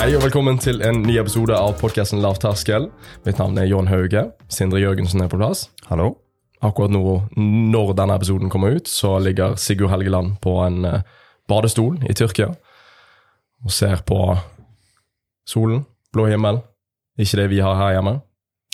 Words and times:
Hei 0.00 0.14
og 0.16 0.22
velkommen 0.24 0.56
til 0.56 0.78
en 0.80 1.02
ny 1.04 1.18
episode 1.20 1.52
av 1.52 1.74
podkasten 1.76 2.22
Lavterskel. 2.24 2.86
Mitt 3.26 3.36
navn 3.36 3.58
er 3.60 3.66
John 3.68 3.90
Hauge. 3.90 4.22
Sindre 4.48 4.80
Jørgensen 4.80 5.20
er 5.20 5.28
på 5.28 5.36
plass. 5.36 5.66
Hallo. 5.90 6.14
Akkurat 6.64 6.94
nå, 6.94 7.02
når 7.36 7.92
denne 7.98 8.16
episoden 8.16 8.48
kommer 8.48 8.78
ut, 8.78 8.88
så 8.88 9.18
ligger 9.20 9.58
Sigurd 9.60 9.92
Helgeland 9.92 10.38
på 10.40 10.56
en 10.64 10.88
eh, 10.88 11.04
badestol 11.52 12.00
i 12.08 12.16
Tyrkia 12.16 12.48
og 13.60 13.76
ser 13.76 14.00
på 14.08 14.22
solen, 15.44 15.84
blå 16.16 16.30
himmel. 16.32 16.64
Ikke 17.20 17.42
det 17.44 17.50
vi 17.52 17.60
har 17.60 17.76
her 17.82 17.98
hjemme. 17.98 18.22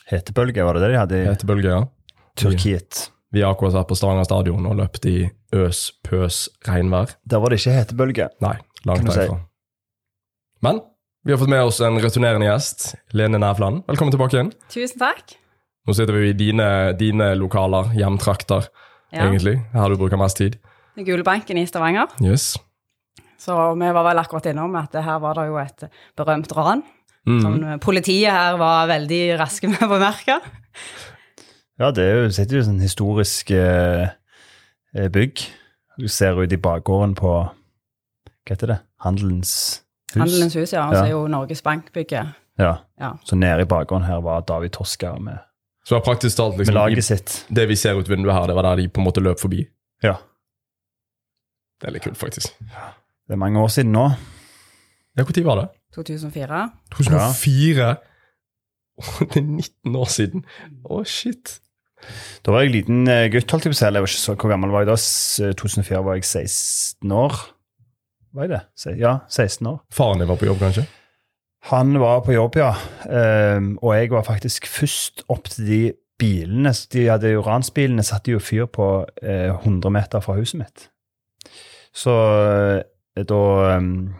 Hetebølge, 0.06 0.62
var 0.62 0.78
det 0.78 0.86
det 0.86 0.94
de 0.94 1.02
hadde 1.02 1.22
i 1.24 1.28
Hetebølge, 1.32 1.74
ja. 1.74 2.24
Turkiet? 2.38 3.08
Vi 3.34 3.42
har 3.42 3.58
akkurat 3.58 3.80
vært 3.80 3.90
på 3.90 3.98
Stavanger 3.98 4.30
stadion 4.30 4.70
og 4.70 4.78
løpt 4.78 5.10
i 5.10 5.20
øs, 5.58 5.88
pøs, 6.06 6.44
regnvær. 6.70 7.18
Der 7.26 7.42
var 7.42 7.50
det 7.50 7.64
ikke 7.64 7.80
hetebølge. 7.80 8.34
Nei, 8.46 8.60
langt 8.86 9.10
derfra. 9.10 9.32
si. 9.34 9.46
Men 10.62 10.86
vi 11.26 11.32
har 11.32 11.38
fått 11.38 11.50
med 11.50 11.62
oss 11.66 11.80
en 11.82 11.98
returnerende 12.02 12.46
gjest, 12.46 12.92
Lene 13.16 13.38
Nævland. 13.42 13.82
Velkommen 13.90 14.14
tilbake 14.14 14.36
igjen. 14.38 14.52
Tusen 14.70 15.00
takk. 15.00 15.34
Nå 15.86 15.94
sitter 15.94 16.14
vi 16.14 16.28
i 16.30 16.36
dine, 16.38 16.68
dine 16.98 17.32
lokaler, 17.38 17.90
hjemtrakter, 17.98 18.68
Ja. 19.12 19.24
egentlig. 19.26 19.56
Her 19.72 19.88
du 19.88 19.96
bruker 19.96 20.16
mest 20.18 20.36
tid. 20.36 20.58
Gulebanken 20.96 21.58
i 21.58 21.66
Stavanger. 21.66 22.06
Yes. 22.22 22.56
Så 23.38 23.74
vi 23.78 23.92
var 23.92 24.04
vel 24.04 24.18
akkurat 24.18 24.46
innom 24.46 24.74
at 24.76 24.92
her 24.92 25.18
var 25.18 25.34
det 25.34 25.46
jo 25.46 25.56
et 25.58 25.90
berømt 26.16 26.52
ran. 26.56 26.82
Mm. 27.26 27.40
Som 27.42 27.78
politiet 27.80 28.30
her 28.30 28.56
var 28.56 28.86
veldig 28.86 29.38
raske 29.38 29.68
med 29.68 29.82
å 29.82 29.88
bemerke. 29.88 30.40
Ja, 31.78 31.90
det 31.90 32.04
er 32.04 32.22
jo, 32.22 32.30
sitter 32.30 32.56
jo 32.56 32.62
sånn 32.62 32.80
historisk 32.80 33.50
eh, 33.50 34.08
eh, 34.94 35.08
bygg. 35.08 35.42
Du 35.98 36.06
ser 36.08 36.38
ut 36.40 36.52
i 36.52 36.56
bakgården 36.56 37.14
på 37.14 37.50
Hva 38.46 38.54
heter 38.54 38.66
det? 38.66 38.78
Handelens 39.02 39.82
hus? 40.14 40.16
Handelens 40.20 40.54
hus, 40.54 40.72
ja. 40.72 40.86
Og 40.88 40.94
så 40.94 40.98
Ja. 41.02 41.04
er 41.06 41.10
jo 41.10 41.26
Norges 41.28 41.62
Bank-bygget. 41.62 42.34
Ja. 42.58 42.74
Ja. 43.00 43.12
Så 43.24 43.36
nede 43.36 43.60
i 43.62 43.64
bakgården 43.64 44.06
her 44.06 44.20
var 44.20 44.40
David 44.40 44.70
Toska 44.70 45.18
med, 45.20 45.38
Så 45.84 45.94
det 45.94 46.04
praktisk 46.04 46.36
talt 46.36 46.56
med 46.56 46.66
liksom, 46.66 46.74
laget 46.74 47.04
sitt. 47.04 47.46
det 47.54 47.68
vi 47.68 47.76
ser 47.76 47.94
ut 47.98 48.08
vinduet 48.08 48.34
her, 48.34 48.46
det 48.46 48.54
var 48.56 48.62
der 48.62 48.76
de 48.76 48.88
på 48.88 49.00
en 49.00 49.04
måte 49.06 49.20
løp 49.22 49.38
forbi. 49.40 49.66
Ja. 50.02 50.14
Det 51.80 51.88
er 51.88 51.92
litt 51.92 52.02
kult, 52.02 52.16
faktisk. 52.16 52.56
Det 52.58 53.32
er 53.32 53.36
mange 53.36 53.60
år 53.60 53.68
siden 53.68 53.92
nå. 53.92 54.08
Ja, 55.16 55.22
Når 55.24 55.44
var 55.44 55.56
det? 55.60 55.68
2004. 55.94 56.70
2004? 56.90 57.96
Åh, 58.98 59.18
det 59.32 59.36
er 59.36 59.40
19 59.42 59.96
år 59.96 60.04
siden. 60.08 60.44
Å, 60.84 61.04
shit. 61.04 61.60
Da 62.44 62.52
var 62.52 62.60
jeg 62.64 62.72
liten 62.72 63.06
eh, 63.08 63.28
gutt, 63.32 63.50
holdt 63.50 63.64
jeg 63.64 63.72
på 63.72 63.76
å 63.76 63.78
si. 63.78 63.84
Jeg 63.84 63.92
var 63.94 64.08
ikke 64.08 64.20
så, 64.22 64.34
hvor 64.36 64.52
gammel 64.52 64.70
var 64.70 64.84
jeg 64.84 64.90
da? 64.92 64.96
2004 65.56 66.02
var 66.04 66.14
jeg 66.18 66.24
16 66.28 67.12
år. 67.12 67.38
Var 68.36 68.44
jeg 68.44 68.52
det? 68.52 68.96
Ja, 69.00 69.18
16 69.32 69.66
år. 69.70 69.78
Faren 69.92 70.20
din 70.20 70.28
var 70.28 70.36
på 70.36 70.48
jobb, 70.48 70.58
kanskje? 70.60 70.84
Han 71.70 71.96
var 71.98 72.20
på 72.26 72.34
jobb, 72.36 72.58
ja. 72.60 72.74
Um, 73.08 73.78
og 73.82 73.94
jeg 73.96 74.10
var 74.12 74.26
faktisk 74.26 74.68
først 74.68 75.24
opp 75.32 75.48
til 75.50 75.70
de 75.70 75.80
bilene. 76.20 76.72
De 76.92 77.06
hadde 77.08 77.32
jo 77.32 77.44
Ransbilene 77.46 78.04
satte 78.06 78.34
jo 78.34 78.42
fyr 78.42 78.68
på 78.72 78.90
eh, 79.22 79.50
100 79.52 79.92
meter 79.92 80.22
fra 80.24 80.36
huset 80.38 80.60
mitt. 80.60 80.86
Så 81.96 82.12
eh, 83.16 83.24
da 83.24 83.42
um, 83.80 84.14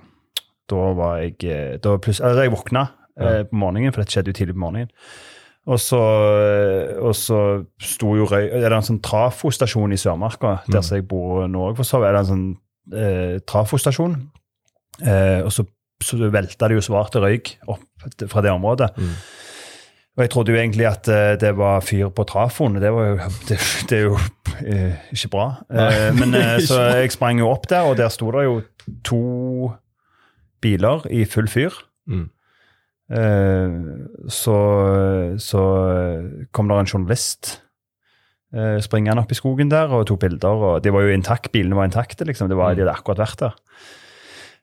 Da 0.66 0.90
var 0.98 1.20
jeg 1.22 1.36
eh, 1.44 1.76
da 1.78 1.96
pluss, 2.02 2.20
altså 2.20 2.42
Jeg 2.42 2.52
våkna 2.52 2.86
eh, 3.20 3.42
på 3.46 3.56
morgenen, 3.56 3.92
for 3.92 4.02
dette 4.02 4.16
skjedde 4.16 4.32
jo 4.32 4.38
tidlig 4.40 4.56
på 4.56 4.64
morgenen. 4.64 4.92
Og 5.66 5.80
så, 5.82 5.98
og 7.02 7.14
så 7.18 7.38
sto 7.82 8.12
jo 8.14 8.28
røy... 8.30 8.44
Det 8.52 8.68
er 8.68 8.74
en 8.76 8.84
sånn 8.86 9.00
trafostasjon 9.02 9.90
i 9.92 9.98
Sørmarka, 9.98 10.60
der 10.68 10.78
mm. 10.78 10.90
jeg 10.94 11.04
bor 11.10 11.48
nå 11.50 11.64
òg, 11.72 11.80
for 11.80 11.88
så 11.88 11.98
vidt. 11.98 12.06
Er 12.06 12.14
det 12.14 12.20
en 12.20 12.28
sånn 12.28 12.44
eh, 12.92 13.38
trafostasjon. 13.46 14.18
Eh, 15.02 15.40
og 15.44 15.52
så 15.52 15.66
så 16.04 16.28
velta 16.30 16.68
det 16.68 16.76
jo 16.76 16.84
svart 16.84 17.16
røyk 17.20 17.56
opp 17.72 18.26
fra 18.28 18.42
det 18.44 18.52
området. 18.52 18.90
Mm. 18.96 19.12
Og 20.16 20.22
jeg 20.24 20.30
trodde 20.32 20.52
jo 20.52 20.58
egentlig 20.58 20.86
at 20.88 21.08
uh, 21.12 21.34
det 21.40 21.52
var 21.56 21.82
fyr 21.84 22.08
på 22.08 22.24
trafoen. 22.28 22.78
Det, 22.80 22.92
var 22.92 23.10
jo, 23.10 23.16
det, 23.48 23.58
det 23.90 23.98
er 23.98 24.06
jo 24.06 24.16
uh, 24.16 24.94
ikke 25.12 25.32
bra. 25.32 25.48
Uh, 25.70 26.08
men 26.16 26.36
Så 26.68 26.80
jeg 27.00 27.12
sprang 27.12 27.40
jo 27.40 27.50
opp 27.52 27.68
der, 27.70 27.88
og 27.88 27.98
der 28.00 28.12
sto 28.12 28.30
det 28.32 28.46
jo 28.46 28.60
to 29.04 29.72
biler 30.62 31.06
i 31.12 31.24
full 31.24 31.48
fyr. 31.48 31.74
Mm. 32.06 32.30
Så, 34.28 34.54
så 35.38 35.60
kom 36.50 36.68
det 36.68 36.78
en 36.80 36.88
journalist 36.90 37.52
eh, 38.56 38.78
springende 38.84 39.22
opp 39.22 39.30
i 39.32 39.38
skogen 39.38 39.70
der 39.70 39.92
og 39.92 40.06
tok 40.08 40.20
bilder. 40.24 40.64
og 40.70 40.82
De 40.82 40.90
var 40.94 41.06
jo 41.06 41.14
intakt, 41.14 41.52
Bilene 41.52 41.76
var 41.78 41.86
intakte, 41.90 42.24
liksom. 42.26 42.48
Det 42.48 42.56
var, 42.58 42.74
De 42.74 42.82
hadde 42.86 42.96
akkurat 42.96 43.22
vært 43.26 43.44
der. 43.46 43.54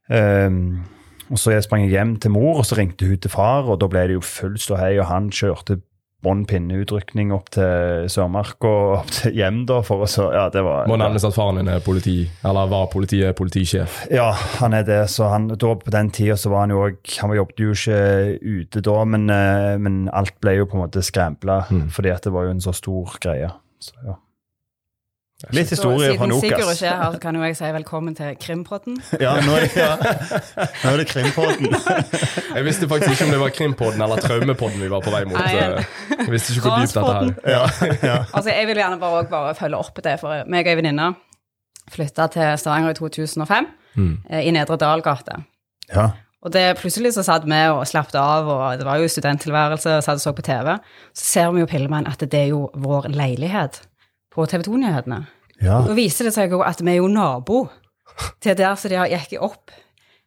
Um, 0.10 0.84
og 1.32 1.40
Så 1.40 1.54
jeg 1.54 1.64
sprang 1.64 1.86
jeg 1.86 1.94
hjem 1.96 2.18
til 2.22 2.32
mor, 2.36 2.60
og 2.60 2.66
så 2.68 2.76
ringte 2.78 3.08
hun 3.08 3.18
til 3.24 3.32
far, 3.32 3.64
og 3.72 3.80
da 3.82 3.88
ble 3.90 4.08
det 4.10 4.18
jo 4.20 4.22
full 4.28 4.58
ståhei, 4.60 4.98
og 5.00 5.08
han 5.10 5.30
kjørte 5.34 5.80
bånn 6.24 6.46
pinneutrykning 6.48 7.34
opp 7.36 7.50
til 7.52 8.06
Sørmark 8.12 8.64
og 8.64 8.94
opp 9.02 9.10
til 9.12 9.34
hjem, 9.36 9.66
da, 9.68 9.82
for 9.84 10.06
å 10.06 10.08
så 10.08 10.30
Ja, 10.32 10.46
det 10.54 10.62
var 10.64 10.86
Må 10.88 10.96
nevnes 10.96 11.26
at 11.28 11.36
faren 11.36 11.58
din 11.60 11.68
er 11.68 11.82
politi, 11.84 12.30
eller 12.48 12.70
var 12.72 12.86
politiet 12.94 13.36
politisjef. 13.36 14.06
Ja, 14.14 14.30
han 14.62 14.76
er 14.78 14.86
det. 14.88 15.02
Så 15.12 15.28
han, 15.32 15.50
da 15.52 15.74
på 15.76 15.92
den 15.92 16.12
tida 16.16 16.38
så 16.40 16.52
var 16.54 16.64
han 16.64 16.72
jo 16.72 16.80
òg 16.86 17.18
Han 17.20 17.36
jobbet 17.36 17.60
jo 17.66 17.74
ikke 17.76 18.00
ute 18.40 18.84
da, 18.88 18.96
men, 19.04 19.28
eh, 19.36 19.74
men 19.84 19.98
alt 20.16 20.36
ble 20.44 20.56
jo 20.62 20.66
på 20.70 20.78
en 20.80 20.86
måte 20.86 21.04
skrempla 21.04 21.66
Mm. 21.72 21.90
fordi 21.92 22.12
at 22.14 22.24
det 22.24 22.32
var 22.32 22.46
jo 22.48 22.52
en 22.56 22.62
så 22.64 22.72
stor 22.76 23.18
greie. 23.20 23.52
Så, 23.84 23.94
ja. 24.08 24.14
Litt 25.52 25.74
historie 25.74 26.14
fra 26.16 26.24
siden 26.24 26.40
Sigurd 26.40 26.60
Nokas. 26.62 26.78
ikke 26.80 26.88
er 26.88 27.00
her, 27.02 27.12
så 27.12 27.20
kan 27.20 27.36
jo 27.36 27.42
jeg 27.44 27.56
si 27.60 27.70
velkommen 27.76 28.14
til 28.16 28.36
Krimpodden. 28.40 28.94
Ja, 29.20 29.34
nå 29.44 29.56
er 29.58 29.66
det, 29.66 29.74
ja. 29.76 29.96
nå 30.86 30.94
er 30.94 31.02
det 31.02 31.08
Krimpodden. 31.10 31.74
Jeg 32.56 32.64
visste 32.68 32.88
faktisk 32.88 33.12
ikke 33.18 33.26
om 33.28 33.34
det 33.34 33.40
var 33.42 33.52
Krimpodden 33.58 34.02
eller 34.06 34.22
Traumepodden 34.24 34.80
vi 34.80 34.88
var 34.94 35.04
på 35.04 35.12
vei 35.12 35.24
mot. 35.28 35.36
Eh, 35.42 35.84
Jeg 36.22 36.30
visste 36.32 36.54
ikke 36.56 36.64
hvor 36.70 36.80
dypt 36.80 36.96
dette 36.96 37.12
her. 37.18 37.34
Ja, 37.58 37.64
Ja. 38.14 38.16
Altså, 38.32 38.54
jeg 38.54 38.70
vil 38.72 38.80
gjerne 38.80 39.00
bare, 39.02 39.26
bare 39.34 39.56
følge 39.60 39.82
opp 39.84 40.00
det, 40.06 40.16
for 40.22 40.48
meg 40.48 40.64
og 40.70 40.72
ei 40.72 40.80
venninne 40.80 41.10
flytta 41.92 42.30
til 42.38 42.54
Stavanger 42.64 42.96
i 42.96 43.00
2005, 43.02 43.68
Mm. 44.00 44.14
eh, 44.30 44.48
i 44.48 44.52
Nedre 44.56 44.78
Dalgate. 44.82 45.42
Ja. 45.92 46.08
Og 46.44 46.52
det 46.52 46.64
plutselig 46.82 47.14
så 47.16 47.24
satt 47.24 47.46
vi 47.48 47.60
og 47.72 47.86
slappet 47.88 48.18
av, 48.20 48.50
og 48.52 48.78
det 48.80 48.84
var 48.88 49.00
jo 49.00 49.08
studenttilværelse, 49.08 49.94
og 49.98 50.04
satt 50.04 50.20
og 50.20 50.26
så 50.26 50.34
på 50.36 50.44
TV. 50.44 50.74
Så 51.16 51.24
ser 51.30 51.52
vi 51.56 51.62
jo 51.64 51.70
Pillemann 51.72 52.08
at 52.10 52.20
det 52.20 52.34
er 52.42 52.50
jo 52.52 52.66
vår 52.84 53.08
leilighet 53.16 53.80
på 54.34 54.46
TV 54.52 54.66
2-nyhetene. 54.68 55.22
ja. 55.64 55.80
Nå 55.88 55.96
viser 55.96 56.28
det 56.28 56.34
seg 56.36 56.52
jo 56.52 56.60
at 56.66 56.82
vi 56.84 56.92
er 56.92 57.00
jo 57.00 57.08
nabo 57.08 57.64
til 58.44 58.58
der 58.60 58.76
som 58.76 58.92
de 58.92 59.00
har 59.00 59.08
gikk 59.14 59.38
opp. 59.40 59.72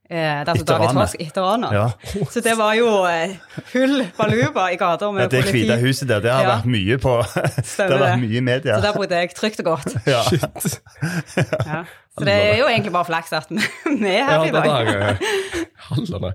Eh, 0.09 0.45
som 0.47 0.55
Etter 0.55 0.65
David. 0.71 0.93
Tosk 0.95 1.17
etter 1.19 1.43
ranet. 1.43 1.73
Ja. 1.75 1.87
Så 2.31 2.41
det 2.41 2.53
var 2.57 2.77
jo 2.79 2.87
eh, 3.11 3.33
full 3.73 4.05
baluba 4.17 4.69
i 4.71 4.77
gata 4.79 5.09
med 5.11 5.25
ja, 5.25 5.29
Det 5.33 5.41
hvite 5.51 5.77
huset 5.83 6.07
der, 6.09 6.21
det 6.23 6.31
har 6.31 6.45
Ja. 6.47 6.53
vært 6.55 6.69
mye 6.71 6.99
på 7.03 7.15
Det 7.27 7.89
har 7.91 7.99
vært 8.05 8.21
mye 8.23 8.39
i 8.39 8.45
media. 8.47 8.77
Så 8.79 8.85
der 8.87 8.95
bodde 8.95 9.19
jeg 9.19 9.35
trygt 9.35 9.61
og 9.65 9.73
godt. 9.75 9.97
Ja. 10.07 10.23
Ja. 11.67 11.85
Så 12.17 12.25
det 12.25 12.33
er 12.33 12.59
jo 12.63 12.67
egentlig 12.71 12.93
bare 12.95 13.09
flaks 13.09 13.33
at 13.37 13.51
vi 13.53 14.13
er 14.13 14.25
her 14.25 14.37
Ja, 14.39 14.45
i 14.45 14.51
det 14.51 14.63
dag. 14.65 14.87
der 14.87 15.09
eh, 15.11 15.71
Hallene. 15.91 16.31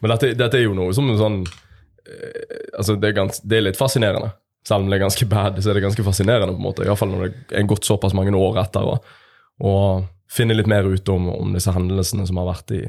Men 0.00 0.12
dette, 0.12 0.32
dette 0.38 0.58
er 0.60 0.66
jo 0.66 0.74
noe 0.76 0.92
som 0.94 1.08
en 1.10 1.18
sånn 1.20 1.38
eh, 1.46 2.58
Altså, 2.78 2.96
det 3.00 3.10
er, 3.10 3.16
gans, 3.16 3.40
det 3.42 3.58
er 3.58 3.64
litt 3.68 3.78
fascinerende. 3.80 4.30
Selv 4.66 4.84
om 4.84 4.90
det 4.90 4.98
er 4.98 5.04
ganske 5.06 5.26
bad, 5.30 5.58
så 5.62 5.70
er 5.72 5.78
det 5.78 5.84
ganske 5.86 6.04
fascinerende. 6.04 6.52
på 6.52 6.60
en 6.60 6.66
måte 6.68 6.84
Iallfall 6.84 7.10
når 7.14 7.24
det 7.30 7.56
er 7.60 7.66
gått 7.70 7.86
såpass 7.88 8.14
mange 8.18 8.34
år 8.36 8.58
etter. 8.64 8.86
Og, 8.92 9.16
og 9.64 10.04
finne 10.30 10.56
litt 10.58 10.68
mer 10.70 10.84
ut 10.90 11.08
om, 11.14 11.28
om 11.32 11.52
disse 11.54 11.72
hendelsene 11.74 12.26
som 12.28 12.40
har 12.42 12.48
vært 12.52 12.72
i 12.76 12.80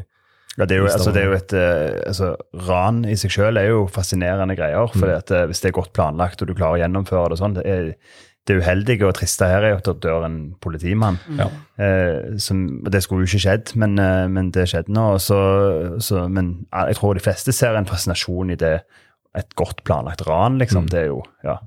Ja, 0.58 0.66
det 0.66 0.74
er 0.74 0.82
jo, 0.82 0.88
altså, 0.90 1.12
det 1.14 1.22
er 1.22 1.28
jo 1.30 1.36
et 1.38 1.54
eh, 1.54 2.00
altså, 2.10 2.32
Ran 2.68 3.04
i 3.06 3.14
seg 3.22 3.34
selv 3.36 3.62
er 3.62 3.68
jo 3.70 3.84
fascinerende 3.94 4.56
greier. 4.58 4.90
for 4.98 5.14
at 5.14 5.30
eh, 5.32 5.46
Hvis 5.52 5.62
det 5.62 5.70
er 5.72 5.78
godt 5.78 5.94
planlagt 5.94 6.42
og 6.42 6.50
du 6.50 6.56
klarer 6.58 6.80
å 6.80 6.82
gjennomføre 6.82 7.30
det 7.34 7.38
sånn 7.42 7.58
Det, 7.60 7.66
er, 7.70 7.92
det 8.48 8.58
uheldige 8.62 9.08
og 9.08 9.16
triste 9.18 9.48
her 9.50 9.66
er 9.66 9.74
jo 9.74 9.80
at 9.82 9.88
det 9.90 9.96
dør 10.06 10.26
en 10.28 10.38
politimann. 10.64 11.20
Ja. 11.38 11.50
Eh, 11.84 12.38
som, 12.42 12.64
det 12.88 13.04
skulle 13.04 13.26
jo 13.26 13.32
ikke 13.32 13.44
skjedd, 13.44 13.74
men, 13.80 13.98
eh, 14.00 14.26
men 14.32 14.52
det 14.56 14.70
skjedde 14.72 14.94
nå. 14.96 15.08
Så, 15.24 15.40
så, 16.04 16.26
men 16.32 16.54
jeg 16.72 17.00
tror 17.00 17.18
de 17.18 17.24
fleste 17.26 17.56
ser 17.56 17.78
en 17.78 17.90
fascinasjon 17.90 18.54
i 18.56 18.60
det. 18.60 18.80
Et 19.38 19.58
godt 19.60 19.84
planlagt 19.86 20.24
ran, 20.26 20.58
liksom. 20.58 20.88
Det 20.90 21.04
er 21.04 21.10
jo 21.12 21.20
ja, 21.46 21.60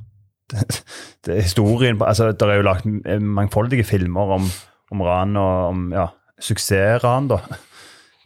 det, 0.51 0.81
det 1.27 1.37
er 1.37 1.45
historien 1.45 2.01
altså, 2.03 2.33
Det 2.33 2.49
er 2.49 2.59
jo 2.59 2.67
lagt 2.67 2.89
mangfoldige 3.21 3.85
filmer 3.87 4.39
om, 4.41 4.49
om 4.91 5.05
ran 5.07 5.37
og 5.39 5.69
om 5.69 5.85
ja, 5.95 6.09
suksessran, 6.41 7.29
da. 7.31 7.43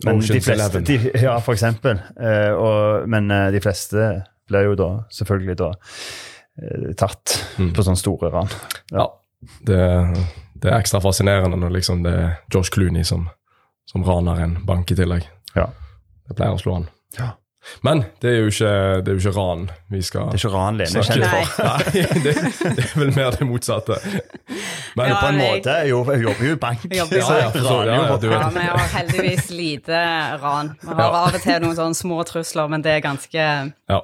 Men 0.04 0.20
de 0.20 0.40
fleste, 0.42 0.80
de, 0.84 0.98
ja, 1.22 1.36
for 1.38 1.54
eksempel. 1.54 2.00
Eh, 2.18 2.52
og, 2.52 3.08
men 3.08 3.30
eh, 3.30 3.50
de 3.54 3.60
fleste 3.62 4.08
blir 4.48 4.70
jo 4.70 4.78
da 4.78 4.88
selvfølgelig 5.14 5.58
da 5.60 5.70
tatt 6.98 7.40
Mm. 7.58 7.72
på 7.74 7.82
sånne 7.86 7.98
store 8.00 8.30
ran. 8.34 8.48
Ja. 8.90 9.04
Det, 9.62 9.78
det 10.58 10.70
er 10.70 10.78
ekstra 10.80 11.00
fascinerende 11.04 11.56
når 11.60 11.70
liksom 11.76 12.02
det 12.02 12.12
er 12.18 12.32
Josh 12.50 12.70
Clooney 12.74 13.04
som, 13.04 13.28
som 13.86 14.02
raner 14.06 14.40
en 14.42 14.56
bank 14.66 14.90
i 14.90 14.96
tillegg. 14.98 15.28
Ja. 15.54 15.68
Det 16.28 16.34
pleier 16.38 16.56
å 16.56 16.58
slå 16.62 16.74
han. 16.80 16.88
Ja. 17.18 17.28
Men 17.80 18.02
det 18.20 18.28
er 18.28 18.40
jo 18.42 18.48
ikke, 18.50 18.70
det 19.04 19.08
er 19.08 19.14
jo 19.16 19.20
ikke 19.22 19.36
ran 19.38 19.62
vi 19.88 20.00
skal 20.04 20.26
Det 20.28 20.36
er 20.36 20.42
ikke 20.42 20.50
ran 20.52 20.76
Lene 20.76 20.98
er 21.00 21.06
kjent 21.06 21.24
for. 21.30 21.62
Nei, 21.64 22.02
det, 22.26 22.34
det 22.76 22.84
er 22.84 22.98
vel 23.00 23.12
mer 23.16 23.30
det 23.38 23.46
motsatte. 23.48 23.96
Men 24.98 25.08
Ja, 25.08 25.20
På 25.22 25.28
en 25.30 25.38
måte. 25.38 25.76
Jo, 25.88 26.02
jobber 26.04 26.44
jo 26.44 26.52
i 26.52 26.58
bank. 26.60 26.84
Jeg 26.90 26.98
jobber. 26.98 27.16
Ja, 27.22 27.38
ja, 27.38 27.52
jo 27.54 27.78
ja, 27.88 28.18
vi. 28.20 28.66
Ja, 28.66 28.74
har 28.76 28.90
heldigvis 28.98 29.48
lite 29.54 30.02
ran. 30.42 30.74
Vi 30.82 30.90
har 30.92 31.00
Ja. 31.00 31.22
av 31.22 31.34
og 31.38 31.40
til 31.46 31.62
noen 31.64 31.78
sånne 31.78 31.94
små 32.02 32.18
trusler, 32.28 32.68
men 32.68 32.82
det 32.84 32.98
er 32.98 33.00
ganske 33.06 33.46
ja. 33.88 34.00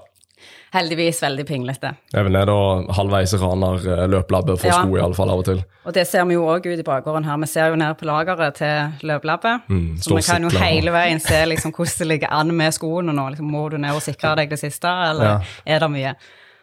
Heldigvis 0.75 1.21
veldig 1.23 1.45
pinglete. 1.49 1.95
Even 2.15 2.37
er 2.39 2.51
og 2.53 2.91
halvveis 2.95 3.33
raner 3.41 3.81
eh, 3.85 4.05
løplabbet 4.11 4.61
for 4.61 4.67
Ja. 4.71 4.81
sko, 4.83 4.97
i 4.97 5.01
alle 5.03 5.15
fall 5.19 5.31
av 5.31 5.39
og 5.43 5.45
til. 5.45 5.63
Og 5.85 5.95
det 5.97 6.07
ser 6.07 6.25
vi 6.29 6.35
jo 6.35 6.45
òg 6.47 6.67
ut 6.67 6.79
i 6.79 6.87
bakgården 6.87 7.25
her. 7.25 7.37
Vi 7.43 7.47
ser 7.51 7.69
jo 7.73 7.77
ned 7.81 7.95
på 7.99 8.07
lageret 8.07 8.55
til 8.61 9.09
løplabbet. 9.09 9.67
Mm, 9.69 9.97
så 9.99 10.15
vi 10.17 10.23
kan 10.23 10.43
jo 10.43 10.51
hele 10.59 10.91
veien 10.95 11.21
se 11.21 11.41
liksom 11.47 11.73
hvordan 11.73 11.99
det 11.99 12.07
ligger 12.13 12.33
an 12.33 12.55
med 12.57 12.73
skoene 12.77 13.13
nå. 13.17 13.29
Liksom, 13.31 13.51
må 13.51 13.69
du 13.71 13.79
ned 13.79 13.95
og 13.97 14.03
sikre 14.03 14.37
deg 14.37 14.51
det 14.51 14.59
siste, 14.61 14.87
eller 15.11 15.25
Ja. 15.25 15.41
er 15.67 15.79
det 15.81 15.91
mye? 15.91 16.15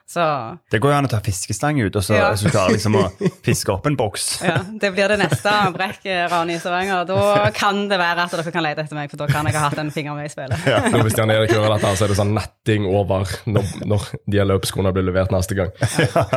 Så 0.07 0.23
Det 0.71 0.79
går 0.79 0.93
jo 0.93 0.97
an 1.01 1.05
å 1.05 1.09
ta 1.11 1.17
fiskestang 1.19 1.81
ut, 1.83 1.95
og 1.99 2.03
så, 2.05 2.13
Ja. 2.15 2.29
så 2.39 2.47
klarer 2.47 2.71
liksom 2.77 2.95
å 2.95 3.01
fiske 3.47 3.73
opp 3.73 3.89
en 3.89 3.97
boks. 3.99 4.27
ja, 4.41 4.61
det 4.79 4.93
blir 4.95 5.09
det 5.11 5.17
neste 5.19 5.51
brekkranet 5.75 6.55
i 6.55 6.59
Stavanger. 6.63 7.03
Da 7.09 7.49
kan 7.51 7.81
det 7.91 7.97
være 7.99 8.23
at 8.23 8.31
dere 8.31 8.53
kan 8.55 8.63
lete 8.63 8.85
etter 8.85 8.95
meg, 8.95 9.09
for 9.11 9.19
da 9.19 9.27
kan 9.27 9.45
jeg 9.49 9.57
ha 9.59 9.65
hatt 9.67 9.81
en 9.83 9.91
finger 9.91 10.15
med 10.15 10.29
i 10.29 10.31
spillet. 10.31 10.63
Ja, 10.65 10.79
hvis 11.03 11.17
Jan 11.19 11.33
Erik 11.35 11.51
hører 11.51 11.75
dette, 11.75 11.91
så 11.99 12.05
er 12.07 12.13
det 12.13 12.19
sånn 12.21 12.31
netting 12.37 12.87
over 12.87 13.27
når, 13.51 13.67
når 13.85 14.07
de 14.31 14.45
løpeskoene 14.47 14.93
blir 14.95 15.03
levert 15.09 15.35
neste 15.35 15.57
gang. 15.59 15.75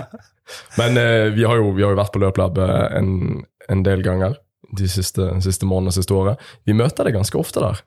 Men 0.78 0.96
eh, 0.99 1.31
vi, 1.31 1.44
har 1.46 1.56
jo, 1.61 1.70
vi 1.76 1.84
har 1.87 1.94
jo 1.94 2.00
vært 2.00 2.12
på 2.14 2.23
løplab 2.23 2.58
eh, 2.58 2.99
en, 2.99 3.44
en 3.70 3.84
del 3.87 4.02
ganger 4.02 4.34
de 4.76 4.88
siste, 4.90 5.28
siste 5.46 5.66
månedene 5.66 5.94
siste 5.94 6.14
året. 6.14 6.43
Vi 6.66 6.75
møter 6.78 7.06
det 7.06 7.14
ganske 7.14 7.38
ofte 7.38 7.62
der. 7.62 7.84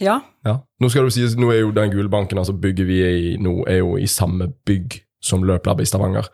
Ja, 0.00 0.20
Ja. 0.46 0.56
Nå 0.80 0.88
skal 0.88 1.04
du 1.06 1.10
si, 1.12 1.22
nå 1.36 1.50
er 1.52 1.60
jo 1.60 1.70
den 1.76 1.90
gulbanken 1.92 2.38
altså 2.40 2.54
bygget 2.56 2.86
vi 2.88 2.98
er 3.04 3.16
i 3.20 3.32
nå, 3.38 3.60
er 3.68 3.82
jo 3.82 3.94
i 4.00 4.06
samme 4.08 4.46
bygg 4.66 4.96
som 5.20 5.44
løplab 5.46 5.82
i 5.82 5.88
Stavanger. 5.88 6.28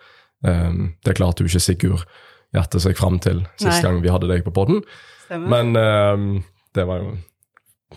Um, 0.47 0.95
det 1.05 1.17
klarte 1.19 1.43
jo 1.43 1.51
ikke 1.51 1.63
Sigurd 1.63 2.07
gjette 2.55 2.81
seg 2.81 2.97
fram 2.99 3.19
til 3.23 3.43
sist 3.59 3.83
gang 3.85 3.99
vi 4.03 4.13
hadde 4.13 4.29
deg 4.31 4.45
på 4.47 4.53
stemmer. 5.27 5.49
Men 5.51 5.75
um, 5.77 6.45
det 6.75 6.87
var 6.87 7.03
jo 7.03 7.17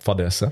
fadese. 0.04 0.52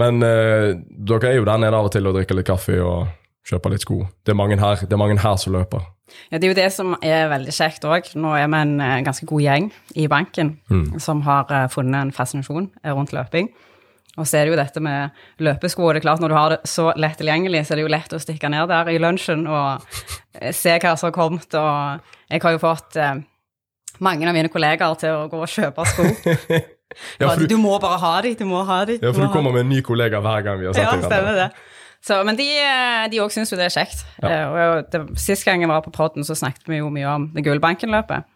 Men 0.00 0.22
uh, 0.22 0.72
dere 0.76 1.32
er 1.32 1.38
jo 1.40 1.48
der 1.48 1.60
nede 1.60 1.76
av 1.76 1.88
og 1.88 1.92
til 1.94 2.08
og 2.08 2.16
drikker 2.16 2.38
litt 2.38 2.48
kaffe 2.48 2.78
og 2.82 3.06
kjøper 3.46 3.72
litt 3.72 3.84
sko. 3.84 4.00
Det 4.24 4.34
er 4.34 4.38
mange 4.38 4.58
her, 4.60 4.82
det 4.82 4.92
er 4.92 5.00
mange 5.00 5.18
her 5.22 5.36
som 5.40 5.54
løper. 5.54 5.84
Ja, 6.30 6.38
det 6.38 6.46
er 6.46 6.52
jo 6.52 6.58
det 6.58 6.70
som 6.74 6.94
er 7.02 7.28
veldig 7.30 7.54
kjekt 7.54 7.86
òg. 7.86 8.10
Nå 8.18 8.34
er 8.38 8.46
vi 8.50 8.58
en 8.58 8.74
eh, 8.82 9.02
ganske 9.06 9.26
god 9.26 9.42
gjeng 9.42 9.70
i 9.98 10.06
banken 10.10 10.52
som 11.02 11.22
har 11.26 11.50
eh, 11.50 11.66
funnet 11.70 11.98
en 11.98 12.12
fascinasjon 12.14 12.68
rundt 12.94 13.14
løping. 13.14 13.50
Og 14.16 14.24
så 14.24 14.38
er 14.38 14.46
det 14.46 14.54
jo 14.54 14.58
dette 14.60 14.80
med 14.80 15.16
løpesko, 15.44 15.90
det 15.92 16.00
er 16.00 16.06
klart 16.06 16.22
når 16.24 16.32
du 16.32 16.36
har 16.38 16.52
det 16.54 16.60
så 16.70 16.90
lett 16.96 17.18
tilgjengelig, 17.20 17.66
så 17.66 17.74
er 17.74 17.80
det 17.80 17.86
jo 17.86 17.92
lett 17.92 18.14
å 18.16 18.20
stikke 18.22 18.48
ned 18.52 18.70
der 18.72 18.88
i 18.92 19.00
lunsjen 19.02 19.44
og 19.44 19.84
eh, 20.40 20.54
se 20.56 20.78
hva 20.80 20.94
som 20.96 21.10
har 21.10 21.16
kommet. 21.16 21.52
Og 21.52 22.32
jeg 22.32 22.44
har 22.46 22.56
jo 22.56 22.62
fått 22.62 22.96
eh, 23.00 23.18
mange 24.00 24.28
av 24.28 24.36
mine 24.36 24.52
kollegaer 24.52 24.96
til 25.00 25.18
å 25.18 25.28
gå 25.32 25.42
og 25.44 25.52
kjøpe 25.52 25.86
sko. 25.92 26.08
Ja, 27.18 27.32
du, 27.34 27.48
du, 27.50 27.56
må 27.58 27.74
bare 27.82 27.98
ha 27.98 28.12
de, 28.22 28.30
du 28.38 28.44
må 28.48 28.60
ha 28.64 28.84
de. 28.86 28.94
ja, 29.02 29.10
for 29.10 29.26
du 29.26 29.32
kommer 29.34 29.52
med 29.52 29.64
en 29.64 29.72
ny 29.74 29.80
kollega 29.84 30.20
hver 30.22 30.44
gang 30.46 30.60
vi 30.60 30.68
har 30.68 30.76
sett 30.76 30.86
ja, 30.86 30.92
deg. 30.94 31.08
stemmer 31.10 31.34
det. 31.40 31.48
Så, 32.06 32.20
men 32.24 32.38
de 32.38 32.46
eh, 32.62 33.16
òg 33.24 33.32
syns 33.34 33.50
jo 33.50 33.58
det 33.58 33.66
er 33.66 33.74
kjekt. 33.74 34.04
Ja. 34.22 34.30
Eh, 34.30 34.46
Og 34.54 34.92
det, 34.92 35.00
Sist 35.20 35.46
gang 35.46 35.64
jeg 35.64 35.70
var 35.70 35.82
på 35.84 35.92
podden, 35.94 36.24
så 36.26 36.36
snakket 36.38 36.70
vi 36.70 36.78
jo 36.78 36.90
mye 36.94 37.10
om 37.10 37.26
det 37.34 37.42
Gullbanken-løpet. 37.46 38.28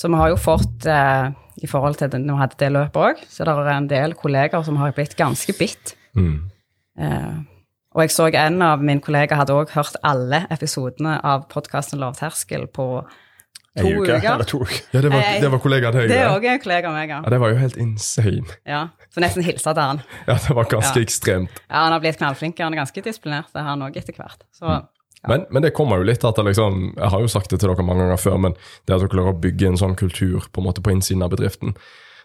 Så 0.00 0.08
vi 0.08 0.16
har 0.16 0.32
jo 0.32 0.38
fått, 0.40 0.86
eh, 0.88 1.28
i 1.62 1.66
forhold 1.70 1.96
til 2.00 2.08
det, 2.12 2.20
når 2.24 2.34
vi 2.34 2.40
hadde 2.44 2.58
det 2.58 2.72
løpet 2.72 3.00
òg, 3.06 3.22
så 3.28 3.44
det 3.44 3.54
er 3.54 3.70
en 3.76 3.88
del 3.90 4.14
kollegaer 4.14 4.64
som 4.64 4.76
har 4.80 4.92
blitt 4.96 5.16
ganske 5.18 5.52
bitt. 5.58 5.94
Mm. 6.16 6.50
Eh, 6.98 7.32
og 7.94 8.04
jeg 8.04 8.10
så 8.14 8.28
en 8.32 8.62
av 8.62 8.82
mine 8.82 9.00
kollegaer 9.02 9.36
hadde 9.40 9.56
òg 9.56 9.72
hørt 9.74 9.96
alle 10.06 10.44
episodene 10.54 11.18
av 11.26 11.48
podkasten 11.50 11.98
Lavterskel 11.98 12.68
på 12.70 12.86
to 13.78 13.86
uke, 13.86 14.06
uker. 14.16 14.28
eller 14.34 14.44
to 14.48 14.60
uker. 14.62 14.80
Ja, 14.94 15.00
det 15.04 15.10
var, 15.12 15.20
Eh, 15.26 15.40
det 15.42 15.50
var 15.50 15.58
kollega. 15.62 15.90
Det 15.94 16.04
er 16.04 16.08
det. 16.08 16.20
òg 16.30 16.44
en 16.46 16.60
kollega 16.62 16.88
av 16.88 16.94
meg, 16.94 17.08
ja. 17.10 17.20
Ja, 17.24 17.30
det 17.34 17.40
var 17.40 17.50
jo 17.50 17.58
helt 17.60 17.76
insane. 17.76 18.46
ja. 18.66 18.88
Så 19.10 19.18
nesten 19.24 19.42
hilsa 19.42 19.72
til 19.74 19.82
han. 19.82 20.00
Ja, 20.28 20.36
det 20.38 20.54
var 20.54 20.64
ganske 20.70 21.00
Ja. 21.00 21.02
ekstremt. 21.02 21.50
Ja, 21.68 21.84
Han 21.84 21.92
har 21.92 22.00
blitt 22.00 22.18
knallflink, 22.18 22.58
han 22.62 22.74
er 22.74 22.84
ganske 22.84 23.02
disiplinert, 23.02 23.50
det 23.52 23.62
har 23.62 23.70
han 23.74 23.82
òg 23.82 23.96
etter 23.98 24.14
hvert. 24.14 24.44
Så 24.54 24.66
Men, 25.28 25.44
men 25.50 25.62
det 25.62 25.74
kommer 25.76 26.00
jo 26.00 26.06
litt 26.08 26.22
at 26.24 26.38
jeg, 26.38 26.46
liksom 26.48 26.94
Jeg 26.96 27.10
har 27.12 27.20
jo 27.20 27.28
sagt 27.28 27.50
det 27.52 27.58
til 27.60 27.68
dere 27.68 27.84
mange 27.84 28.06
ganger 28.06 28.20
før, 28.20 28.38
men 28.40 28.54
det 28.88 28.94
at 28.94 29.02
dere 29.02 29.10
klarer 29.12 29.34
å 29.34 29.40
bygge 29.42 29.66
en 29.68 29.76
sånn 29.76 29.96
kultur 30.00 30.46
på 30.48 30.62
en 30.62 30.66
måte 30.70 30.80
på 30.80 30.94
innsiden 30.94 31.20
av 31.26 31.34
bedriften 31.34 31.74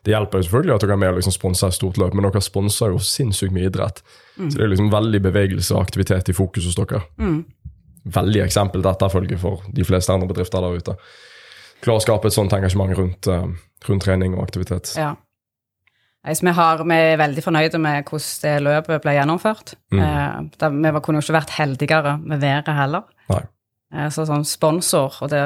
Det 0.05 0.13
hjelper 0.13 0.39
jo 0.39 0.47
selvfølgelig 0.47 0.75
at 0.77 0.85
dere 0.85 0.95
er 0.95 1.01
med 1.01 1.11
og 1.11 1.19
liksom 1.19 1.35
sponser 1.35 1.73
et 1.73 1.75
stort 1.75 1.99
løp, 1.99 2.15
men 2.15 2.27
dere 2.27 2.41
sponser 2.45 2.93
jo 2.93 3.01
sinnssykt 3.03 3.51
mye 3.55 3.67
idrett. 3.71 3.99
Så 4.37 4.53
det 4.59 4.63
er 4.63 4.71
liksom 4.71 4.91
veldig 4.93 5.21
bevegelse 5.25 5.73
og 5.75 5.81
aktivitet 5.81 6.29
i 6.29 6.35
fokus 6.37 6.67
hos 6.69 6.77
dere. 6.77 7.01
Veldig 8.15 8.43
eksempel 8.45 8.83
til 8.85 8.91
etterfølge 8.91 9.39
for 9.41 9.65
de 9.73 9.83
fleste 9.87 10.13
andre 10.13 10.29
bedrifter 10.29 10.61
der 10.61 10.77
ute. 10.77 10.95
Klarer 11.81 11.99
å 11.99 12.05
skape 12.05 12.29
et 12.29 12.37
sånt 12.37 12.53
engasjement 12.53 12.93
rundt, 12.99 13.27
eh, 13.27 13.47
rundt 13.89 14.05
trening 14.05 14.37
og 14.37 14.43
aktivitet. 14.45 14.93
Ja. 14.95 15.15
Nei, 16.25 16.33
så 16.33 16.47
vi, 16.47 16.53
har, 16.57 16.81
vi 16.81 16.95
er 16.97 17.19
veldig 17.21 17.41
fornøyde 17.45 17.79
med 17.81 18.07
hvordan 18.09 18.39
det 18.41 18.53
løpet 18.65 19.03
ble 19.03 19.13
gjennomført. 19.13 19.75
Eh, 19.93 20.37
da, 20.57 20.69
vi 20.73 21.01
kunne 21.05 21.21
jo 21.21 21.25
ikke 21.25 21.35
vært 21.37 21.53
heldigere 21.59 22.15
med 22.17 22.41
været 22.41 22.71
heller. 22.73 23.03
Eh, 23.93 24.07
så 24.09 24.25
sånn 24.25 24.45
sponsor, 24.47 25.19
og 25.21 25.29
det 25.29 25.43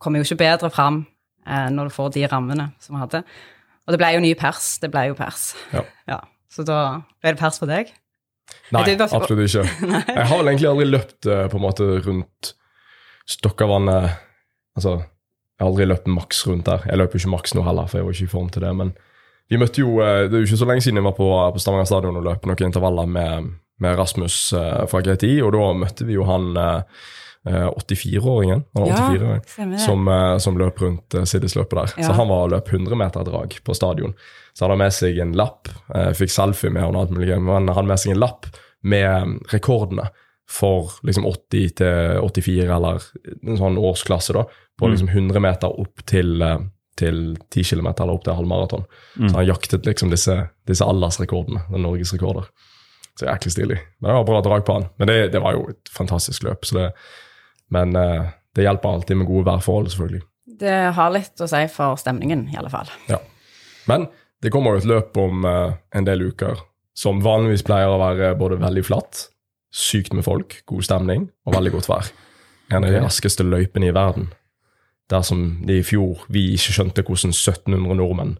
kommer 0.00 0.22
jo 0.22 0.28
ikke 0.28 0.40
bedre 0.40 0.70
fram 0.72 1.02
eh, 1.44 1.68
når 1.72 1.90
du 1.90 1.96
får 1.98 2.14
de 2.16 2.24
rammene 2.32 2.70
som 2.80 2.96
vi 2.96 3.02
hadde. 3.02 3.20
Og 3.84 3.92
det 3.92 4.00
ble 4.00 4.14
jo 4.14 4.24
ny 4.24 4.32
pers. 4.40 4.78
Det 4.80 4.88
ble 4.92 5.10
jo 5.10 5.18
pers. 5.18 5.50
Ja. 6.08 6.22
Så 6.54 6.62
da 6.64 6.80
ble 7.20 7.34
det 7.34 7.40
pers 7.40 7.60
på 7.60 7.66
deg. 7.68 7.88
Nei, 8.72 8.84
det 8.86 9.00
absolutt 9.02 9.48
ikke. 9.48 9.64
Jeg 10.20 10.26
har 10.28 10.38
vel 10.38 10.50
egentlig 10.52 10.68
aldri 10.70 10.86
løpt 10.88 11.28
eh, 11.28 11.46
på 11.50 11.58
en 11.58 11.64
måte 11.64 11.88
rundt 12.04 12.54
Stokkavannet 13.24 14.20
Altså, 14.74 14.98
jeg 15.54 15.62
har 15.62 15.68
aldri 15.70 15.84
løpt 15.86 16.08
maks 16.10 16.40
rundt 16.48 16.66
der. 16.66 16.82
Jeg 16.90 16.98
løper 16.98 17.14
jo 17.14 17.22
ikke 17.22 17.30
maks 17.36 17.52
nå 17.54 17.62
heller, 17.62 17.86
for 17.86 18.00
jeg 18.00 18.06
var 18.08 18.16
ikke 18.16 18.26
i 18.26 18.32
form 18.32 18.48
til 18.50 18.64
det. 18.64 18.72
Men 18.74 18.88
vi 19.50 19.60
møtte 19.60 19.82
jo 19.82 19.98
eh, 20.02 20.24
Det 20.28 20.38
er 20.38 20.44
jo 20.44 20.48
ikke 20.48 20.62
så 20.62 20.68
lenge 20.68 20.84
siden 20.84 21.00
jeg 21.00 21.06
var 21.06 21.18
på, 21.18 21.28
på 21.28 21.62
Stavanger 21.62 21.88
stadion 21.88 22.20
og 22.20 22.24
løp 22.26 22.46
noen 22.48 22.68
intervaller 22.68 23.10
med, 23.10 23.50
med 23.84 23.98
Rasmus 23.98 24.38
eh, 24.56 24.84
fra 24.90 25.02
GTI, 25.04 25.36
og 25.44 25.54
da 25.56 25.68
møtte 25.84 26.08
vi 26.08 26.16
jo 26.16 26.26
han 26.28 26.50
eh, 26.60 27.04
eh, 27.50 27.68
84-åringen. 27.68 28.64
84 28.78 29.34
ja, 29.34 29.68
som, 29.84 30.08
som 30.40 30.58
løp 30.60 30.80
rundt 30.82 31.18
Siddis-løpet 31.28 31.78
der. 31.80 31.94
Ja. 31.98 32.08
Så 32.08 32.18
han 32.18 32.30
var 32.32 32.48
og 32.48 32.54
løp 32.56 32.72
100 32.72 32.98
meter 33.00 33.26
drag 33.26 33.56
på 33.64 33.76
stadion. 33.76 34.16
Så 34.54 34.64
hadde 34.64 34.78
han 34.78 34.84
med 34.84 34.94
seg 34.94 35.18
en 35.18 35.34
lapp. 35.36 35.68
fikk 36.14 36.30
selfie 36.30 36.70
med 36.70 36.86
han 36.86 37.10
men 37.10 37.50
han 37.50 37.72
hadde 37.74 37.90
med 37.90 38.00
seg 38.00 38.14
en 38.14 38.22
lapp 38.22 38.46
med 38.84 39.40
rekordene 39.50 40.06
for 40.50 40.92
liksom 41.02 41.26
80 41.26 41.74
til 41.80 42.20
84, 42.20 42.68
eller 42.68 43.04
en 43.48 43.58
sånn 43.58 43.78
årsklasse, 43.80 44.34
da, 44.36 44.44
på 44.78 44.90
liksom 44.92 45.08
100 45.08 45.40
meter 45.40 45.72
opp 45.80 46.04
til, 46.06 46.44
til 46.98 47.36
10 47.50 47.64
km, 47.70 47.88
eller 47.90 48.14
opp 48.14 48.24
til 48.26 48.36
halvmaraton. 48.38 48.84
Så 49.16 49.32
han 49.34 49.48
jaktet 49.48 49.86
liksom 49.88 50.12
disse, 50.12 50.36
disse 50.68 50.86
aldersrekordene, 50.86 51.64
den 51.72 51.84
norgesrekorder. 51.86 52.46
Så 53.18 53.26
jæklig 53.28 53.52
stilig. 53.52 53.78
Men 54.00 54.10
det 54.10 54.16
var 54.16 54.28
bra 54.28 54.40
drag 54.42 54.64
på 54.66 54.78
han. 54.78 54.88
Men 54.98 55.10
det, 55.10 55.18
det 55.34 55.42
var 55.42 55.54
jo 55.54 55.68
et 55.70 55.90
fantastisk 55.94 56.46
løp. 56.46 56.66
Så 56.66 56.78
det, 56.78 56.88
men 57.74 57.94
eh, 57.98 58.30
det 58.54 58.66
hjelper 58.66 58.88
alltid 58.88 59.20
med 59.20 59.30
gode 59.30 59.46
værforhold, 59.46 59.90
selvfølgelig. 59.92 60.22
Det 60.60 60.76
har 60.94 61.14
litt 61.14 61.42
å 61.42 61.48
si 61.50 61.62
for 61.72 61.98
stemningen, 61.98 62.48
i 62.52 62.58
alle 62.58 62.70
fall. 62.70 62.90
Ja. 63.10 63.20
Men 63.90 64.08
det 64.42 64.52
kommer 64.54 64.74
jo 64.74 64.82
et 64.82 64.90
løp 64.90 65.18
om 65.20 65.46
eh, 65.48 65.76
en 65.94 66.06
del 66.06 66.26
uker 66.30 66.62
som 66.94 67.22
vanligvis 67.24 67.64
pleier 67.66 67.90
å 67.90 67.98
være 67.98 68.34
både 68.38 68.60
veldig 68.62 68.84
flatt, 68.86 69.28
sykt 69.74 70.14
med 70.14 70.26
folk, 70.26 70.60
god 70.70 70.86
stemning 70.86 71.26
og 71.46 71.56
veldig 71.56 71.74
godt 71.74 71.90
vær. 71.90 72.10
En 72.70 72.86
av 72.86 72.94
de 72.94 73.02
raskeste 73.02 73.46
løypene 73.46 73.90
i 73.90 73.94
verden. 73.94 74.30
Dersom 75.10 75.66
det 75.68 75.78
i 75.78 75.84
fjor 75.84 76.24
vi 76.32 76.46
ikke 76.54 76.72
skjønte 76.78 77.02
hvordan 77.04 77.34
1700 77.34 77.96
nordmenn 77.98 78.36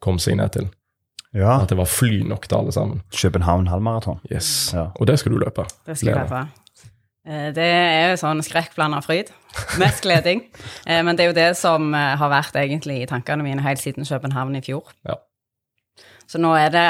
kom 0.00 0.18
seg 0.22 0.38
ned 0.38 0.52
til. 0.54 0.68
Ja. 1.36 1.58
At 1.62 1.68
det 1.68 1.76
var 1.76 1.84
fly 1.90 2.22
nok 2.24 2.46
til 2.48 2.56
alle 2.56 2.72
sammen. 2.72 3.02
København 3.12 3.66
halvmaraton. 3.68 4.20
Yes. 4.32 4.70
Ja. 4.74 4.86
Og 4.96 5.06
det 5.06 5.18
skal 5.20 5.32
du 5.34 5.38
løpe. 5.42 5.66
Det 5.86 5.98
skal 5.98 6.08
jeg 6.14 6.22
løpe. 6.22 6.44
Eh, 7.28 7.50
Det 7.52 7.66
er 7.68 8.10
jo 8.10 8.16
sånn 8.22 8.40
skrekkblanda 8.42 9.02
fryd. 9.04 9.28
Mest 9.78 10.00
gleding. 10.06 10.46
Eh, 10.86 11.02
Men 11.04 11.16
det 11.16 11.26
er 11.26 11.28
jo 11.28 11.36
det 11.36 11.56
som 11.60 11.92
eh, 11.94 12.16
har 12.16 12.30
vært 12.32 12.56
egentlig 12.56 13.02
i 13.02 13.06
tankene 13.10 13.42
mine 13.44 13.60
helt 13.62 13.80
siden 13.82 14.04
København 14.08 14.56
i 14.56 14.62
fjor. 14.64 14.88
Ja. 15.04 15.18
Så 16.28 16.38
nå 16.40 16.54
er 16.56 16.70
det 16.72 16.86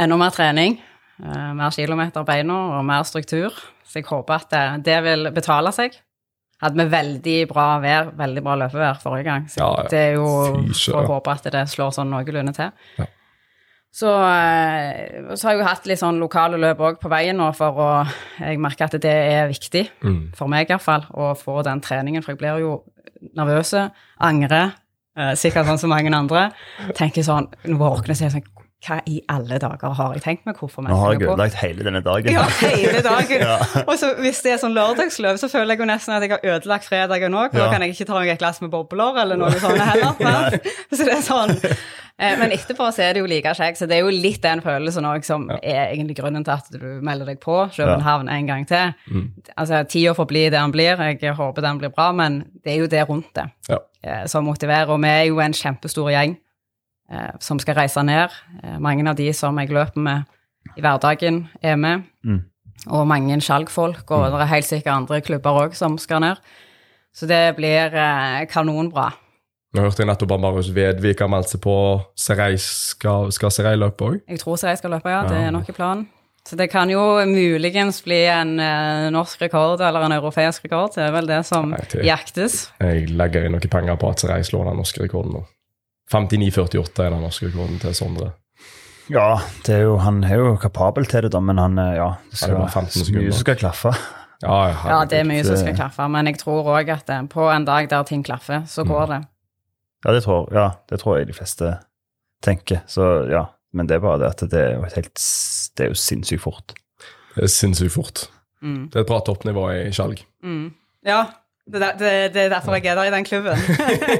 enda 0.00 0.16
mer 0.16 0.30
trening, 0.30 0.78
eh, 1.22 1.52
mer 1.52 1.70
kilometer 1.70 2.24
beina 2.24 2.78
og 2.78 2.84
mer 2.88 3.02
struktur. 3.02 3.52
Så 3.84 4.00
jeg 4.00 4.04
håper 4.08 4.34
at 4.34 4.50
det, 4.50 4.84
det 4.88 5.02
vil 5.04 5.30
betale 5.34 5.72
seg. 5.72 5.92
Hadde 6.62 6.78
vi 6.78 6.84
veldig 6.92 7.48
bra 7.50 7.64
vær, 7.82 8.12
veldig 8.16 8.42
bra 8.46 8.54
løpevær 8.60 9.00
forrige 9.02 9.24
gang. 9.26 9.48
Så 9.50 9.58
Ja, 9.58 9.70
ja. 9.82 9.88
det 9.90 9.98
er 9.98 10.12
jo 10.14 10.26
for 10.92 11.02
å 11.02 11.08
håpe 11.16 11.32
at 11.34 11.48
det 11.50 11.64
slår 11.72 11.90
sånn 11.96 12.10
noenlunde 12.14 12.54
til. 12.54 12.70
Ja. 13.00 13.06
Så, 13.92 14.08
eh, 14.08 15.34
så 15.36 15.48
har 15.48 15.52
jeg 15.52 15.60
jo 15.60 15.66
hatt 15.68 15.86
litt 15.90 16.00
sånn 16.00 16.20
lokale 16.22 16.56
løp 16.56 16.78
òg 16.80 17.00
på 17.02 17.10
veien 17.12 17.36
nå, 17.36 17.50
for 17.54 17.72
å 17.76 17.88
Jeg 18.40 18.58
merker 18.58 18.84
at 18.86 18.92
det 19.02 19.04
er 19.12 19.48
viktig, 19.50 19.88
Mm. 20.02 20.34
for 20.34 20.48
meg 20.48 20.68
iallfall, 20.70 21.04
å 21.12 21.34
få 21.36 21.62
den 21.64 21.80
treningen. 21.80 22.22
For 22.24 22.32
jeg 22.32 22.38
blir 22.38 22.58
jo 22.60 22.82
nervøs, 23.36 23.90
angrer, 24.20 24.72
eh, 25.16 25.34
sikkert 25.34 25.66
sånn 25.66 25.78
som 25.78 25.90
mange 25.90 26.14
andre. 26.14 26.52
Tenker 26.94 27.22
sånn, 27.22 27.48
Våkner 27.66 28.10
og 28.10 28.16
sier 28.16 28.30
sånn 28.30 28.44
hva 28.82 28.96
i 29.06 29.20
alle 29.30 29.58
dager 29.62 29.92
har 29.94 30.14
jeg 30.16 30.22
tenkt 30.24 30.46
meg? 30.48 30.56
Hvorfor 30.58 30.82
Nå 30.82 30.96
har 30.98 31.12
jeg 31.14 31.22
ødelagt 31.22 31.54
hele 31.60 31.84
denne 31.86 32.00
dagen. 32.02 32.32
Ja, 32.34 32.42
hele 32.60 32.98
dagen. 33.04 33.44
Og 33.88 33.94
så 34.00 34.08
hvis 34.18 34.40
det 34.42 34.56
er 34.56 34.60
sånn 34.62 34.74
lørdagsløv, 34.74 35.38
så 35.38 35.46
føler 35.52 35.76
jeg 35.76 35.84
jo 35.84 35.88
nesten 35.92 36.16
at 36.16 36.24
jeg 36.26 36.32
har 36.34 36.42
ødelagt 36.56 36.88
fredagen 36.90 37.36
òg. 37.38 37.54
Ja. 37.54 37.66
da 37.68 37.72
kan 37.76 37.84
jeg 37.86 37.94
ikke 37.94 38.08
ta 38.10 38.18
meg 38.18 38.32
et 38.34 38.42
glass 38.42 38.58
med 38.64 38.72
bobler 38.74 39.20
eller 39.22 39.38
noe 39.38 39.54
sånt 39.62 39.78
heller. 39.78 40.58
så 40.96 41.06
det 41.06 41.14
er 41.14 41.22
sånn. 41.22 41.54
Eh, 42.18 42.34
Men 42.42 42.52
etterpå 42.58 42.90
så 42.94 43.06
er 43.06 43.14
det 43.16 43.22
jo 43.22 43.30
like 43.30 43.54
kjekt. 43.54 43.78
Så 43.80 43.86
det 43.90 44.00
er 44.00 44.04
jo 44.06 44.10
litt 44.12 44.42
den 44.42 44.60
følelsen 44.66 45.06
òg 45.08 45.24
som 45.26 45.46
er 45.62 45.92
egentlig 45.94 46.18
grunnen 46.18 46.42
til 46.46 46.54
at 46.58 46.68
du 46.74 46.86
melder 47.06 47.30
deg 47.32 47.40
på 47.42 47.60
København 47.78 48.28
en 48.34 48.50
gang 48.50 48.66
til. 48.68 48.92
Altså, 49.56 49.84
tida 49.90 50.12
får 50.18 50.28
bli 50.30 50.44
det 50.48 50.58
den 50.58 50.74
blir. 50.74 50.98
Jeg 51.22 51.38
håper 51.38 51.62
den 51.64 51.78
blir 51.82 51.94
bra, 51.94 52.10
men 52.12 52.42
det 52.66 52.74
er 52.74 52.82
jo 52.82 52.90
det 52.90 53.06
rundt 53.08 53.30
det 53.38 53.46
Ja. 53.70 53.78
eh, 54.02 54.24
som 54.26 54.44
motiverer. 54.50 54.90
Og 54.90 55.00
vi 55.02 55.08
er 55.14 55.28
jo 55.30 55.38
en 55.40 55.54
kjempestor 55.56 56.10
gjeng 56.14 56.36
som 57.40 57.60
skal 57.62 57.76
reise 57.78 58.02
ned. 58.06 58.32
Eh, 58.62 58.78
mange 58.82 59.04
av 59.08 59.18
de 59.18 59.28
som 59.36 59.58
jeg 59.60 59.72
løper 59.72 60.00
med 60.00 60.76
i 60.76 60.84
hverdagen, 60.84 61.46
er 61.62 61.76
med. 61.76 62.06
Mm. 62.24 62.44
Og 62.90 63.06
mange 63.06 63.40
skjalgfolk, 63.42 64.04
og 64.10 64.30
det 64.32 64.44
er 64.44 64.54
helt 64.54 64.68
sikkert 64.68 64.94
andre 64.94 65.20
klubber 65.22 65.66
òg 65.66 65.76
som 65.78 65.98
skal 65.98 66.22
ned. 66.24 66.40
Så 67.14 67.28
det 67.28 67.56
blir 67.58 67.92
eh, 67.92 68.46
kanonbra. 68.50 69.10
Nå 69.72 69.84
hørte 69.86 70.02
jeg 70.02 70.08
nettopp 70.10 70.34
at 70.36 70.40
Marius 70.42 70.72
Vedvik 70.76 71.22
har 71.24 71.30
meldt 71.32 71.52
seg 71.52 71.62
på 71.64 71.76
Serei. 72.18 72.54
Skal, 72.60 73.30
skal 73.32 73.52
Serei 73.52 73.76
løpe 73.80 74.08
òg? 74.08 74.18
Jeg 74.28 74.42
tror 74.42 74.58
Serei 74.60 74.76
skal 74.80 74.92
løpe, 74.96 75.12
ja. 75.12 75.22
Det 75.28 75.38
er 75.38 75.54
nok 75.54 75.68
i 75.68 75.76
planen. 75.76 76.10
Så 76.48 76.56
det 76.58 76.72
kan 76.72 76.90
jo 76.90 77.00
muligens 77.28 78.00
bli 78.02 78.24
en 78.26 78.56
eh, 78.60 79.08
norsk 79.14 79.44
rekord 79.44 79.80
eller 79.80 80.08
en 80.08 80.16
europeisk 80.16 80.64
rekord. 80.66 80.90
Det 80.96 81.04
er 81.06 81.12
vel 81.14 81.28
det 81.30 81.40
som 81.46 81.70
jaktes. 82.02 82.64
Jeg 82.82 83.12
legger 83.14 83.46
inn 83.46 83.54
noen 83.54 83.70
penger 83.70 84.00
på 84.00 84.10
at 84.10 84.24
Serei 84.24 84.42
slår 84.46 84.72
den 84.72 84.82
norske 84.82 85.04
rekorden 85.04 85.38
nå. 85.38 85.44
59,48 86.12 87.02
er 87.04 87.10
den 87.14 87.22
norske 87.24 87.48
rekorden 87.48 87.78
til 87.82 87.94
Sondre. 87.96 88.32
Ja, 89.12 89.40
det 89.66 89.74
er 89.74 89.82
jo, 89.86 89.96
han 90.00 90.22
er 90.24 90.38
jo 90.38 90.56
kapabel 90.62 91.06
til 91.10 91.24
det, 91.26 91.32
da, 91.34 91.40
men 91.42 91.58
han 91.58 91.78
eh, 91.78 91.96
Ja, 91.98 92.10
det 92.30 92.42
er 92.42 92.52
det 92.52 92.58
var 92.58 92.68
skal 92.70 92.82
15 92.86 92.92
sekunder. 93.06 93.22
mye 93.22 93.32
som 93.32 93.44
skal 93.44 93.58
klaffe. 93.60 93.94
Ja, 94.42 94.58
Ja, 94.88 95.00
det 95.06 95.18
er 95.20 95.26
mye 95.28 95.44
som 95.46 95.58
skal 95.58 95.76
klaffe, 95.78 96.06
men 96.10 96.26
jeg 96.30 96.38
tror 96.40 96.70
òg 96.76 96.92
at 96.94 97.10
eh, 97.10 97.22
på 97.30 97.48
en 97.52 97.66
dag 97.68 97.88
der 97.90 98.02
ting 98.08 98.24
klaffer, 98.26 98.64
så 98.66 98.84
går 98.84 99.06
det. 99.10 99.20
Ja, 100.04 100.12
det 100.16 100.22
tror, 100.24 100.48
ja, 100.54 100.68
det 100.90 101.00
tror 101.00 101.18
jeg 101.18 101.28
de 101.28 101.36
fleste 101.36 101.76
tenker. 102.42 102.82
Så 102.90 103.28
ja, 103.30 103.44
men 103.72 103.86
det 103.86 103.96
er 103.96 104.02
bare 104.02 104.18
det 104.22 104.30
at 104.32 104.50
det 104.50 104.60
er 104.60 104.72
jo 104.76 104.82
helt 104.82 105.20
Det 105.76 105.84
er 105.84 105.92
jo 105.92 105.98
sinnssykt 105.98 106.42
fort. 106.42 106.74
Det 107.36 107.44
er 107.44 107.52
sinnssykt 107.52 107.94
fort. 107.94 108.24
Mm. 108.62 108.88
Det 108.90 108.98
er 108.98 109.04
et 109.04 109.10
bra 109.10 109.20
toppnivå 109.24 109.68
i 109.74 109.92
skjalg. 109.94 110.24
Mm. 110.42 110.72
Ja, 111.06 111.24
det, 111.70 111.82
er- 111.82 111.96
det, 112.00 112.12
det 112.34 112.42
er 112.46 112.48
derfor 112.50 112.74
jeg 112.78 112.86
er 112.90 112.98
der 112.98 113.10
i 113.10 113.14
den 113.14 113.24
klubben. 113.24 113.58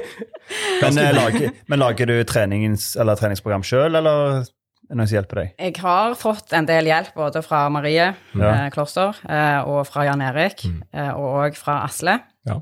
Men, 0.82 0.98
eh, 0.98 1.12
lager, 1.14 1.50
men 1.70 1.78
lager 1.80 2.06
du 2.10 2.16
trenings, 2.28 2.92
eller 3.00 3.16
treningsprogram 3.16 3.62
sjøl, 3.64 3.94
eller 3.96 4.18
er 4.42 4.42
det 4.90 4.98
noen 4.98 5.08
som 5.08 5.16
hjelper 5.16 5.38
deg? 5.40 5.52
Jeg 5.62 5.76
har 5.80 6.16
fått 6.18 6.52
en 6.58 6.66
del 6.68 6.90
hjelp 6.90 7.14
både 7.16 7.40
fra 7.46 7.62
Marie 7.72 8.10
Ja. 8.10 8.50
eh, 8.50 8.66
Kloster 8.74 9.16
eh, 9.28 9.60
og 9.64 9.86
fra 9.88 10.04
Jan 10.10 10.20
Erik, 10.26 10.64
mm. 10.68 10.82
og 11.14 11.28
òg 11.46 11.56
fra 11.56 11.78
Asle. 11.86 12.18
Ja. 12.48 12.58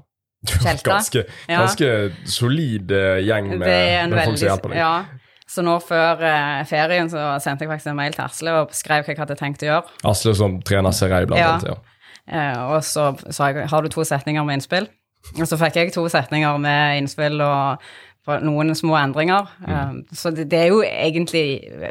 Kjelta. 0.46 1.00
Ganske, 1.00 1.24
Ja. 1.50 1.64
solid 2.30 2.92
gjeng 3.26 3.50
med, 3.56 3.66
Det 3.66 3.74
er 3.74 4.04
en 4.04 4.14
med 4.14 4.22
folk 4.24 4.38
som 4.38 4.46
veldig 4.46 4.48
hjelper 4.52 4.74
deg. 4.76 4.78
Ja. 4.84 4.94
Så 5.50 5.64
nå 5.66 5.72
før 5.82 6.20
eh, 6.22 6.60
ferien 6.70 7.08
så 7.10 7.24
sendte 7.42 7.64
jeg 7.66 7.72
faktisk 7.72 7.90
en 7.90 7.98
mail 7.98 8.14
til 8.14 8.22
Asle 8.28 8.52
og 8.60 8.76
skrev 8.76 9.02
hva 9.02 9.10
jeg 9.16 9.18
hadde 9.18 9.36
tenkt 9.40 9.64
å 9.66 9.72
gjøre. 9.72 9.96
Asle 10.12 10.36
som 10.38 10.60
trener 10.62 10.94
Serei, 10.94 11.24
blant 11.26 11.42
Ja. 11.42 11.48
annet. 11.56 11.72
Ja. 11.72 11.89
Eh, 12.30 12.62
og 12.70 12.84
så 12.86 13.10
sa 13.28 13.50
jeg 13.50 13.68
har 13.70 13.82
du 13.82 13.90
to 13.92 14.04
setninger 14.06 14.46
med 14.46 14.60
innspill. 14.60 14.88
Og 15.36 15.44
så 15.48 15.58
fikk 15.60 15.76
jeg 15.76 15.92
to 15.94 16.06
setninger 16.08 16.56
med 16.62 17.02
innspill 17.02 17.42
og 17.44 17.82
noen 18.44 18.74
små 18.78 18.96
endringer. 19.00 19.50
Eh, 19.66 20.00
så 20.16 20.32
det, 20.34 20.48
det 20.52 20.64
er 20.64 20.72
jo 20.72 20.80
egentlig 20.86 21.44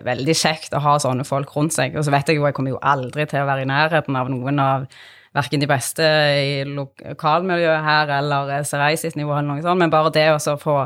veldig 0.05 0.35
kjekt 0.37 0.75
å 0.75 0.83
ha 0.85 0.97
sånne 1.01 1.27
folk 1.27 1.53
rundt 1.55 1.75
seg. 1.75 1.97
Og 1.97 2.07
så 2.07 2.13
vet 2.15 2.31
jeg 2.31 2.39
jo 2.39 2.47
jeg 2.47 2.57
kommer 2.57 2.75
jo 2.75 2.81
aldri 2.81 3.27
til 3.29 3.43
å 3.43 3.49
være 3.49 3.65
i 3.65 3.71
nærheten 3.71 4.19
av 4.19 4.31
noen 4.31 4.63
av 4.63 4.89
verken 5.35 5.61
de 5.61 5.69
beste 5.69 6.05
i 6.41 6.63
lokalmiljøet 6.65 7.85
her 7.85 8.15
eller 8.17 8.49
SRI 8.65 8.95
sitt 8.97 9.17
nivå 9.19 9.35
eller 9.35 9.51
noe 9.51 9.61
sånt, 9.61 9.77
men 9.77 9.91
bare 9.93 10.09
det 10.15 10.25
å 10.33 10.55
få 10.57 10.77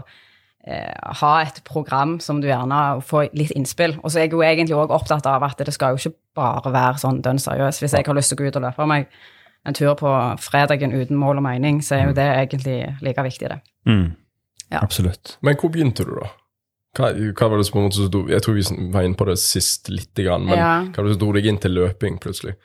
eh, 0.68 0.92
ha 1.22 1.34
et 1.46 1.62
program 1.68 2.18
som 2.24 2.42
du 2.44 2.50
gjerne 2.50 2.82
får 3.08 3.30
litt 3.40 3.54
innspill. 3.56 3.96
Og 4.02 4.12
så 4.12 4.20
er 4.20 4.28
jeg 4.28 4.36
jo 4.36 4.44
egentlig 4.44 4.76
òg 4.80 4.92
opptatt 4.96 5.28
av 5.30 5.46
at 5.48 5.64
det 5.64 5.76
skal 5.76 5.96
jo 5.96 6.02
ikke 6.02 6.20
bare 6.42 6.74
være 6.76 7.00
sånn 7.06 7.22
dønn 7.24 7.40
seriøs. 7.40 7.80
Hvis 7.84 7.96
jeg 7.96 8.08
har 8.08 8.20
lyst 8.20 8.34
til 8.34 8.42
å 8.42 8.44
gå 8.44 8.52
ut 8.52 8.60
og 8.60 8.68
løpe 8.68 8.90
meg 8.90 9.08
en 9.66 9.74
tur 9.74 9.94
på 9.96 10.12
fredagen 10.44 10.92
uten 10.94 11.18
mål 11.18 11.40
og 11.40 11.44
mening, 11.46 11.82
så 11.84 11.96
er 11.96 12.08
jo 12.10 12.16
det 12.18 12.26
egentlig 12.36 12.78
like 13.02 13.24
viktig, 13.24 13.50
det. 13.50 13.60
Mm. 13.88 14.16
Ja. 14.72 14.82
Absolutt. 14.82 15.38
Men 15.42 15.56
hvor 15.56 15.72
begynte 15.72 16.06
du, 16.08 16.16
da? 16.20 16.32
Hva, 16.98 17.10
hva 17.34 17.50
var 17.50 17.58
det 17.58 17.66
som 17.66 17.74
på 17.74 17.82
en 17.82 17.88
måte 17.88 18.30
Jeg 18.30 18.44
tror 18.46 18.54
vi 18.54 18.92
var 18.94 19.02
inne 19.08 19.18
på 19.18 19.26
det 19.26 19.40
sist 19.42 19.90
lite 19.90 20.24
grann, 20.26 20.46
men 20.46 20.58
Ja. 20.58 20.74
hva 20.86 20.98
var 21.02 21.10
det 21.10 21.16
som 21.16 21.24
dro 21.24 21.32
deg 21.34 21.46
inn 21.50 21.58
til 21.58 21.72
løping 21.74 22.20
plutselig? 22.22 22.56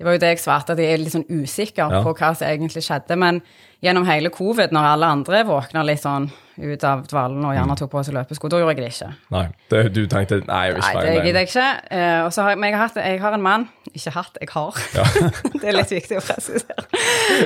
Det 0.00 0.06
var 0.06 0.14
jo 0.16 0.20
det 0.22 0.28
jeg 0.30 0.38
svarte, 0.40 0.72
at 0.72 0.78
jeg 0.80 0.94
er 0.94 1.00
litt 1.02 1.12
sånn 1.12 1.26
usikker 1.28 1.90
Ja. 1.92 1.98
på 2.00 2.14
hva 2.16 2.30
som 2.32 2.48
egentlig 2.48 2.80
skjedde. 2.86 3.18
Men 3.20 3.42
gjennom 3.84 4.06
hele 4.08 4.30
covid, 4.32 4.72
når 4.72 4.86
alle 4.94 5.10
andre 5.12 5.42
våkna 5.44 5.82
litt 5.84 6.00
sånn 6.00 6.30
ut 6.56 6.84
av 6.84 7.02
dvalen 7.08 7.44
og 7.44 7.52
gjerne 7.52 7.76
tok 7.76 7.90
på 7.92 8.00
seg 8.04 8.14
løpesko, 8.16 8.48
da 8.48 8.60
gjorde 8.62 8.72
jeg 8.76 8.80
det 8.80 8.88
ikke. 8.94 9.08
Nei, 9.34 9.42
det, 9.68 9.82
du 9.92 10.00
tenkte 10.08 10.38
Nei, 10.46 10.62
jeg 10.66 10.74
vil 10.78 10.84
Nei, 10.86 11.02
det 11.04 11.24
gidder 11.26 11.44
jeg 11.44 11.50
ikke. 11.50 11.68
Uh, 11.92 12.20
og 12.24 12.32
så 12.32 12.46
har 12.46 12.56
men 12.56 12.70
jeg, 12.70 12.78
har 12.78 12.88
hatt, 12.88 12.96
jeg 12.96 13.20
har 13.20 13.36
en 13.36 13.44
mann 13.44 13.66
Ikke 13.92 14.12
hatt, 14.16 14.40
jeg 14.40 14.50
har. 14.54 14.80
det 15.60 15.68
er 15.68 15.76
litt 15.76 15.92
viktig 15.92 16.16
å 16.16 16.24
presisere. 16.24 16.86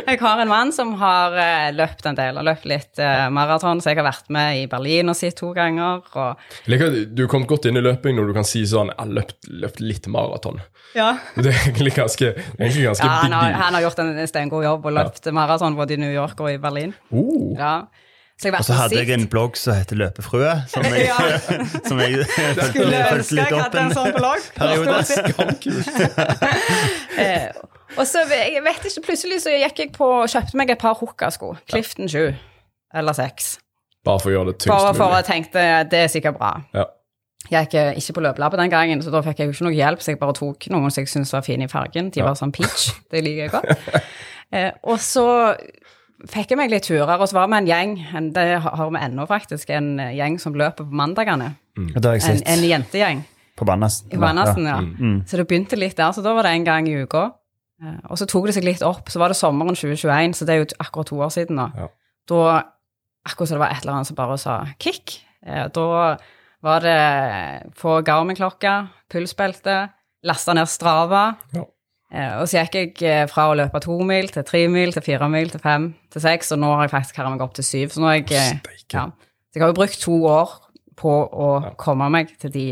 Jeg 0.07 0.23
har 0.23 0.43
en 0.45 0.53
mann 0.55 0.71
som 0.75 0.95
har 1.03 1.35
uh, 1.35 1.69
løpt 1.75 2.07
en 2.07 2.19
del, 2.19 2.39
og 2.39 2.47
løpt 2.47 2.71
litt 2.71 3.03
uh, 3.03 3.27
maraton, 3.35 3.83
så 3.83 3.91
jeg 3.91 3.99
har 3.99 4.07
vært 4.13 4.31
med 4.35 4.63
i 4.63 4.69
Berlin 4.71 5.11
og 5.11 5.19
sett 5.19 5.39
to 5.43 5.51
ganger. 5.59 6.07
Og, 6.15 6.47
liker 6.71 7.03
Du 7.11 7.27
kom 7.31 7.51
godt 7.51 7.67
inn 7.67 7.83
i 7.83 7.83
løping 7.83 8.15
når 8.15 8.31
du 8.31 8.39
kan 8.39 8.47
si 8.47 8.63
sånn 8.63 8.95
Jeg 8.95 9.01
har 9.03 9.19
løpt, 9.23 9.39
løpt 9.51 9.83
litt 9.83 10.07
maraton. 10.07 10.63
Ja. 10.95 11.11
Det 11.43 11.51
er 11.53 11.61
egentlig 11.67 11.93
ganske, 11.97 12.33
egentlig 12.59 12.85
ganske 12.89 13.05
Ja, 13.07 13.11
han, 13.21 13.31
big 13.31 13.37
har, 13.37 13.51
deal. 13.51 13.61
han 13.63 13.75
har 13.75 13.83
gjort 13.89 13.99
en 14.05 14.27
steingod 14.31 14.65
jobb 14.65 14.87
og 14.87 14.93
løpt 15.01 15.29
maraton 15.35 15.77
både 15.79 15.95
i 15.95 16.01
New 16.01 16.13
York 16.15 16.41
og 16.41 16.53
i 16.53 16.59
Berlin. 16.63 16.95
Uh. 17.11 17.55
Ja. 17.59 17.75
Så 18.35 18.49
jeg 18.49 18.55
Og 18.59 18.65
så 18.67 18.75
hadde 18.75 18.97
jeg 18.99 19.11
en 19.15 19.29
blogg 19.31 19.55
som 19.57 19.77
heter 19.79 19.95
Løpefrue, 20.01 20.55
som 20.73 20.83
jeg, 20.91 21.05
Ja. 21.11 21.19
som 21.89 22.01
jeg 22.03 22.25
Skulle 22.27 23.03
ønske 23.15 23.37
jeg 23.39 23.61
hadde 23.61 23.85
en 23.85 23.95
sånn 23.95 24.11
blogg. 24.17 24.49
periode. 24.57 25.05
Eh, 27.19 27.47
og 27.97 28.07
så, 28.11 28.25
jeg 28.31 28.63
vet 28.65 28.89
ikke, 28.91 29.05
plutselig 29.07 29.39
så 29.45 29.53
gikk 29.55 29.79
jeg 29.85 29.93
på 29.95 30.09
og 30.23 30.27
kjøpte 30.33 30.59
meg 30.59 30.73
et 30.75 30.81
par 30.83 30.97
hukkasko. 30.99 31.53
Clifton 31.71 32.11
7 32.11 32.33
eller 32.95 33.15
6. 33.19 33.53
bare 34.05 34.21
for 34.21 34.31
å 34.31 34.35
gjøre 34.35 34.51
det 34.53 34.57
tyngst 34.65 34.69
mulig. 34.69 34.83
Bare 34.83 34.95
for 34.99 35.15
mulig. 35.15 35.25
tenke 35.31 35.65
det 35.95 36.01
er 36.05 36.11
sikkert 36.13 36.37
bra. 36.39 36.51
Ja. 36.75 36.85
Jeg 37.51 37.67
gikk 37.67 37.75
eh, 37.77 37.93
ikke 38.01 38.15
på 38.17 38.23
løpelabbet 38.25 38.59
den 38.63 38.71
gangen, 38.73 39.03
så 39.05 39.11
da 39.13 39.21
fikk 39.27 39.39
jeg 39.43 39.51
jo 39.51 39.53
ikke 39.53 39.65
noe 39.67 39.75
hjelp, 39.77 40.01
så 40.01 40.13
jeg 40.15 40.19
bare 40.23 40.33
tok 40.39 40.69
noen 40.73 40.91
som 40.91 41.03
jeg 41.03 41.11
syntes 41.13 41.33
var 41.37 41.43
fine 41.45 41.67
i 41.67 41.69
fargen. 41.69 42.11
De 42.15 42.23
var 42.25 42.35
sånn 42.39 42.53
peach. 42.57 42.87
Det 43.13 43.21
liker 43.25 43.43
jeg 43.45 43.53
godt. 43.53 44.01
Eh, 44.55 44.71
og 44.87 45.01
så 45.03 45.25
fikk 46.31 46.53
jeg 46.55 46.59
meg 46.61 46.71
litt 46.73 46.87
turer, 46.89 47.11
og 47.21 47.27
så 47.29 47.37
var 47.37 47.49
vi 47.51 47.59
en 47.59 47.67
gjeng, 47.69 47.95
en, 48.17 48.31
det 48.33 48.45
har 48.65 48.91
vi 48.91 49.01
ennå 49.03 49.27
faktisk, 49.29 49.71
en 49.77 49.99
gjeng 50.15 50.39
som 50.41 50.55
løper 50.57 50.87
på 50.87 50.97
mandagene. 51.01 51.51
Det 51.77 52.05
har 52.05 52.15
jeg 52.17 52.23
En, 52.23 52.39
sett 52.39 52.49
en 52.55 52.65
jentegjeng. 52.69 53.25
på 53.59 53.67
Bannasen. 53.69 54.09
På 54.13 54.21
Bannasen, 54.23 54.65
ja. 54.71 54.79
Mm. 54.81 55.19
Så 55.29 55.37
det 55.41 55.47
begynte 55.51 55.77
litt 55.77 55.97
der, 55.99 56.13
så 56.17 56.23
da 56.25 56.33
var 56.37 56.47
det 56.49 56.53
en 56.57 56.65
gang 56.65 56.89
i 56.89 56.95
uka. 57.03 57.27
Eh, 57.83 57.99
Og 58.09 58.17
så 58.21 58.27
tok 58.31 58.47
det 58.49 58.55
seg 58.57 58.65
litt 58.65 58.83
opp, 58.87 59.11
så 59.13 59.19
var 59.21 59.29
det 59.35 59.37
sommeren 59.37 59.75
2021, 59.77 60.33
så 60.39 60.47
det 60.49 60.55
er 60.55 60.63
jo 60.63 60.71
akkurat 60.81 61.11
to 61.11 61.19
år 61.21 61.35
siden 61.35 61.59
nå. 61.61 61.69
Ja. 61.77 61.89
Da, 62.31 62.41
akkurat 63.27 63.49
som 63.51 63.59
det 63.59 63.65
var 63.67 63.75
et 63.75 63.83
eller 63.85 63.99
annet 63.99 64.09
som 64.13 64.17
bare 64.17 64.39
sa 64.41 64.57
kick, 64.81 65.19
eh, 65.45 65.67
da 65.75 66.17
var 66.65 66.81
det 66.85 67.73
få 67.79 67.99
Garmin-klokka, 68.07 68.75
pulsbelte, 69.13 69.79
lasta 70.25 70.55
ned 70.57 70.69
Strava, 70.73 71.25
Ja. 71.55 71.65
eh, 72.11 72.33
og 72.41 72.49
så 72.49 72.63
gikk 72.65 72.75
jeg 73.03 73.03
eh, 73.05 73.27
fra 73.29 73.51
å 73.51 73.57
løpe 73.59 73.81
to 73.85 73.99
mil 74.07 74.29
til 74.33 74.47
tre 74.49 74.63
mil 74.73 74.93
til 74.97 75.05
fire 75.05 75.29
mil 75.29 75.51
til 75.53 75.61
fem 75.61 75.91
til 76.11 76.25
seks, 76.25 76.53
og 76.57 76.63
nå 76.63 76.73
har 76.75 76.87
jeg 76.89 76.95
faktisk 76.97 77.19
karret 77.21 77.35
meg 77.37 77.45
opp 77.45 77.55
til 77.59 77.65
syv, 77.69 77.93
så 77.93 78.01
nå 78.01 78.09
har 78.09 78.17
jeg 78.23 78.33
eh, 78.33 78.81
ja. 78.97 79.05
Så 79.53 79.61
jeg 79.61 79.63
har 79.67 79.71
jo 79.75 79.79
brukt 79.79 80.01
to 80.03 80.17
år 80.27 80.57
på 80.97 81.13
å 81.47 81.51
komme 81.79 82.09
meg 82.11 82.33
til 82.43 82.51
de 82.55 82.65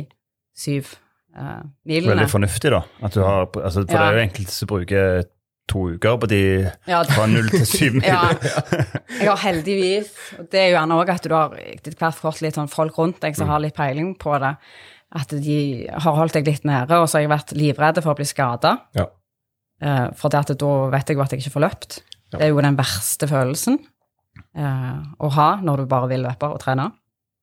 syv 0.56 0.94
uh, 1.36 1.60
milene. 1.86 2.14
Veldig 2.14 2.30
fornuftig, 2.30 2.70
da. 2.74 2.80
At 3.02 3.14
du 3.14 3.20
har, 3.22 3.46
altså, 3.60 3.84
for 3.86 3.92
Ja. 3.92 3.98
det 3.98 4.08
er 4.08 4.16
jo 4.18 4.24
enkelte 4.28 4.54
som 4.54 4.68
bruker 4.70 5.24
to 5.70 5.84
uker 5.94 6.16
på 6.22 6.28
de 6.30 6.40
Ja, 6.90 7.02
fra 7.06 7.26
null 7.30 7.48
til 7.52 7.66
syv 7.68 7.98
mil. 7.98 8.06
Ja. 8.12 8.22
Har 9.22 9.42
heldigvis, 9.44 10.10
det 10.50 10.60
er 10.60 10.70
jo 10.70 10.76
gjerne 10.78 10.98
òg 10.98 11.12
at 11.14 11.28
du 11.28 11.34
har 11.36 11.54
etter 11.62 11.94
hvert 11.98 12.18
fått 12.18 12.42
litt 12.44 12.58
sånn 12.58 12.70
folk 12.72 12.98
rundt 12.98 13.20
deg 13.22 13.36
som 13.38 13.50
har 13.52 13.62
litt 13.62 13.76
peiling 13.76 14.14
på 14.20 14.34
det, 14.42 14.54
at 15.22 15.34
de 15.44 15.58
har 15.92 16.16
holdt 16.18 16.38
deg 16.38 16.48
litt 16.48 16.64
nære, 16.68 16.98
og 16.98 17.08
så 17.08 17.18
har 17.18 17.26
jeg 17.26 17.32
vært 17.34 17.54
livredd 17.56 18.00
for 18.02 18.14
å 18.14 18.18
bli 18.18 18.26
skada. 18.28 18.78
Ja. 18.96 19.06
for 20.14 20.30
det 20.30 20.38
at 20.44 20.50
da 20.60 20.72
vet 20.92 21.08
jeg 21.10 21.16
jo 21.18 21.22
at 21.24 21.32
jeg 21.34 21.42
ikke 21.42 21.54
får 21.56 21.64
løpt. 21.64 21.96
Ja. 22.32 22.38
Det 22.38 22.44
er 22.46 22.52
jo 22.52 22.62
den 22.64 22.76
verste 22.78 23.26
følelsen 23.28 23.80
eh, 24.56 24.98
å 25.18 25.28
ha 25.36 25.48
når 25.60 25.82
du 25.82 25.88
bare 25.90 26.08
vil 26.12 26.22
løpe 26.24 26.48
og 26.48 26.60
trene. 26.62 26.86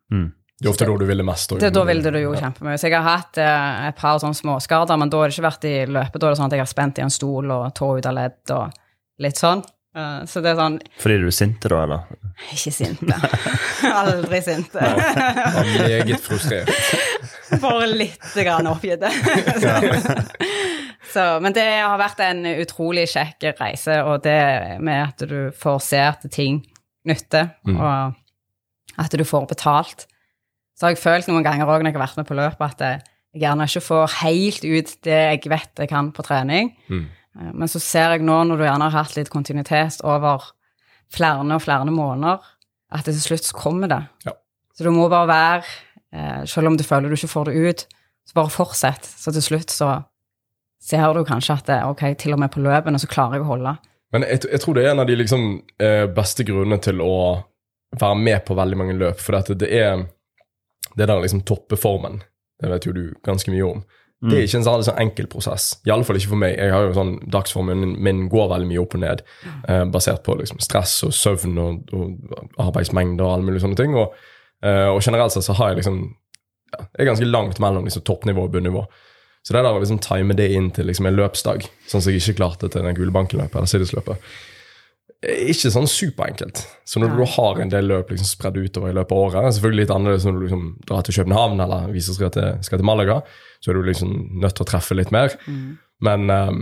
Mm. 0.10 0.30
Det 0.60 0.68
er 0.68 0.74
ofte 0.74 0.86
da 0.90 0.96
du 1.00 1.06
ville 1.08 1.24
mest. 1.24 1.54
Det, 1.56 1.70
da 1.72 1.82
ville 1.88 2.12
det 2.12 2.20
jo 2.20 2.34
kjempemye. 2.36 2.76
Så 2.80 2.90
jeg 2.90 3.00
har 3.00 3.06
hatt 3.08 3.38
eh, 3.40 3.88
et 3.88 4.00
par 4.00 4.20
sånne 4.20 4.36
småskader, 4.36 5.00
men 5.00 5.12
da 5.12 5.22
har 5.22 5.32
det 5.32 5.38
ikke 5.38 5.48
vært 5.48 5.68
i 5.70 5.76
løpet. 5.88 6.20
Da 6.20 6.28
er 6.28 6.36
det 6.36 6.40
sånn 6.42 6.50
at 6.50 6.56
jeg 6.58 6.66
har 6.66 6.72
spent 6.74 7.00
i 7.00 7.06
en 7.06 7.14
stol 7.16 7.54
og 7.56 7.70
tå 7.80 7.94
ut 7.96 8.10
av 8.10 8.18
ledd 8.18 8.56
og 8.58 8.82
litt 9.24 9.40
sånn. 9.40 9.64
Uh, 9.98 10.22
så 10.30 10.38
det 10.46 10.52
er 10.52 10.60
sånn 10.60 10.76
Fordi 11.02 11.16
du 11.18 11.24
er 11.26 11.34
sint 11.34 11.64
da, 11.64 11.80
eller? 11.82 12.04
Ikke 12.54 12.74
sinte. 12.76 13.16
Aldri 14.02 14.42
sinte. 14.46 14.84
Var 14.84 15.72
meget 15.80 16.22
frustrert. 16.22 16.92
Bare 17.64 17.88
litt 17.90 18.36
grann 18.36 18.70
oppgitt. 18.70 19.02
Så, 21.10 21.24
men 21.42 21.56
det 21.56 21.66
har 21.66 21.98
vært 21.98 22.20
en 22.22 22.44
utrolig 22.52 23.08
kjekk 23.10 23.48
reise, 23.58 23.96
og 24.06 24.22
det 24.28 24.38
med 24.86 25.08
at 25.08 25.24
du 25.26 25.50
får 25.58 25.80
se 25.82 26.04
at 26.06 26.28
ting 26.30 26.60
nytter, 27.10 27.56
og 27.72 28.14
at 29.02 29.18
du 29.18 29.26
får 29.26 29.48
betalt. 29.50 30.06
Så 30.80 30.88
har 30.88 30.94
jeg 30.96 31.02
følt 31.02 31.28
noen 31.28 31.44
ganger 31.44 31.68
òg 31.68 31.84
når 31.84 31.92
jeg 31.92 31.98
har 31.98 32.06
vært 32.06 32.20
med 32.22 32.28
på 32.30 32.38
løpet, 32.40 32.76
at 32.80 32.84
jeg 32.86 33.42
gjerne 33.44 33.66
ikke 33.68 33.84
får 33.84 34.14
helt 34.22 34.64
ut 34.64 34.94
det 35.04 35.18
jeg 35.18 35.52
vet 35.52 35.82
jeg 35.84 35.92
kan 35.92 36.12
på 36.16 36.24
trening. 36.24 36.72
Mm. 36.88 37.04
Eh, 37.36 37.52
Men 37.52 37.68
så 37.68 37.82
ser 37.84 38.16
jeg 38.16 38.24
nå, 38.24 38.38
når 38.48 38.62
du 38.62 38.64
gjerne 38.64 38.88
har 38.88 39.04
hatt 39.04 39.18
litt 39.18 39.32
kontinuitet 39.34 40.00
over 40.08 40.54
flere 41.12 41.44
og 41.44 41.62
flere 41.66 41.92
måneder, 41.92 42.40
at 42.96 43.06
det 43.06 43.18
til 43.18 43.26
slutt 43.34 43.52
kommer 43.54 43.92
det. 43.92 44.02
Ja. 44.26 44.34
Så 44.74 44.86
du 44.88 44.92
må 44.96 45.10
bare 45.12 45.28
være, 45.28 45.64
eh, 46.14 46.46
selv 46.46 46.72
om 46.72 46.78
du 46.78 46.84
føler 46.88 47.10
du 47.10 47.18
ikke 47.18 47.34
får 47.36 47.52
det 47.52 47.56
ut, 47.60 47.86
så 48.30 48.38
bare 48.38 48.54
fortsett. 48.54 49.04
Så 49.04 49.34
til 49.36 49.44
slutt 49.44 49.74
så 49.74 50.04
ser 50.80 51.14
du 51.14 51.26
kanskje 51.28 51.58
at 51.58 51.68
det, 51.68 51.84
ok, 51.84 52.16
til 52.18 52.34
og 52.34 52.40
med 52.40 52.54
på 52.54 52.64
løpene 52.64 53.02
så 53.02 53.10
klarer 53.10 53.36
jeg 53.36 53.44
å 53.44 53.52
holde. 53.52 53.76
Men 54.14 54.24
jeg, 54.24 54.46
jeg 54.48 54.62
tror 54.64 54.78
det 54.78 54.86
er 54.86 54.94
en 54.94 55.04
av 55.04 55.10
de 55.10 55.18
liksom, 55.20 55.44
eh, 55.84 56.06
beste 56.08 56.46
grunnene 56.48 56.80
til 56.82 57.02
å 57.04 57.44
være 58.00 58.16
med 58.16 58.46
på 58.48 58.56
veldig 58.56 58.78
mange 58.80 58.96
løp. 58.98 59.20
For 59.20 59.36
det 59.60 59.70
er 59.70 60.08
det 61.00 61.08
der 61.08 61.24
liksom 61.24 61.46
toppeformen. 61.48 62.20
Det 62.60 62.70
vet 62.74 62.86
jo 62.90 62.96
du 62.96 63.06
ganske 63.26 63.52
mye 63.54 63.66
om. 63.68 63.84
Det 64.20 64.36
er 64.36 64.48
ikke 64.50 64.60
en 64.60 64.66
sånn 64.84 64.98
enkel 65.00 65.28
prosess. 65.32 65.70
Iallfall 65.88 66.18
ikke 66.20 66.34
for 66.34 66.42
meg. 66.42 66.58
Jeg 66.60 66.74
har 66.74 66.90
jo 66.90 66.96
sånn, 66.98 67.14
Dagsformen 67.32 67.94
min 68.04 68.26
går 68.32 68.50
veldig 68.52 68.68
mye 68.68 68.82
opp 68.82 68.98
og 68.98 69.04
ned, 69.06 69.22
eh, 69.72 69.86
basert 69.88 70.26
på 70.26 70.36
liksom 70.42 70.60
stress 70.60 70.98
og 71.08 71.14
søvn 71.16 71.56
og, 71.64 71.94
og 71.96 72.34
arbeidsmengde 72.66 73.24
og 73.24 73.38
alle 73.38 73.48
mulige 73.48 73.64
sånne 73.64 73.80
ting. 73.80 73.96
Og, 73.96 74.18
eh, 74.60 74.90
og 74.92 75.00
generelt 75.06 75.36
sett 75.36 75.48
så 75.48 75.56
har 75.62 75.72
jeg 75.72 75.82
liksom 75.82 76.02
ja, 76.70 76.84
Jeg 76.84 77.02
er 77.02 77.10
ganske 77.14 77.30
langt 77.32 77.64
mellom 77.64 77.88
liksom, 77.88 78.04
toppnivå 78.06 78.44
og 78.44 78.52
bunnivå. 78.54 78.84
Så 79.42 79.56
det 79.56 79.64
der 79.64 79.72
å 79.72 79.80
liksom 79.80 80.04
time 80.04 80.36
det 80.36 80.52
inn 80.52 80.68
til 80.76 80.86
liksom 80.92 81.08
en 81.08 81.16
løpsdag, 81.16 81.64
sånn 81.88 82.04
som 82.04 82.12
jeg 82.12 82.20
ikke 82.20 82.42
klarte 82.44 82.68
til 82.68 82.84
den 82.84 82.98
Gulebanken-løpet 82.98 83.56
eller 83.56 83.72
Siddis-løpet, 83.72 84.20
er 84.20 84.20
ikke 85.20 85.72
sånn 85.74 85.88
superenkelt. 85.92 86.62
Så 86.88 87.02
når 87.02 87.18
du 87.18 87.24
har 87.28 87.60
en 87.60 87.72
del 87.72 87.90
løp 87.92 88.12
liksom 88.14 88.28
spredd 88.30 88.56
utover 88.56 88.94
i 88.94 88.96
løpet 88.96 89.12
av 89.12 89.24
året, 89.26 89.54
selvfølgelig 89.56 89.82
litt 89.84 89.92
annerledes 89.92 90.26
når 90.26 90.38
du 90.38 90.44
liksom 90.46 90.62
drar 90.88 91.02
til 91.04 91.18
København 91.18 91.60
eller 91.66 91.90
viser 91.92 92.16
skal 92.16 92.32
til, 92.32 92.54
skal 92.64 92.80
til 92.80 92.88
Malaga, 92.88 93.18
så 93.60 93.72
er 93.72 93.76
du 93.76 93.84
liksom 93.90 94.14
nødt 94.40 94.56
til 94.56 94.64
å 94.64 94.70
treffe 94.70 94.96
litt 94.96 95.12
mer. 95.12 95.36
Men, 96.00 96.30
um, 96.32 96.62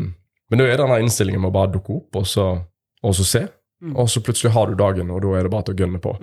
men 0.50 0.60
da 0.60 0.66
er 0.66 0.74
det 0.78 0.82
denne 0.88 1.00
innstillingen 1.04 1.42
med 1.44 1.52
å 1.52 1.58
bare 1.60 1.72
dukke 1.76 2.00
opp 2.00 2.16
og 2.16 2.26
så, 2.26 2.48
og 3.06 3.14
så 3.16 3.24
se, 3.30 3.44
og 3.94 4.10
så 4.10 4.22
plutselig 4.26 4.56
har 4.56 4.68
du 4.68 4.76
dagen, 4.80 5.12
og 5.14 5.22
da 5.22 5.36
er 5.38 5.44
det 5.46 5.52
bare 5.54 5.68
til 5.70 5.76
å 5.78 5.82
gønne 5.86 6.00
på. 6.02 6.16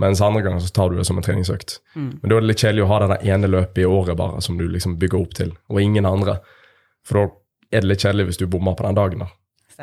Mens 0.00 0.20
andre 0.20 0.42
ganger 0.44 0.60
så 0.60 0.72
tar 0.72 0.90
du 0.90 0.96
det 0.96 1.04
som 1.08 1.16
en 1.16 1.24
treningsøkt. 1.24 1.80
Men 2.22 2.28
da 2.30 2.36
er 2.36 2.40
det 2.40 2.48
litt 2.54 2.60
kjedelig 2.64 2.84
å 2.84 2.88
ha 2.88 3.06
det 3.06 3.18
ene 3.28 3.48
løpet 3.52 3.78
i 3.82 3.84
året 3.88 4.16
bare 4.16 4.40
som 4.44 4.56
du 4.56 4.64
liksom 4.68 4.96
bygger 5.00 5.20
opp 5.20 5.34
til, 5.36 5.52
og 5.68 5.80
ingen 5.80 6.06
andre. 6.08 6.38
For 7.04 7.20
da 7.20 7.76
er 7.76 7.84
det 7.84 7.88
litt 7.90 8.04
kjedelig 8.04 8.26
hvis 8.30 8.40
du 8.40 8.46
bommer 8.46 8.74
på 8.76 8.84
den 8.88 8.96
dagen. 8.96 9.18
da. 9.24 9.28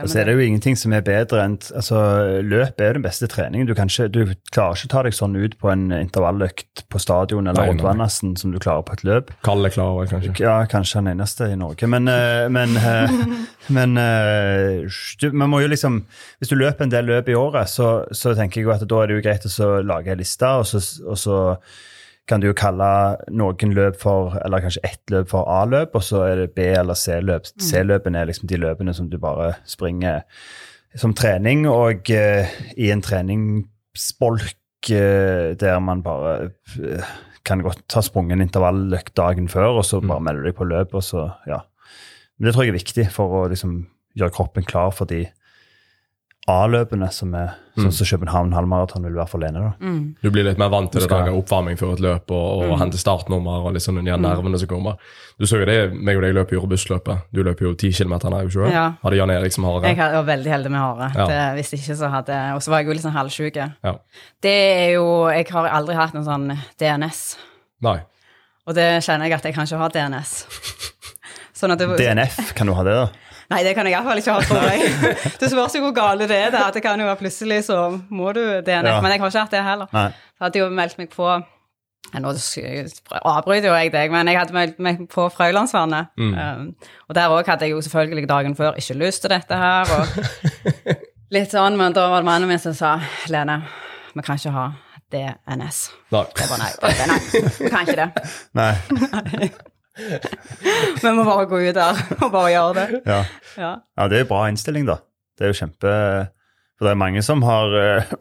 Og 0.01 0.09
så 0.09 0.19
er 0.19 0.25
det 0.25 0.33
jo 0.33 0.41
ingenting 0.41 0.77
som 0.79 0.93
er 0.95 1.03
bedre 1.05 1.43
enn 1.45 1.59
altså, 1.77 1.99
Løp 2.41 2.81
er 2.81 2.89
jo 2.89 2.97
den 2.97 3.05
beste 3.05 3.27
treningen. 3.29 3.67
Du, 3.69 3.75
kan 3.77 3.91
ikke, 3.91 4.07
du 4.09 4.33
klarer 4.49 4.79
ikke 4.79 4.89
å 4.89 4.93
ta 4.93 5.03
deg 5.05 5.17
sånn 5.17 5.37
ut 5.37 5.53
på 5.61 5.69
en 5.69 5.83
intervalløkt 5.93 6.85
på 6.89 7.01
stadion 7.01 7.45
eller 7.45 7.59
Nei, 7.59 7.67
nei. 7.67 7.75
rundt 7.75 7.85
Vannassen 7.85 8.33
som 8.39 8.55
du 8.55 8.57
klarer 8.63 8.87
på 8.87 8.97
et 8.97 9.05
løp. 9.05 9.29
Kalle 9.45 9.69
klarer 9.73 10.01
det, 10.01 10.09
kanskje. 10.15 10.33
Ja, 10.41 10.57
kanskje 10.69 11.03
den 11.03 11.13
eneste 11.13 11.51
i 11.53 11.59
Norge. 11.59 11.89
Men, 11.93 12.09
men, 12.09 12.73
men, 12.73 12.77
eh, 12.81 13.37
men 13.77 13.97
eh, 14.01 15.31
man 15.43 15.53
må 15.53 15.61
jo 15.63 15.69
liksom 15.71 16.01
Hvis 16.41 16.51
du 16.51 16.57
løper 16.57 16.87
en 16.87 16.93
del 16.93 17.11
løp 17.11 17.29
i 17.29 17.37
året, 17.37 17.69
så, 17.69 17.95
så 18.11 18.33
tenker 18.37 18.61
jeg 18.61 18.69
jo 18.69 18.73
at 18.73 18.85
da 18.89 19.03
er 19.03 19.11
det 19.11 19.19
jo 19.19 19.25
greit 19.27 19.45
å 19.45 19.51
så 19.53 19.75
lage 19.85 20.13
ei 20.13 20.19
liste, 20.19 20.49
og 20.57 20.65
så, 20.67 20.81
og 21.05 21.19
så 21.19 21.37
kan 22.29 22.39
du 22.39 22.47
jo 22.47 22.55
kalle 22.55 22.87
noen 23.35 23.73
løp 23.75 23.97
for 23.99 24.37
Eller 24.45 24.63
kanskje 24.63 24.83
ett 24.87 25.11
løp 25.11 25.27
for 25.33 25.49
A-løp, 25.49 25.95
og 25.95 26.03
så 26.05 26.23
er 26.29 26.35
det 26.43 26.53
B- 26.55 26.69
eller 26.71 26.95
C-løp. 26.95 27.49
C-løpene 27.59 28.21
er 28.21 28.29
liksom 28.29 28.47
de 28.47 28.59
løpene 28.61 28.93
som 28.95 29.09
du 29.11 29.17
bare 29.19 29.55
springer 29.67 30.23
som 30.95 31.13
trening, 31.17 31.65
og 31.67 32.09
eh, 32.13 32.49
i 32.77 32.91
en 32.93 33.01
treningsbolk 33.01 34.91
eh, 34.93 35.53
der 35.59 35.79
man 35.81 36.03
bare 36.05 36.51
eh, 36.79 37.13
kan 37.43 37.63
godt 37.65 37.81
ta 37.91 38.03
sprunget 38.05 38.37
en 38.37 38.45
intervalløkt 38.45 39.15
dagen 39.17 39.49
før, 39.51 39.79
og 39.81 39.85
så 39.85 39.99
bare 39.99 40.21
melder 40.23 40.45
du 40.45 40.51
deg 40.51 40.57
på 40.59 40.69
løp, 40.69 40.93
og 40.93 41.03
så, 41.03 41.25
ja. 41.49 41.63
Men 42.37 42.47
det 42.47 42.53
tror 42.53 42.67
jeg 42.67 42.73
er 42.73 42.79
viktig 42.79 43.07
for 43.11 43.39
å 43.41 43.47
liksom 43.51 43.81
gjøre 44.15 44.35
kroppen 44.37 44.63
klar 44.69 44.93
for 44.95 45.09
de 45.09 45.25
A-løpene 46.51 47.07
som 47.15 47.31
er 47.39 47.53
sånn 47.77 47.91
som 47.95 48.05
København 48.05 48.51
halvmaraton 48.53 49.05
vil 49.07 49.13
være 49.15 49.29
for 49.31 49.39
Lene. 49.39 49.61
da. 49.63 49.89
Du 50.21 50.29
blir 50.29 50.43
litt 50.43 50.57
mer 50.59 50.67
vant 50.69 50.91
til 50.91 50.99
det 50.99 51.07
skal- 51.07 51.29
oppvarming 51.31 51.77
før 51.79 51.93
et 51.93 52.01
løp 52.03 52.31
og, 52.35 52.63
og 52.67 52.79
hente 52.81 52.99
startnummer 52.99 53.63
og 53.65 53.73
liksom 53.77 53.95
de 54.03 54.11
her 54.11 54.17
nervene 54.19 54.59
som 54.59 54.67
kommer. 54.67 54.97
Du 55.39 55.45
så 55.47 55.61
jo 55.61 55.65
det, 55.65 55.93
meg 55.95 56.17
og 56.19 56.21
deg 56.25 56.35
løper 56.35 56.57
jo 56.57 56.61
robustløpet. 56.65 57.23
Du 57.33 57.41
løper 57.47 57.69
jo 57.69 57.73
10 57.73 57.93
km 57.95 58.13
her, 58.27 58.43
jo 58.43 58.65
ikke? 58.65 58.71
Ja. 58.73 58.83
Hadde 59.01 59.15
Jan 59.21 59.31
Erik 59.31 59.53
som 59.55 59.63
hare. 59.63 59.87
Jeg 59.87 59.97
var 59.97 60.23
veldig 60.27 60.51
heldig 60.51 60.71
med 60.75 60.79
hare. 60.83 61.11
Ja. 61.15 61.25
Det- 61.31 61.63
Hvis 61.63 61.73
ikke 61.79 61.95
så 61.97 62.09
hadde 62.11 62.55
Og 62.55 62.61
så 62.61 62.69
var 62.69 62.79
jeg 62.83 62.87
jo 62.87 62.93
litt 62.93 63.03
sånn 63.03 63.15
halvsjuk. 63.15 63.55
Ja. 63.55 63.95
Det 64.41 64.51
er 64.51 64.93
jo 64.99 65.29
Jeg 65.29 65.47
har 65.49 65.69
aldri 65.69 65.95
hatt 65.95 66.13
noen 66.13 66.25
sånn 66.25 66.57
DNS. 66.77 67.37
Nei. 67.81 68.01
Og 68.67 68.75
det 68.75 69.01
kjenner 69.03 69.25
jeg 69.29 69.33
at 69.33 69.43
jeg 69.43 69.53
kan 69.55 69.65
ikke 69.65 69.77
ha 69.77 69.87
DNS. 69.89 70.45
Sånn 71.53 71.71
at 71.71 71.79
det, 71.79 71.87
DNF, 71.97 72.53
kan 72.55 72.67
du 72.67 72.73
ha 72.73 72.83
det, 72.83 72.91
da? 72.93 73.07
Nei, 73.53 73.61
det 73.67 73.73
kan 73.77 73.85
jeg 73.85 73.93
iallfall 73.93 74.17
ikke 74.21 74.33
ha, 74.33 74.43
tror 74.49 74.63
jeg. 74.65 75.17
Det 75.39 75.49
spørs 75.51 75.75
jo 75.77 75.83
hvor 75.85 75.93
gale 75.95 76.27
det 76.29 76.37
er. 76.47 76.53
da, 76.53 76.67
Det 76.73 76.81
kan 76.81 76.99
jo 76.99 77.05
være 77.05 77.19
plutselig 77.21 77.63
så 77.69 77.79
må 78.09 78.31
du 78.33 78.41
DNF. 78.65 78.95
Ja. 78.95 79.01
Men 79.03 79.13
jeg 79.13 79.21
har 79.21 79.29
ikke 79.29 79.43
hatt 79.45 79.53
det 79.53 79.65
heller. 79.65 79.91
Nei. 79.93 80.07
Jeg 80.09 80.47
hadde 80.47 80.63
jo 80.63 80.69
meldt 80.73 80.97
meg 81.01 81.11
på 81.13 81.27
Nå 82.13 82.29
avbryter 82.29 83.69
jo 83.71 83.73
jeg 83.73 83.89
deg, 83.93 84.11
men 84.13 84.27
jeg 84.29 84.37
hadde 84.37 84.53
meldt 84.53 84.81
meg 84.83 84.99
på 85.09 85.23
Frøylandsvannet. 85.33 86.11
Um, 86.19 86.67
og 87.07 87.15
der 87.17 87.31
òg 87.33 87.47
hadde 87.49 87.65
jeg 87.65 87.73
jo 87.73 87.81
selvfølgelig 87.81 88.27
dagen 88.29 88.57
før 88.59 88.77
ikke 88.77 88.97
lyst 88.99 89.23
til 89.23 89.33
dette 89.33 89.57
her. 89.57 89.89
og 89.97 90.05
litt 91.35 91.55
sånn, 91.55 91.77
Men 91.79 91.95
da 91.95 92.09
var 92.11 92.21
det 92.21 92.29
mannen 92.29 92.51
min 92.51 92.61
som 92.61 92.75
sa 92.77 92.99
Lene, 93.33 93.63
vi 94.13 94.21
kan 94.21 94.37
ikke 94.37 94.53
ha 94.53 94.67
DNS. 95.13 95.83
Da. 96.13 96.25
Det 96.37 96.49
bare 96.51 96.61
nei, 96.61 96.71
det, 96.81 97.09
nei, 97.09 97.19
vi 97.59 97.69
kan 97.73 97.87
ikke 97.87 98.01
det. 98.03 98.09
Nei. 98.59 99.53
Vi 101.03 101.11
må 101.13 101.23
bare 101.27 101.45
gå 101.49 101.59
ut 101.61 101.75
der 101.77 101.99
og 102.19 102.29
bare 102.33 102.51
gjøre 102.53 102.73
det. 102.79 103.01
Ja. 103.05 103.19
Ja. 103.57 103.73
ja, 103.97 104.07
det 104.09 104.17
er 104.17 104.23
jo 104.25 104.29
bra 104.31 104.45
innstilling, 104.49 104.87
da. 104.89 104.99
Det 105.37 105.45
er 105.45 105.53
jo 105.53 105.57
kjempe 105.57 105.93
For 106.77 106.87
det 106.87 106.91
er 106.91 106.99
mange 106.99 107.21
som 107.25 107.43
har, 107.45 107.73
eh, 107.77 108.13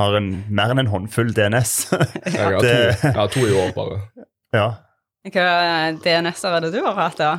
har 0.00 0.16
en, 0.16 0.30
mer 0.48 0.72
enn 0.72 0.84
en 0.84 0.92
håndfull 0.92 1.32
DNS. 1.36 1.74
Jeg 2.24 2.40
har, 2.40 2.58
to, 2.60 2.66
jeg 2.66 3.14
har 3.16 3.32
to 3.32 3.46
i 3.46 3.54
år, 3.56 3.72
bare. 3.76 4.00
ja. 4.56 4.68
Hva 5.30 5.48
DNS-er 6.00 6.54
er 6.56 6.64
det 6.64 6.70
du 6.72 6.80
har 6.80 6.96
hatt, 6.96 7.20
da? 7.20 7.34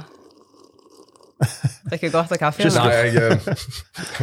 Drikker 1.89 2.11
godt 2.13 2.35
av 2.35 2.37
kaffe? 2.37 2.69
Nei, 2.69 2.91
jeg 2.93 3.15
eh, 3.17 3.39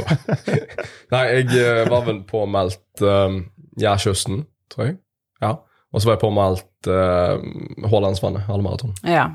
Nei, 1.14 1.24
jeg 1.40 1.48
eh, 1.58 1.82
var 1.90 2.04
vel 2.06 2.22
påmeldt 2.28 3.02
um, 3.02 3.40
Jærkysten, 3.82 4.44
tror 4.70 4.86
jeg. 4.86 4.96
Ja. 5.42 5.56
Og 5.90 6.00
så 6.00 6.10
var 6.10 6.18
jeg 6.18 6.22
påmeldt 6.22 6.90
uh, 6.92 7.88
Haalandsvannet, 7.90 8.46
halvmaraton. 8.46 8.94
Ja. 9.08 9.26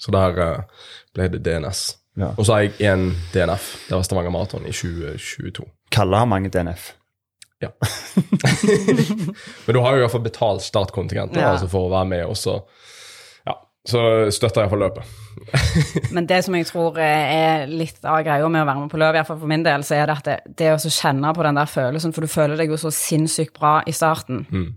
Så 0.00 0.12
der 0.14 0.38
eh, 0.40 0.86
ble 1.14 1.28
det 1.34 1.42
DNS. 1.44 1.82
Ja. 2.20 2.32
Og 2.36 2.46
så 2.46 2.56
har 2.56 2.64
jeg 2.66 2.78
én 2.90 3.10
DNF. 3.34 3.66
Det 3.88 3.94
var 3.96 4.06
Stavanger 4.06 4.32
Maraton 4.34 4.64
i 4.66 4.72
2022. 4.74 5.66
Kalle 5.94 6.20
har 6.22 6.28
mange 6.28 6.50
DNF. 6.52 6.92
Ja. 7.60 7.68
Men 9.66 9.74
du 9.76 9.80
har 9.84 9.92
jo 9.92 10.00
i 10.00 10.04
hvert 10.06 10.14
fall 10.14 10.24
betalt 10.24 10.64
startkontingenter 10.64 11.40
Ja. 11.42 11.52
altså 11.54 11.68
for 11.68 11.88
å 11.88 11.92
være 11.92 12.08
med, 12.08 12.22
og 12.24 12.38
så 12.40 12.54
ja, 13.44 13.54
så 13.86 14.00
støtter 14.32 14.64
jeg 14.64 14.72
for 14.72 14.80
løpet. 14.80 15.04
Men 16.16 16.28
det 16.30 16.40
som 16.46 16.56
jeg 16.56 16.68
tror 16.70 16.96
er 17.04 17.66
litt 17.68 18.00
av 18.04 18.22
greia 18.24 18.48
med 18.48 18.64
å 18.64 18.68
være 18.70 18.84
med 18.86 18.92
på 18.92 19.00
løp, 19.00 19.12
i 19.14 19.20
hvert 19.20 19.28
fall 19.28 19.42
for 19.42 19.52
min 19.52 19.66
del, 19.66 19.84
så 19.84 19.98
er 19.98 20.08
det 20.08 20.16
at 20.16 20.30
det, 20.30 20.38
det 20.62 20.72
å 20.72 20.80
kjenne 20.80 21.34
på 21.36 21.44
den 21.46 21.60
der 21.60 21.70
følelsen, 21.70 22.16
for 22.16 22.24
du 22.24 22.32
føler 22.32 22.56
deg 22.60 22.72
jo 22.72 22.80
så 22.80 22.92
sinnssykt 22.94 23.54
bra 23.60 23.78
i 23.84 23.92
starten. 23.96 24.46
Mm. 24.48 24.70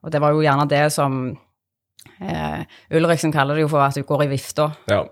Og 0.00 0.12
det 0.14 0.24
var 0.24 0.32
jo 0.32 0.44
gjerne 0.44 0.68
det 0.72 0.86
som 0.96 1.20
eh, 2.20 2.62
Ulriksen 2.96 3.32
kaller 3.34 3.54
det 3.58 3.62
jo 3.66 3.72
for 3.72 3.82
at 3.84 3.94
du 3.98 4.02
går 4.06 4.24
i 4.26 4.30
vifta. 4.34 4.70
Ja. 4.90 5.02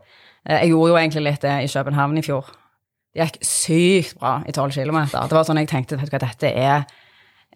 Eh, 0.49 0.62
jeg 0.64 0.71
gjorde 0.75 0.92
jo 0.94 0.97
egentlig 1.01 1.25
litt 1.27 1.42
det 1.44 1.57
i 1.64 1.68
København 1.73 2.18
i 2.18 2.23
fjor. 2.27 2.49
Det 3.14 3.25
gikk 3.25 3.38
sykt 3.49 4.18
bra 4.21 4.38
i 4.47 4.53
12 4.53 4.77
km. 4.77 4.99
Det 5.11 5.33
var 5.37 5.44
sånn 5.49 5.59
jeg 5.62 5.68
tenkte 5.73 5.97
vet 5.99 6.11
du 6.11 6.14
hva, 6.14 6.21
dette 6.27 6.51
er 6.53 6.85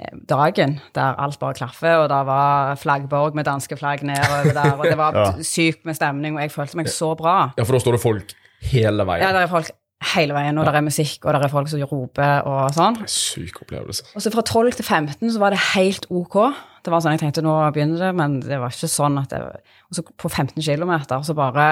eh, 0.01 0.15
dagen 0.29 0.79
der 0.97 1.19
alt 1.23 1.39
bare 1.39 1.55
klaffer, 1.61 2.01
og 2.03 2.09
det 2.11 2.23
var 2.27 2.75
flaggborg 2.81 3.37
med 3.39 3.47
danske 3.47 3.77
flagg 3.79 4.03
nedover 4.09 4.53
der, 4.57 4.73
og 4.79 4.85
det 4.89 4.97
var 4.99 5.15
Ja. 5.23 5.29
sykt 5.45 5.85
med 5.87 5.95
stemning, 6.01 6.35
og 6.37 6.43
jeg 6.47 6.51
følte 6.55 6.77
meg 6.81 6.89
så 6.91 7.13
bra. 7.19 7.53
ja, 7.57 7.63
for 7.69 7.77
da 7.77 7.83
står 7.85 7.99
det 7.99 8.03
folk 8.03 8.35
hele 8.73 9.05
veien. 9.07 9.23
Ja, 9.27 9.33
det 9.37 9.45
er 9.45 9.53
folk 9.53 9.71
hele 10.17 10.35
veien, 10.35 10.59
og 10.59 10.67
det 10.67 10.75
er 10.75 10.83
musikk, 10.83 11.21
og 11.29 11.35
det 11.37 11.45
er 11.45 11.53
folk 11.53 11.69
som 11.71 11.85
roper 11.87 12.43
og 12.51 12.73
sånn. 12.75 12.97
Syk 13.07 13.61
opplevelse. 13.63 14.09
Og 14.17 14.23
så 14.25 14.33
fra 14.35 14.43
12 14.43 14.73
til 14.81 14.85
15 14.89 15.31
så 15.37 15.39
var 15.39 15.55
det 15.55 15.61
helt 15.77 16.09
ok. 16.11 16.41
Det 16.83 16.91
var 16.91 17.03
sånn 17.05 17.15
jeg 17.15 17.23
tenkte 17.23 17.45
nå 17.47 17.55
begynner 17.75 18.09
det, 18.09 18.11
men 18.19 18.41
det 18.43 18.59
var 18.59 18.75
ikke 18.75 18.91
sånn 18.91 19.21
at 19.21 19.31
det 19.31 19.41
Og 19.43 19.97
så 19.99 20.03
på 20.03 20.29
15 20.31 20.59
km 20.59 20.93
så 21.23 21.35
bare 21.39 21.67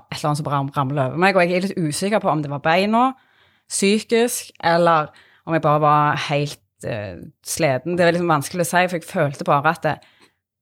et 0.00 0.18
eller 0.18 0.30
annet 0.30 0.40
som 0.40 0.46
bare 0.46 0.60
ramler 0.76 1.10
over 1.10 1.20
meg, 1.20 1.36
og 1.36 1.42
jeg 1.44 1.56
er 1.56 1.66
litt 1.66 1.78
usikker 1.78 2.22
på 2.22 2.30
om 2.30 2.42
det 2.42 2.50
var 2.52 2.62
beina, 2.64 3.10
psykisk, 3.70 4.52
eller 4.64 5.10
om 5.46 5.56
jeg 5.56 5.64
bare 5.64 5.82
var 5.82 6.20
helt 6.28 6.60
uh, 6.86 7.20
sliten. 7.46 7.98
Det 7.98 8.06
er 8.06 8.14
liksom 8.14 8.30
vanskelig 8.30 8.64
å 8.64 8.70
si, 8.70 8.84
for 8.88 8.98
jeg 8.98 9.08
følte 9.08 9.46
bare 9.48 9.74
at 9.74 9.84
det, 9.84 9.94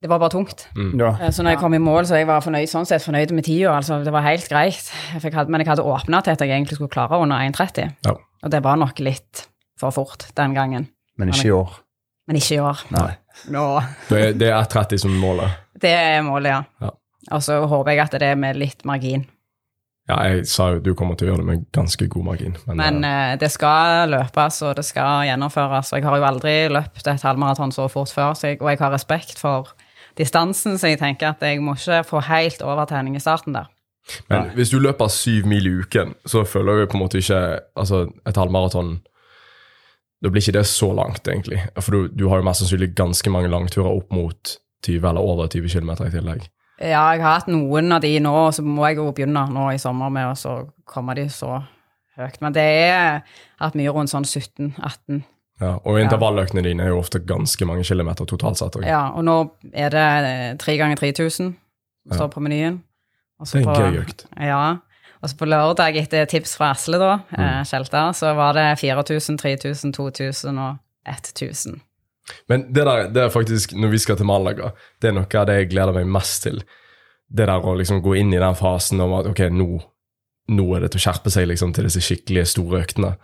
det 0.02 0.10
var 0.10 0.20
bare 0.22 0.34
tungt. 0.34 0.66
Ja. 0.76 1.12
Eh, 1.20 1.30
Så 1.34 1.42
når 1.42 1.56
jeg 1.56 1.60
kom 1.62 1.74
i 1.74 1.82
mål, 1.82 2.06
så 2.06 2.20
jeg 2.20 2.28
var 2.30 2.42
fornøyd, 2.44 2.70
sånn 2.70 2.86
sett 2.88 3.04
fornøyd 3.04 3.32
med 3.34 3.46
tida. 3.48 3.74
Altså, 3.76 4.00
det 4.04 4.14
var 4.14 4.26
helt 4.26 4.48
greit. 4.50 4.90
Jeg 5.14 5.24
fikk, 5.24 5.38
men 5.50 5.64
jeg 5.64 5.70
hadde 5.72 5.86
åpna 5.86 6.22
til 6.22 6.36
at 6.36 6.44
jeg 6.44 6.54
egentlig 6.54 6.78
skulle 6.78 6.92
klare 6.92 7.18
under 7.18 7.42
1,30. 7.48 7.94
Ja. 8.06 8.14
Og 8.42 8.54
det 8.54 8.62
var 8.64 8.78
nok 8.78 9.02
litt 9.02 9.46
for 9.78 9.94
fort 9.94 10.28
den 10.38 10.54
gangen. 10.54 10.88
Men 11.18 11.32
ikke 11.34 11.50
i 11.50 11.54
år. 11.56 11.78
Men 12.28 12.38
ikke 12.38 12.58
i 12.58 12.60
år. 12.60 12.84
Nei. 12.92 13.10
Nå. 13.54 13.64
Det 14.10 14.20
er, 14.20 14.36
det 14.36 14.50
er 14.50 14.60
1,30 14.60 15.02
som 15.04 15.14
er 15.14 15.22
målet. 15.22 15.58
Det 15.80 15.92
er 15.94 16.22
målet, 16.26 16.52
ja. 16.52 16.62
Ja. 16.84 16.94
Og 17.34 17.42
så 17.44 17.58
håper 17.68 17.94
jeg 17.94 18.04
at 18.04 18.16
det 18.20 18.30
er 18.30 18.38
med 18.40 18.58
litt 18.60 18.84
margin. 18.88 19.26
Ja, 20.08 20.22
jeg 20.24 20.46
sa 20.48 20.70
jo 20.72 20.80
du 20.80 20.94
kommer 20.96 21.18
til 21.20 21.28
å 21.28 21.32
gjøre 21.32 21.42
det 21.42 21.48
med 21.50 21.64
ganske 21.76 22.06
god 22.08 22.24
margin. 22.30 22.54
Men, 22.66 22.78
Men 22.80 23.04
eh, 23.04 23.34
det 23.40 23.50
skal 23.52 24.08
løpes, 24.08 24.62
og 24.64 24.78
det 24.78 24.86
skal 24.88 25.26
gjennomføres. 25.28 25.92
Og 25.92 26.00
jeg 26.00 26.08
har 26.08 26.16
jo 26.16 26.28
aldri 26.28 26.54
løpt 26.72 27.04
et 27.04 27.26
halvmaraton 27.26 27.74
så 27.76 27.90
fort 27.92 28.12
før, 28.14 28.32
så 28.38 28.54
jeg, 28.54 28.62
og 28.62 28.70
jeg 28.72 28.80
har 28.80 28.94
respekt 28.94 29.40
for 29.40 29.74
distansen, 30.18 30.78
så 30.80 30.94
jeg 30.94 31.00
tenker 31.02 31.34
at 31.34 31.44
jeg 31.44 31.60
må 31.62 31.76
ikke 31.76 32.00
få 32.08 32.22
helt 32.24 32.64
overtenning 32.64 33.18
i 33.18 33.22
starten 33.22 33.54
der. 33.54 33.68
men 34.30 34.48
hvis 34.56 34.72
du 34.72 34.78
løper 34.80 35.10
syv 35.12 35.46
mil 35.46 35.66
i 35.68 35.74
uken, 35.82 36.14
så 36.26 36.44
føler 36.48 36.80
jeg 36.80 36.88
på 36.88 36.96
en 36.96 37.02
måte 37.04 37.20
ikke 37.20 37.60
Altså, 37.76 38.06
et 38.26 38.36
halvmaraton 38.36 39.02
Da 40.22 40.30
blir 40.34 40.42
ikke 40.42 40.56
det 40.58 40.66
så 40.66 40.88
langt, 40.96 41.28
egentlig. 41.30 41.60
For 41.78 41.94
du, 41.94 42.08
du 42.10 42.24
har 42.28 42.40
jo 42.40 42.46
mest 42.48 42.64
sannsynlig 42.64 42.90
ganske 42.98 43.30
mange 43.30 43.50
langturer 43.52 43.90
opp 43.92 44.10
mot 44.14 44.56
20 44.86 45.08
eller 45.10 45.20
over 45.22 45.46
20 45.52 45.68
km 45.70 45.92
i 46.06 46.10
tillegg. 46.14 46.46
Ja, 46.78 47.08
jeg 47.14 47.22
har 47.22 47.40
hatt 47.40 47.48
noen 47.50 47.90
av 47.94 48.02
de 48.02 48.12
nå, 48.22 48.32
og 48.48 48.52
så 48.54 48.62
må 48.62 48.86
jeg 48.86 48.98
jo 49.00 49.08
begynne 49.14 49.44
nå 49.50 49.68
i 49.74 49.80
sommer 49.82 50.10
med 50.14 50.30
å 50.30 50.36
så 50.38 50.60
komme 50.86 51.14
de 51.18 51.26
så 51.30 51.60
høyt. 52.18 52.38
Men 52.42 52.54
det 52.54 52.66
er 52.66 53.20
hatt 53.62 53.78
mye 53.78 53.94
rundt 53.94 54.12
sånn 54.12 54.26
17-18. 54.26 55.22
Ja, 55.58 55.72
og 55.82 55.98
intervalløktene 55.98 56.62
dine 56.62 56.84
er 56.86 56.92
jo 56.92 57.00
ofte 57.00 57.18
ganske 57.26 57.66
mange 57.66 57.82
kilometer 57.86 58.28
totalt 58.30 58.60
sett. 58.60 58.76
også. 58.78 58.86
Ja, 58.86 59.08
og 59.10 59.24
nå 59.26 59.38
er 59.74 59.90
det 59.90 60.04
tre 60.62 60.76
ganger 60.78 61.00
3000 61.00 61.32
som 61.32 61.56
står 62.14 62.30
på 62.34 62.42
menyen. 62.46 62.78
Og 63.38 63.46
så 63.46 63.58
Det 63.58 63.66
er 63.66 63.70
en 63.86 63.94
gøy 63.94 64.02
økt. 64.04 64.26
Ja. 64.38 64.62
Og 65.22 65.28
så 65.30 65.36
på 65.40 65.48
lørdag, 65.50 65.96
etter 65.98 66.26
tips 66.30 66.56
fra 66.56 66.70
Asle, 66.74 66.98
da, 67.00 67.18
Mm. 67.32 67.42
eh, 67.44 67.62
Skjelta, 67.64 68.04
så 68.14 68.34
var 68.36 68.52
det 68.54 68.78
4000, 68.78 69.38
3000, 69.38 69.92
2000 69.96 70.58
og 70.58 70.78
1000. 71.06 71.80
Men 72.48 72.66
det 72.72 72.84
der, 72.84 73.08
det 73.08 73.22
er 73.24 73.28
faktisk, 73.32 73.72
når 73.72 73.88
vi 73.90 73.98
skal 73.98 74.16
til 74.16 74.26
Malaga, 74.26 74.72
det 75.00 75.08
er 75.08 75.12
noe 75.16 75.26
av 75.40 75.46
det 75.46 75.56
jeg 75.62 75.70
gleder 75.70 75.94
meg 75.96 76.06
mest 76.06 76.42
til. 76.42 76.62
Det 77.30 77.46
der 77.46 77.60
å 77.64 77.74
liksom 77.76 78.02
gå 78.02 78.14
inn 78.20 78.32
i 78.34 78.38
den 78.38 78.54
fasen 78.54 79.00
om 79.00 79.12
at 79.18 79.26
ok, 79.26 79.40
nå, 79.50 79.80
nå 80.50 80.66
er 80.76 80.80
det 80.80 80.90
til 80.92 81.00
å 81.00 81.04
skjerpe 81.06 81.30
seg 81.32 81.48
liksom 81.48 81.72
til 81.74 81.84
disse 81.88 82.00
skikkelige 82.04 82.46
store 82.46 82.82
øktene. 82.84 83.14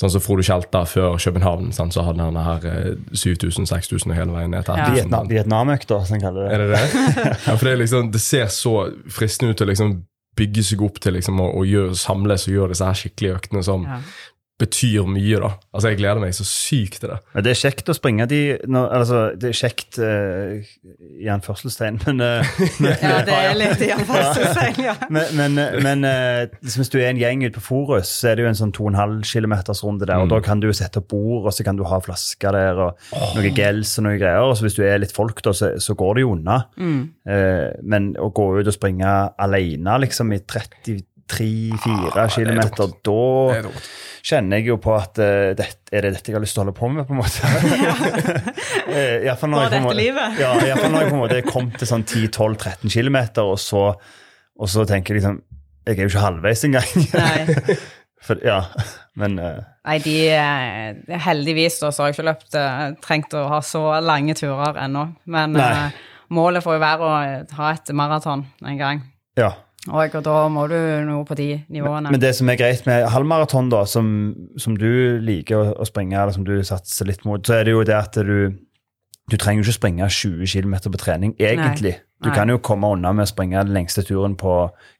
Sånn 0.00 0.10
som 0.14 0.20
Frode 0.22 0.44
Kjelta 0.46 0.84
før 0.86 1.16
København, 1.18 1.72
sant, 1.74 1.92
så 1.92 2.04
hadde 2.06 2.22
han 2.22 2.36
her 2.36 2.66
eh, 2.70 2.94
7000-6000 3.18 4.14
hele 4.14 4.30
veien 4.32 4.50
ned 4.50 4.64
til 4.64 4.76
Ja. 4.76 4.84
1000. 4.84 4.94
Vietnam, 4.94 5.28
Vietnamøkta, 5.28 6.04
som 6.06 6.14
en 6.14 6.20
kaller 6.22 6.48
det. 6.48 6.52
Er 6.54 6.58
det 6.58 6.68
det? 6.70 7.36
Ja, 7.48 7.56
for 7.56 7.64
det, 7.66 7.78
liksom, 7.78 8.10
det 8.12 8.20
ser 8.20 8.46
så 8.46 8.74
fristende 9.10 9.52
ut 9.54 9.60
å 9.64 9.68
liksom 9.68 9.96
bygge 10.38 10.64
seg 10.70 10.82
opp 10.86 11.00
til 11.02 11.16
liksom 11.18 11.40
å, 11.42 11.50
å 11.58 11.66
gjøre, 11.66 11.96
samles 11.98 12.46
og 12.48 12.54
gjøre 12.54 12.74
disse 12.74 12.88
her 12.88 12.98
skikkelige 13.02 13.38
øktene 13.40 13.64
som 13.66 13.86
Ja. 13.88 14.00
Betyr 14.58 15.06
mye. 15.06 15.38
da. 15.38 15.50
Altså, 15.72 15.92
Jeg 15.92 15.98
gleder 16.00 16.20
meg 16.22 16.34
så 16.34 16.44
sykt 16.46 17.00
til 17.02 17.12
det. 17.12 17.18
Ja, 17.34 17.42
det 17.46 17.52
er 17.52 17.60
kjekt 17.60 17.90
å 17.92 17.94
springe 17.94 18.26
de 18.30 18.40
når, 18.66 18.88
altså, 19.00 19.20
Det 19.38 19.52
er 19.52 19.58
kjekt 19.58 19.98
uh, 20.02 20.58
i 21.18 21.28
anførselstegn, 21.30 22.00
men, 22.08 22.22
uh, 22.26 22.62
men, 22.82 22.96
ja, 22.98 23.20
det 23.26 23.36
er 23.36 23.58
litt 23.58 23.84
i 23.86 23.90
anførselstegn, 23.94 24.80
ja. 24.82 24.96
men, 25.14 25.30
men, 25.38 25.60
men 25.84 26.06
uh, 26.08 26.44
liksom 26.58 26.82
hvis 26.82 26.92
du 26.94 26.98
er 27.00 27.12
en 27.12 27.20
gjeng 27.22 27.44
ute 27.46 27.54
på 27.60 27.64
Forus, 27.68 28.10
så 28.10 28.32
er 28.32 28.38
det 28.38 28.46
jo 28.46 28.50
en 28.50 28.58
sånn 28.58 28.74
2,5 28.74 29.20
km-runde 29.28 30.08
der. 30.08 30.16
og 30.18 30.32
Da 30.32 30.40
kan 30.44 30.62
du 30.62 30.68
jo 30.70 30.76
sette 30.76 31.02
opp 31.02 31.10
bord, 31.12 31.46
og 31.46 31.54
så 31.54 31.66
kan 31.66 31.78
du 31.78 31.86
ha 31.88 32.00
flasker 32.02 32.58
der, 32.58 32.82
og 32.88 33.36
noe 33.38 33.52
gels 33.54 33.94
og 34.00 34.08
noe 34.08 34.18
greier. 34.18 34.42
og 34.42 34.56
så 34.58 34.66
Hvis 34.66 34.78
du 34.78 34.82
er 34.86 34.98
litt 35.02 35.14
folk, 35.14 35.42
da, 35.44 35.54
så, 35.54 35.74
så 35.82 35.94
går 35.98 36.18
det 36.18 36.26
jo 36.26 36.34
unna. 36.34 36.58
Eh, 36.78 37.68
men 37.86 38.10
å 38.18 38.30
gå 38.34 38.48
ut 38.58 38.68
og 38.68 38.74
springe 38.74 39.12
alene 39.38 40.00
liksom 40.02 40.34
i 40.34 40.40
33-4 40.42 41.17
km, 41.28 41.52
Det 43.52 43.58
er 43.62 43.66
da 43.68 43.72
kjenner 44.28 44.58
jeg 44.60 44.66
jo 44.68 44.74
på 44.82 44.92
at 44.98 45.16
uh, 45.22 45.50
det, 45.56 45.64
er 45.94 46.04
det 46.04 46.10
dette 46.18 46.32
jeg 46.32 46.36
har 46.36 46.42
lyst 46.44 46.56
til 46.56 46.60
å 46.60 46.64
holde 46.66 46.74
på 46.76 46.88
med, 46.92 47.06
på 47.08 47.14
en 47.14 47.20
måte. 47.22 47.50
Ja. 47.72 47.92
i 49.24 49.28
når 49.52 49.62
jeg 49.62 49.68
på 49.68 49.74
dette 49.76 49.84
måte- 49.86 50.00
livet? 50.00 50.40
Ja, 50.42 50.50
i 50.58 50.66
fall 50.82 50.92
når 50.92 51.04
jeg 51.04 51.12
på 51.12 51.16
en 51.18 51.22
måte 51.22 51.38
kom 51.48 51.68
til 51.78 51.88
sånn 51.90 52.04
10-12-13 52.08 52.90
km, 52.92 53.18
og, 53.44 53.54
så- 53.62 53.94
og 54.58 54.72
så 54.72 54.84
tenker 54.88 55.14
jeg 55.14 55.22
liksom 55.22 55.38
Jeg 55.88 55.96
er 55.96 56.04
jo 56.04 56.10
ikke 56.12 56.24
halvveis 56.26 56.64
engang. 56.68 56.88
Nei. 57.14 57.76
For, 58.28 58.36
ja, 58.44 58.58
men 59.16 59.38
uh, 59.38 59.60
Nei, 59.86 59.94
de 60.04 60.14
eh, 60.34 61.18
Heldigvis 61.24 61.78
da, 61.80 61.88
så 61.94 62.02
har 62.02 62.10
jeg 62.10 62.16
ikke 62.18 62.26
løpt 62.26 62.56
eh, 62.58 62.80
trengt 63.04 63.32
å 63.38 63.44
ha 63.48 63.60
så 63.64 63.80
lange 64.04 64.34
turer 64.36 64.76
ennå. 64.82 65.04
Men 65.32 65.54
eh, 65.56 65.94
målet 66.34 66.64
får 66.66 66.76
jo 66.76 66.82
være 66.82 67.06
å 67.06 67.12
eh, 67.22 67.54
ha 67.56 67.70
et 67.76 67.92
maraton 67.96 68.42
en 68.66 68.80
gang. 68.82 69.00
ja. 69.38 69.52
Og, 69.88 70.14
og 70.20 70.24
da 70.26 70.36
må 70.52 70.66
du 70.70 70.78
noe 71.08 71.24
på 71.28 71.36
de 71.38 71.50
nivåene. 71.72 72.12
Men 72.12 72.22
det 72.22 72.34
som 72.38 72.48
er 72.50 72.58
greit 72.60 72.86
med 72.88 73.06
halvmaraton, 73.12 73.70
da, 73.72 73.84
som, 73.88 74.08
som 74.60 74.76
du 74.78 75.18
liker 75.24 75.58
å, 75.58 75.66
å 75.80 75.88
springe, 75.88 76.16
eller 76.18 76.36
som 76.36 76.46
du 76.46 76.56
satser 76.66 77.08
litt 77.08 77.24
mot, 77.28 77.42
så 77.44 77.58
er 77.58 77.68
det 77.68 77.76
jo 77.76 77.84
det 77.88 77.96
at 77.98 78.18
du 78.26 78.52
du 79.28 79.36
trenger 79.36 79.60
jo 79.60 79.68
ikke 79.68 79.76
springe 79.76 80.06
20 80.08 80.48
km 80.48 80.74
på 80.88 81.00
trening, 81.00 81.34
egentlig. 81.36 81.98
Du 82.22 82.30
Nei. 82.30 82.34
kan 82.34 82.48
jo 82.48 82.62
komme 82.64 82.88
unna 82.94 83.12
med 83.12 83.26
å 83.26 83.30
springe 83.30 83.60
den 83.60 83.76
lengste 83.76 84.02
turen 84.06 84.38
på 84.40 84.54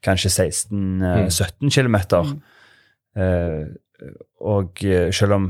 kanskje 0.05 0.29
16-17 0.29 1.73
km. 1.73 1.97
Eh, 3.17 3.63
og 4.45 4.83
eh, 4.85 5.09
selv 5.15 5.35
om 5.35 5.49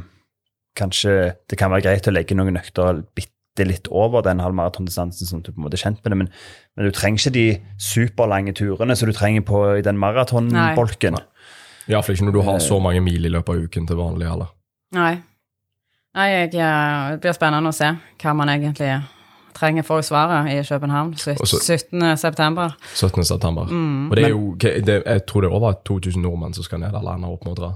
kanskje 0.79 1.17
det 1.49 1.59
kan 1.59 1.73
være 1.73 1.89
greit 1.89 2.07
å 2.07 2.15
legge 2.15 2.37
noen 2.39 2.57
økter 2.61 3.03
bitte 3.11 3.35
litt 3.67 3.87
over 3.91 4.21
den 4.21 4.39
halvmaratondistansen, 4.39 5.27
sånn 5.27 5.39
at 5.43 5.49
du 5.49 5.51
på 5.51 5.59
en 5.59 5.65
måte 5.67 5.75
er 5.79 5.83
kjent 5.83 5.99
med 6.03 6.11
det, 6.11 6.17
men, 6.17 6.29
men 6.77 6.85
du 6.85 6.91
trenger 6.95 7.19
ikke 7.19 7.33
de 7.35 7.45
superlange 7.77 8.53
turene 8.55 8.95
som 8.95 9.09
du 9.09 9.13
trenger 9.13 9.41
på 9.41 9.63
i 9.79 9.81
den 9.85 9.97
maratonbolken. 9.99 11.17
Iallfall 11.89 12.15
ikke 12.15 12.25
når 12.29 12.37
du 12.37 12.41
har 12.45 12.59
så 12.59 12.79
mange 12.79 13.01
mil 13.01 13.25
i 13.25 13.29
løpet 13.33 13.49
av 13.55 13.63
uken 13.65 13.87
til 13.89 13.97
vanlig. 13.97 14.27
eller? 14.31 14.51
Nei. 14.93 15.13
Nei, 16.15 16.27
jeg, 16.29 16.53
eh, 16.55 17.09
det 17.11 17.21
blir 17.21 17.33
spennende 17.37 17.69
å 17.69 17.75
se 17.75 17.89
hva 18.23 18.33
man 18.35 18.49
egentlig 18.49 18.91
trenger 19.59 19.83
for 19.85 19.99
å 19.99 20.05
svare 20.05 20.39
i 20.53 20.61
København 20.63 21.13
sytt- 21.19 21.41
Og 21.41 21.47
så- 21.47 21.59
17. 21.61 22.17
september. 22.17 22.75
17. 22.95 23.23
september. 23.25 23.65
Mm. 23.65 24.09
Og 24.09 24.15
det 24.15 24.25
er 24.25 24.29
jo, 24.29 24.55
det, 24.55 25.03
Jeg 25.05 25.25
tror 25.25 25.41
det 25.41 25.49
er 25.49 25.55
over 25.55 25.73
2000 25.85 26.21
nordmenn 26.21 26.53
som 26.53 26.63
skal 26.63 26.79
ned 26.79 26.93
eller 26.95 27.13
ender 27.15 27.29
opp 27.29 27.43
med 27.45 27.57
å 27.57 27.61
dra. 27.61 27.71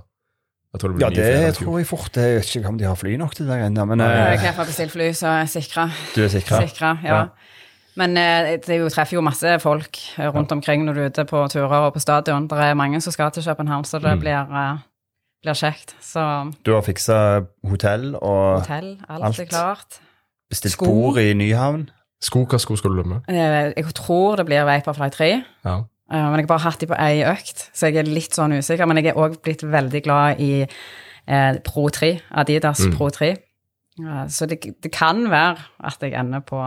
Jeg 0.74 0.80
tror 0.82 0.90
det 0.90 0.96
blir 0.98 1.06
Ja, 1.06 1.10
det 1.10 1.24
Fredensfjord. 1.24 1.68
tror 1.68 1.78
jeg 1.78 1.88
fort. 1.88 2.16
Jeg 2.18 2.36
vet 2.36 2.56
ikke 2.56 2.68
om 2.68 2.78
de 2.78 2.86
har 2.86 2.96
fly 2.96 3.16
nok 3.16 3.36
til 3.36 3.46
det 3.48 3.58
ennå, 3.66 3.86
men 3.86 4.00
Jeg 4.00 4.10
eh, 4.10 4.38
har 4.40 4.46
iallfall 4.48 4.66
bestilt 4.66 4.92
fly, 4.92 5.12
så 5.14 5.28
jeg 5.28 5.42
er 5.42 5.52
sikra. 5.54 5.90
du 6.16 6.24
er 6.24 6.28
sikra? 6.34 6.62
Sikra, 6.68 6.98
ja. 7.04 7.16
Ja. 7.16 7.26
Men 7.96 8.18
eh, 8.18 8.58
det 8.58 8.80
jo, 8.80 8.88
treffer 8.90 9.14
jo 9.18 9.22
masse 9.22 9.60
folk 9.62 9.98
eh, 10.18 10.28
rundt 10.34 10.52
omkring 10.52 10.84
når 10.86 10.94
du 10.94 11.02
er 11.02 11.10
ute 11.14 11.26
på 11.30 11.44
turer 11.54 11.70
og 11.86 11.94
på 11.94 12.00
stadion. 12.02 12.48
Det 12.48 12.58
er 12.58 12.74
mange 12.74 13.02
som 13.02 13.14
skal 13.14 13.30
til 13.32 13.44
København, 13.44 13.86
så 13.86 14.00
Mm. 14.00 14.04
det 14.10 14.20
blir, 14.20 14.40
eh, 14.50 14.78
blir 15.44 15.54
kjekt. 15.54 15.94
Så 16.02 16.52
Du 16.66 16.74
har 16.74 16.82
fiksa 16.82 17.46
hotell 17.70 18.16
og 18.16 18.62
hotell, 18.62 18.98
alt, 19.10 19.24
alt. 19.24 19.40
er 19.40 19.46
klart. 19.46 20.00
bestilt 20.50 20.74
Sko. 20.74 20.86
bord 20.86 21.18
i 21.18 21.34
Nyhavn. 21.34 21.90
Sko, 22.22 22.46
hva 22.46 22.58
sko 22.60 22.76
skal 22.76 22.90
du 22.92 22.96
løpe 22.96 23.10
med? 23.10 23.22
Jeg 23.76 23.86
tror 23.94 24.38
det 24.38 24.46
blir 24.48 24.64
Vaporfly 24.66 25.10
3. 25.12 25.44
Ja. 25.66 25.82
Eh, 26.14 26.20
Men 26.30 26.38
jeg 26.40 26.46
har 26.46 26.52
bare 26.52 26.64
hatt 26.68 26.80
de 26.84 26.88
på 26.92 26.98
ei 27.02 27.24
økt, 27.26 27.70
så 27.74 27.88
jeg 27.90 27.98
er 28.04 28.10
litt 28.10 28.36
sånn 28.38 28.54
usikker. 28.60 28.86
Men 28.88 28.98
jeg 29.02 29.08
er 29.14 29.20
òg 29.20 29.40
blitt 29.42 29.64
veldig 29.66 30.04
glad 30.06 30.40
i 30.40 30.52
eh, 31.28 31.58
Pro 31.66 31.88
3, 31.90 32.20
Adidas 32.32 32.84
Mm. 32.86 32.96
Pro 32.98 33.10
3. 33.10 33.32
Eh, 33.32 34.28
Så 34.28 34.46
det, 34.48 34.60
det 34.84 34.92
kan 34.92 35.26
være 35.30 35.58
at 35.84 35.98
jeg 36.02 36.14
ender 36.14 36.40
på 36.42 36.60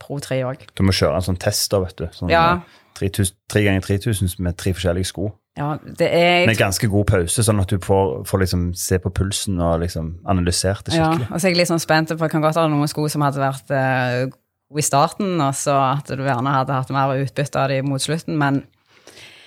Pro 0.00 0.18
3 0.18 0.42
òg. 0.44 0.64
Du 0.76 0.82
må 0.82 0.92
kjøre 0.92 1.16
en 1.16 1.22
sånn 1.28 1.38
test, 1.38 1.70
da, 1.70 1.78
vet 1.80 1.96
du. 1.96 2.06
Sånn, 2.12 2.30
Ja. 2.30 2.54
eh, 2.54 2.60
3000 2.94 3.34
3 3.50 3.64
ganger 3.64 3.80
3000 3.80 4.38
med 4.40 4.56
tre 4.56 4.72
forskjellige 4.72 5.06
sko. 5.06 5.32
Ja, 5.56 5.76
det 5.98 6.08
er 6.12 6.46
Med 6.46 6.56
ganske 6.58 6.88
god 6.90 7.06
pause, 7.06 7.42
sånn 7.42 7.60
at 7.60 7.68
du 7.68 7.78
får, 7.78 8.24
får 8.26 8.38
liksom 8.40 8.74
se 8.74 8.98
på 8.98 9.10
pulsen 9.14 9.60
og 9.60 9.80
liksom 9.80 10.18
analysert 10.26 10.84
det 10.86 10.94
Ja, 10.94 11.12
skikkelig. 11.12 11.30
og 11.30 11.40
så 11.40 11.46
er 11.46 11.50
jeg 11.50 11.56
litt 11.58 11.68
sånn 11.68 11.80
spent 11.80 12.08
på 12.08 12.18
Det 12.18 12.30
kan 12.30 12.42
godt 12.42 12.56
være 12.56 12.70
noen 12.70 12.88
sko 12.88 13.08
som 13.08 13.22
hadde 13.22 13.38
vært 13.38 13.70
eh, 13.70 14.26
i 14.74 14.82
starten, 14.82 15.36
og 15.40 15.54
så 15.54 15.74
at 15.92 16.08
du 16.10 16.24
gjerne 16.24 16.54
hadde 16.54 16.76
hatt 16.76 16.92
mer 16.94 17.12
utbytte 17.20 17.60
av 17.60 17.70
dem 17.70 17.90
mot 17.92 18.02
slutten, 18.02 18.38
men 18.40 18.62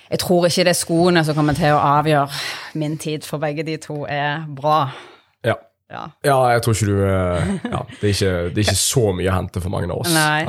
jeg 0.08 0.22
tror 0.22 0.46
ikke 0.48 0.64
det 0.64 0.72
er 0.72 0.78
skoene 0.78 1.24
som 1.26 1.36
kommer 1.36 1.56
til 1.58 1.74
å 1.76 1.80
avgjøre 1.84 2.78
min 2.80 2.96
tid, 3.00 3.26
for 3.28 3.42
begge 3.42 3.66
de 3.66 3.76
to 3.82 4.04
er 4.08 4.46
bra. 4.56 4.86
Ja. 5.44 5.58
Ja. 5.92 6.06
ja, 6.24 6.36
jeg 6.52 6.62
tror 6.64 6.76
ikke 6.76 6.88
du 6.88 6.98
eh, 7.00 7.50
ja, 7.64 7.82
det, 8.00 8.02
er 8.02 8.14
ikke, 8.14 8.32
det 8.52 8.62
er 8.62 8.64
ikke 8.66 8.80
så 8.80 9.04
mye 9.16 9.30
å 9.30 9.36
hente 9.36 9.62
for 9.64 9.72
mange 9.72 9.90
av 9.90 10.00
oss. 10.02 10.12
Nei. 10.12 10.44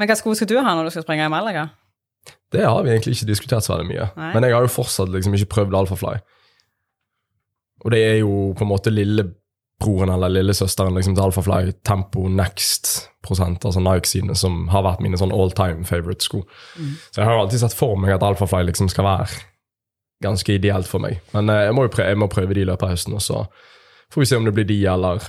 Men 0.00 0.08
hva 0.08 0.16
sko 0.16 0.34
skal 0.36 0.48
du 0.48 0.58
ha 0.60 0.74
når 0.76 0.88
du 0.88 0.94
skal 0.94 1.04
springe 1.06 1.26
i 1.28 1.32
Malaga? 1.32 1.66
Det 2.52 2.64
har 2.64 2.84
vi 2.84 2.92
egentlig 2.92 3.16
ikke 3.16 3.30
diskutert 3.32 3.64
så 3.64 3.74
veldig 3.74 3.88
mye. 3.88 4.06
Nei. 4.16 4.30
Men 4.36 4.46
jeg 4.46 4.56
har 4.56 4.64
jo 4.64 4.72
fortsatt 4.72 5.12
liksom 5.12 5.36
ikke 5.36 5.50
prøvd 5.56 5.76
Alphafly. 5.76 6.20
Og 7.82 7.94
det 7.94 8.02
er 8.06 8.18
jo 8.20 8.52
på 8.56 8.64
en 8.64 8.70
måte 8.70 8.92
lillebroren 9.82 10.14
eller 10.14 10.28
lillesøsteren 10.28 10.94
liksom, 10.94 11.14
til 11.14 11.24
Alphafly, 11.24 11.72
Tempo 11.84 12.28
Next 12.28 13.08
prosent, 13.22 13.64
altså 13.64 13.80
Nike 13.80 14.08
sine, 14.08 14.34
som 14.34 14.68
har 14.68 14.82
vært 14.82 15.00
mine 15.00 15.16
sånn 15.18 15.32
all 15.32 15.50
time 15.50 15.84
favorite 15.84 16.22
sko. 16.22 16.42
Så 17.10 17.20
jeg 17.20 17.26
har 17.26 17.38
alltid 17.38 17.60
sett 17.60 17.74
for 17.74 17.96
meg 17.96 18.14
at 18.14 18.22
Alphafly 18.22 18.64
liksom 18.66 18.88
skal 18.88 19.04
være 19.04 19.28
ganske 20.22 20.52
ideelt 20.54 20.86
for 20.86 21.00
meg. 21.00 21.20
Men 21.32 21.50
eh, 21.50 21.66
jeg 21.66 21.74
må 21.74 21.86
prøve, 21.88 22.08
jeg 22.08 22.18
må 22.18 22.28
prøve 22.30 22.54
de 22.54 22.62
i 22.62 22.66
løpet 22.66 22.86
av 22.86 22.94
høsten, 22.94 23.14
og 23.14 23.22
så 23.22 23.44
får 24.12 24.20
vi 24.20 24.26
se 24.26 24.36
om 24.36 24.44
det 24.44 24.54
blir 24.54 24.64
de 24.64 24.84
eller, 24.86 25.22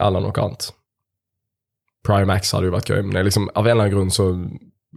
eller 0.00 0.24
noe 0.24 0.44
annet. 0.44 0.70
Prime 2.06 2.36
X 2.38 2.52
hadde 2.54 2.70
jo 2.70 2.76
vært 2.76 2.90
gøy, 2.90 3.02
men 3.02 3.24
liksom, 3.26 3.50
av 3.54 3.66
en 3.66 3.72
eller 3.76 3.88
annen 3.88 3.96
grunn 3.96 4.14
så 4.14 4.32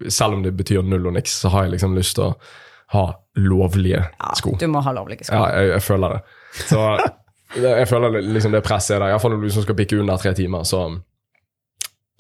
Selv 0.08 0.38
om 0.38 0.44
det 0.46 0.54
betyr 0.56 0.86
null 0.86 1.10
og 1.10 1.16
niks, 1.18 1.34
så 1.42 1.50
har 1.52 1.66
jeg 1.66 1.74
liksom 1.74 1.96
lyst 1.98 2.16
til 2.16 2.30
å 2.30 2.36
ha 2.94 3.02
lovlige 3.36 4.06
sko. 4.38 4.54
Ja, 4.54 4.60
du 4.62 4.70
må 4.72 4.80
ha 4.86 4.94
lovlige 4.96 5.26
sko. 5.26 5.36
Ja, 5.36 5.50
jeg, 5.60 5.74
jeg 5.74 5.84
føler 5.84 6.14
det. 6.14 6.20
Så 6.70 6.84
jeg 7.56 7.88
føler 7.90 8.12
det- 8.14 8.24
liksom 8.34 8.52
det 8.52 8.64
presset 8.64 8.96
er 8.96 9.00
der. 9.00 9.10
Iallfall 9.14 9.32
når 9.32 9.42
du 9.42 9.48
liksom 9.48 9.64
skal 9.64 9.76
bikke 9.76 10.00
under 10.00 10.18
tre 10.18 10.34
timer, 10.34 10.64
så 10.64 10.84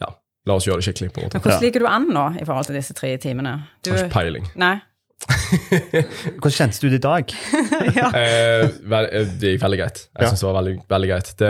ja, 0.01 0.07
la 0.47 0.53
oss 0.55 0.65
gjøre 0.67 0.81
det 0.81 0.87
skikkelig. 0.89 1.11
på 1.13 1.19
en 1.21 1.27
måte. 1.27 1.33
Men 1.33 1.41
hvordan 1.41 1.61
ligger 1.61 1.79
du 1.79 1.87
an 1.87 2.07
nå 2.09 2.27
i 2.41 2.45
forhold 2.45 2.65
til 2.65 2.75
disse 2.75 2.93
tre 2.93 3.17
timene? 3.17 3.57
Du, 3.85 3.91
Har 3.91 4.05
ikke 4.05 4.13
peiling. 4.13 4.47
nei? 4.55 4.79
Hvordan 6.39 6.53
kjentes 6.55 6.79
det 6.79 6.87
ut 6.87 6.93
i 6.95 7.01
dag? 7.03 7.33
ja. 7.99 8.07
eh, 8.15 9.25
det 9.41 9.51
gikk 9.55 9.61
veldig 9.65 9.79
greit. 9.81 9.99
Jeg 10.15 10.29
synes 10.29 10.39
det 10.39 10.47
var 10.47 10.57
veldig, 10.61 10.75
veldig 10.89 11.09
greit. 11.09 11.31
Det, 11.39 11.49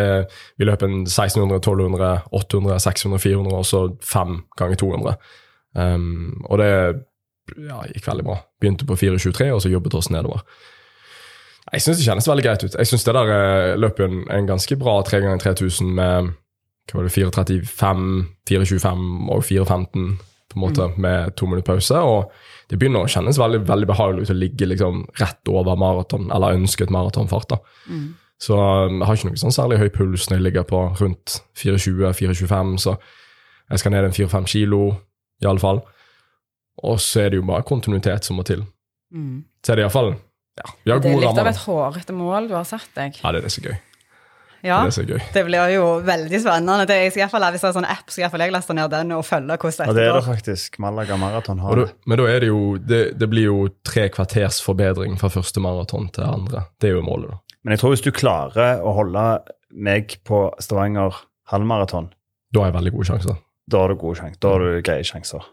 vi 0.57 0.65
løp 0.65 0.85
en 0.87 0.95
1600, 1.05 1.59
1200, 1.61 2.09
800, 2.33 2.79
600, 2.79 3.19
400 3.19 3.59
og 3.59 3.67
så 3.69 3.83
fem 4.01 4.39
ganger 4.57 4.75
200. 4.81 5.13
Um, 5.77 6.41
og 6.49 6.57
det 6.63 6.69
ja, 6.71 7.77
gikk 7.93 8.09
veldig 8.09 8.25
bra. 8.25 8.39
Begynte 8.61 8.89
på 8.89 8.97
4.23 8.97 9.51
og 9.53 9.61
så 9.61 9.69
jobbet 9.69 9.93
oss 10.01 10.09
nedover. 10.09 10.41
Jeg 11.73 11.85
syns 11.85 11.99
det 11.99 12.05
kjennes 12.07 12.27
veldig 12.29 12.45
greit 12.45 12.63
ut. 12.65 12.75
Jeg 12.75 12.89
syns 12.89 13.03
det 13.05 13.13
der 13.13 13.29
løper 13.29 13.77
løp 13.81 13.99
en, 14.05 14.21
en 14.33 14.47
ganske 14.49 14.77
bra 14.79 14.99
3 15.05 15.19
ganger 15.25 15.43
3000 15.43 15.91
med 15.99 16.31
hva 16.89 17.03
var 17.03 17.05
det, 17.05 17.13
4.35, 17.13 18.05
4.25 18.49 19.03
og 19.29 19.43
4.15 19.45 20.07
på 20.49 20.57
en 20.57 20.63
måte 20.63 20.87
med 20.97 21.35
to 21.37 21.45
minutter 21.45 21.67
pause. 21.67 21.99
og 21.99 22.31
det 22.69 22.77
begynner 22.77 23.05
å 23.05 23.09
kjennes 23.09 23.37
veldig, 23.37 23.59
veldig 23.65 23.87
behagelig 23.89 24.25
ut 24.25 24.31
å 24.33 24.37
ligge 24.37 24.65
liksom 24.65 25.03
rett 25.19 25.49
over 25.49 25.77
maraton, 25.77 26.31
eller 26.33 26.57
ønsket 26.57 26.89
maratonfart. 26.93 27.49
da. 27.49 27.57
Så 28.39 28.55
um, 28.55 28.99
jeg 28.99 29.07
har 29.07 29.17
ikke 29.17 29.29
noe 29.29 29.41
sånn 29.41 29.55
særlig 29.55 29.79
høy 29.81 29.89
puls 29.93 30.27
når 30.29 30.37
jeg 30.37 30.45
ligger 30.45 30.67
på 30.69 30.81
rundt 31.01 31.39
4,20-4,25, 31.57 32.75
så 32.81 32.95
jeg 33.69 33.81
skal 33.81 33.93
ned 33.93 34.09
en 34.09 34.15
4-5 34.15 34.49
kilo, 34.53 34.81
i 35.41 35.49
alle 35.49 35.61
fall. 35.61 35.81
Og 36.85 37.01
så 37.03 37.25
er 37.25 37.33
det 37.33 37.41
jo 37.41 37.47
bare 37.49 37.65
kontinuitet 37.67 38.25
som 38.25 38.37
må 38.39 38.45
til. 38.47 38.63
Mm. 39.13 39.43
Så 39.65 39.73
er 39.73 39.79
det 39.79 39.85
iallfall 39.87 40.13
ja, 40.57 40.65
Vi 40.85 40.91
har 40.91 40.99
Det 40.99 41.11
er 41.11 41.15
litt 41.19 41.29
litt 41.29 41.39
av 41.39 41.47
et 41.47 41.61
hårete 41.65 42.13
mål 42.13 42.47
du 42.49 42.55
har 42.55 42.65
satt 42.67 42.89
deg. 42.95 43.19
Ja, 43.23 43.31
det 43.31 43.43
er 43.43 43.47
det 43.47 43.57
er 43.57 43.69
gøy. 43.69 43.77
Ja, 44.61 44.83
Det 44.83 44.97
er 44.97 45.01
er 45.03 45.07
gøy. 45.13 45.21
det 45.33 45.45
blir 45.47 45.69
jo 45.71 45.83
veldig 46.03 46.39
spennende. 46.43 46.85
Det, 46.89 46.95
jeg 46.99 47.11
skal 47.13 47.21
i 47.21 47.23
hvert 47.23 47.31
fall, 47.31 47.45
hvis 47.53 47.61
det 47.61 47.69
er 47.69 47.75
sånn 47.77 47.87
app, 47.87 48.09
skal 48.11 48.21
jeg 48.23 48.27
i 48.27 48.31
hvert 48.33 48.41
jeg 48.43 48.51
laste 48.51 48.73
ned 48.75 48.89
den 48.91 49.11
og 49.15 49.23
følge 49.23 49.55
hvordan 49.57 49.87
Ja, 49.87 49.93
det 49.93 50.03
er 50.09 50.13
det 50.17 50.25
faktisk. 50.25 50.79
Malaga 50.79 51.15
Maraton 51.15 51.59
har 51.63 51.75
det. 51.75 51.93
men 52.05 52.17
da 52.17 52.25
er 52.27 52.39
det 52.43 52.47
jo 52.49 52.77
det, 52.77 53.17
det 53.17 53.29
blir 53.29 53.45
jo 53.47 53.69
tre 53.87 54.09
kvarters 54.09 54.59
forbedring 54.61 55.15
fra 55.17 55.29
første 55.29 55.59
maraton 55.63 56.09
til 56.11 56.23
andre. 56.27 56.65
Det 56.79 56.89
er 56.89 56.97
jo 56.97 57.01
målet, 57.07 57.29
da. 57.31 57.37
Men 57.63 57.71
jeg 57.71 57.79
tror 57.79 57.89
hvis 57.95 58.03
du 58.03 58.11
klarer 58.11 58.81
å 58.83 58.91
holde 58.95 59.23
meg 59.71 60.17
på 60.27 60.49
Stavanger 60.59 61.15
halvmaraton, 61.51 62.09
Da 62.51 62.59
har 62.59 62.71
jeg 62.71 62.75
veldig 62.81 62.91
gode 62.97 63.05
sjanser. 63.05 63.37
da 63.69 63.77
har 63.79 63.87
du 63.87 63.95
gode 63.95 64.17
sjanser. 64.17 64.39
Da 64.41 64.49
har 64.49 64.59
du 64.59 64.81
greie 64.81 65.03
sjanser. 65.03 65.45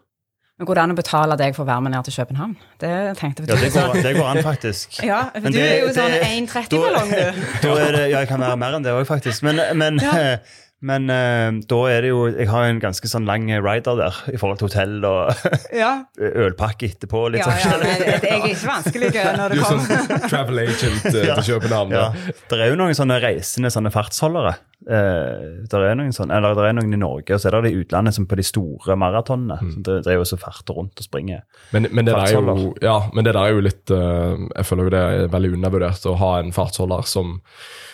Men 0.57 0.66
Går 0.71 0.79
det 0.79 0.83
an 0.87 0.92
å 0.95 0.97
betale 0.97 1.37
deg 1.37 1.57
for 1.57 1.66
å 1.66 1.69
være 1.69 1.85
med 1.85 1.92
ned 1.92 2.07
til 2.09 2.14
København? 2.16 2.53
Det 2.81 2.92
tenkte 3.21 3.45
jeg. 3.45 3.51
Ja, 3.53 3.57
det 3.61 3.73
går, 3.75 3.97
det 4.07 4.12
går 4.16 4.29
an, 4.31 4.38
faktisk. 4.47 4.95
Ja, 5.11 5.19
for 5.35 5.51
du 5.53 5.59
det- 5.59 5.64
er 5.69 5.83
jo 5.85 5.90
sånn 5.92 6.14
1,30-ballong, 6.16 7.11
du. 7.12 7.42
Da 7.66 7.75
er 7.83 7.90
det, 7.99 8.05
ja, 8.09 8.23
jeg 8.23 8.31
kan 8.31 8.40
være 8.40 8.57
mer 8.62 8.79
enn 8.79 8.87
det 8.87 8.95
òg, 8.97 9.05
faktisk. 9.09 9.45
Men, 9.45 9.61
men, 9.77 10.01
Ja. 10.01 10.38
men 10.88 11.09
uh, 11.12 11.59
da 11.69 11.77
er 11.88 12.05
det 12.05 12.11
jo 12.11 12.19
Jeg 12.29 12.49
har 12.53 12.66
en 12.69 12.81
ganske 12.83 13.09
sånn 13.09 13.25
lang 13.29 13.47
rider 13.64 13.97
der 13.97 14.19
i 14.29 14.37
forhold 14.40 14.61
til 14.61 14.69
hotell 14.69 15.07
og 15.09 15.47
Ja, 15.77 15.92
ølpakke 16.21 16.88
etterpå. 16.88 17.27
Litt 17.33 17.45
ja, 17.45 17.53
ja 17.53 17.71
sånn. 17.73 17.85
men 17.85 18.05
jeg 18.07 18.21
er 18.33 18.49
ikke 18.51 18.71
vanskelig 18.71 19.12
når 19.12 19.55
det 19.57 19.61
kommer. 19.61 19.85
Du 19.88 19.92
er 19.97 20.09
sånn 20.09 20.29
travel 20.33 20.62
agent 20.64 21.09
uh, 21.11 21.21
til 21.21 21.53
København. 21.53 21.97
Ja. 21.97 22.09
Det 22.49 22.61
er 22.64 22.73
jo 22.73 22.81
noen 22.81 22.97
sånne 22.97 23.21
reisende 23.25 23.73
sånne 23.77 23.92
fartsholdere. 23.92 24.57
Eh, 24.85 25.65
der 25.73 25.83
er 25.89 25.97
noen 25.97 26.12
sånn, 26.15 26.31
eller 26.31 26.53
det 26.55 26.67
er 26.69 26.75
noen 26.77 26.93
i 26.93 26.99
Norge, 27.01 27.33
og 27.35 27.41
så 27.41 27.49
er 27.49 27.57
det 27.57 27.71
de 27.71 27.71
i 27.73 27.81
utlandet 27.81 28.15
som 28.15 28.27
på 28.29 28.37
de 28.39 28.45
store 28.45 28.95
maratonene. 29.01 29.57
Mm. 29.62 29.71
som 29.73 29.87
dri- 29.87 30.03
driver 30.05 30.29
og 30.37 30.43
farter 30.43 30.77
rundt 30.77 31.01
og 31.01 31.07
springer. 31.09 31.41
Men, 31.73 31.89
men, 31.91 32.07
det 32.07 32.12
der 32.15 32.27
er 32.27 32.37
jo, 32.37 32.69
ja, 32.85 32.99
men 33.15 33.25
det 33.25 33.33
der 33.35 33.41
er 33.41 33.57
jo 33.57 33.65
litt 33.65 33.91
uh, 33.91 34.37
Jeg 34.53 34.69
føler 34.69 34.85
jo 34.85 34.93
det 34.95 35.01
er 35.01 35.33
veldig 35.33 35.53
undervurdert 35.57 36.07
å 36.07 36.15
ha 36.21 36.31
en 36.43 36.53
fartsholder 36.53 37.09
som, 37.09 37.41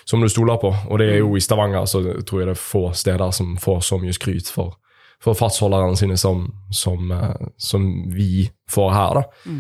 som 0.05 0.21
du 0.21 0.29
stoler 0.29 0.59
på. 0.61 0.75
Og 0.91 1.01
det 1.01 1.09
er 1.15 1.23
jo 1.23 1.37
i 1.39 1.45
Stavanger 1.45 1.87
så 1.89 2.03
tror 2.27 2.43
jeg 2.43 2.51
det 2.51 2.57
er 2.59 2.63
få 2.67 2.85
steder 2.99 3.31
som 3.31 3.55
får 3.63 3.81
så 3.87 4.01
mye 4.03 4.19
skryt 4.19 4.51
for, 4.53 4.75
for 5.23 5.39
fartsholderne 5.39 5.97
sine 5.97 6.19
som, 6.21 6.45
som, 6.75 7.15
uh, 7.15 7.49
som 7.57 7.89
vi 8.13 8.51
får 8.69 8.93
her. 8.99 9.23
da. 9.23 9.55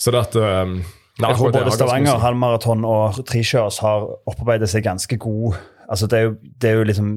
Så 0.00 0.10
det 0.10 0.24
at 0.24 0.34
eh, 0.36 0.74
Jeg 1.20 1.36
tror 1.36 1.52
både 1.54 1.70
Stavanger, 1.70 2.18
halvmaraton 2.18 2.82
og 2.88 3.20
Trikjørs 3.28 3.78
har 3.84 4.08
opparbeidet 4.26 4.66
seg 4.72 4.82
ganske 4.88 5.16
god 5.22 5.54
altså 5.94 6.06
det 6.10 6.18
er, 6.18 6.26
jo, 6.28 6.34
det 6.60 6.70
er 6.70 6.74
jo 6.80 6.84
liksom 6.90 7.08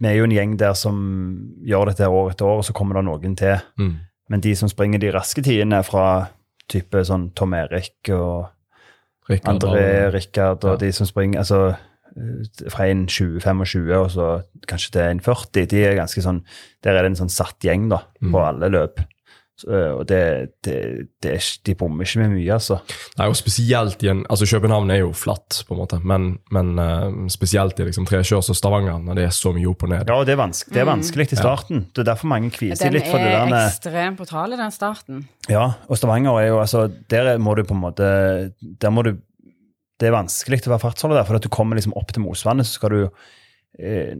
Vi 0.00 0.06
er 0.06 0.14
jo 0.20 0.24
en 0.28 0.30
gjeng 0.34 0.52
der 0.60 0.74
som 0.78 0.98
gjør 1.66 1.88
dette 1.90 2.06
år 2.06 2.28
etter 2.30 2.46
år, 2.46 2.60
og 2.60 2.64
så 2.68 2.72
kommer 2.76 2.94
det 2.98 3.04
noen 3.08 3.32
til. 3.38 3.56
Mm. 3.80 3.96
Men 4.30 4.40
de 4.44 4.52
som 4.54 4.68
springer 4.70 5.00
de 5.02 5.10
raske 5.10 5.42
tidene 5.42 5.80
fra 5.82 6.28
type 6.70 7.00
sånn 7.08 7.32
Tom 7.34 7.54
Erik 7.58 8.10
og 8.14 8.46
Rikard, 9.28 9.56
André 9.64 10.12
Rikard 10.14 10.62
og 10.64 10.76
Ja. 10.76 10.76
de 10.86 10.92
som 10.92 11.06
springer 11.08 11.40
altså 11.42 11.74
eh, 12.14 12.68
fra 12.70 12.86
en 12.86 13.06
20-25 13.10 13.90
og 13.98 14.10
så 14.14 14.28
kanskje 14.70 14.92
til 14.92 15.02
en 15.02 15.20
40, 15.20 15.66
de 15.66 15.82
er 15.84 15.96
ganske 15.98 16.22
sånn 16.22 16.42
Der 16.84 16.94
er 16.94 17.02
det 17.02 17.10
en 17.16 17.20
sånn 17.26 17.34
satt 17.34 17.58
gjeng 17.66 17.88
da, 17.90 18.02
Mm. 18.22 18.30
på 18.32 18.44
alle 18.46 18.68
løp. 18.70 19.00
Eh, 19.66 19.92
og 19.96 20.04
det, 20.06 20.20
det, 20.64 20.74
det 21.22 21.32
er, 21.34 21.46
de 21.66 21.74
bommer 21.78 22.06
ikke 22.06 22.20
med 22.22 22.34
mye, 22.36 22.50
altså. 22.54 22.78
Nei, 23.18 23.26
og 23.30 23.36
spesielt 23.38 24.02
i 24.06 24.10
en, 24.12 24.22
altså 24.30 24.46
København 24.50 24.92
er 24.94 25.00
jo 25.00 25.10
flatt, 25.16 25.62
på 25.66 25.74
en 25.74 25.80
måte, 25.80 25.98
men, 26.06 26.28
men 26.54 26.72
eh, 26.82 27.06
spesielt 27.32 27.80
i 27.80 27.88
liksom 27.88 28.06
Trekjørs 28.08 28.50
og 28.52 28.58
Stavanger, 28.58 29.00
når 29.02 29.18
det 29.18 29.26
er 29.28 29.34
så 29.34 29.52
mye 29.56 29.70
opp 29.70 29.86
og 29.86 29.92
ned. 29.94 30.04
Ja, 30.04 30.18
og 30.20 30.28
det 30.28 30.36
er, 30.36 30.40
vanske, 30.40 30.70
det 30.74 30.82
er 30.84 30.90
vanskelig 30.90 31.28
i 31.34 31.40
starten. 31.40 31.86
Det 31.90 32.04
er 32.04 32.10
derfor 32.12 32.30
mange 32.30 32.52
kvier 32.54 32.78
seg 32.78 32.92
Den 32.92 32.98
litt 33.00 33.10
for 33.10 33.22
det 33.22 33.32
er 33.34 33.56
ekstremt 33.64 34.20
brutal 34.20 34.54
i 34.54 34.60
den 34.60 34.74
starten. 34.74 35.24
Ja, 35.50 35.64
og 35.88 35.98
Stavanger 35.98 36.38
er 36.42 36.50
jo 36.50 36.60
altså 36.60 36.86
Der 37.10 37.30
må 37.40 37.54
du 37.56 37.62
på 37.64 37.72
en 37.72 37.80
måte 37.80 38.08
Der 38.60 38.92
må 38.92 39.00
du 39.06 39.14
Det 39.98 40.10
er 40.10 40.12
vanskelig 40.12 40.60
å 40.66 40.74
være 40.74 40.82
fartsholder 40.82 41.20
der, 41.20 41.26
for 41.28 41.38
at 41.38 41.46
du 41.46 41.50
kommer 41.52 41.78
liksom 41.78 41.96
opp 41.98 42.12
til 42.12 42.22
Mosvannet, 42.22 42.68
så 42.68 42.76
skal 42.78 42.92
du 42.94 43.00
eh, 43.80 44.14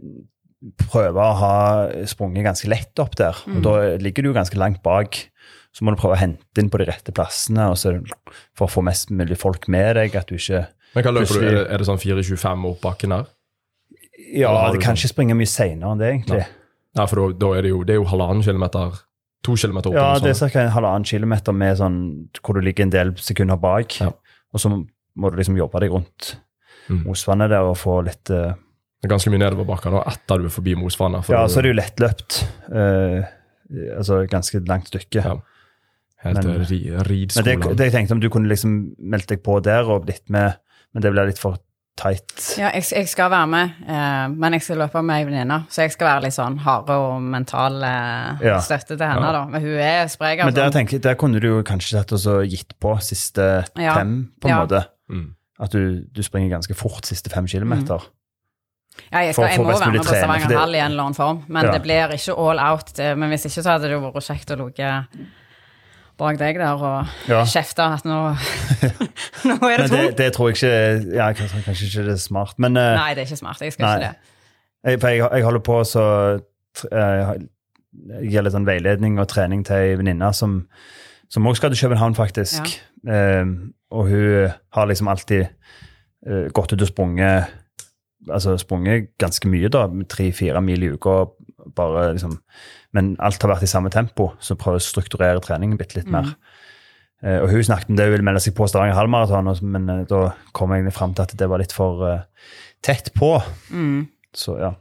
prøve 0.89 1.23
å 1.23 1.35
ha 1.39 1.55
sprunget 2.09 2.43
ganske 2.49 2.67
lett 2.71 2.99
opp 2.99 3.15
der. 3.19 3.37
Og 3.47 3.61
da 3.63 3.73
ligger 4.01 4.25
du 4.25 4.29
jo 4.31 4.35
ganske 4.37 4.59
langt 4.59 4.81
bak. 4.83 5.21
Så 5.71 5.85
må 5.85 5.93
du 5.93 5.99
prøve 6.01 6.17
å 6.17 6.19
hente 6.19 6.59
inn 6.61 6.69
på 6.73 6.79
de 6.81 6.87
rette 6.89 7.13
plassene 7.15 7.67
og 7.71 7.77
så, 7.77 7.93
for 8.57 8.65
å 8.67 8.71
få 8.73 8.83
mest 8.83 9.11
mulig 9.13 9.37
folk 9.39 9.67
med 9.71 9.95
deg. 9.99 10.15
At 10.17 10.27
du 10.31 10.35
ikke 10.35 10.65
Men 10.95 11.05
hva 11.05 11.13
løper 11.13 11.37
du? 11.39 11.45
Er 11.45 11.55
det, 11.59 11.65
er 11.69 11.77
det 11.83 11.87
sånn 11.87 12.01
4,25 12.01 12.65
opp 12.71 12.81
bakken 12.81 13.13
der? 13.15 13.27
Ja, 14.33 14.51
det 14.73 14.81
kan 14.81 14.95
sånn- 14.97 15.03
ikke 15.05 15.13
springe 15.13 15.37
mye 15.37 15.47
seinere 15.47 15.93
enn 15.93 16.01
det, 16.01 16.09
egentlig. 16.13 16.41
Nei, 16.97 17.05
for 17.07 17.15
da, 17.21 17.37
da 17.45 17.51
er 17.57 17.61
det 17.67 17.69
jo, 17.71 17.83
det 17.85 17.93
er 17.95 17.99
jo 18.01 18.07
halvannen 18.09 18.43
kilometer, 18.43 18.97
to 19.45 19.55
kilometer 19.55 19.93
opp. 19.93 19.95
Ja, 19.95 20.09
det 20.19 20.33
er 20.33 20.49
ca. 20.49 20.59
en 20.65 20.73
halvannen 20.75 21.05
kilometer 21.07 21.53
med 21.55 21.77
sånn, 21.79 21.99
hvor 22.43 22.57
du 22.57 22.61
ligger 22.65 22.83
en 22.87 22.89
del 22.97 23.13
sekunder 23.21 23.55
bak. 23.61 23.99
Ja. 24.01 24.09
Og 24.51 24.59
så 24.59 24.73
må 24.73 25.29
du 25.31 25.37
liksom 25.39 25.55
jobbe 25.57 25.79
deg 25.85 25.91
rundt 25.95 26.35
Mm. 26.89 27.03
Mosvannet 27.05 27.51
der 27.51 27.61
og 27.69 27.75
få 27.77 27.99
litt 28.01 28.31
er 28.33 28.55
ganske 29.07 29.29
mye 29.31 29.39
nedoverbakker 29.39 29.91
nå 29.91 30.01
etter 30.07 30.37
du 30.39 30.45
er 30.45 30.49
forbi 30.49 30.75
Mosvannet. 30.75 31.23
for 31.23 31.33
Ja, 31.35 31.45
så 31.47 31.59
er 31.59 31.61
det 31.61 31.69
jo 31.75 31.79
lettløpt. 31.79 32.43
Uh, 32.67 33.23
altså 33.97 34.25
ganske 34.27 34.59
langt 34.67 34.87
stykke. 34.87 35.23
Ja. 35.23 35.37
Helt 36.23 36.43
men- 36.43 36.47
men, 36.57 36.65
ri, 36.65 37.27
Men 37.35 37.43
det, 37.45 37.77
det 37.77 37.85
jeg 37.85 37.93
tenkte 37.93 38.11
om 38.11 38.19
du 38.19 38.29
kunne 38.29 38.49
liksom 38.49 38.93
meldt 38.99 39.27
deg 39.27 39.41
på 39.41 39.61
der 39.63 39.83
og 39.87 40.05
blitt 40.05 40.29
med, 40.29 40.57
men 40.93 41.01
det 41.01 41.11
blir 41.13 41.25
litt 41.27 41.39
for 41.39 41.57
tight. 41.95 42.57
Ja, 42.57 42.71
jeg, 42.73 42.83
jeg 42.91 43.07
skal 43.07 43.29
være 43.31 43.47
med, 43.47 43.71
eh, 43.87 44.27
men 44.27 44.53
jeg 44.53 44.61
skal 44.61 44.77
løpe 44.77 45.01
med 45.03 45.15
ei 45.15 45.23
venninne. 45.25 45.65
Så 45.69 45.81
jeg 45.83 45.91
skal 45.91 46.07
være 46.07 46.23
litt 46.23 46.33
sånn 46.33 46.57
harde 46.59 46.91
og 46.91 47.21
mental 47.21 47.81
eh, 47.83 48.37
Ja. 48.43 48.59
støtte 48.59 48.97
til 48.97 49.05
henne, 49.07 49.21
Ja. 49.25 49.31
da. 49.31 49.45
Men 49.45 49.61
hun 49.61 49.71
er 49.79 50.07
sprek. 50.07 50.43
Men 50.43 50.53
der, 50.53 50.63
Altså. 50.67 50.77
tenker, 50.79 50.99
der 50.99 51.15
kunne 51.15 51.39
du 51.39 51.47
jo 51.47 51.63
kanskje 51.63 51.89
sett 51.99 52.11
og 52.11 52.45
gitt 52.47 52.73
på 52.79 52.97
siste 53.01 53.65
Ja. 53.77 53.95
fem, 53.95 54.31
på 54.41 54.47
en 54.49 54.55
Ja. 54.55 54.65
måte. 54.65 54.85
Mm. 55.09 55.35
At 55.59 55.71
du, 55.71 56.03
du 56.11 56.21
springer 56.23 56.49
ganske 56.57 56.73
fort 56.75 57.05
siste 57.05 57.29
fem 57.29 57.45
kilometer. 57.47 57.99
Ja, 59.11 59.19
jeg, 59.23 59.33
skal, 59.35 59.47
jeg 59.53 59.59
må 59.63 59.71
være 59.71 59.91
med 59.93 59.99
på 60.03 60.11
Stavanger 60.13 60.57
Hall 60.59 60.73
i 60.75 60.79
en 60.81 60.91
eller 60.91 61.03
annen 61.07 61.15
form, 61.17 61.43
men 61.47 61.65
Ja. 61.65 61.71
det 61.71 61.81
blir 61.85 62.11
ikke 62.15 62.33
all 62.37 62.59
out. 62.59 62.91
Men 63.17 63.29
hvis 63.31 63.45
ikke 63.47 63.63
så 63.63 63.69
hadde 63.75 63.87
det 63.87 63.93
jo 63.95 64.01
vært 64.03 64.25
kjekt 64.27 64.51
å 64.51 64.57
ligge 64.59 64.89
bak 66.19 66.35
deg 66.37 66.57
der 66.59 66.73
og 66.83 67.05
Ja. 67.29 67.43
kjefte 67.47 67.85
at 67.95 68.03
nå, 68.03 68.17
nå 69.47 69.55
er 69.69 69.77
det 69.77 69.85
Men 69.85 69.93
det, 69.93 70.17
det 70.17 70.27
tror 70.35 70.49
jeg 70.51 70.57
ikke 70.59 71.15
ja, 71.15 71.29
kanskje, 71.31 71.61
kanskje 71.63 71.87
ikke 71.87 72.03
det 72.09 72.15
er 72.17 72.23
smart. 72.23 72.57
Men 72.59 72.75
uh, 72.77 72.89
Nei, 72.97 73.13
det 73.15 73.23
er 73.23 73.29
ikke 73.29 73.39
smart. 73.39 73.61
Jeg 73.63 73.73
skal 73.77 73.85
Nei. 73.85 73.93
ikke 73.95 74.09
det. 74.09 74.33
jeg, 74.91 74.99
for 74.99 75.07
jeg, 75.15 75.29
jeg 75.37 75.43
holder 75.47 75.63
på 75.69 75.77
så 75.87 76.03
tr- 76.77 76.91
eh, 76.91 77.31
Jeg 78.19 78.31
gir 78.33 78.43
litt 78.45 78.53
sånn 78.53 78.67
veiledning 78.67 79.15
og 79.19 79.27
trening 79.31 79.63
til 79.65 79.75
ei 79.79 79.95
venninne 79.99 80.33
som 80.35 80.63
som 81.29 81.45
også 81.45 81.59
skal 81.61 81.69
til 81.75 81.83
København, 81.85 82.15
faktisk. 82.17 82.69
Eh, 83.07 83.45
og 83.93 84.07
hun 84.09 84.49
har 84.73 84.87
liksom 84.89 85.07
alltid 85.11 85.43
uh, 86.25 86.47
gått 86.57 86.73
ut 86.73 86.81
og 86.81 86.87
sprunget 86.89 87.45
altså 88.31 88.57
sprunget 88.61 89.11
ganske 89.21 89.49
mye, 89.51 89.69
da, 89.73 89.87
tre-fire 90.09 90.61
mil 90.61 90.83
i 90.83 90.93
uka. 90.95 91.19
bare 91.75 92.13
liksom, 92.13 92.39
Men 92.93 93.15
alt 93.19 93.41
har 93.41 93.51
vært 93.53 93.63
i 93.63 93.69
samme 93.69 93.89
tempo, 93.93 94.31
så 94.39 94.55
prøver 94.55 94.79
å 94.79 94.83
strukturere 94.83 95.43
treningen 95.45 95.77
bitte 95.77 95.99
litt 95.99 96.09
mer. 96.09 96.33
Eh, 97.23 97.41
og 97.43 97.49
hun 97.51 97.63
snakket 97.63 97.89
om 97.91 97.97
det 97.99 98.05
hun 98.07 98.13
ville 98.15 98.25
melde 98.25 98.41
seg 98.43 98.55
på 98.55 98.67
Stavanger 98.69 98.95
halvmaraton, 98.95 99.49
men 99.67 99.89
uh, 99.91 100.03
da 100.07 100.29
kom 100.55 100.71
jeg 100.71 100.93
fram 100.95 101.15
til 101.15 101.27
at 101.27 101.33
det 101.39 101.49
var 101.51 101.59
litt 101.59 101.75
for 101.75 102.05
uh, 102.05 102.21
tett 102.85 103.11
på. 103.17 103.33
Mm. 103.75 104.07
Så 104.35 104.55
ja. 104.59 104.71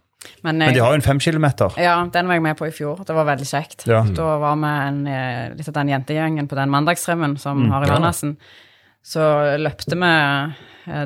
Men, 0.42 0.58
Men 0.58 0.74
de 0.74 0.82
har 0.82 0.94
jo 0.94 0.98
en 0.98 1.04
fem 1.04 1.20
kilometer. 1.22 1.74
Ja, 1.80 1.96
den 2.12 2.30
var 2.30 2.38
jeg 2.38 2.44
med 2.46 2.58
på 2.58 2.66
i 2.66 2.74
fjor. 2.74 3.02
Det 3.06 3.14
var 3.14 3.26
veldig 3.26 3.46
kjekt. 3.46 3.84
Ja. 3.90 4.02
Da 4.02 4.32
var 4.42 4.56
vi 4.58 4.70
en, 4.70 5.02
litt 5.54 5.68
av 5.70 5.76
den 5.76 5.92
jentegjengen 5.92 6.48
på 6.50 6.58
den 6.58 6.72
mandagsremmen 6.74 7.37
som 7.38 7.62
Mm, 7.62 7.70
har 7.70 7.87
i 7.87 7.90
ja. 7.92 8.32
Så 9.06 9.28
løpte 9.62 9.94
vi 9.94 10.11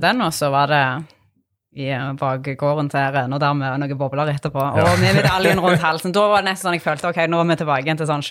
den, 0.01 0.25
og 0.25 0.33
så 0.33 0.49
var 0.51 0.73
det 0.73 0.85
i 1.75 1.87
eh, 1.89 2.13
bakgården 2.21 2.91
til 2.93 3.17
og 3.33 3.41
der 3.41 3.53
med 3.57 3.81
noen 3.81 3.99
bobler 3.99 4.29
etterpå. 4.35 4.61
Og 4.61 4.99
med 5.01 5.15
medaljen 5.17 5.59
rundt 5.63 5.81
halsen. 5.87 6.13
Da 6.13 6.21
var 6.29 6.43
det 6.43 6.51
nesten 6.51 6.67
sånn 6.69 6.77
jeg 6.77 6.85
følte 6.85 7.09
ok, 7.09 7.21
nå 7.33 7.41
er 7.41 7.49
vi 7.49 7.57
tilbake 7.63 7.85
igjen 7.87 7.97
til 8.01 8.07
sånn 8.11 8.23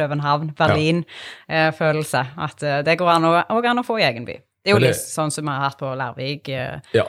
København-Berlin-følelse. 0.92 2.22
At 2.48 2.64
eh, 2.64 2.80
det 2.86 2.98
går 3.02 3.10
an 3.16 3.26
å, 3.30 3.34
og 3.58 3.66
an 3.72 3.82
å 3.82 3.86
få 3.88 4.00
i 4.02 4.06
egen 4.08 4.26
by. 4.28 4.36
Det 4.62 4.70
er 4.70 4.76
jo 4.76 4.80
det- 4.80 4.88
litt 4.94 5.02
sånn 5.02 5.32
som 5.34 5.46
vi 5.46 5.52
har 5.52 5.64
hatt 5.70 5.78
på 5.80 5.90
Lærvik. 5.98 6.50
eh, 6.50 6.80
Ja. 6.94 7.06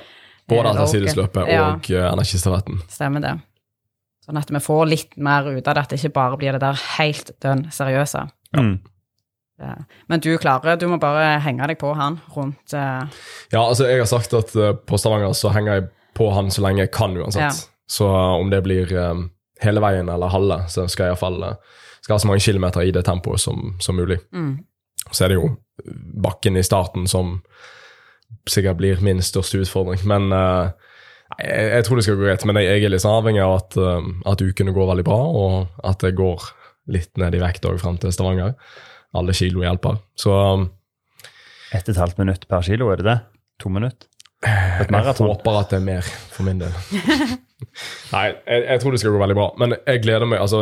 Både 0.48 0.68
Eh, 0.68 0.70
altersidesløpet 0.72 1.48
Ja. 1.48 1.68
og 1.74 1.84
energistafetten. 1.90 2.80
Stemmer 2.90 3.20
det. 3.20 3.34
Sånn 4.26 4.38
at 4.38 4.50
vi 4.50 4.58
får 4.58 4.86
litt 4.88 5.16
mer 5.16 5.42
ut 5.50 5.68
av 5.68 5.74
det, 5.74 5.82
at 5.82 5.88
det 5.90 5.98
ikke 6.00 6.12
bare 6.12 6.36
blir 6.36 6.52
det 6.52 6.60
der 6.60 6.74
helt 6.98 7.30
dønn 7.40 7.64
seriøse. 7.70 8.28
Ja. 8.54 8.62
Det- 9.58 9.84
Men 10.08 10.20
du 10.20 10.36
klarer, 10.38 10.76
du 10.78 10.86
må 10.88 10.98
bare 10.98 11.38
henge 11.40 11.66
deg 11.68 11.78
på 11.78 11.94
han 11.94 12.20
rundt 12.36 12.72
uh... 12.74 13.04
Ja, 13.52 13.60
altså 13.68 13.84
jeg 13.86 13.98
har 13.98 14.06
sagt 14.06 14.32
at 14.34 14.56
uh, 14.56 14.72
på 14.72 14.98
Stavanger 14.98 15.32
så 15.34 15.50
henger 15.52 15.72
jeg 15.74 15.88
på 16.16 16.31
han 16.35 16.51
så 16.53 16.64
lenge 16.64 16.85
jeg 16.85 16.92
kan 16.94 17.16
uansett. 17.16 17.42
Ja. 17.42 17.87
Så 17.90 18.09
eh, 18.09 18.35
om 18.40 18.51
det 18.53 18.62
blir 18.66 18.92
um, 18.96 19.29
hele 19.62 19.83
veien 19.85 20.11
eller 20.12 20.33
halve, 20.33 20.62
så 20.72 20.87
skal 20.90 21.09
jeg 21.09 21.14
iallfall 21.16 21.40
skal 22.03 22.16
ha 22.16 22.22
så 22.22 22.29
mange 22.31 22.42
kilometer 22.42 22.83
i 22.83 22.92
det 22.94 23.05
tempoet 23.07 23.40
som, 23.40 23.77
som 23.81 23.96
mulig. 23.96 24.18
mm. 24.33 24.59
Så 25.11 25.25
er 25.25 25.33
det 25.33 25.37
jo 25.40 25.48
bakken 26.22 26.57
i 26.57 26.62
starten 26.62 27.09
som 27.11 27.40
sikkert 28.48 28.79
blir 28.79 29.01
min 29.03 29.22
største 29.22 29.59
utfordring. 29.62 30.03
Men 30.09 30.31
uh, 30.31 30.70
jeg, 31.38 31.68
jeg 31.72 31.87
tror 31.87 31.98
det 31.98 32.05
skal 32.07 32.18
gå 32.18 32.27
greit. 32.27 32.44
Men 32.48 32.61
jeg, 32.61 32.68
jeg 32.70 32.87
er 32.87 32.94
litt 32.94 33.05
sånn 33.05 33.18
avhengig 33.18 33.42
av 33.44 33.57
at, 33.59 33.79
uh, 33.79 34.12
at 34.31 34.44
ukene 34.44 34.75
går 34.75 34.90
veldig 34.92 35.07
bra, 35.07 35.18
og 35.18 35.83
at 35.88 36.05
det 36.05 36.14
går 36.18 36.46
litt 36.92 37.18
ned 37.20 37.37
i 37.38 37.42
vekt 37.42 37.66
òg 37.68 37.81
fram 37.83 37.98
til 38.03 38.14
Stavanger. 38.14 38.55
Alle 39.18 39.35
kilo 39.37 39.64
hjelper. 39.64 40.01
Så 40.18 40.33
um, 40.33 40.70
Ett 41.72 41.87
og 41.88 41.94
et 41.94 42.03
halvt 42.03 42.18
minutt 42.20 42.48
per 42.51 42.64
kilo, 42.66 42.90
er 42.92 43.01
det 43.01 43.09
det? 43.09 43.18
To 43.62 43.70
minutter? 43.72 44.09
Et 44.42 44.90
jeg 44.90 45.14
håper 45.22 45.57
at 45.61 45.70
det 45.70 45.78
er 45.78 45.85
mer 45.87 46.02
for 46.33 46.42
min 46.46 46.61
del. 46.62 46.72
Nei, 48.14 48.26
jeg, 48.33 48.61
jeg 48.66 48.78
tror 48.83 48.90
det 48.90 49.00
skal 49.02 49.14
gå 49.14 49.20
veldig 49.22 49.38
bra. 49.38 49.48
Men 49.61 49.68
jeg 49.78 50.02
gleder 50.02 50.26
meg, 50.26 50.38
altså, 50.42 50.59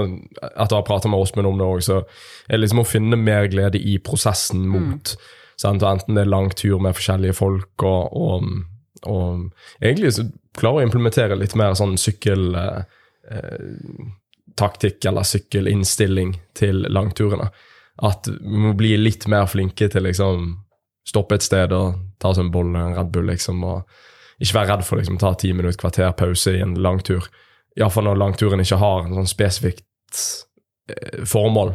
etter 0.50 0.74
å 0.76 0.80
ha 0.82 0.86
prata 0.86 1.06
med 1.08 1.20
Åsmund 1.22 1.46
om 1.48 1.58
det 1.60 1.66
òg, 1.66 1.80
så 1.86 1.96
er 2.02 2.52
det 2.54 2.62
liksom 2.64 2.82
å 2.82 2.88
finne 2.88 3.16
mer 3.20 3.44
glede 3.52 3.78
i 3.80 3.92
prosessen 4.04 4.62
mot 4.68 5.04
sant? 5.60 5.82
og 5.82 5.90
Enten 5.94 6.14
det 6.16 6.22
er 6.26 6.34
lang 6.34 6.48
tur 6.56 6.78
med 6.82 6.96
forskjellige 6.98 7.38
folk, 7.40 7.76
og, 7.88 8.02
og, 8.16 8.38
og 9.08 9.28
egentlig 9.80 10.10
så 10.18 10.22
klare 10.58 10.78
å 10.82 10.84
implementere 10.84 11.40
litt 11.40 11.54
mer 11.56 11.72
sånn 11.78 11.94
sykkeltaktikk 12.00 15.00
eller 15.08 15.24
sykkelinnstilling 15.32 16.30
til 16.58 16.76
langturene. 16.92 17.48
At 18.04 18.22
vi 18.28 18.56
må 18.68 18.72
bli 18.76 18.92
litt 19.00 19.24
mer 19.28 19.46
flinke 19.48 19.88
til 19.92 20.02
liksom 20.04 20.36
stoppe 21.08 21.34
et 21.36 21.42
sted 21.44 21.72
og 21.76 22.09
ta 22.20 22.32
seg 22.34 22.46
en 22.46 22.54
bolle, 22.54 22.78
en 22.78 22.96
Red 22.96 23.12
Bull, 23.14 23.28
liksom, 23.30 23.62
og 23.66 24.40
ikke 24.40 24.56
være 24.56 24.72
redd 24.72 24.86
for 24.86 24.96
å 24.96 25.02
liksom, 25.02 25.18
ta 25.20 25.34
ti 25.38 25.52
minutter, 25.56 25.78
kvarter 25.80 26.12
pause 26.16 26.54
i 26.56 26.62
en 26.64 26.76
langtur. 26.80 27.26
Iallfall 27.78 28.08
når 28.08 28.20
langturen 28.20 28.62
ikke 28.64 28.80
har 28.80 29.04
en 29.04 29.18
sånn 29.18 29.30
spesifikt 29.30 30.22
eh, 30.90 31.20
formål, 31.28 31.74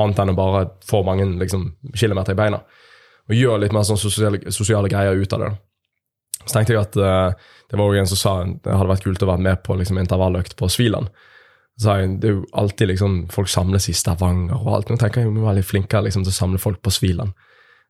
annet 0.00 0.22
enn 0.22 0.32
å 0.32 0.38
bare 0.38 0.64
få 0.88 1.04
mange 1.06 1.26
liksom, 1.42 1.68
kilometer 1.94 2.34
i 2.34 2.40
beina. 2.40 2.62
Og 3.28 3.36
gjøre 3.36 3.62
litt 3.62 3.76
mer 3.76 3.86
sånn 3.88 4.00
sosiale, 4.00 4.40
sosiale 4.52 4.90
greier 4.92 5.20
ut 5.20 5.36
av 5.36 5.44
det. 5.44 5.52
Så 6.44 6.56
tenkte 6.56 6.74
jeg 6.74 6.82
at 6.82 6.96
eh, 7.00 7.52
det 7.70 7.78
var 7.80 7.92
jo 7.92 8.00
en 8.00 8.10
som 8.10 8.20
sa 8.20 8.32
det 8.44 8.74
hadde 8.74 8.90
vært 8.90 9.06
kult 9.06 9.22
å 9.24 9.30
være 9.30 9.44
med 9.46 9.62
på 9.64 9.76
liksom, 9.80 10.00
intervalløkt 10.00 10.56
på 10.60 10.68
Sviland. 10.72 11.12
Så 11.80 11.98
jeg, 11.98 12.16
det 12.22 12.30
er 12.30 12.36
jo 12.36 12.44
alltid 12.54 12.92
liksom, 12.92 13.16
folk 13.34 13.50
samles 13.50 13.88
i 13.90 13.96
Stavanger 13.96 14.56
og 14.60 14.72
alt. 14.76 14.90
Nå 14.90 14.98
tenker 15.00 15.24
jeg 15.24 15.32
er 15.32 15.46
veldig 15.46 15.64
flinkere 15.66 16.06
liksom, 16.06 16.26
til 16.26 16.34
å 16.34 16.40
samle 16.40 16.60
folk 16.62 16.82
på 16.84 16.92
Sviland. 16.94 17.34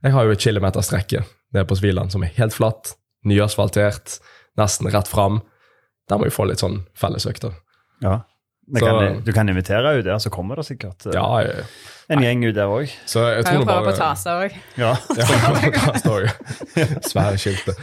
Jeg 0.05 0.15
har 0.15 0.27
jo 0.27 0.35
et 0.35 0.45
kilometerstrekke 0.45 1.25
nede 1.55 1.67
på 1.71 1.77
Sviland 1.79 2.13
som 2.15 2.23
er 2.27 2.33
helt 2.37 2.55
flatt, 2.57 2.95
nyasfaltert, 3.25 4.19
nesten 4.61 4.91
rett 4.93 5.09
fram. 5.11 5.41
Der 6.11 6.19
må 6.21 6.29
vi 6.29 6.35
få 6.35 6.47
litt 6.51 6.61
sånn 6.63 6.83
fellesøkter. 6.99 7.55
Ja. 8.05 8.21
Men 8.67 8.81
Så- 8.81 8.87
kan, 8.89 9.23
du 9.25 9.33
kan 9.33 9.49
invitere 9.49 9.99
ut 9.99 10.05
der, 10.07 10.17
så 10.19 10.31
kommer 10.33 10.57
det 10.57 10.65
sikkert 10.65 11.05
eh, 11.07 11.13
Ja, 11.13 11.41
jeg, 11.45 11.65
en 12.09 12.23
gjeng 12.25 12.45
ut 12.49 12.55
der 12.57 12.71
òg. 12.73 12.89
Kan 13.13 13.45
tror 13.45 13.59
jo 13.61 13.65
prøve 13.69 13.91
på 13.91 13.97
Tasa 13.99 14.39
òg. 14.41 14.55
Ja. 14.81 14.95
Ja, 15.15 17.01
svære 17.11 17.37
skiltet. 17.41 17.77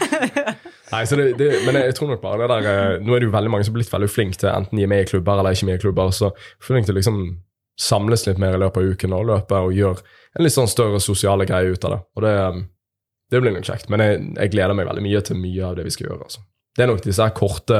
Nei, 0.91 1.03
så 1.05 1.15
det, 1.19 1.37
det, 1.39 1.51
men 1.65 1.77
jeg 1.79 1.95
tror 1.95 2.09
nok 2.11 2.21
bare 2.23 2.41
det 2.41 2.49
der 2.51 2.67
eh, 2.71 2.97
Nå 3.05 3.13
er 3.15 3.21
det 3.23 3.29
jo 3.29 3.33
veldig 3.35 3.51
mange 3.53 3.63
som 3.67 3.73
har 3.73 3.79
blitt 3.79 3.93
veldig 3.93 4.09
flinke 4.11 4.41
til 4.41 4.49
enten 4.51 4.79
gi 4.81 4.87
med 4.89 5.05
i 5.05 5.09
klubber 5.11 5.39
eller 5.39 5.55
ikke 5.55 5.69
med 5.69 5.79
i 5.79 5.83
klubber. 5.85 6.11
Så 6.15 6.31
flink 6.63 6.87
til 6.89 6.95
å 6.95 6.99
liksom 6.99 7.21
samles 7.81 8.25
litt 8.27 8.41
mer 8.41 8.57
i 8.57 8.61
løpet 8.61 8.81
av 8.81 8.91
uken 8.95 9.15
og 9.17 9.29
løpe 9.29 9.61
og 9.67 9.73
gjøre 9.77 10.01
en 10.37 10.45
litt 10.45 10.55
sånn 10.55 10.69
større 10.71 10.99
sosiale 11.03 11.45
greie 11.49 11.71
ut 11.73 11.85
av 11.87 11.95
det. 11.95 12.01
Og 12.17 12.25
det, 12.25 12.33
eh, 12.41 12.59
det 13.31 13.41
blir 13.41 13.53
nok 13.55 13.67
kjekt. 13.67 13.89
Men 13.91 14.03
jeg, 14.03 14.23
jeg 14.35 14.53
gleder 14.53 14.75
meg 14.77 14.89
veldig 14.89 15.03
mye 15.05 15.21
til 15.25 15.39
mye 15.39 15.69
av 15.69 15.77
det 15.77 15.87
vi 15.87 15.93
skal 15.95 16.09
gjøre. 16.09 16.27
Altså. 16.27 16.43
Det 16.75 16.83
er 16.83 16.91
nok 16.91 17.03
disse 17.05 17.23
her 17.23 17.35
korte, 17.35 17.79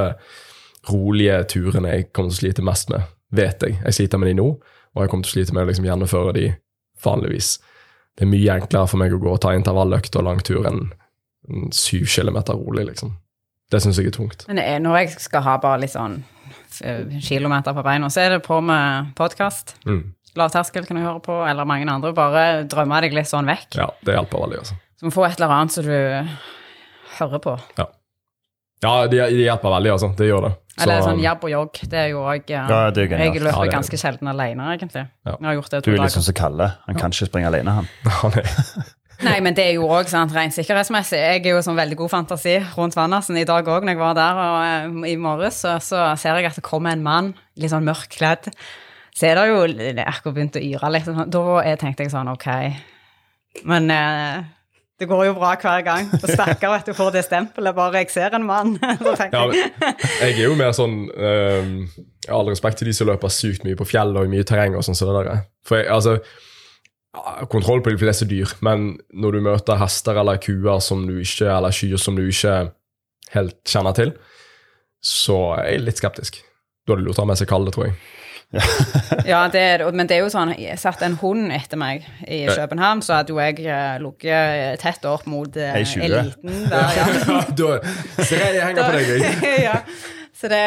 rolige 0.88 1.36
turene 1.52 1.92
jeg 1.92 2.08
kommer 2.10 2.32
til 2.32 2.38
å 2.38 2.40
slite 2.40 2.64
mest 2.66 2.90
med, 2.90 3.04
vet 3.36 3.62
jeg. 3.62 3.76
Jeg 3.84 3.98
sliter 3.98 4.20
med 4.20 4.32
de 4.32 4.38
nå, 4.40 4.48
og 4.92 5.04
jeg 5.04 5.12
kommer 5.12 5.28
til 5.28 5.32
å 5.32 5.36
slite 5.36 5.56
med 5.56 5.66
å 5.66 5.70
liksom 5.70 5.86
gjennomføre 5.86 6.34
de 6.38 6.46
vanligvis. 7.04 7.54
Det 8.18 8.26
er 8.26 8.32
mye 8.32 8.56
enklere 8.58 8.90
for 8.90 9.00
meg 9.00 9.14
å 9.14 9.20
gå 9.22 9.30
og 9.32 9.40
ta 9.44 9.54
intervalløkt 9.56 10.18
og 10.18 10.26
langtur 10.26 10.66
enn 10.68 10.86
syv 11.74 12.08
kilometer 12.10 12.58
rolig, 12.58 12.86
liksom. 12.90 13.14
Det 13.72 13.80
syns 13.80 13.98
jeg 13.98 14.10
er 14.10 14.16
tungt. 14.16 14.44
Men 14.50 14.60
er 14.60 14.82
når 14.84 14.98
jeg 15.00 15.14
skal 15.24 15.44
ha 15.46 15.56
bare 15.62 15.80
litt 15.80 15.94
sånn 15.94 16.18
eh, 16.84 17.06
kilometer 17.24 17.72
på 17.76 17.84
beina, 17.86 18.10
så 18.12 18.26
er 18.26 18.36
det 18.36 18.42
på 18.44 18.60
med 18.64 19.14
podkast. 19.18 19.76
Mm. 19.88 20.12
Lavterskel 20.36 20.86
kan 20.88 20.98
du 20.98 21.04
høre 21.04 21.22
på, 21.24 21.38
eller 21.48 21.68
mange 21.68 21.88
andre. 21.88 22.12
Bare 22.16 22.44
drømme 22.68 23.00
deg 23.04 23.16
litt 23.16 23.30
sånn 23.30 23.48
vekk. 23.48 23.78
Ja, 23.80 23.88
det 24.04 24.16
hjelper 24.16 24.44
veldig, 24.44 24.60
altså. 24.64 24.76
Så 25.02 25.08
må 25.08 25.10
få 25.16 25.24
et 25.26 25.34
eller 25.40 25.50
annet 25.50 25.74
som 25.74 25.82
du 25.82 26.28
hører 27.18 27.40
på. 27.42 27.56
Ja, 28.82 28.92
det 29.10 29.18
de 29.18 29.40
hjelper 29.42 29.72
veldig, 29.74 29.90
altså. 29.96 30.12
Det 30.14 30.28
gjør 30.28 30.44
det. 30.46 30.52
Så- 30.76 30.82
Eller 30.84 31.02
sånn 31.02 31.20
jabb 31.22 31.42
og 31.42 31.50
jogg. 31.50 31.80
Det 31.90 31.98
er 31.98 32.08
jo 32.12 32.20
òg 32.22 32.48
Ja. 32.48 32.66
Jeg 32.68 33.34
løper 33.42 33.50
Ja, 33.50 33.64
er- 33.64 33.72
ganske 33.74 33.98
sjelden 33.98 34.28
alene, 34.28 34.62
egentlig. 34.78 35.08
Ja. 35.26 35.36
Jeg 35.40 35.42
har 35.42 35.54
gjort 35.54 35.70
det 35.70 35.82
Du 35.82 35.90
to 35.90 35.96
er 35.96 36.04
litt 36.04 36.16
er 36.16 36.20
sånn 36.20 36.22
som 36.22 36.34
Kalle. 36.34 36.76
Han 36.86 36.94
kan 36.94 37.10
ikke 37.10 37.26
springe 37.26 37.46
alene, 37.50 37.70
han. 37.70 37.88
Nei, 39.22 39.40
men 39.40 39.54
det 39.54 39.66
er 39.66 39.74
jo 39.74 39.88
òg 39.88 40.06
rent 40.06 40.54
sikkerhetsmessig. 40.54 41.18
Jeg 41.18 41.46
er 41.46 41.50
jo 41.50 41.58
sånn 41.58 41.76
veldig 41.76 41.96
god 41.96 42.10
fantasi 42.10 42.64
rundt 42.76 42.94
Vannersen 42.94 43.36
i 43.36 43.44
dag 43.44 43.64
òg, 43.64 43.82
når 43.82 43.88
jeg 43.88 43.98
var 43.98 44.14
der 44.14 44.34
og, 44.34 45.04
eh, 45.06 45.12
i 45.12 45.16
morges, 45.16 45.62
så, 45.62 45.76
så 45.80 46.16
ser 46.16 46.36
jeg 46.36 46.46
at 46.46 46.54
det 46.54 46.64
kommer 46.64 46.92
en 46.92 47.02
mann, 47.02 47.34
litt 47.56 47.70
sånn 47.70 47.84
mørk 47.84 48.08
kledd. 48.08 48.52
Så 49.14 49.26
er 49.26 49.34
det 49.34 49.48
jo 49.48 50.02
akkurat 50.06 50.34
begynt 50.34 50.56
å 50.56 50.62
yre 50.62 50.90
litt. 50.90 51.04
sånn. 51.04 51.28
Da 51.28 51.76
tenkte 51.76 51.98
jeg 52.04 52.10
sånn, 52.10 52.28
ok. 52.32 52.76
Men 53.64 53.90
eh, 53.90 54.42
det 55.00 55.08
går 55.10 55.24
jo 55.26 55.32
bra 55.34 55.54
hver 55.58 55.82
gang. 55.86 56.10
Og 56.14 56.28
stakkar, 56.28 56.76
at 56.76 56.86
du, 56.86 56.92
får 56.94 57.10
det 57.16 57.24
stempelet 57.26 57.74
bare 57.74 58.02
jeg 58.02 58.12
ser 58.12 58.36
en 58.36 58.44
mann. 58.46 58.76
Så 59.02 59.14
tenker 59.18 59.38
ja, 59.38 59.46
jeg, 59.56 59.96
Jeg 60.20 60.36
er 60.36 60.44
jo 60.44 60.54
mer 60.58 60.74
sånn 60.76 60.96
um, 61.08 61.72
Jeg 61.90 62.30
har 62.30 62.38
all 62.38 62.52
respekt 62.52 62.80
til 62.80 62.90
de 62.90 62.94
som 62.96 63.10
løper 63.10 63.32
sykt 63.32 63.66
mye 63.66 63.78
på 63.78 63.88
fjell 63.88 64.14
og 64.14 64.28
i 64.28 64.32
mye 64.32 64.46
terreng 64.46 64.76
og 64.78 64.86
sånn 64.86 64.98
som 64.98 65.10
det 65.10 65.18
der. 65.18 65.30
er. 65.32 65.44
For 65.66 65.80
jeg, 65.80 65.90
altså 65.92 66.18
Kontroll 67.52 67.82
på 67.84 67.92
de 67.92 67.98
fleste 68.00 68.24
dyr, 68.24 68.48
men 68.64 68.94
når 69.12 69.34
du 69.36 69.42
møter 69.44 69.76
hester 69.76 70.16
eller 70.16 70.38
kuer 70.40 70.78
som 70.80 71.02
du 71.04 71.18
ikke, 71.20 71.44
eller 71.44 71.74
kyr 71.76 71.98
som 72.00 72.16
du 72.16 72.22
ikke 72.24 72.54
helt 73.34 73.58
kjenner 73.68 73.92
til, 73.98 74.14
så 75.04 75.36
er 75.58 75.74
jeg 75.74 75.82
litt 75.84 76.00
skeptisk. 76.00 76.38
Da 76.86 76.94
hadde 76.94 77.04
du 77.04 77.10
lurt 77.10 77.20
å 77.20 77.26
ha 77.26 77.28
med 77.28 77.36
seg 77.36 77.50
kalde, 77.50 77.74
tror 77.74 77.90
jeg. 77.90 77.98
Ja, 79.26 79.42
det 79.52 79.60
er, 79.60 79.84
men 79.94 80.08
det 80.08 80.16
er 80.18 80.22
jo 80.24 80.30
sånn, 80.32 80.52
jeg 80.60 80.78
satt 80.80 81.02
en 81.06 81.14
hund 81.20 81.52
etter 81.54 81.78
meg 81.80 82.04
i 82.26 82.42
København, 82.50 83.00
så 83.04 83.18
hadde 83.20 83.32
jo 83.34 83.38
jeg 83.40 83.60
eh, 83.64 83.98
ligget 84.02 84.80
tett 84.82 85.04
opp 85.08 85.24
mot 85.30 85.56
eh, 85.56 85.76
eliten 85.78 86.66
der, 86.68 86.96
ja. 86.98 87.06
da, 87.60 87.70
ser 88.24 88.42
jeg, 88.42 88.64
henger 88.64 88.88
på 88.88 88.98
deg, 88.98 89.12
jeg. 89.22 89.62
ja. 89.68 89.78
Så 90.42 90.50
det, 90.50 90.62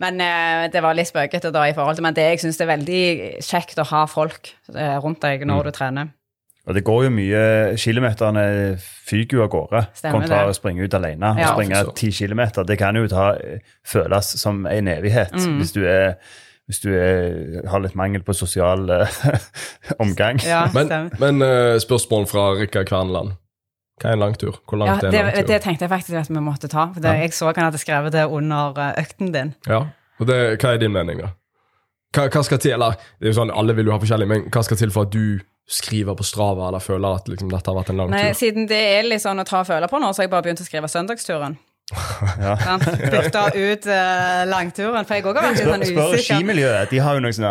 men 0.00 0.20
eh, 0.24 0.64
det 0.72 0.80
var 0.82 0.96
litt 0.96 1.10
spøkete 1.10 1.50
da 1.52 1.66
i 1.68 1.74
forhold 1.76 1.98
til 1.98 2.06
Men 2.06 2.14
det, 2.16 2.22
jeg 2.30 2.40
syns 2.46 2.56
det 2.58 2.64
er 2.64 2.70
veldig 2.72 3.02
kjekt 3.44 3.78
å 3.82 3.84
ha 3.90 4.04
folk 4.08 4.54
eh, 4.74 4.96
rundt 5.04 5.20
deg 5.22 5.42
Mm. 5.44 5.50
når 5.52 5.68
du 5.68 5.72
trener. 5.76 6.10
Og 6.62 6.76
det 6.78 6.84
går 6.86 7.00
jo 7.08 7.10
mye 7.10 7.40
Kilometerne 7.82 8.42
fyker 8.78 9.40
jo 9.40 9.42
av 9.42 9.50
gårde 9.50 9.80
Stemmer 9.98 10.14
kontra 10.20 10.44
det. 10.44 10.52
å 10.52 10.56
springe 10.56 10.86
ut 10.86 10.94
alene. 10.94 11.32
Ja, 11.42 11.50
å 11.50 11.56
springe 11.58 11.80
ti 11.98 12.12
kilometer, 12.14 12.62
det 12.64 12.76
kan 12.78 12.94
jo 12.96 13.08
ta, 13.10 13.32
føles 13.84 14.28
som 14.38 14.62
en 14.70 14.88
evighet 14.94 15.34
Mm. 15.34 15.56
hvis 15.58 15.74
du, 15.74 15.80
er, 15.90 16.14
hvis 16.70 16.80
du 16.84 16.88
er, 16.94 17.66
har 17.68 17.82
litt 17.84 17.94
mangel 17.98 18.22
på 18.26 18.34
sosial 18.38 18.88
eh, 18.90 19.20
omgang. 20.04 20.38
Ja, 20.46 20.64
Men, 20.76 21.10
men 21.20 21.42
eh, 21.42 21.76
spørsmål 21.82 22.26
fra 22.30 22.50
Rikard 22.58 22.86
Kverneland. 22.88 23.34
Hva 24.00 24.08
er 24.10 24.16
en 24.16 24.22
langtur? 24.24 24.56
Hvor 24.66 24.78
Ja, 24.80 24.84
langt 24.94 25.04
er 25.04 25.10
det, 25.12 25.18
en 25.20 25.26
langtur? 25.28 25.46
det 25.52 25.60
tenkte 25.62 25.84
jeg 25.86 25.90
faktisk 25.92 26.18
at 26.22 26.30
vi 26.32 26.40
måtte 26.42 26.68
ta. 26.72 26.88
For 26.94 27.00
det, 27.04 27.12
Ja. 27.12 27.26
Jeg 27.26 27.34
så 27.36 27.50
han 27.52 27.64
hadde 27.68 27.78
skrevet 27.82 28.12
det 28.14 28.24
under 28.26 28.78
eh, 28.78 29.02
økten 29.04 29.32
din. 29.34 29.54
Ja, 29.68 29.82
og 30.18 30.26
det, 30.30 30.38
Hva 30.62 30.74
er 30.74 30.82
din 30.82 30.92
mening, 30.94 31.20
da? 31.22 31.32
Hva, 32.12 32.26
hva 32.28 32.42
skal 32.44 32.58
til, 32.60 32.74
eller 32.76 32.96
det 33.20 33.28
er 33.28 33.32
jo 33.32 33.38
sånn, 33.40 33.50
Alle 33.56 33.74
vil 33.78 33.86
jo 33.88 33.92
ha 33.94 33.98
forskjellig, 34.02 34.26
men 34.28 34.42
hva 34.52 34.62
skal 34.66 34.76
til 34.80 34.90
for 34.92 35.06
at 35.08 35.12
du 35.14 35.40
skriver 35.72 36.16
på 36.18 36.24
Strava 36.26 36.66
eller 36.68 36.82
føler 36.82 37.14
at 37.20 37.28
liksom, 37.30 37.48
dette 37.52 37.70
har 37.70 37.76
vært 37.78 37.92
en 37.94 38.00
lang 38.02 38.10
Nei, 38.12 38.24
tur? 38.32 38.38
Siden 38.42 38.66
det 38.68 38.80
er 38.98 39.06
litt 39.06 39.22
sånn 39.22 39.40
å 39.40 39.44
ta 39.48 39.60
og 39.62 39.68
føle 39.70 39.88
på 39.88 40.00
nå, 40.02 40.10
så 40.12 40.20
har 40.20 40.26
jeg 40.26 40.32
bare 40.34 40.44
begynt 40.48 40.60
å 40.60 40.66
skrive 40.66 40.90
søndagsturen. 40.90 41.54
Ja. 42.40 42.54
Bytta 43.12 43.42
ut 43.54 43.86
uh, 43.86 44.42
langturen, 44.48 45.04
for 45.04 45.14
jeg 45.18 45.24
òg 45.28 45.36
har 45.38 45.44
vært 45.48 45.58
litt 45.58 45.66
sånn 45.68 45.82
sånn 45.82 45.90
spør 45.90 46.14
usikker. 46.14 46.36
skimiljøet. 46.38 46.90
De 46.92 47.00
har 47.04 47.18
jo 47.18 47.22
noe 47.24 47.32
sånn 47.36 47.46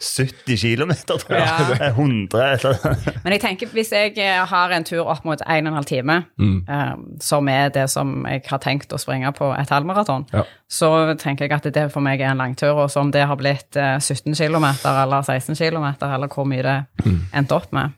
70 0.00 0.56
km, 0.60 0.92
tror 1.06 1.36
jeg. 1.36 1.44
Ja. 1.44 1.90
100 1.94 2.42
eller 2.54 3.14
Men 3.24 3.34
jeg 3.36 3.42
tenker 3.44 3.70
hvis 3.74 3.92
jeg 3.94 4.16
eh, 4.18 4.40
har 4.50 4.74
en 4.74 4.84
tur 4.88 5.04
opp 5.06 5.24
mot 5.28 5.40
1 5.46 5.70
12 5.70 5.84
time, 5.90 6.18
Mm. 6.40 6.58
eh, 6.68 6.92
som 7.20 7.48
er 7.48 7.68
det 7.74 7.86
som 7.90 8.24
jeg 8.26 8.42
har 8.48 8.58
tenkt 8.64 8.92
å 8.92 8.98
springe 9.00 9.30
på 9.36 9.52
et 9.58 9.68
halvmaraton, 9.70 10.26
Ja. 10.32 10.44
så 10.70 11.14
tenker 11.20 11.46
jeg 11.48 11.52
at 11.52 11.70
det 11.74 11.86
for 11.92 12.00
meg 12.00 12.20
er 12.20 12.30
en 12.32 12.38
langtur. 12.38 12.74
Og 12.76 12.90
så 12.90 13.00
om 13.00 13.10
det 13.10 13.26
har 13.26 13.36
blitt 13.36 13.76
uh, 13.76 13.98
17 13.98 14.34
km 14.34 14.64
eller 14.84 15.22
16 15.22 15.54
km, 15.56 15.86
eller 16.02 16.28
hvor 16.28 16.44
mye 16.46 16.62
det 16.62 16.78
Mm. 17.06 17.20
endte 17.34 17.52
opp 17.54 17.72
med. 17.72 17.92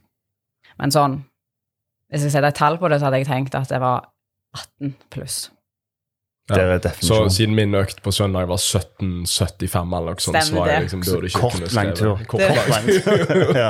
Men 0.79 0.91
sånn 0.91 1.23
Hvis 2.13 2.25
jeg 2.25 2.33
setter 2.33 2.49
et 2.49 2.55
tall 2.55 2.77
på 2.77 2.89
det, 2.91 2.99
så 3.01 3.07
hadde 3.09 3.19
jeg 3.23 3.27
tenkt 3.27 3.55
at 3.55 3.69
det 3.71 3.79
var 3.81 4.05
18 4.57 4.95
pluss. 5.11 5.51
Ja. 6.51 6.79
Så 7.01 7.29
siden 7.31 7.55
min 7.55 7.73
økt 7.79 8.01
på 8.03 8.11
søndag 8.13 8.49
var 8.51 8.59
17,75 8.59 9.77
eller 9.97 10.11
noe 10.11 10.21
sånt, 10.21 10.39
så 10.45 10.57
var 10.57 10.67
jeg 10.69 10.75
det. 10.75 10.83
liksom, 10.89 11.03
burde 11.07 11.29
ikke 11.31 11.41
Kort 11.41 11.55
kunne 11.55 11.69
langtur. 11.79 12.25
Kort 12.29 12.41
Det- 12.43 12.73
langtur. 12.73 13.53
ja. 13.63 13.69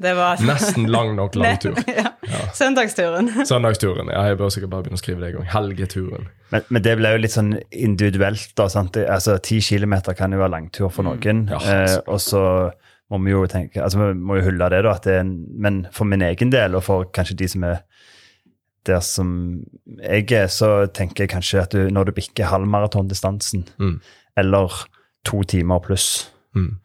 Det 0.00 0.14
var 0.16 0.40
Nesten 0.48 0.88
lang 0.90 1.12
nok 1.18 1.36
langtur. 1.42 1.76
ja. 2.00 2.40
Søndagsturen. 2.56 3.28
Søndagsturen. 3.46 4.08
Ja, 4.10 4.24
jeg 4.30 4.38
bør 4.40 4.48
sikkert 4.50 4.72
bare 4.72 4.86
begynne 4.88 4.98
å 4.98 5.02
skrive 5.04 5.20
det 5.22 5.28
i 5.28 5.36
gang. 5.36 5.46
Helgeturen. 5.52 6.26
Men, 6.50 6.64
men 6.72 6.82
det 6.88 6.96
ble 6.98 7.12
jo 7.14 7.20
litt 7.22 7.36
sånn 7.36 7.52
individuelt. 7.70 8.48
da, 8.58 8.66
sant? 8.72 8.96
Altså, 9.04 9.36
10 9.38 9.60
km 9.68 9.98
kan 10.18 10.32
jo 10.34 10.40
være 10.40 10.54
langtur 10.56 10.88
for 10.90 11.06
noen. 11.06 11.44
Ja, 11.52 11.60
eh, 11.84 11.98
og 12.10 12.18
så 12.24 12.42
må 13.12 13.20
vi 13.26 13.36
jo 13.36 13.44
tenke, 13.50 13.82
altså 13.82 14.00
vi 14.00 14.14
må 14.18 14.36
jo 14.40 14.48
hylle 14.48 14.68
det, 14.72 14.82
da. 14.86 14.96
at 14.96 15.04
det 15.06 15.14
er 15.18 15.24
en, 15.24 15.36
Men 15.58 15.80
for 15.92 16.06
min 16.08 16.22
egen 16.22 16.50
del, 16.50 16.74
og 16.78 16.84
for 16.86 17.06
kanskje 17.14 17.36
de 17.44 17.48
som 17.50 17.64
er 17.68 17.84
der 18.86 19.00
som 19.00 19.60
jeg 20.02 20.32
er, 20.32 20.46
så 20.46 20.86
tenker 20.94 21.24
jeg 21.24 21.30
kanskje 21.30 21.60
at 21.62 21.72
du, 21.72 21.88
når 21.90 22.04
du 22.04 22.12
bikker 22.12 22.44
halvmaratondistansen, 22.50 23.68
Mm. 23.78 24.00
eller 24.36 24.86
to 25.24 25.42
timer 25.42 25.78
pluss, 25.80 26.30
Mm. 26.54 26.78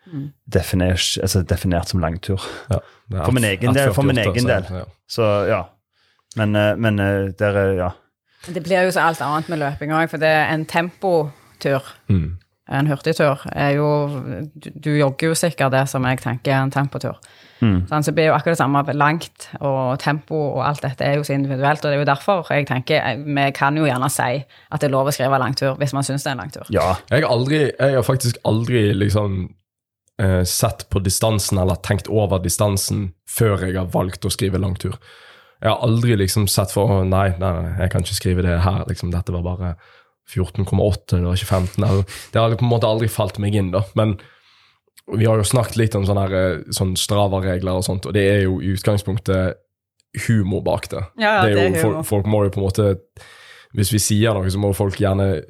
definert, 0.52 1.18
altså 1.22 1.42
definert 1.44 1.88
som 1.90 2.00
langtur. 2.00 2.40
Ja, 2.70 2.78
For 3.26 3.32
min 3.32 3.44
egen 3.44 3.74
del, 3.74 3.94
for 3.94 4.04
min 4.04 4.18
egen 4.18 4.46
del. 4.46 4.66
Ja. 4.70 4.84
Så 5.10 5.24
ja. 5.48 5.64
Men, 6.36 6.56
eh, 6.56 6.76
men 6.76 7.00
eh, 7.00 7.32
der 7.40 7.58
er 7.58 7.74
Ja. 7.76 7.90
Det 8.54 8.64
blir 8.64 8.84
jo 8.86 8.92
så 8.92 9.00
alt 9.02 9.22
annet 9.22 9.50
med 9.50 9.58
løping 9.60 9.92
òg, 9.92 10.10
for 10.10 10.18
det 10.18 10.28
er 10.28 10.54
en 10.54 10.66
tempotur. 10.66 11.82
Mm. 12.10 12.38
En 12.66 12.88
hurtigtur 12.90 13.44
er 13.54 13.76
jo 13.78 13.88
Du, 14.56 14.70
du 14.74 14.92
jogger 14.98 15.30
jo 15.30 15.36
sikkert 15.38 15.74
det 15.76 15.84
som 15.90 16.06
jeg 16.10 16.18
tenker 16.24 16.52
er 16.52 16.64
en 16.64 16.72
tempotur. 16.74 17.20
Mm. 17.62 17.86
Sånn, 17.88 18.04
så 18.04 18.12
det 18.12 18.16
blir 18.18 18.30
jo 18.30 18.36
akkurat 18.36 18.56
det 18.56 18.62
samme. 18.62 18.82
Langt 18.98 19.48
og 19.62 20.00
tempo 20.02 20.40
og 20.56 20.64
alt 20.66 20.82
dette 20.84 21.06
er 21.06 21.20
jo 21.20 21.26
så 21.28 21.36
individuelt. 21.36 21.84
Og 21.84 21.92
det 21.92 22.00
er 22.00 22.02
jo 22.02 22.08
derfor 22.10 22.50
jeg 22.52 22.68
tenker 22.70 23.02
eh, 23.02 23.22
Vi 23.22 23.46
kan 23.56 23.78
jo 23.78 23.86
gjerne 23.88 24.10
si 24.12 24.32
at 24.42 24.82
det 24.82 24.90
er 24.90 24.96
lov 24.96 25.12
å 25.12 25.14
skrive 25.16 25.40
langtur 25.42 25.78
hvis 25.80 25.94
man 25.96 26.08
syns 26.08 26.26
det 26.26 26.34
er 26.34 26.38
en 26.38 26.44
langtur. 26.46 26.72
ja. 26.74 26.96
Jeg 27.12 27.24
har, 27.24 27.30
aldri, 27.32 27.62
jeg 27.70 27.96
har 28.00 28.06
faktisk 28.06 28.42
aldri 28.44 28.88
liksom 28.98 29.38
eh, 30.22 30.42
sett 30.44 30.88
på 30.90 31.00
distansen 31.06 31.62
eller 31.62 31.80
tenkt 31.86 32.10
over 32.10 32.42
distansen 32.44 33.12
før 33.30 33.68
jeg 33.68 33.78
har 33.78 33.92
valgt 33.94 34.26
å 34.26 34.34
skrive 34.34 34.62
langtur. 34.62 34.98
Jeg 35.62 35.72
har 35.72 35.86
aldri 35.86 36.18
liksom 36.20 36.50
sett 36.52 36.74
for 36.76 36.92
«Å, 36.92 37.04
nei, 37.08 37.30
nei, 37.40 37.52
nei, 37.56 37.76
jeg 37.80 37.92
kan 37.94 38.04
ikke 38.04 38.18
skrive 38.18 38.44
det 38.46 38.58
her. 38.66 38.84
liksom 38.90 39.14
Dette 39.14 39.34
var 39.34 39.46
bare 39.46 39.76
14,8, 40.32 41.18
det 41.18 41.26
var 41.26 41.38
ikke 41.38 41.52
15. 41.52 41.84
Eller, 41.84 42.16
det 42.32 42.42
har 42.42 42.56
på 42.56 42.66
en 42.66 42.72
måte 42.72 42.90
aldri 42.90 43.10
falt 43.12 43.38
meg 43.42 43.58
inn, 43.58 43.74
da. 43.76 43.84
Men 43.98 44.18
vi 45.14 45.28
har 45.30 45.38
jo 45.38 45.46
snakket 45.46 45.78
litt 45.78 45.96
om 45.98 46.06
sånne, 46.08 46.26
her, 46.26 46.36
eh, 46.40 46.74
sånn 46.74 46.96
Strava-regler 46.98 47.78
og 47.78 47.86
sånt, 47.86 48.08
og 48.10 48.16
det 48.16 48.26
er 48.26 48.44
jo 48.48 48.58
i 48.62 48.74
utgangspunktet 48.74 49.62
humor 50.26 50.64
bak 50.66 50.90
det. 50.90 51.04
Ja, 51.20 51.38
ja, 51.38 51.46
det 51.46 51.52
er 51.52 51.56
jo, 51.56 51.72
det 51.74 51.80
er 51.80 51.84
folk, 51.84 52.06
folk 52.10 52.30
må 52.32 52.46
jo 52.46 52.54
på 52.56 52.62
en 52.62 52.70
måte 52.70 52.94
Hvis 53.76 53.90
vi 53.92 54.00
sier 54.00 54.32
noe, 54.32 54.48
så 54.48 54.56
må 54.56 54.70
folk 54.72 55.02
gjerne 55.02 55.42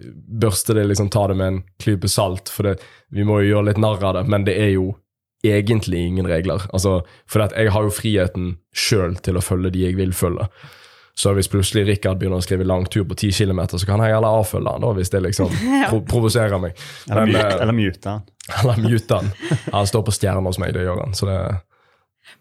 børste 0.41 0.73
det, 0.73 0.88
liksom 0.89 1.11
ta 1.13 1.28
det 1.30 1.36
med 1.38 1.47
en 1.51 1.59
klype 1.78 2.09
salt, 2.09 2.49
for 2.49 2.65
det, 2.65 2.80
vi 3.13 3.21
må 3.21 3.38
jo 3.43 3.51
gjøre 3.51 3.67
litt 3.67 3.82
narr 3.84 4.01
av 4.01 4.15
det, 4.17 4.23
men 4.34 4.47
det 4.47 4.55
er 4.57 4.71
jo 4.73 4.95
egentlig 5.45 5.99
ingen 6.07 6.26
regler. 6.26 6.63
Altså, 6.73 7.03
for 7.30 7.45
jeg 7.45 7.69
har 7.69 7.86
jo 7.86 7.93
friheten 7.93 8.55
sjøl 8.73 9.13
til 9.21 9.38
å 9.38 9.43
følge 9.45 9.69
de 9.76 9.84
jeg 9.84 9.99
vil 9.99 10.15
følge. 10.17 10.47
Så 11.16 11.32
hvis 11.32 11.47
plutselig 11.47 11.86
Rikard 11.88 12.20
begynner 12.20 12.41
å 12.41 12.43
skrive 12.43 12.66
langtur 12.68 13.05
på 13.07 13.16
10 13.16 13.32
km, 13.32 13.61
så 13.72 13.86
kan 13.88 14.01
jeg 14.03 14.18
heller 14.18 14.41
avfølge 14.41 14.74
han, 14.74 14.84
da, 14.84 14.89
hvis 14.97 15.13
det 15.13 15.22
liksom 15.24 15.53
pro 15.89 16.01
provoserer 16.03 16.59
meg. 16.59 16.76
Eller, 17.07 17.30
Men, 17.30 17.38
eh, 17.39 17.61
eller 17.63 17.78
mute 17.78 18.09
han. 18.09 18.26
eller 18.59 18.82
mute 18.84 19.22
han. 19.22 19.32
Han 19.72 19.88
står 19.88 20.03
på 20.09 20.16
stjerna 20.18 20.43
hos 20.43 20.59
meg, 20.59 20.76
det 20.76 20.84
gjør 20.84 21.05
han. 21.05 21.16
Så 21.16 21.30
det 21.30 21.39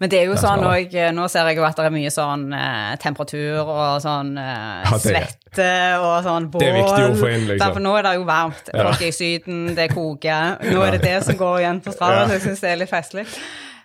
Men 0.03 0.11
det 0.11 0.18
er 0.18 0.27
jo 0.27 0.35
Det 0.35 0.41
sånn 0.43 0.64
òg 0.66 0.95
Nå 1.14 1.29
ser 1.31 1.47
jeg 1.51 1.59
jo 1.61 1.64
at 1.68 1.79
det 1.79 1.85
er 1.87 1.95
mye 1.95 2.11
sånn 2.11 2.45
eh, 2.57 2.95
temperatur 2.99 3.61
og 3.62 4.01
sånn 4.03 4.33
eh, 4.43 4.81
Ja, 4.89 4.99
svette 4.99 5.70
og 6.01 6.14
sånn 6.27 6.51
bål. 6.51 6.64
Det 6.64 6.70
er 6.72 6.79
viktig 6.81 7.05
å 7.05 7.18
få 7.20 7.31
inn, 7.31 7.45
liksom. 7.53 7.61
Derfor 7.62 7.85
nå 7.85 7.95
er 8.01 8.09
det 8.09 8.16
jo 8.16 8.25
varmt. 8.27 8.72
Folk 8.75 9.05
er 9.05 9.07
i 9.07 9.14
Syden, 9.14 9.68
det 9.79 9.93
koker. 9.95 10.59
Nå 10.66 10.83
er 10.83 10.97
det 10.99 11.05
det 11.07 11.18
som 11.29 11.39
går 11.39 11.61
igjen 11.62 11.85
på 11.85 11.95
Strava, 11.95 12.27
så 12.27 12.41
jeg 12.41 12.49
syns 12.49 12.64
det 12.64 12.72
er 12.72 12.83
litt 12.83 12.91
festlig. 12.91 13.29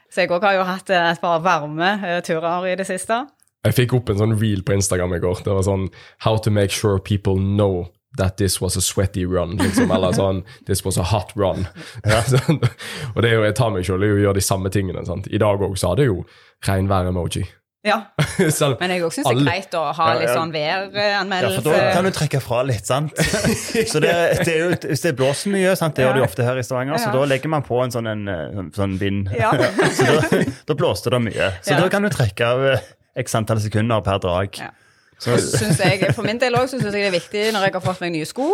Så 0.10 0.24
jeg 0.24 0.32
òg 0.34 0.48
har 0.48 0.58
jo 0.58 0.66
hatt 0.66 0.90
eh, 0.90 1.12
et 1.14 1.22
par 1.22 1.44
varme 1.46 1.92
eh, 2.02 2.24
turer 2.26 2.72
i 2.72 2.80
det 2.80 2.90
siste. 2.90 3.28
Jeg 3.68 3.76
fikk 3.76 3.94
opp 3.98 4.10
en 4.14 4.20
sånn 4.22 4.36
reel 4.40 4.62
på 4.64 4.76
Instagram 4.78 5.18
i 5.18 5.20
går. 5.24 5.42
Det 5.44 5.52
var 5.52 5.66
sånn 5.68 5.90
How 6.24 6.38
to 6.46 6.52
make 6.54 6.72
sure 6.72 7.00
people 7.00 7.36
know 7.36 7.90
that 8.18 8.38
this 8.40 8.60
was 8.62 8.78
a 8.80 8.82
sweaty 8.82 9.26
run. 9.26 9.58
Liksom, 9.60 9.92
eller 9.92 10.16
sånn 10.16 10.44
This 10.66 10.86
was 10.86 10.98
a 10.98 11.04
hot 11.12 11.34
run. 11.36 11.68
Sånn, 12.32 12.62
og 13.14 13.22
det 13.22 13.30
er 13.30 13.36
jo, 13.36 13.44
jeg 13.46 13.56
tar 13.60 13.72
meg 13.76 13.86
selv 13.86 14.08
i 14.08 14.14
å 14.16 14.20
gjøre 14.24 14.40
de 14.40 14.46
samme 14.48 14.72
tingene. 14.74 15.04
Sant? 15.06 15.28
I 15.30 15.38
dag 15.42 15.62
òg 15.62 15.76
så 15.78 15.92
hadde 15.92 16.08
jeg 16.08 16.14
jo 16.16 16.24
regnvær-emoji. 16.68 17.46
Ja, 17.88 17.96
Selv 18.52 18.76
Men 18.82 18.92
jeg 18.92 19.08
syns 19.16 19.24
det 19.30 19.36
er 19.38 19.46
greit 19.46 19.76
å 19.80 19.82
ha 19.96 20.08
litt 20.20 20.34
sånn 20.36 20.50
væranmeldelse. 20.52 21.60
Ja, 21.60 21.62
for 21.64 21.70
da 21.72 21.94
kan 21.96 22.08
du 22.10 22.12
trekke 22.12 22.42
fra 22.44 22.60
litt, 22.68 22.84
sant? 22.90 23.16
Så 23.92 24.02
det, 24.04 24.12
det 24.44 24.52
er 24.52 24.60
jo, 24.66 24.74
Hvis 24.90 25.06
det 25.06 25.14
blåser 25.16 25.54
mye, 25.54 25.72
sant? 25.80 25.96
det 25.96 26.04
gjør 26.04 26.18
det 26.18 26.24
jo 26.26 26.28
ofte 26.28 26.48
her 26.48 26.60
i 26.60 26.66
Stavanger, 26.68 27.00
så 27.00 27.14
da 27.16 27.22
legger 27.32 27.54
man 27.54 27.64
på 27.64 27.80
en 27.80 27.94
sånn, 27.96 28.10
en, 28.12 28.26
eh, 28.28 28.60
sånn, 28.76 28.98
vind. 29.00 29.32
Ja. 29.32 29.54
Så 29.96 30.08
da, 30.12 30.42
da 30.68 30.76
blåste 30.80 31.14
det 31.16 31.22
mye. 31.30 31.52
Så 31.64 31.78
Ja. 31.78 31.80
da 31.86 31.88
kan 31.94 32.04
du 32.04 32.12
trekke 32.12 32.52
av 32.52 32.66
eh, 32.74 32.84
x 33.20 33.36
antall 33.36 33.60
sekunder 33.64 34.02
per 34.06 34.18
drag. 34.24 34.60
Ja. 34.62 34.70
Så, 35.20 35.36
jeg, 35.36 36.14
For 36.16 36.24
min 36.24 36.40
del 36.40 36.56
òg 36.56 36.70
syns 36.72 36.86
jeg 36.88 36.94
det 36.96 37.06
er 37.10 37.12
viktig 37.16 37.42
når 37.52 37.66
jeg 37.68 37.74
har 37.76 37.84
fått 37.84 38.00
meg 38.06 38.14
nye 38.16 38.28
sko, 38.30 38.46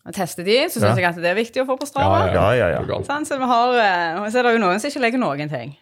og 0.00 0.14
tester 0.16 0.46
de, 0.46 0.54
så 0.72 0.80
syns 0.80 0.96
Ja. 0.96 0.96
jeg 0.96 1.08
at 1.10 1.18
det 1.20 1.28
er 1.30 1.36
viktig 1.36 1.60
å 1.62 1.66
få 1.68 1.76
på 1.76 1.86
Strava. 1.88 2.22
ja, 2.32 2.46
ja, 2.56 2.68
ja. 2.72 2.80
Er. 2.80 3.04
Sånn, 3.04 3.26
så, 3.28 3.36
vi 3.36 3.44
har, 3.50 3.74
eh, 3.76 4.30
så 4.32 4.40
er 4.40 4.48
det 4.48 4.54
jo 4.56 4.62
noen 4.64 4.80
som 4.80 4.88
ikke 4.88 5.02
legger 5.04 5.20
noen 5.20 5.50
ting. 5.52 5.74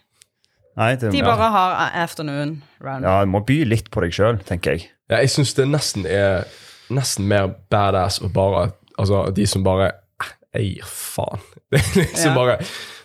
Nei, 0.79 0.93
det, 0.99 1.11
De 1.14 1.18
ja. 1.18 1.24
bare 1.26 1.51
har 1.55 1.76
afternoon 2.03 2.57
round. 2.83 3.05
ja, 3.07 3.20
du 3.24 3.31
må 3.31 3.41
by 3.47 3.61
litt 3.66 3.91
på 3.95 4.03
deg 4.03 4.12
sjøl, 4.14 4.39
tenker 4.47 4.76
jeg. 4.76 4.89
Ja, 5.11 5.20
jeg 5.22 5.31
syns 5.31 5.55
det 5.55 5.68
nesten 5.70 6.05
er 6.07 6.45
nesten 6.91 7.26
mer 7.31 7.49
badass 7.70 8.20
å 8.24 8.29
bare 8.33 8.72
Altså, 8.99 9.29
de 9.31 9.45
som 9.47 9.62
bare 9.62 9.93
eh, 10.18 10.31
Jeg 10.59 10.64
gir 10.74 10.87
faen. 10.91 11.39
Det 11.70 11.79
er 11.79 11.99
liksom 12.03 12.33
Ja. 12.33 12.35
bare 12.35 12.59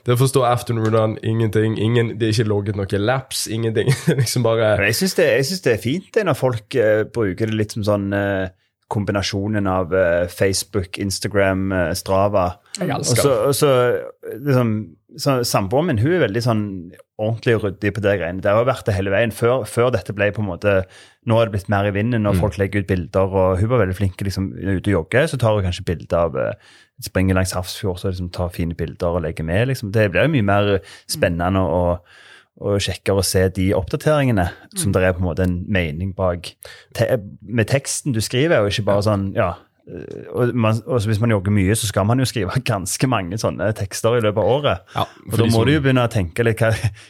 Det 0.03 0.17
forstår 0.19 0.45
afternoon 0.45 0.95
run, 0.95 1.13
ingenting. 1.23 1.77
Ingen, 1.79 2.19
det 2.19 2.27
er 2.27 2.33
ikke 2.35 2.49
logget 2.49 2.75
noe 2.79 2.99
laps, 2.99 3.45
ingenting. 3.47 3.87
Liksom 4.21 4.43
bare 4.43 4.75
jeg 4.83 4.97
syns 4.99 5.15
det, 5.15 5.29
det 5.63 5.77
er 5.77 5.79
fint 5.83 6.09
det 6.15 6.25
når 6.27 6.35
folk 6.39 6.75
uh, 6.75 7.05
bruker 7.07 7.47
det 7.47 7.55
litt 7.55 7.75
som 7.75 7.85
sånn 7.87 8.09
uh, 8.11 8.51
kombinasjonen 8.91 9.67
av 9.69 9.95
uh, 9.95 10.25
Facebook, 10.29 10.99
Instagram, 10.99 11.71
Strava. 11.95 12.49
Jeg 12.77 12.91
elsker 12.91 13.23
det. 13.23 13.37
og 13.47 13.55
så, 13.55 13.71
liksom, 14.43 14.75
Samboeren 15.19 15.91
min 15.91 15.99
hun 16.01 16.15
er 16.15 16.23
veldig 16.23 16.41
sånn 16.41 16.63
ordentlig 17.21 17.55
og 17.57 17.65
ryddig 17.67 17.91
på 17.93 18.01
det 18.03 18.15
greiene. 18.17 18.41
Det 18.41 18.49
har 18.49 18.65
vært 18.65 18.87
det 18.87 18.95
hele 18.97 19.13
veien. 19.13 19.33
Før, 19.35 19.67
før 19.69 19.91
dette 19.93 20.15
ble 20.15 20.31
på 20.33 20.41
en 20.41 20.49
måte 20.49 20.81
Nå 21.29 21.37
er 21.39 21.47
det 21.47 21.53
blitt 21.53 21.69
mer 21.71 21.87
i 21.87 21.93
vinden 21.95 22.27
og 22.27 22.35
folk 22.35 22.57
legger 22.59 22.83
ut 22.83 22.89
bilder. 22.89 23.31
og 23.31 23.61
Hun 23.61 23.69
var 23.71 23.83
veldig 23.85 23.95
flink 23.95 24.19
liksom, 24.19 24.49
ute 24.57 24.89
og 24.89 24.95
jogger, 24.97 25.29
så 25.31 25.39
tar 25.39 25.55
hun 25.55 25.63
kanskje 25.63 25.85
bilder 25.87 26.25
av 26.25 26.35
eh, 26.35 26.73
springer 27.03 27.37
langs 27.37 27.53
Hafrsfjord 27.55 28.01
så 28.01 28.11
liksom 28.11 28.27
tar 28.35 28.51
fine 28.51 28.75
bilder 28.75 29.15
og 29.15 29.23
legger 29.23 29.47
med. 29.47 29.69
liksom. 29.71 29.93
Det 29.95 30.09
blir 30.11 30.27
jo 30.27 30.33
mye 30.35 30.49
mer 30.49 30.75
spennende 31.07 31.63
å 31.63 31.83
og 32.61 32.81
sjekke 32.83 33.15
og 33.17 33.25
se 33.25 33.47
de 33.55 33.71
oppdateringene 33.73 34.45
som 34.77 34.93
det 34.93 35.01
er 35.01 35.15
på 35.15 35.23
en 35.23 35.25
måte 35.25 35.45
en 35.47 35.55
mening 35.73 36.11
bak. 36.15 36.51
Te 36.95 37.07
med 37.41 37.69
teksten 37.71 38.13
du 38.13 38.21
skriver, 38.21 38.61
og 38.61 38.69
ikke 38.69 38.85
bare 38.91 39.05
sånn 39.07 39.31
ja, 39.37 39.55
og, 39.83 40.53
man, 40.55 40.77
og 40.87 41.03
hvis 41.03 41.19
man 41.19 41.33
jogger 41.33 41.51
mye, 41.51 41.75
så 41.75 41.89
skal 41.89 42.05
man 42.07 42.21
jo 42.21 42.27
skrive 42.29 42.55
ganske 42.71 43.07
mange 43.11 43.37
sånne 43.41 43.67
tekster 43.75 44.15
i 44.17 44.21
løpet 44.23 44.39
av 44.39 44.51
året. 44.53 44.83
Ja, 44.95 45.05
Og 45.27 45.37
da 45.37 45.47
må 45.49 45.57
som- 45.57 45.65
du 45.67 45.73
jo 45.73 45.81
begynne 45.83 46.05
å 46.07 46.11
tenke 46.11 46.45
litt 46.47 46.63
hva, 46.63 46.69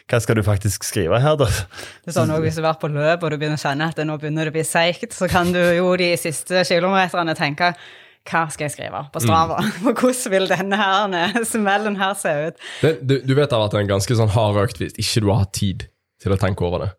hva 0.09 0.21
skal 0.23 0.39
du 0.39 0.43
faktisk 0.45 0.87
skrive 0.87 1.19
her, 1.21 1.35
da? 1.37 1.45
Det 1.45 2.13
er 2.13 2.17
sånn 2.17 2.33
også, 2.33 2.41
Hvis 2.47 2.55
du 2.57 2.63
har 2.63 2.73
vært 2.73 2.81
på 2.81 2.93
løp 2.93 3.23
og 3.27 3.29
du 3.33 3.37
begynner 3.37 3.59
å 3.61 3.65
kjenne 3.65 3.89
at 3.91 3.99
det 3.99 4.07
nå 4.09 4.17
begynner 4.17 4.49
det 4.49 4.53
å 4.55 4.57
bli 4.57 4.65
seigt, 4.65 5.13
så 5.13 5.29
kan 5.29 5.53
du 5.53 5.61
jo 5.77 5.91
de 6.01 6.09
siste 6.17 6.63
kilometerne 6.65 7.37
tenke 7.37 7.75
hva 8.23 8.45
skal 8.49 8.69
jeg 8.69 8.71
skrive 8.77 9.03
på 9.11 9.19
Strava? 9.21 9.57
Og 9.83 9.93
hvordan 9.99 10.31
vil 10.31 10.47
denne 10.47 10.79
her, 10.79 11.37
smellen 11.45 11.97
her 11.99 12.13
se 12.17 12.33
ut? 12.47 12.65
det, 12.81 12.93
du, 13.03 13.17
du 13.21 13.33
vet 13.35 13.51
det 13.51 13.59
er 13.59 13.79
en 13.83 13.93
ganske 13.97 14.15
sånn 14.17 14.31
hard 14.33 14.61
økt 14.63 14.79
hvis 14.79 14.95
ikke 14.97 15.25
du 15.25 15.29
har 15.33 15.43
hatt 15.43 15.53
tid 15.59 15.87
til 16.23 16.31
å 16.33 16.39
tenke 16.39 16.63
over 16.65 16.85
det. 16.87 16.91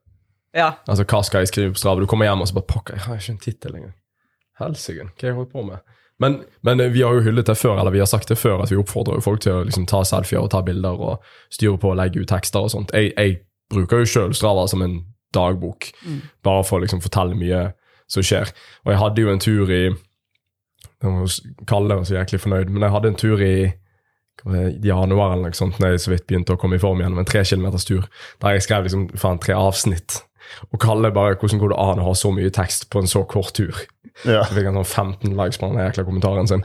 Ja. 0.54 0.74
Altså, 0.86 1.02
hva 1.08 1.24
skal 1.26 1.42
jeg 1.42 1.50
skrive 1.50 1.74
på 1.74 1.80
Strava? 1.80 2.04
Du 2.04 2.06
kommer 2.06 2.28
hjem 2.28 2.44
og 2.44 2.50
så 2.50 2.54
bare 2.60 2.68
Pokker, 2.70 3.00
jeg 3.00 3.08
har 3.08 3.18
ikke 3.18 3.32
en 3.34 3.42
tittel 3.42 3.78
engang. 3.80 3.94
Helsike, 4.64 5.08
hva 5.10 5.28
jeg 5.28 5.36
holdt 5.38 5.52
på 5.52 5.64
med? 5.66 5.82
Men, 6.22 6.42
men 6.66 6.80
eh, 6.80 6.92
vi 6.94 7.02
har 7.02 7.16
jo 7.16 7.24
hyllet 7.26 7.48
det 7.50 7.56
før, 7.58 7.78
eller 7.80 7.94
vi 7.94 8.02
har 8.02 8.10
sagt 8.10 8.30
det 8.30 8.38
før, 8.38 8.62
at 8.62 8.72
vi 8.72 8.78
oppfordrer 8.80 9.18
jo 9.18 9.24
folk 9.24 9.42
til 9.44 9.58
å 9.58 9.64
liksom, 9.66 9.86
ta 9.90 10.04
selfier 10.06 10.44
og 10.44 10.52
ta 10.54 10.62
bilder 10.66 11.00
og 11.00 11.30
styre 11.52 11.80
på 11.80 11.92
og 11.92 11.98
legge 12.00 12.22
ut 12.22 12.30
tekster 12.30 12.66
og 12.66 12.72
sånt. 12.74 12.94
Jeg, 12.94 13.12
jeg 13.16 13.40
bruker 13.74 14.02
jo 14.02 14.10
sjøl 14.10 14.34
Strava 14.36 14.66
som 14.70 14.84
en 14.84 15.00
dagbok, 15.34 15.90
bare 16.46 16.66
for 16.66 16.78
å 16.78 16.84
liksom, 16.84 17.02
fortelle 17.02 17.38
mye 17.38 17.68
som 18.10 18.24
skjer. 18.24 18.52
Og 18.84 18.92
jeg 18.92 19.00
hadde 19.00 19.24
jo 19.24 19.32
en 19.32 19.42
tur 19.42 19.72
i 19.74 19.84
Kalle 21.68 21.98
var 21.98 22.04
så 22.08 22.14
jæklig 22.14 22.38
fornøyd, 22.40 22.70
men 22.72 22.84
jeg 22.86 22.92
hadde 22.94 23.10
en 23.10 23.18
tur 23.20 23.40
i 23.44 23.56
januar 24.84 25.34
eller 25.34 25.50
noe 25.50 25.56
sånt, 25.56 25.76
når 25.80 25.94
jeg 25.94 26.04
så 26.04 26.12
vidt 26.14 26.24
begynte 26.30 26.54
å 26.54 26.60
komme 26.60 26.78
i 26.78 26.82
form 26.82 27.02
igjen, 27.02 27.12
med 27.12 27.26
en 27.26 27.28
tre 27.28 27.42
kilometers 27.44 27.84
tur, 27.88 28.06
der 28.40 28.56
jeg 28.56 28.64
skrev 28.64 28.86
liksom 28.86 29.04
faen 29.20 29.40
tre 29.42 29.56
avsnitt. 29.58 30.22
Og 30.72 30.80
Kalle 30.80 31.12
bare 31.14 31.36
'Hvordan 31.36 31.60
går 31.60 31.74
det 31.74 31.78
an 31.78 32.00
å 32.02 32.08
ha 32.08 32.14
så 32.14 32.32
mye 32.32 32.50
tekst 32.50 32.90
på 32.90 33.02
en 33.02 33.10
så 33.10 33.24
kort 33.28 33.54
tur?' 33.54 33.86
Ja. 34.24 34.44
Så 34.44 34.54
fikk 34.54 34.68
han 34.68 34.78
sånn 34.78 34.84
15 34.84 35.36
likes 35.36 35.58
på 35.58 35.68
den 35.68 35.82
jækla 35.82 36.04
kommentaren 36.06 36.48
sin. 36.48 36.64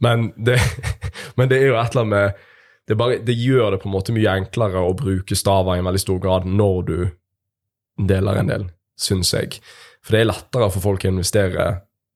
Men 0.00 0.32
det, 0.36 0.58
men 1.36 1.48
det 1.48 1.60
er 1.60 1.70
jo 1.72 1.78
et 1.80 1.94
eller 1.96 2.02
annet 2.02 2.14
med 2.14 2.34
det, 2.88 2.96
bare, 2.98 3.20
det 3.22 3.36
gjør 3.38 3.70
det 3.70 3.82
på 3.82 3.88
en 3.88 3.94
måte 3.94 4.12
mye 4.12 4.32
enklere 4.34 4.82
å 4.82 4.96
bruke 4.98 5.36
staver 5.36 5.76
i 5.76 5.78
en 5.78 5.86
veldig 5.86 6.02
stor 6.02 6.18
grad 6.18 6.46
når 6.48 6.82
du 6.88 6.96
deler 8.10 8.40
en 8.40 8.50
del, 8.50 8.64
syns 8.98 9.30
jeg. 9.32 9.60
For 10.02 10.16
det 10.16 10.24
er 10.24 10.30
lettere 10.32 10.70
for 10.74 10.82
folk 10.82 11.04
å 11.04 11.12
investere 11.12 11.68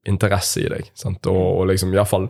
interesse 0.08 0.64
i 0.64 0.68
deg. 0.72 0.90
Sant? 0.98 1.26
Og, 1.30 1.60
og 1.60 1.68
liksom, 1.70 1.94
fall, 2.08 2.26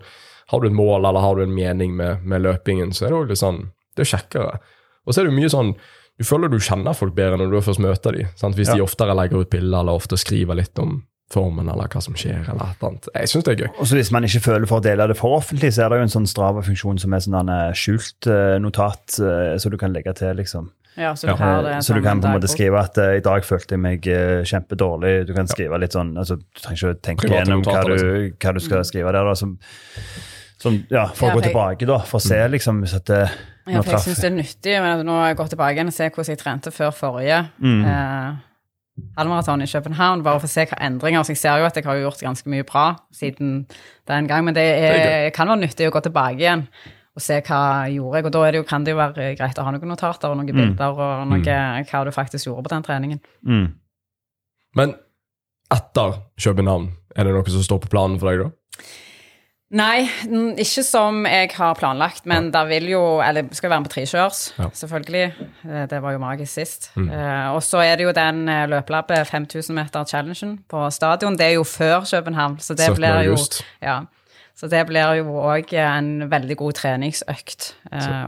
har 0.53 0.61
du 0.61 0.69
et 0.69 0.77
mål 0.77 1.07
eller 1.07 1.25
har 1.25 1.39
du 1.39 1.45
en 1.47 1.57
mening 1.57 1.97
med, 1.97 2.25
med 2.27 2.45
løpingen, 2.45 2.93
så 2.93 3.07
er 3.07 3.15
det 3.15 3.19
også 3.21 3.33
litt 3.33 3.43
sånn, 3.43 3.61
det 3.95 4.05
er 4.05 4.13
kjekkere. 4.13 4.59
Og 5.05 5.15
så 5.15 5.21
er 5.21 5.27
det 5.27 5.33
jo 5.33 5.39
mye 5.41 5.53
sånn 5.53 5.73
Du 6.19 6.25
føler 6.25 6.51
du 6.53 6.61
kjenner 6.63 6.95
folk 6.95 7.15
bedre 7.17 7.41
når 7.41 7.51
du 7.51 7.59
først 7.65 7.83
møter 7.83 8.15
dem. 8.15 8.29
Sant? 8.39 8.55
Hvis 8.57 8.71
Ja. 8.71 8.77
de 8.79 8.85
oftere 8.87 9.17
legger 9.19 9.43
ut 9.43 9.51
bilder 9.51 9.81
eller 9.81 9.99
ofte 9.99 10.17
skriver 10.17 10.55
litt 10.55 10.79
om 10.79 11.03
formen 11.33 11.69
eller 11.69 11.89
hva 11.89 12.03
som 12.03 12.15
skjer. 12.15 12.45
eller 12.49 12.71
et 12.71 12.83
annet. 12.83 13.09
Jeg 13.15 13.29
synes 13.29 13.45
det 13.45 13.53
er 13.61 13.65
gøy. 13.65 13.71
Og 13.81 13.87
så 13.87 13.97
Hvis 13.97 14.13
man 14.13 14.23
ikke 14.23 14.45
føler 14.45 14.67
for 14.69 14.81
å 14.81 14.83
dele 14.83 15.09
det 15.09 15.17
for 15.17 15.41
offentlig, 15.41 15.73
så 15.73 15.85
er 15.85 15.89
det 15.91 15.99
jo 15.99 16.03
en 16.03 16.15
sånn 16.15 16.29
Strava-funksjon 16.31 17.01
som 17.01 17.13
er 17.15 17.19
sånn 17.19 17.49
eh, 17.49 17.73
skjult 17.73 18.27
eh, 18.27 18.59
notat, 18.59 19.11
som 19.11 19.59
så 19.59 19.71
du 19.71 19.77
kan 19.77 19.93
legge 19.93 20.15
til, 20.15 20.37
liksom. 20.37 20.71
Ja, 20.97 21.15
så 21.15 21.27
du 21.27 21.33
det 21.35 21.83
Så 21.83 21.95
du 21.95 22.03
kan 22.03 22.21
på 22.21 22.29
en 22.29 22.37
måte 22.39 22.49
skrive 22.49 22.79
at 22.79 22.97
uh, 22.99 23.17
i 23.17 23.21
dag 23.21 23.43
følte 23.43 23.75
jeg 23.75 23.81
meg 23.83 24.07
uh, 24.07 24.45
kjempedårlig. 24.47 25.27
Du 25.27 25.35
kan 25.35 25.49
skrive 25.51 25.79
litt 25.83 25.97
sånn 25.97 26.15
altså 26.15 26.37
Du 26.39 26.45
trenger 26.61 26.79
ikke 26.79 26.93
å 26.93 27.01
tenke 27.03 27.27
Private 27.27 27.41
gjennom 27.41 27.65
hva 27.67 27.83
du, 27.83 28.31
hva 28.39 28.53
du 28.55 28.61
skal 28.63 28.85
skrive 28.87 29.11
der. 29.11 29.27
da, 29.27 29.35
som, 29.35 29.57
som, 30.63 30.79
ja, 30.91 31.09
For 31.11 31.29
Ja, 31.29 31.35
å 31.35 31.41
gå 31.41 31.49
tilbake, 31.49 31.89
da. 31.91 31.99
For 32.07 32.23
å 32.23 32.23
se 32.23 32.39
liksom 32.53 32.85
hvis 32.85 32.95
at 32.95 33.11
det 33.11 33.25
Ja, 33.67 33.81
for 33.81 33.95
jeg 33.95 34.01
syns 34.05 34.21
det 34.21 34.29
er 34.31 34.35
nyttig. 34.37 34.75
Men 34.83 35.05
nå 35.07 35.13
har 35.21 35.31
jeg 35.31 35.37
gått 35.39 35.55
tilbake 35.55 35.79
igjen 35.79 35.89
og 35.93 35.97
se 35.97 36.09
hvordan 36.11 36.33
jeg 36.35 36.41
trente 36.43 36.73
før 36.75 36.91
forrige 36.93 37.39
Mm. 37.61 37.85
eh, 37.85 38.35
halvmaraton 39.19 39.63
i 39.63 39.67
København, 39.67 40.23
bare 40.23 40.41
for 40.41 40.47
å 40.47 40.51
se 40.53 40.67
hva 40.71 40.77
endringer 40.87 41.25
Så 41.25 41.33
jeg 41.35 41.39
ser 41.41 41.59
jo 41.59 41.65
at 41.67 41.75
jeg 41.75 41.85
har 41.85 41.97
gjort 41.99 42.21
ganske 42.23 42.47
mye 42.51 42.63
bra 42.63 42.97
siden 43.13 43.67
den 44.07 44.29
gang, 44.29 44.45
men 44.45 44.55
det, 44.55 44.63
er, 44.63 44.93
Det 44.93 45.15
er 45.27 45.31
kan 45.31 45.49
være 45.49 45.65
nyttig 45.67 45.89
å 45.89 45.95
gå 45.97 46.03
tilbake 46.03 46.39
igjen 46.39 46.69
og 47.15 47.23
se 47.23 47.41
hva 47.47 47.87
jeg 47.87 47.95
gjorde 48.01 48.17
jeg. 48.19 48.25
Og 48.27 48.33
da 48.33 48.41
er 48.45 48.51
det 48.53 48.59
jo, 48.59 48.65
kan 48.67 48.85
det 48.85 48.91
jo 48.91 48.99
være 48.99 49.37
greit 49.39 49.59
å 49.59 49.65
ha 49.65 49.71
noen 49.71 49.89
notater 49.89 50.31
og 50.31 50.37
noen 50.37 50.51
bilder 50.51 50.99
og 50.99 51.27
noe, 51.31 51.85
hva 51.91 52.05
du 52.05 52.11
faktisk 52.11 52.47
gjorde 52.49 52.65
på 52.67 52.73
den 52.75 52.83
treningen. 52.83 53.21
mm. 53.47 53.67
Men 54.77 54.95
etter 55.71 56.17
København, 56.43 56.89
er 57.17 57.25
det 57.25 57.33
noe 57.35 57.47
som 57.51 57.63
står 57.63 57.79
på 57.85 57.89
planen 57.93 58.19
for 58.19 58.31
deg 58.31 58.41
da? 58.43 58.51
Nei, 59.75 60.05
mm, 60.31 60.53
ikke 60.63 60.85
som 60.87 61.25
jeg 61.27 61.51
har 61.57 61.75
planlagt, 61.75 62.23
men 62.31 62.53
det 62.55 62.61
vil 62.69 62.85
jo 62.93 63.01
Eller 63.27 63.49
skal 63.57 63.73
være 63.73 63.83
med 63.83 63.91
på 63.91 63.95
trikjørs, 63.97 64.43
Ja. 64.59 64.69
selvfølgelig. 64.71 65.25
Eh, 65.67 65.87
Det 65.91 66.01
var 66.03 66.13
jo 66.13 66.19
magisk 66.23 66.53
sist. 66.53 66.91
Eh, 66.97 67.49
og 67.51 67.61
så 67.63 67.83
er 67.83 67.97
det 67.97 68.05
jo 68.07 68.13
den 68.13 68.49
eh, 68.49 68.67
løpelabbet 68.71 69.27
5000 69.27 69.75
meter 69.75 70.05
challengen 70.05 70.59
på 70.69 70.91
stadion. 70.93 71.37
Det 71.37 71.47
er 71.47 71.55
jo 71.59 71.65
før 71.65 72.05
København, 72.07 72.59
så 72.61 72.75
det 72.77 72.95
blir 72.97 73.25
jo 73.27 73.37
ja. 73.83 74.03
Så 74.55 74.69
det 74.71 74.87
blir 74.87 75.17
jo 75.19 75.25
òg 75.43 75.73
en 75.75 76.31
veldig 76.31 76.57
god 76.57 76.73
treningsøkt, 76.75 77.75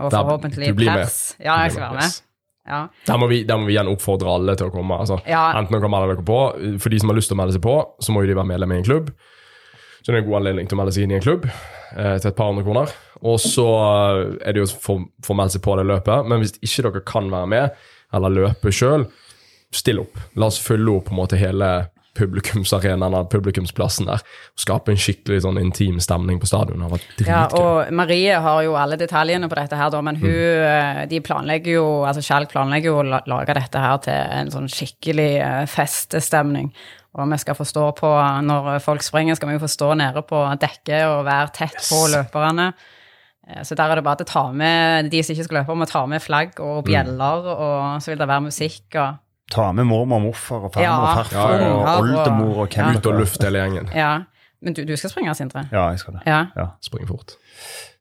og 0.03 0.11
forhåpentlig 0.11 0.75
pers. 0.77 1.37
Ja, 1.39 1.63
jeg 1.63 1.73
skal 1.73 1.83
være 1.83 1.95
med. 1.95 2.21
Ja. 2.67 2.87
Der 3.07 3.17
må, 3.17 3.29
vi, 3.29 3.45
der 3.45 3.57
må 3.57 3.67
vi 3.67 3.77
igjen 3.77 3.87
oppfordre 3.87 4.35
alle 4.35 4.57
til 4.57 4.67
å 4.67 4.73
komme. 4.75 4.99
Altså, 4.99 5.21
Ja. 5.29 5.53
Enten 5.61 5.79
dere 5.79 5.89
melder 5.89 6.17
dere 6.17 6.25
på. 6.27 6.81
For 6.81 6.89
de 6.91 6.99
som 6.99 7.09
har 7.11 7.17
lyst 7.17 7.29
til 7.31 7.37
å 7.37 7.41
melde 7.41 7.53
seg 7.55 7.63
på, 7.63 7.77
så 8.03 8.11
må 8.11 8.25
jo 8.25 8.33
de 8.33 8.35
være 8.35 8.51
medlem 8.51 8.73
i 8.73 8.79
en 8.79 8.85
klubb. 8.85 9.13
Så 10.07 10.13
det 10.13 10.21
er 10.21 10.23
en 10.23 10.29
god 10.29 10.37
anledning 10.39 10.69
til 10.71 10.77
å 10.77 10.79
melde 10.79 10.93
seg 10.95 11.03
inn 11.03 11.13
i 11.17 11.17
en 11.17 11.23
klubb 11.25 11.49
eh, 11.51 12.13
til 12.23 12.29
et 12.29 12.37
par 12.39 12.53
hundre 12.53 12.63
kroner. 12.63 12.93
Og 13.27 13.41
så 13.43 13.65
eh, 13.75 14.21
er 14.47 14.55
det 14.55 14.61
jo 14.61 14.67
for, 14.71 15.03
for 15.19 15.35
å 15.35 15.39
melde 15.41 15.57
seg 15.57 15.65
på 15.65 15.75
det 15.81 15.85
løpet. 15.91 16.29
Men 16.31 16.45
hvis 16.45 16.53
ikke 16.61 16.85
dere 16.87 17.01
kan 17.11 17.31
være 17.33 17.49
med, 17.51 17.81
eller 18.15 18.37
løpe 18.37 18.71
sjøl, 18.71 19.09
still 19.75 20.05
opp. 20.05 20.21
La 20.39 20.47
oss 20.47 20.61
fylle 20.63 20.93
opp 20.95 21.09
på 21.09 21.15
en 21.17 21.19
måte 21.19 21.41
hele 21.41 21.71
publikumsarenaen 22.17 23.17
og 23.19 23.27
publikumsplassen 23.33 24.07
der. 24.07 24.23
Og 24.55 24.63
skape 24.63 24.95
en 24.95 25.03
skikkelig 25.03 25.41
sånn 25.43 25.59
intim 25.59 25.99
stemning 25.99 26.39
på 26.39 26.47
stadion. 26.53 26.79
Det 26.79 26.87
har 26.87 26.95
vært 26.95 27.27
Ja, 27.27 27.41
og 27.59 27.91
Marie 27.99 28.39
har 28.45 28.61
jo 28.63 28.77
alle 28.79 29.01
detaljene 29.01 29.51
på 29.51 29.59
dette 29.59 29.81
her, 29.81 29.91
da, 29.91 30.05
men 30.07 30.21
hun 30.23 30.31
mm. 30.31 31.03
de 31.11 31.21
planlegger 31.27 31.81
jo, 31.81 31.89
altså 32.07 32.23
Kjell 32.23 32.47
planlegger 32.55 32.95
jo 32.95 33.03
å 33.03 33.21
lage 33.27 33.59
dette 33.59 33.83
her 33.83 33.99
til 34.07 34.39
en 34.39 34.55
sånn 34.55 34.71
skikkelig 34.71 35.33
festestemning. 35.75 36.71
feststemning. 36.71 36.71
Og 37.17 37.31
vi 37.33 37.39
skal 37.41 37.57
forstå 37.57 37.85
på, 37.97 38.09
når 38.45 38.79
folk 38.85 39.03
springer, 39.03 39.35
skal 39.39 39.49
vi 39.49 39.55
jo 39.57 39.62
forstå 39.64 39.95
nede 39.97 40.23
på 40.29 40.41
dekket 40.61 41.07
og 41.09 41.23
være 41.25 41.53
tett 41.57 41.79
på 41.89 42.03
løperne. 42.12 42.67
Eh, 43.49 43.62
Så 43.64 43.75
der 43.79 43.89
er 43.91 43.95
det 44.01 44.05
bare 44.05 44.17
til 44.21 44.27
å 44.27 44.33
ta 44.33 44.43
med 44.53 45.09
de 45.11 45.23
som 45.23 45.33
ikke 45.35 45.45
skal 45.49 45.59
løpe, 45.62 45.77
må 45.81 45.87
ta 45.89 46.03
med 46.07 46.21
flagg 46.21 46.61
og 46.61 46.85
bjeller, 46.85 47.47
og 47.57 48.03
så 48.03 48.12
vil 48.12 48.19
det 48.21 48.29
være 48.29 48.47
musikk 48.51 48.95
og 49.01 49.23
Ta 49.49 49.69
med 49.73 49.87
mormor 49.87 50.17
og 50.19 50.23
morfar 50.25 50.64
og 50.67 50.73
farmor 50.75 50.83
Ja, 50.83 50.95
og 50.99 51.19
farfar 51.21 51.53
ja, 51.61 51.67
ja. 51.69 51.75
og 51.75 52.01
oldemor 52.03 52.57
og 52.64 52.69
hvem 52.75 52.89
Ja. 52.91 52.99
Ut 52.99 53.07
og 53.07 53.14
luft 53.21 53.43
hele 53.47 53.59
gjengen. 53.62 53.91
Ja. 53.95 54.09
Men 54.61 54.75
du, 54.75 54.81
du 54.85 54.97
skal 54.97 55.11
springe, 55.12 55.35
Sindre? 55.39 55.69
Ja, 55.71 55.85
jeg 55.95 56.01
skal 56.03 56.14
det. 56.19 56.23
Ja. 56.27 56.41
Ja, 56.57 56.64
Spring 56.83 57.07
fort. 57.07 57.37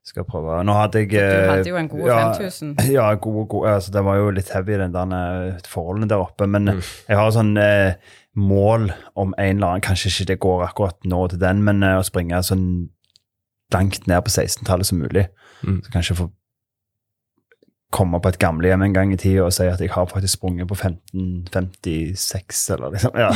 Skal 0.06 0.24
prøve. 0.28 0.60
Nå 0.64 0.72
hadde 0.76 1.00
jeg 1.02 1.10
Du 1.10 1.16
eh, 1.18 1.48
hadde 1.50 1.68
jo 1.72 1.76
en 1.80 1.88
god 1.90 2.06
ja, 2.06 2.18
5000. 2.38 2.74
Ja, 2.96 3.08
god, 3.14 3.40
god, 3.52 3.66
altså, 3.74 3.90
det 3.96 4.04
var 4.06 4.16
jo 4.20 4.30
litt 4.36 4.52
heavy, 4.54 4.76
den 4.78 4.94
der 4.94 5.14
eh, 5.18 5.58
forholdene 5.68 6.08
der 6.12 6.22
oppe. 6.22 6.46
Men 6.46 6.70
Mm. 6.76 6.82
jeg 7.08 7.16
har 7.18 7.30
sånn 7.34 7.52
eh, 7.58 7.94
mål 8.36 8.90
om 9.16 9.34
en 9.38 9.56
eller 9.56 9.66
annen 9.76 9.84
Kanskje 9.86 10.10
ikke 10.12 10.28
det 10.32 10.38
går 10.44 10.64
akkurat 10.68 10.98
nå 11.08 11.22
til 11.32 11.40
den, 11.42 11.62
men 11.66 11.82
eh, 11.82 11.98
å 11.98 12.04
springe 12.06 12.42
sånn 12.46 12.66
langt 13.74 14.06
ned 14.06 14.22
på 14.22 14.30
16-tallet 14.30 14.86
som 14.86 14.98
mulig. 15.02 15.26
Mm. 15.66 15.80
Så 15.82 15.90
kanskje 15.94 16.16
få 16.20 16.28
komme 17.96 18.18
på 18.20 18.28
et 18.28 18.38
gamlehjem 18.42 18.82
en 18.82 18.92
gang 18.94 19.12
i 19.14 19.16
tida 19.18 19.44
og 19.46 19.52
si 19.54 19.64
at 19.70 19.80
jeg 19.80 19.90
har 19.94 20.06
faktisk 20.10 20.36
sprunget 20.38 20.68
på 20.68 20.74
1556, 20.76 22.70
eller 22.74 22.90
liksom. 22.94 23.14
Ja, 23.16 23.30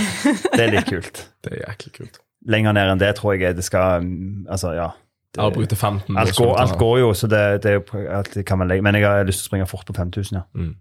det 0.56 0.64
er 0.66 0.74
litt 0.74 0.88
kult. 0.90 1.22
Det 1.42 1.54
er 1.56 1.62
jæklig 1.70 1.92
kult. 1.96 2.18
Lenger 2.50 2.72
ned 2.76 2.90
enn 2.92 3.00
det 3.00 3.14
tror 3.18 3.34
jeg 3.36 3.54
det 3.56 3.64
skal 3.64 4.00
mm, 4.04 4.46
Altså, 4.50 4.72
ja. 4.76 4.90
Det- 5.34 5.42
Avbryte 5.44 5.76
15. 5.76 6.16
Alt 6.18 6.36
går, 6.36 6.56
alt 6.58 6.78
går 6.78 6.98
jo, 6.98 7.12
så 7.14 7.26
det, 7.30 7.62
det 7.62 7.72
er 7.76 8.08
alt 8.18 8.38
kan 8.46 8.58
man 8.58 8.68
legge. 8.68 8.82
Men 8.82 8.94
jeg 8.94 9.04
har 9.06 9.22
lyst 9.24 9.44
til 9.44 9.46
å 9.46 9.50
springe 9.52 9.68
fort 9.70 9.86
på 9.86 9.94
5000, 9.94 10.40
ja. 10.40 10.42
Mm. 10.54 10.74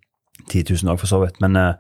10 0.50 0.64
000 0.84 0.94
òg, 0.94 1.00
for 1.00 1.08
så 1.08 1.20
vidt. 1.22 1.38
Men 1.44 1.56
uh, 1.58 1.74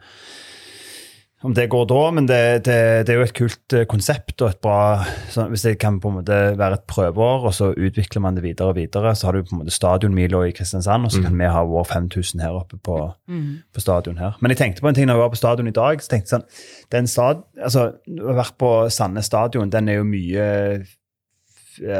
om 1.41 1.53
det 1.55 1.69
går 1.71 1.85
da 1.87 1.99
Men 2.11 2.25
det, 2.27 2.65
det, 2.67 3.07
det 3.07 3.13
er 3.13 3.19
jo 3.21 3.23
et 3.23 3.35
kult 3.37 3.73
eh, 3.73 3.85
konsept 3.87 4.41
og 4.43 4.49
et 4.49 4.59
bra 4.63 5.05
sånn, 5.31 5.53
Hvis 5.53 5.63
det 5.63 5.77
kan 5.79 5.99
på 6.03 6.11
en 6.11 6.17
måte 6.17 6.39
være 6.59 6.79
et 6.81 6.83
prøveår, 6.91 7.45
og 7.47 7.53
så 7.55 7.69
utvikler 7.71 8.23
man 8.25 8.35
det 8.35 8.43
videre 8.43 8.73
og 8.73 8.75
videre, 8.75 9.13
så 9.15 9.29
har 9.29 9.37
du 9.37 9.45
på 9.47 9.55
en 9.55 9.61
måte 9.61 9.71
stadionmila 9.71 10.41
i 10.49 10.51
Kristiansand, 10.55 11.07
og 11.07 11.13
så 11.15 11.23
kan 11.23 11.37
vi 11.39 11.47
ha 11.47 11.63
vår 11.63 11.87
5000 11.87 12.43
her 12.43 12.57
oppe 12.59 12.77
på, 12.83 12.97
på 13.31 13.79
stadion 13.83 14.19
her. 14.19 14.35
Men 14.43 14.51
jeg 14.51 14.59
tenkte 14.59 14.83
på 14.83 14.91
en 14.91 14.97
ting 14.99 15.07
når 15.07 15.15
jeg 15.15 15.23
var 15.23 15.31
på 15.31 15.39
stadion 15.39 15.71
i 15.71 15.75
dag. 15.79 16.03
så 16.03 16.11
tenkte 16.11 16.27
jeg 16.27 16.35
sånn, 16.35 16.47
den 16.91 17.07
stad, 17.07 17.43
altså, 17.63 17.85
Å 17.95 18.27
være 18.27 18.39
vært 18.43 18.57
på 18.59 18.73
Sandnes 18.91 19.31
stadion. 19.31 19.71
Den 19.71 19.87
er 19.89 20.01
jo 20.01 20.03
mye 20.11 20.45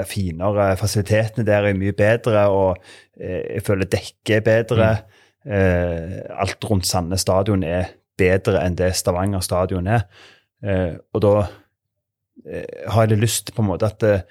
finere. 0.07 0.71
Fasilitetene 0.79 1.45
der 1.47 1.69
er 1.69 1.77
mye 1.77 1.95
bedre, 1.97 2.47
og 2.49 2.77
eh, 3.19 3.55
jeg 3.55 3.63
føler 3.67 3.89
dekket 3.89 4.35
er 4.39 4.45
bedre. 4.45 4.91
Mm. 4.99 5.15
alt 5.49 6.65
rundt 6.67 6.85
Sandnes 6.85 7.21
stadion 7.23 7.63
er 7.63 7.93
bedre 8.19 8.59
enn 8.65 8.75
det 8.77 8.91
Stavanger 8.99 9.41
stadion 9.41 9.87
er. 9.87 10.03
Eh, 10.59 10.97
og 11.15 11.21
da 11.23 11.33
eh, 12.45 12.89
har 12.91 13.07
jeg 13.07 13.21
lyst 13.21 13.53
på 13.55 13.63
en 13.63 13.69
måte 13.69 13.87
at 13.87 14.03
eh, 14.03 14.25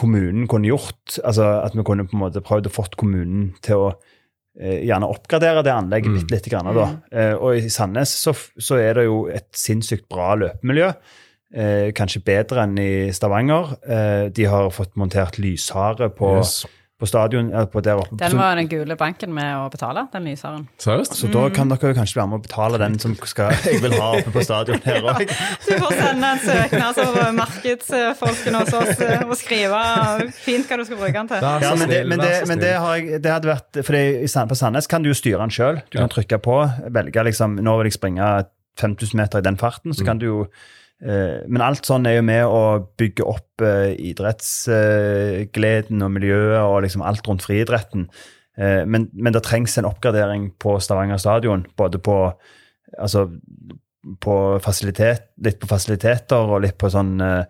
kommunen 0.00 0.46
kunne 0.48 0.70
gjort 0.70 1.18
altså 1.26 1.44
At 1.66 1.74
vi 1.76 1.84
kunne 1.84 2.06
på 2.08 2.16
en 2.16 2.22
måte 2.22 2.40
prøvd 2.40 2.70
å 2.70 2.72
fått 2.72 2.96
kommunen 2.96 3.50
til 3.60 3.82
å 3.84 3.88
eh, 4.56 4.80
gjerne 4.86 5.10
oppgradere 5.12 5.64
det 5.66 5.74
anlegget 5.76 6.10
Mm. 6.14 6.18
bitte 6.18 6.34
lite 6.34 6.50
grann. 6.54 6.72
Da. 6.74 6.88
Eh, 7.12 7.34
og 7.34 7.56
i 7.60 7.68
Sandnes 7.68 8.14
så, 8.24 8.32
så 8.34 8.80
er 8.80 8.94
det 8.96 9.04
jo 9.10 9.26
et 9.28 9.50
sinnssykt 9.52 10.08
bra 10.08 10.32
løpemiljø. 10.40 10.94
Eh, 11.50 11.90
kanskje 11.98 12.20
bedre 12.22 12.62
enn 12.62 12.76
i 12.78 12.90
Stavanger. 13.10 13.72
Eh, 13.82 14.28
de 14.30 14.44
har 14.46 14.68
fått 14.70 14.92
montert 14.96 15.38
lyshare 15.42 16.06
på, 16.14 16.36
Yes. 16.38 16.60
på 17.00 17.08
stadion. 17.08 17.48
eh, 17.52 17.64
På 17.66 17.80
der 17.82 17.96
oppe. 17.98 18.14
Den 18.16 18.36
var 18.38 18.54
den 18.54 18.68
gule 18.68 18.94
banken 18.94 19.32
med 19.34 19.56
å 19.56 19.64
betale, 19.72 20.04
den 20.12 20.24
lysharen. 20.28 20.68
Seriøst? 20.78 21.16
så 21.18 21.26
da 21.32 21.48
kan 21.50 21.68
dere 21.68 21.90
jo 21.90 21.94
kanskje 21.98 22.16
være 22.20 22.28
med 22.30 22.38
å 22.38 22.42
betale 22.46 22.78
den 22.78 22.98
som 23.02 23.16
skal, 23.16 23.50
jeg 23.64 23.80
vil 23.82 23.96
ha 23.98 24.12
oppe 24.20 24.30
på 24.30 24.44
stadion 24.46 24.78
her 24.84 25.00
òg. 25.02 25.26
Du 25.66 25.72
får 25.74 25.92
sende 25.98 26.30
en 26.36 26.38
søknad 26.44 26.94
til 27.00 27.34
markedsfolkene 27.40 28.60
hos 28.62 28.72
oss 28.74 29.00
eh, 29.00 29.24
og 29.26 29.36
skrive 29.40 29.82
fint 30.38 30.66
hva 30.70 30.76
du 30.78 30.84
skal 30.86 31.00
bruke 31.02 31.12
den 31.18 31.28
til. 31.32 31.42
Ja, 31.42 31.74
men 31.74 31.88
det, 31.88 32.00
men 32.06 32.18
det, 32.22 32.32
men 32.48 32.58
det, 32.62 32.74
har 32.78 32.94
jeg, 33.00 33.22
det 33.24 33.32
hadde 33.32 33.50
vært 33.56 33.82
for 33.86 34.46
På 34.50 34.54
Sandnes 34.62 34.86
kan 34.86 35.02
du 35.02 35.10
jo 35.10 35.14
styre 35.18 35.40
den 35.42 35.50
sjøl. 35.50 35.82
Du 35.90 35.98
kan 35.98 36.08
trykke 36.12 36.38
på, 36.38 36.60
velge 36.94 37.24
liksom 37.26 37.58
Nå 37.58 37.76
vil 37.80 37.90
jeg 37.90 37.98
springe 37.98 38.30
5000 38.80 39.16
meter 39.18 39.38
i 39.42 39.42
den 39.50 39.58
farten. 39.58 39.90
Mm. 39.90 39.98
så 39.98 40.04
kan 40.06 40.18
du 40.20 40.26
jo 40.26 40.36
eh, 40.44 40.68
Men 41.00 41.62
alt 41.64 41.88
sånn 41.88 42.04
er 42.04 42.18
jo 42.18 42.24
med 42.28 42.42
å 42.44 42.58
bygge 43.00 43.24
opp 43.24 43.62
eh, 43.64 43.94
idrettsgleden 44.10 46.04
og 46.04 46.10
miljøet 46.12 46.60
og 46.60 46.82
liksom 46.84 47.00
alt 47.08 47.24
rundt 47.24 47.46
friidretten. 47.46 48.04
Eh, 48.60 48.86
men, 48.86 49.08
men 49.12 49.32
det 49.32 49.42
trengs 49.46 49.78
en 49.78 49.84
oppgradering 49.88 50.50
på 50.60 50.80
Stavanger 50.82 51.16
stadion. 51.22 51.66
Både 51.76 51.98
på, 52.02 52.32
altså, 52.98 53.28
på 54.20 54.58
fasilitet, 54.64 55.22
litt 55.44 55.60
på 55.60 55.66
fasiliteter 55.70 56.36
og 56.36 56.62
litt 56.64 56.78
på 56.80 56.90
sånn 56.92 57.20
eh, 57.24 57.44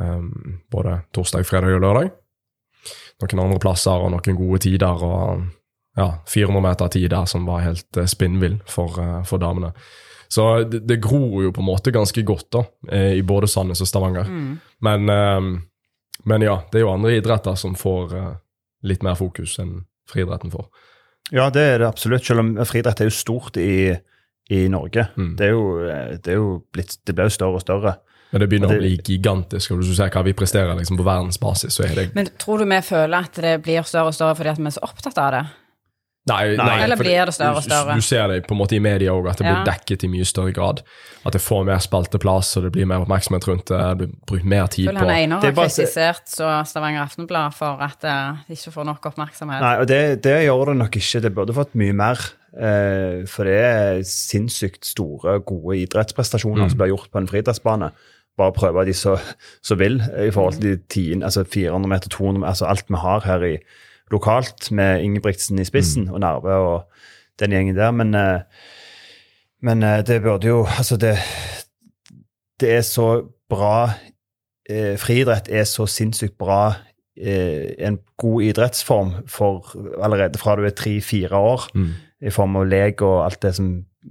Um, 0.01 0.61
både 0.71 1.01
torsdag, 1.15 1.47
fredag 1.47 1.75
og 1.75 1.83
lørdag. 1.83 2.13
Noen 3.21 3.41
andre 3.43 3.59
plasser 3.63 4.05
og 4.05 4.13
noen 4.13 4.37
gode 4.39 4.61
tider. 4.63 5.03
og 5.03 5.49
ja, 5.99 6.23
400 6.27 6.63
meter 6.63 6.89
tid 6.89 7.11
der 7.11 7.27
som 7.27 7.47
var 7.47 7.65
helt 7.65 7.99
spinnvill 8.07 8.61
for, 8.67 8.95
for 9.27 9.43
damene. 9.43 9.73
Så 10.31 10.45
det, 10.71 10.85
det, 10.87 11.01
gror 11.03 11.43
jo 11.43 11.51
på 11.53 11.63
en 11.63 11.67
måte 11.67 11.91
ganske 11.91 12.23
godt 12.23 12.53
da, 12.55 12.63
i 13.17 13.23
både 13.27 13.49
Sandnes 13.51 13.83
og 13.83 13.89
Stavanger. 13.91 14.29
Mm. 14.31 14.53
Men, 14.87 15.11
um, 15.11 15.49
men, 16.23 16.45
ja, 16.47 16.61
det 16.71 16.79
er 16.79 16.85
jo 16.85 16.93
andre 16.93 17.17
idretter 17.19 17.57
som 17.59 17.75
får 17.75 18.15
uh, 18.15 18.29
litt 18.87 19.03
mer 19.03 19.19
fokus 19.19 19.57
enn 19.59 19.81
friidretten 20.11 20.53
får. 20.55 20.69
Ja, 21.35 21.49
det 21.51 21.65
er 21.73 21.83
det 21.83 21.89
absolutt. 21.89 22.27
Selv 22.27 22.45
om 22.45 22.53
friidrett 22.67 23.03
er 23.03 23.11
jo 23.11 23.15
stort 23.15 23.59
i, 23.59 23.91
i 24.51 24.63
Norge. 24.71 25.09
Mm. 25.17 25.35
Det, 25.39 25.49
er 25.49 25.55
jo, 25.55 25.67
det, 26.15 26.31
er 26.31 26.39
jo 26.39 26.55
blitt, 26.75 26.97
det 27.07 27.15
blir 27.17 27.31
jo 27.31 27.35
større 27.35 27.59
og 27.59 27.65
større. 27.65 27.97
Men 28.31 28.43
det 28.45 28.49
begynner 28.51 28.71
det, 28.71 28.79
å 28.79 28.83
bli 28.85 28.93
gigantisk. 28.99 29.73
og 29.73 29.81
Hvis 29.81 29.91
du 29.91 29.99
ser 29.99 30.13
hva 30.15 30.23
vi 30.27 30.35
presterer 30.39 30.79
liksom, 30.79 30.99
på 30.99 31.07
verdensbasis, 31.07 31.75
så 31.75 31.87
er 31.87 31.97
det 31.99 32.07
Men 32.15 32.31
tror 32.39 32.63
du 32.63 32.69
vi 32.71 32.79
føler 32.87 33.27
at 33.27 33.43
det 33.43 33.57
blir 33.65 33.87
større 33.87 34.13
og 34.13 34.17
større 34.17 34.39
fordi 34.39 34.53
at 34.53 34.61
vi 34.63 34.71
er 34.71 34.77
så 34.77 34.87
opptatt 34.87 35.19
av 35.19 35.35
det? 35.35 35.45
Nei, 36.29 36.53
nei, 36.59 36.83
Eller 36.85 36.99
blir 37.01 37.17
det 37.17 37.33
større 37.33 37.57
og 37.57 37.65
større? 37.65 37.95
Du, 37.97 38.03
du 38.03 38.05
ser 38.05 38.27
det 38.29 38.43
på 38.45 38.53
en 38.53 38.61
måte 38.61 38.77
i 38.77 38.81
media 38.83 39.15
òg, 39.17 39.31
at 39.31 39.41
det 39.41 39.47
ja. 39.49 39.55
blir 39.57 39.71
dekket 39.71 40.05
i 40.05 40.11
mye 40.13 40.27
større 40.29 40.53
grad. 40.57 40.83
At 41.25 41.33
det 41.37 41.41
får 41.41 41.65
mer 41.69 41.81
spalteplass, 41.81 42.53
og 42.61 42.67
det 42.67 42.75
blir 42.77 42.89
mer 42.91 43.07
oppmerksomhet 43.07 43.49
rundt 43.49 43.73
det. 43.73 43.81
Det 43.81 43.97
blir 44.03 44.13
brukt 44.29 44.51
mer 44.53 44.69
tid 44.73 44.91
på 44.91 44.97
Han 45.01 45.15
Einar 45.15 45.47
har 45.47 45.57
kritisert 45.57 46.29
så 46.29 46.53
Stavanger 46.69 47.07
Aftenblad 47.07 47.57
for 47.57 47.81
at 47.87 48.05
det 48.05 48.59
ikke 48.59 48.75
får 48.77 48.89
nok 48.93 49.11
oppmerksomhet. 49.13 49.65
Nei, 49.65 49.75
og 49.81 49.89
det, 49.89 50.03
det, 50.27 50.37
gjør 50.45 50.75
det 50.75 50.79
nok 50.85 51.01
ikke. 51.01 51.25
Det 51.25 51.35
burde 51.41 51.57
fått 51.57 51.75
mye 51.81 51.97
mer. 51.97 52.29
Uh, 52.51 53.27
for 53.31 53.47
det 53.47 53.59
er 53.63 54.01
sinnssykt 54.11 54.89
store, 54.89 55.39
gode 55.47 55.77
idrettsprestasjoner 55.87 56.67
mm. 56.67 56.73
som 56.73 56.81
blir 56.81 56.91
gjort 56.93 57.13
på 57.13 57.23
en 57.23 57.29
friidrettsbane 57.31 57.93
bare 58.41 58.57
prøve 58.57 58.87
de 58.89 58.95
så, 58.97 59.19
så 59.63 59.77
vil 59.77 60.01
i 60.01 60.31
forhold 60.33 60.59
til 60.59 60.71
de 60.71 60.77
10, 60.89 61.23
altså 61.27 61.45
400 61.45 61.91
meter, 61.93 62.09
200 62.09 62.49
altså 62.49 62.69
alt 62.71 62.89
vi 62.89 63.01
har 63.03 63.25
her 63.27 63.45
i, 63.45 63.55
lokalt 64.11 64.71
med 64.75 65.05
Ingebrigtsen 65.05 65.59
i 65.59 65.67
spissen 65.69 66.09
mm. 66.09 66.13
og 66.15 66.23
Narve 66.25 66.59
og 66.67 66.77
den 67.41 67.55
gjengen 67.55 67.79
der. 67.79 67.91
Men, 67.97 68.15
eh, 68.15 68.41
men 69.63 69.83
eh, 69.83 70.03
det 70.07 70.23
burde 70.23 70.49
jo 70.49 70.67
Altså, 70.79 70.97
det, 70.97 71.17
det 72.61 72.75
er 72.77 72.87
så 72.87 73.23
bra 73.51 73.91
eh, 74.69 74.97
Friidrett 74.99 75.51
er 75.51 75.65
så 75.65 75.87
sinnssykt 75.87 76.39
bra 76.39 76.77
en 77.21 77.99
god 78.17 78.43
idrettsform 78.47 79.11
for 79.29 79.75
allerede 80.01 80.39
fra 80.41 80.55
du 80.57 80.63
er 80.65 80.73
tre-fire 80.73 81.37
år, 81.37 81.67
mm. 81.75 81.91
i 82.25 82.31
form 82.33 82.55
av 82.57 82.65
lek 82.71 83.03
og 83.05 83.27
alt 83.27 83.43
det 83.43 83.51
som, 83.59 83.67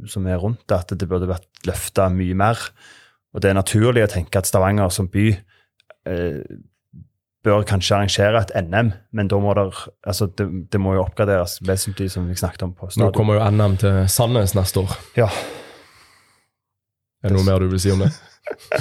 som 0.06 0.28
er 0.30 0.38
rundt 0.38 0.62
det, 0.70 0.78
at 0.78 0.94
det 0.94 1.08
burde 1.10 1.30
vært 1.32 1.48
løfta 1.66 2.06
mye 2.14 2.38
mer. 2.38 2.60
Og 3.34 3.42
det 3.42 3.50
er 3.50 3.58
naturlig 3.58 4.04
å 4.06 4.12
tenke 4.12 4.38
at 4.38 4.46
Stavanger 4.46 4.94
som 4.94 5.10
by 5.10 5.26
eh, 5.32 6.44
bør 7.44 7.64
kanskje 7.68 7.96
arrangere 7.96 8.42
et 8.42 8.52
NM, 8.68 8.92
men 9.16 9.30
da 9.32 9.40
må 9.40 9.54
der, 9.56 9.76
altså 10.04 10.28
det, 10.28 10.48
det, 10.74 10.82
må 10.82 10.96
jo 10.98 11.06
oppgraderes 11.06 11.60
vesentlig, 11.64 12.10
som 12.12 12.28
vi 12.28 12.36
snakket 12.36 12.66
om 12.68 12.74
på 12.76 12.90
stadion. 12.90 13.08
Nå 13.08 13.16
kommer 13.16 13.40
jo 13.40 13.50
NM 13.56 13.78
til 13.80 14.02
Sandnes 14.12 14.56
neste 14.58 14.84
år. 14.84 14.98
Ja. 15.18 15.30
Er 17.24 17.32
det 17.32 17.38
noe 17.38 17.48
mer 17.48 17.64
du 17.64 17.72
vil 17.72 17.82
si 17.82 17.92
om 17.94 18.04
det? 18.04 18.12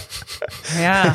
ja. 0.87 1.13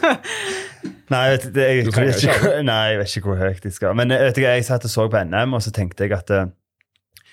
nei, 1.14 1.24
det, 1.36 1.54
jeg, 1.54 1.86
jeg, 1.86 1.94
vet 1.94 2.24
ikke, 2.24 2.54
nei, 2.70 2.80
jeg 2.92 3.02
vet 3.02 3.16
ikke 3.20 3.32
hvor 3.32 3.42
høyt 3.44 3.66
de 3.66 3.74
skal. 3.74 3.98
Men 3.98 4.14
vet 4.14 4.38
du, 4.38 4.42
jeg 4.46 4.66
satt 4.66 4.86
og 4.86 4.94
så 4.94 5.06
på 5.10 5.22
NM, 5.30 5.54
og 5.58 5.62
så 5.62 5.74
tenkte 5.74 6.06
jeg 6.06 6.16
at 6.18 6.34
eh, 6.34 6.48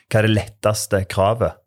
hva 0.08 0.22
er 0.22 0.30
det 0.30 0.36
letteste 0.38 1.02
kravet? 1.10 1.58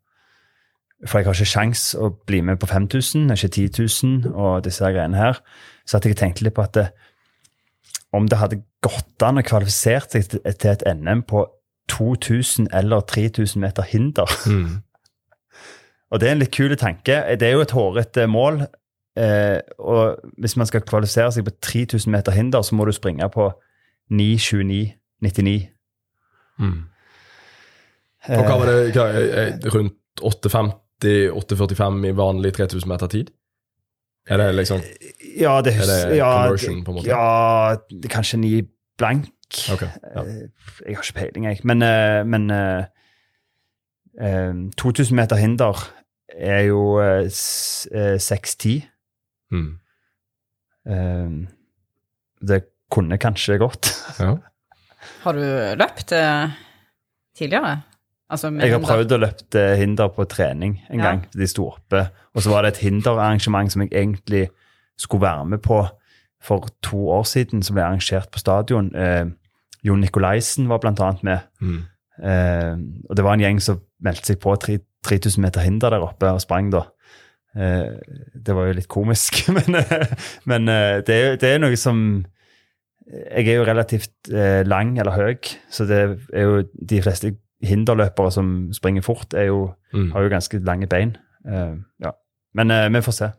For 1.08 1.18
jeg 1.18 1.30
har 1.30 1.38
ikke 1.38 1.48
sjans 1.48 1.82
å 1.96 2.10
bli 2.28 2.42
med 2.44 2.60
på 2.60 2.68
5000, 2.68 3.30
ikke 3.32 3.48
10 3.48 3.68
000 4.04 4.34
og 4.34 4.66
disse 4.66 4.84
greiene 4.84 5.16
her. 5.16 5.40
Så 5.88 5.96
at 5.96 6.06
jeg 6.06 6.18
tenkte 6.20 6.44
litt 6.44 6.56
på 6.58 6.64
at 6.66 6.76
det, 6.76 6.90
om 8.12 8.26
det 8.28 8.38
hadde 8.40 8.62
gått 8.82 9.22
an 9.22 9.38
å 9.40 9.46
kvalifisere 9.46 10.06
seg 10.08 10.28
til 10.30 10.70
et 10.72 10.84
NM 10.86 11.22
på 11.28 11.44
2000 11.90 12.70
eller 12.74 13.00
3000 13.00 13.60
meter 13.60 13.82
hinder. 13.82 14.30
Mm. 14.50 14.82
og 16.10 16.20
det 16.20 16.28
er 16.28 16.32
en 16.32 16.40
litt 16.42 16.54
kul 16.54 16.76
tanke. 16.76 17.14
Det 17.38 17.46
er 17.46 17.52
jo 17.52 17.62
et 17.62 17.70
hårete 17.70 18.26
mål. 18.26 18.64
Eh, 19.18 19.58
og 19.78 20.18
hvis 20.42 20.56
man 20.56 20.66
skal 20.66 20.82
kvalifisere 20.82 21.30
seg 21.32 21.44
på 21.46 21.52
3000 21.62 22.10
meter 22.10 22.34
hinder, 22.34 22.62
så 22.62 22.74
må 22.74 22.84
du 22.84 22.92
springe 22.92 23.28
på 23.30 23.50
9.29,99. 24.10 25.68
Mm. 26.58 26.80
Og 28.28 28.42
hva 28.44 28.56
var 28.58 28.70
det 28.70 28.78
hva, 28.96 29.06
rundt 29.74 29.96
8.50 30.20 30.80
8.45 31.00 32.08
i 32.10 32.16
vanlig 32.16 32.52
3000 32.58 32.88
meter 32.90 33.06
tid? 33.06 33.30
Er 34.28 34.36
det 34.36 34.54
liksom 34.54 34.82
Ja, 35.40 35.60
det, 35.64 35.74
er 35.74 35.86
det 35.88 36.16
ja, 36.16 36.30
conversion, 36.42 36.84
på 36.84 36.92
en 36.92 36.96
måte? 37.00 37.08
Ja, 37.08 37.76
kanskje 38.12 38.38
ni 38.38 38.62
blank. 38.98 39.30
Okay, 39.72 39.88
ja. 40.14 40.22
Eh, 40.22 40.48
jeg 40.86 40.96
har 40.96 41.02
ikke 41.02 41.18
peiling, 41.18 41.46
jeg. 41.48 41.60
Men, 41.64 41.82
eh, 41.82 42.26
men 42.26 42.50
uh, 42.50 42.84
uh, 44.20 44.70
2000 44.78 45.16
meter 45.16 45.36
hinder 45.36 45.80
er 46.28 46.60
jo 46.68 47.00
uh, 47.00 47.26
6-10. 47.26 48.86
Mm. 49.50 49.78
det 52.48 52.60
kunne 52.90 53.18
kanskje 53.18 53.58
gått. 53.58 53.90
ja. 54.20 54.36
Har 55.24 55.32
du 55.32 55.42
løpt 55.76 56.12
tidligere? 57.36 57.82
Altså 58.30 58.50
jeg 58.54 58.72
har 58.72 58.82
prøvd 58.84 59.14
å 59.16 59.20
løpe 59.24 59.62
hinder 59.80 60.10
på 60.14 60.24
trening 60.30 60.76
en 60.88 61.00
ja. 61.00 61.08
gang. 61.10 61.24
De 61.34 61.48
sto 61.50 61.66
oppe. 61.72 62.04
Og 62.34 62.44
så 62.44 62.52
var 62.52 62.62
det 62.62 62.74
et 62.74 62.84
hinderarrangement 62.86 63.72
som 63.72 63.82
jeg 63.82 63.90
egentlig 63.90 64.44
skulle 65.00 65.26
være 65.26 65.48
med 65.54 65.62
på 65.64 65.82
for 66.40 66.70
to 66.82 67.08
år 67.12 67.26
siden, 67.28 67.62
som 67.62 67.76
ble 67.76 67.84
arrangert 67.84 68.30
på 68.32 68.40
stadion. 68.40 68.94
Eh, 68.96 69.26
Jon 69.84 70.00
Nikolaisen 70.00 70.68
var 70.70 70.80
blant 70.80 71.00
annet 71.04 71.24
med. 71.26 71.50
Mm. 71.60 71.82
Eh, 72.22 72.72
og 73.08 73.16
det 73.16 73.26
var 73.26 73.36
en 73.36 73.44
gjeng 73.44 73.60
som 73.64 73.82
meldte 74.04 74.32
seg 74.32 74.40
på 74.40 74.54
3000 74.60 75.42
meter 75.42 75.64
hinder 75.64 75.92
der 75.92 76.06
oppe 76.06 76.32
og 76.32 76.40
sprang 76.44 76.70
da. 76.72 76.86
Eh, 77.56 77.98
det 78.34 78.54
var 78.54 78.68
jo 78.68 78.78
litt 78.78 78.90
komisk, 78.90 79.42
men, 79.56 79.80
men 80.48 80.70
eh, 80.70 81.00
det, 81.02 81.16
er, 81.16 81.38
det, 81.40 81.48
er, 81.48 81.62
noe 81.62 81.78
som 81.80 82.22
Jeg 83.10 83.48
er 83.48 83.56
jo 83.58 83.66
relativt 83.66 84.30
eh, 84.30 84.60
lang 84.62 84.94
eller 85.02 85.16
høy, 85.16 85.54
så 85.72 85.86
det 85.88 86.02
er 86.30 86.46
jo 86.46 86.60
de 86.70 87.00
fleste 87.02 87.32
hinderløpere 87.62 88.32
som 88.32 88.72
springer 88.72 89.04
fort, 89.04 89.34
jo, 89.34 89.70
mm. 89.92 90.10
har 90.12 90.24
jo 90.24 90.32
ganske 90.32 90.58
lange 90.64 90.88
bein. 90.90 91.16
Uh, 91.44 91.80
ja. 92.00 92.14
Men 92.54 92.70
uh, 92.70 92.88
vi 92.94 93.02
får 93.04 93.16
se. 93.16 93.30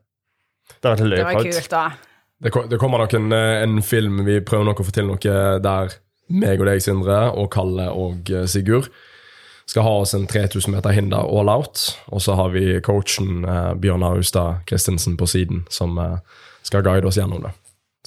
Det 0.71 0.95
prøvd. 0.97 1.15
Det 1.15 1.25
var 1.25 1.43
kult, 1.43 1.71
da. 1.71 1.85
Det, 2.41 2.51
det 2.71 2.79
kommer 2.81 2.97
nok 2.97 3.13
en, 3.13 3.31
eh, 3.31 3.61
en, 3.61 3.81
film, 3.85 4.23
vi 4.25 4.39
prøver 4.41 4.65
nok 4.65 4.79
å 4.81 4.85
få 4.87 4.93
til 4.95 5.05
noe 5.05 5.33
der 5.61 5.91
meg 6.31 6.61
og 6.63 6.65
deg, 6.65 6.81
Sindre, 6.81 7.17
og 7.37 7.51
Kalle 7.53 7.91
og 7.93 8.31
Sigurd 8.49 8.87
skal 9.71 9.85
ha 9.85 9.91
oss 10.01 10.13
en 10.17 10.27
3000 10.27 10.73
meter 10.73 10.95
hinder 10.95 11.27
all 11.27 11.49
out. 11.51 11.83
Og 12.11 12.21
så 12.21 12.35
har 12.39 12.51
vi 12.55 12.79
coachen 12.83 13.45
uh, 13.45 13.73
Bjørn 13.79 14.03
Austad 14.03 14.65
Christensen 14.69 15.17
på 15.17 15.27
siden, 15.29 15.65
som 15.69 15.97
uh, 15.99 16.17
skal 16.65 16.83
guide 16.85 17.07
oss 17.07 17.19
gjennom 17.19 17.43
det. 17.45 17.53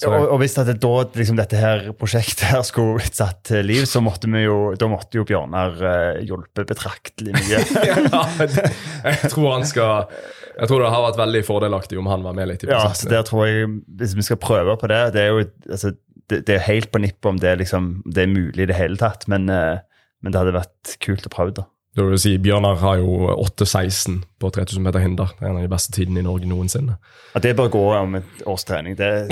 Og, 0.03 0.25
og, 0.27 0.33
hvis 0.41 0.57
det 0.57 0.73
da 0.83 0.89
liksom, 1.15 1.37
dette 1.39 1.55
her 1.55 1.85
prosjektet 1.95 2.49
her 2.49 2.63
skulle 2.67 2.97
blitt 2.97 3.15
satt 3.15 3.45
til 3.47 3.63
liv, 3.63 3.85
så 3.87 4.01
måtte 4.03 4.27
vi 4.27 4.41
jo, 4.43 4.73
da 4.75 4.89
måtte 4.91 5.15
jo 5.15 5.23
Bjørnar 5.27 5.77
uh, 5.79 6.17
hjulpet 6.19 6.67
betraktelig 6.67 7.31
mye. 7.31 7.61
ja, 8.11 8.25
jeg 8.41 9.29
tror 9.31 9.53
han 9.53 9.63
skal 9.67 10.09
Jeg 10.57 10.67
tror 10.67 10.83
det 10.83 10.89
har 10.91 11.05
vært 11.05 11.21
veldig 11.21 11.43
fordelaktig 11.47 11.99
om 12.01 12.09
han 12.11 12.27
var 12.27 12.35
med 12.35 12.51
litt 12.51 12.65
i 12.65 12.69
prosessen. 12.69 12.91
Ja, 12.91 12.99
så 12.99 13.13
der 13.13 13.23
tror 13.29 13.47
jeg, 13.47 13.69
Hvis 14.01 14.17
vi 14.19 14.27
skal 14.27 14.39
prøve 14.39 14.75
på 14.79 14.87
det 14.91 14.99
Det 15.15 15.23
er 15.23 15.31
jo 15.31 15.45
altså, 15.45 15.93
det, 16.31 16.41
det 16.49 16.57
er 16.57 16.67
helt 16.67 16.91
på 16.91 16.99
nippet 16.99 17.31
om 17.31 17.39
det, 17.39 17.55
liksom, 17.63 17.89
det 18.03 18.25
er 18.25 18.31
mulig 18.31 18.65
i 18.65 18.69
det 18.71 18.75
hele 18.75 18.99
tatt, 18.99 19.27
men, 19.31 19.47
uh, 19.47 19.79
men 20.19 20.35
det 20.35 20.41
hadde 20.41 20.57
vært 20.57 20.95
kult 21.05 21.27
å 21.29 21.31
prøve. 21.31 21.55
da. 21.61 21.69
Det 21.95 22.03
vil 22.03 22.19
si, 22.19 22.33
Bjørnar 22.43 22.75
har 22.81 22.97
jo 22.99 23.29
8,16 23.39 24.17
på 24.43 24.49
3000 24.51 24.83
meter 24.83 24.99
hinder. 24.99 25.29
Det 25.37 25.45
er 25.45 25.51
en 25.53 25.59
av 25.61 25.63
de 25.63 25.71
beste 25.71 25.93
tidene 25.95 26.19
i 26.19 26.25
Norge 26.25 26.49
noensinne. 26.49 26.97
Ja, 27.31 27.39
Det 27.39 27.53
bør 27.55 27.69
gå 27.71 27.83
om 27.95 28.17
et 28.19 28.41
års 28.45 28.65
trening. 28.67 28.97
Det, 28.99 29.07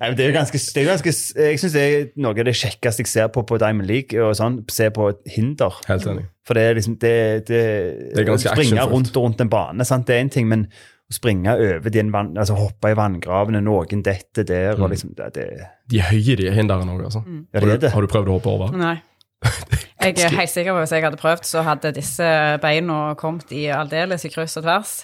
Nei, 0.00 0.10
det 0.12 0.26
er 0.26 0.28
jo 0.28 0.36
ganske, 0.36 0.60
det 0.60 0.82
er 0.82 0.90
ganske 0.90 1.14
Jeg 1.16 1.62
syns 1.62 1.76
det 1.76 1.84
er 1.86 2.04
noe 2.20 2.36
av 2.36 2.44
det 2.44 2.56
kjekkeste 2.60 3.06
jeg 3.06 3.08
ser 3.08 3.32
på 3.32 3.46
på 3.48 3.56
Diamond 3.62 3.88
League. 3.88 4.20
og 4.20 4.36
sånn, 4.36 4.60
Se 4.68 4.90
på 4.92 5.08
et 5.14 5.22
hinder. 5.32 5.80
Helt 5.88 6.08
enig. 6.12 6.26
For 6.44 6.58
det 6.58 6.62
er 6.68 6.76
liksom 6.76 6.98
det, 7.00 7.16
det, 7.48 7.62
det 8.12 8.24
er 8.24 8.26
ganske 8.28 8.52
Springe 8.52 8.84
rundt 8.90 9.16
og 9.16 9.28
rundt 9.28 9.40
en 9.40 9.52
bane, 9.52 9.86
sant? 9.86 10.08
det 10.08 10.16
er 10.16 10.24
én 10.24 10.32
ting, 10.32 10.48
men 10.50 10.66
å 11.12 11.14
springe 11.14 11.54
over 11.54 11.92
de 11.92 12.02
vann, 12.10 12.32
altså 12.40 12.56
hoppe 12.58 12.90
i 12.92 12.96
vanngravene, 12.98 13.60
noen 13.64 14.02
detter 14.04 14.46
der, 14.48 14.80
og 14.80 14.90
liksom 14.92 15.12
det, 15.18 15.28
det, 15.36 15.46
De 15.92 16.00
er 16.00 16.08
høye, 16.10 16.36
de 16.40 16.50
hindrene 16.52 16.96
òg, 16.96 17.04
altså. 17.08 17.22
Mm. 17.26 17.46
Har 17.54 17.68
du, 17.68 17.88
har 17.94 18.06
du 18.06 18.10
prøvd 18.10 18.28
å 18.32 18.36
hoppe 18.38 18.52
over? 18.52 18.76
Nei. 18.76 18.96
Jeg 20.02 20.18
er 20.18 20.34
helt 20.34 20.50
sikker 20.50 20.74
på 20.74 20.80
at 20.80 20.86
hvis 20.86 20.92
jeg 20.96 21.04
hadde 21.04 21.18
prøvd, 21.20 21.44
så 21.46 21.62
hadde 21.62 21.92
disse 21.94 22.26
beina 22.62 23.14
kommet 23.18 23.52
i 23.54 23.68
aldeles 23.70 24.24
i 24.26 24.30
kryss 24.32 24.56
og 24.58 24.64
tvers. 24.66 24.94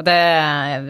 Og 0.00 0.06
det 0.08 0.16
er 0.16 0.88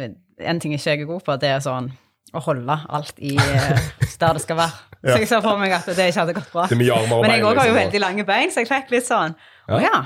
en 0.49 0.61
ting 0.63 0.73
ikke 0.73 0.95
jeg 0.95 1.03
er 1.03 1.11
god 1.11 1.21
på, 1.27 1.37
det 1.43 1.51
er 1.51 1.61
sånn 1.65 1.91
å 2.31 2.41
holde 2.45 2.77
alt 2.95 3.19
i 3.19 3.35
eh, 3.35 3.85
der 4.21 4.37
det 4.39 4.43
skal 4.45 4.59
være. 4.61 4.87
Så 5.11 5.17
jeg 5.19 5.29
ser 5.31 5.45
for 5.45 5.61
meg 5.61 5.73
at 5.75 5.87
det 5.89 6.11
ikke 6.11 6.23
hadde 6.23 6.35
gått 6.37 6.51
bra. 6.53 6.67
Men 6.71 6.85
jeg 6.87 7.09
bein, 7.11 7.45
òg 7.45 7.57
har 7.59 7.69
jo 7.69 7.73
liksom, 7.73 7.79
veldig 7.79 8.03
lange 8.03 8.27
bein, 8.29 8.51
så 8.53 8.61
jeg 8.61 8.69
fikk 8.69 8.93
litt 8.93 9.07
sånn 9.07 9.33
Ja. 9.65 9.79
Å 9.79 9.81
ja, 9.81 10.01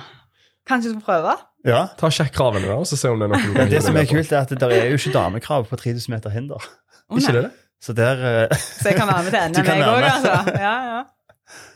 kanskje 0.71 0.93
du 0.93 1.01
får 1.01 1.07
prøve? 1.09 1.35
Ja. 1.67 1.81
Ta 1.99 2.11
Sjekk 2.13 2.31
kravene, 2.37 2.69
der, 2.69 2.79
og 2.79 2.87
så 2.87 2.99
se 3.01 3.11
om 3.11 3.19
det 3.19 3.27
er 3.27 3.33
noe 3.33 3.43
du 3.43 3.57
kan 3.57 3.73
Det 3.73 3.81
som 3.83 3.99
er 3.99 4.07
kult, 4.07 4.31
er 4.31 4.45
at 4.45 4.55
det 4.55 4.69
er 4.71 4.93
jo 4.93 5.01
ikke 5.01 5.15
damekrav 5.17 5.67
på 5.71 5.79
3000 5.81 6.15
meter 6.15 6.35
hinder. 6.35 6.69
Oh, 7.11 7.19
Ikke 7.19 7.35
det 7.35 7.43
det? 7.49 7.53
Så 7.85 7.93
der 7.97 8.23
eh, 8.29 8.55
Så 8.55 8.93
jeg 8.93 9.01
kan 9.01 9.11
være 9.11 9.27
med 9.27 9.35
til 9.35 9.43
NM, 9.65 9.73
jeg 9.73 9.89
òg, 9.91 10.07
altså. 10.13 10.55
Ja, 10.63 10.75
ja. 10.93 11.01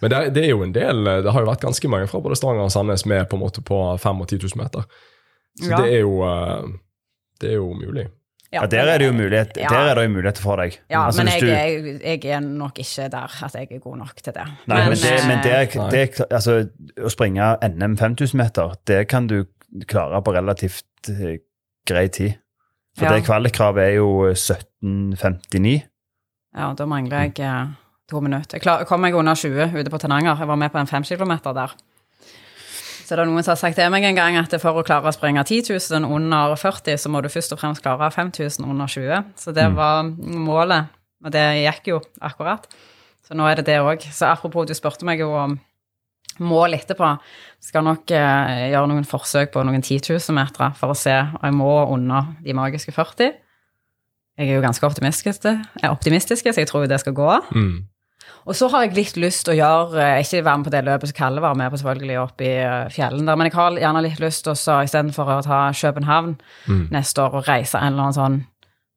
Men 0.00 0.10
det 0.10 0.34
det 0.34 0.44
er 0.44 0.50
jo 0.50 0.62
en 0.62 0.72
del 0.74 1.04
Det 1.04 1.32
har 1.32 1.40
jo 1.42 1.46
vært 1.50 1.60
ganske 1.64 1.88
mange 1.90 2.06
fra 2.06 2.20
både 2.20 2.36
Stavanger 2.36 2.64
og 2.68 2.70
Sandnes 2.70 3.06
med 3.06 3.28
på 3.28 3.36
en 3.36 3.42
måte 3.42 3.60
på 3.66 3.78
5 3.98 4.20
og 4.20 4.28
10 4.28 4.38
000 4.44 4.62
meter. 4.62 4.84
Så 5.58 5.70
Ja. 5.70 5.76
det 5.82 5.94
er 5.94 6.00
jo 6.00 6.22
eh, 6.22 6.64
Det 7.40 7.50
er 7.50 7.54
jo 7.56 7.72
mulig. 7.74 8.06
Ja, 8.52 8.62
der 8.66 8.88
er 8.88 8.98
det 8.98 9.06
jo 9.06 9.12
mulighet, 9.12 9.56
Ja. 9.60 9.68
der 9.68 9.90
er 9.90 9.94
det 9.94 10.04
jo 10.04 10.10
muligheter 10.14 10.40
for 10.42 10.56
deg. 10.56 10.78
Ja, 10.90 11.04
Altså, 11.06 11.22
men 11.24 11.32
hvis 11.32 11.42
jeg, 11.42 11.82
du- 11.82 12.06
jeg, 12.06 12.24
jeg 12.24 12.32
er 12.36 12.40
nok 12.40 12.78
ikke 12.78 13.08
der 13.10 13.44
at 13.44 13.54
jeg 13.54 13.68
er 13.70 13.78
god 13.78 13.96
nok 13.98 14.14
til 14.16 14.32
det. 14.32 14.46
Nei, 14.66 14.78
men, 14.88 14.96
det, 14.96 15.26
men 15.28 15.42
det, 15.44 15.76
eh, 15.76 15.90
det, 15.90 16.20
altså, 16.30 16.68
å 16.98 17.08
springe 17.10 17.56
NM 17.62 17.96
5000 17.98 18.36
meter, 18.38 18.74
det 18.86 19.08
kan 19.08 19.26
du 19.26 19.44
klare 19.86 20.22
på 20.22 20.32
relativt 20.32 20.84
eh, 21.10 21.36
grei 21.86 22.08
tid. 22.08 22.34
For 22.96 23.04
Ja. 23.04 23.12
det 23.14 23.24
kvalikkravet 23.26 23.82
er 23.84 23.94
jo 24.00 24.32
1759. 24.82 25.82
Ja, 26.56 26.72
da 26.74 26.86
mangler 26.86 27.26
jeg 27.28 27.40
eh, 27.44 27.66
to 28.08 28.22
minutter. 28.24 28.56
Jeg 28.56 28.64
klar, 28.64 28.84
kom 28.88 29.02
meg 29.04 29.16
under 29.16 29.36
20 29.36 29.76
ute 29.76 29.92
på 29.92 30.00
Tananger. 30.00 30.38
Jeg 30.40 30.48
var 30.48 30.58
med 30.60 30.72
på 30.72 30.80
en 30.80 30.90
fem 30.90 31.04
kilometer 31.04 31.56
der. 31.56 31.74
Så 33.08 33.16
det 33.16 33.22
er 33.22 33.28
noen 33.30 33.44
som 33.44 33.54
har 33.54 33.60
sagt 33.60 33.78
til 33.80 33.88
meg 33.92 34.04
en 34.04 34.18
gang 34.18 34.36
at 34.36 34.52
for 34.60 34.76
å 34.76 34.84
klare 34.84 35.08
å 35.08 35.14
springe 35.16 35.40
10 35.40 35.70
000 35.72 36.04
under 36.04 36.52
40, 36.60 36.98
så 37.00 37.08
må 37.08 37.22
du 37.24 37.30
først 37.32 37.54
og 37.56 37.60
fremst 37.62 37.80
klare 37.84 38.10
5000 38.12 38.66
under 38.68 38.90
20. 38.92 39.32
Så 39.40 39.54
det 39.56 39.64
var 39.76 40.04
målet, 40.18 40.92
og 41.24 41.32
det 41.32 41.46
gikk 41.62 41.88
jo 41.94 42.02
akkurat. 42.20 42.68
Så 43.24 43.36
nå 43.36 43.48
er 43.48 43.60
det 43.60 43.68
det 43.70 43.78
òg. 43.80 44.04
Så 44.12 44.28
apropos, 44.28 44.68
du 44.68 44.76
spurte 44.76 45.08
meg 45.08 45.24
jo 45.24 45.30
om 45.36 45.56
mål 46.44 46.76
etterpå. 46.76 47.14
Skal 47.64 47.84
nok 47.86 48.12
eh, 48.14 48.68
gjøre 48.74 48.92
noen 48.92 49.08
forsøk 49.08 49.52
på 49.56 49.64
noen 49.66 49.80
10 49.80 50.12
000 50.12 50.36
meter 50.36 50.76
for 50.78 50.92
å 50.92 50.96
se 50.96 51.16
om 51.16 51.44
jeg 51.48 51.56
må 51.56 51.74
under 51.88 52.34
de 52.44 52.56
magiske 52.56 52.92
40. 52.92 53.36
Jeg 54.38 54.52
er 54.52 54.54
jo 54.60 54.62
ganske 54.62 54.86
optimistisk, 54.86 55.48
er 55.48 55.90
optimistisk, 55.90 56.46
så 56.46 56.60
jeg 56.60 56.68
tror 56.70 56.86
det 56.86 57.00
skal 57.02 57.16
gå. 57.16 57.30
Mm. 57.56 57.88
Og 58.48 58.56
så 58.56 58.68
har 58.72 58.86
jeg 58.86 58.96
litt 58.96 59.16
lyst 59.20 59.44
til 59.44 59.52
å 59.52 59.58
gjøre 59.58 60.00
eh, 60.00 60.20
Ikke 60.24 60.40
være 60.40 60.58
med 60.60 60.68
på 60.68 60.72
det 60.72 60.80
løpet 60.86 61.10
som 61.10 61.16
Kalle 61.18 61.42
var 61.44 61.56
med 61.58 61.72
på, 61.72 61.80
selvfølgelig, 61.82 62.18
oppe 62.22 62.46
i 62.46 62.52
eh, 62.64 62.86
fjellene 62.94 63.28
der, 63.28 63.36
men 63.40 63.48
jeg 63.50 63.56
har 63.58 63.80
gjerne 63.82 64.04
litt 64.06 64.22
lyst 64.24 64.46
til 64.46 64.54
å 64.54 64.76
istedenfor 64.84 65.32
å 65.34 65.40
ta 65.44 65.64
København 65.76 66.36
Mm. 66.68 66.88
neste 66.92 67.22
år 67.22 67.36
og 67.38 67.48
reise 67.48 67.78
en 67.78 67.92
eller 67.92 68.08
annen 68.08 68.16
sånn 68.16 68.38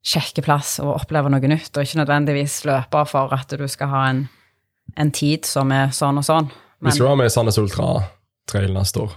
kjekke 0.04 0.42
plass 0.44 0.80
og 0.82 0.96
oppleve 0.96 1.30
noe 1.30 1.48
nytt, 1.52 1.72
og 1.78 1.84
ikke 1.86 2.00
nødvendigvis 2.02 2.64
løpe 2.66 3.04
for 3.08 3.34
at 3.36 3.54
du 3.54 3.68
skal 3.70 3.92
ha 3.92 4.02
en, 4.10 4.24
en 4.98 5.12
tid 5.12 5.46
som 5.46 5.72
er 5.72 5.92
sånn 5.96 6.18
og 6.18 6.26
sånn. 6.26 6.50
Vi 6.82 6.96
skal 6.96 7.14
ha 7.14 7.20
med 7.20 7.32
Sandnes 7.32 7.60
Ultra 7.62 7.92
Trail 8.50 8.74
neste 8.74 9.04
år 9.06 9.14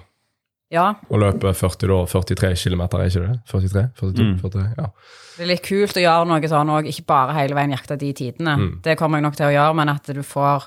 ja, 0.73 0.87
og 1.11 1.21
løpe 1.21 1.53
40 1.55 1.91
da, 1.91 1.99
43 2.09 2.55
km, 2.57 2.87
er 2.87 3.05
ikke 3.09 3.27
det? 3.27 3.35
43? 3.51 3.85
42? 4.01 4.25
Mm. 4.25 4.39
43? 4.41 4.65
Ja. 4.79 4.89
det 5.37 5.45
er 5.45 5.51
litt 5.51 5.67
kult 5.67 6.01
å 6.01 6.07
gjøre 6.07 6.31
noe 6.31 6.51
sånn 6.51 6.73
òg, 6.73 6.89
ikke 6.91 7.07
bare 7.13 7.37
hele 7.37 7.59
veien 7.59 7.77
jakte 7.77 7.99
de 8.01 8.11
tidene. 8.17 8.57
Mm. 8.61 8.73
Det 8.87 8.97
kommer 8.99 9.21
jeg 9.21 9.29
nok 9.29 9.39
til 9.39 9.51
å 9.51 9.55
gjøre, 9.55 9.77
men 9.81 9.93
at 9.93 10.11
du 10.17 10.23
får 10.27 10.67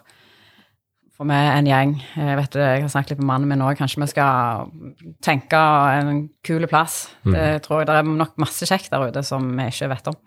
for 1.18 1.26
med 1.26 1.48
en 1.50 1.66
gjeng. 1.66 1.96
Jeg 2.14 2.38
vet 2.38 2.54
det, 2.54 2.66
jeg 2.76 2.84
har 2.84 2.92
snakket 2.94 3.16
litt 3.16 3.22
med 3.24 3.30
mannen 3.32 3.50
min 3.50 3.64
òg. 3.66 3.74
Kanskje 3.80 4.04
vi 4.04 4.10
skal 4.12 4.68
tenke 5.26 5.58
en 5.98 6.28
kul 6.46 6.68
plass. 6.70 7.08
Mm. 7.26 7.34
Det 7.34 7.46
tror 7.66 7.82
jeg 7.82 7.90
Det 7.90 7.96
er 7.98 8.12
nok 8.20 8.36
masse 8.38 8.70
kjekt 8.70 8.92
der 8.94 9.08
ute 9.10 9.24
som 9.26 9.48
vi 9.58 9.66
ikke 9.72 9.90
vet 9.96 10.12
om. 10.12 10.20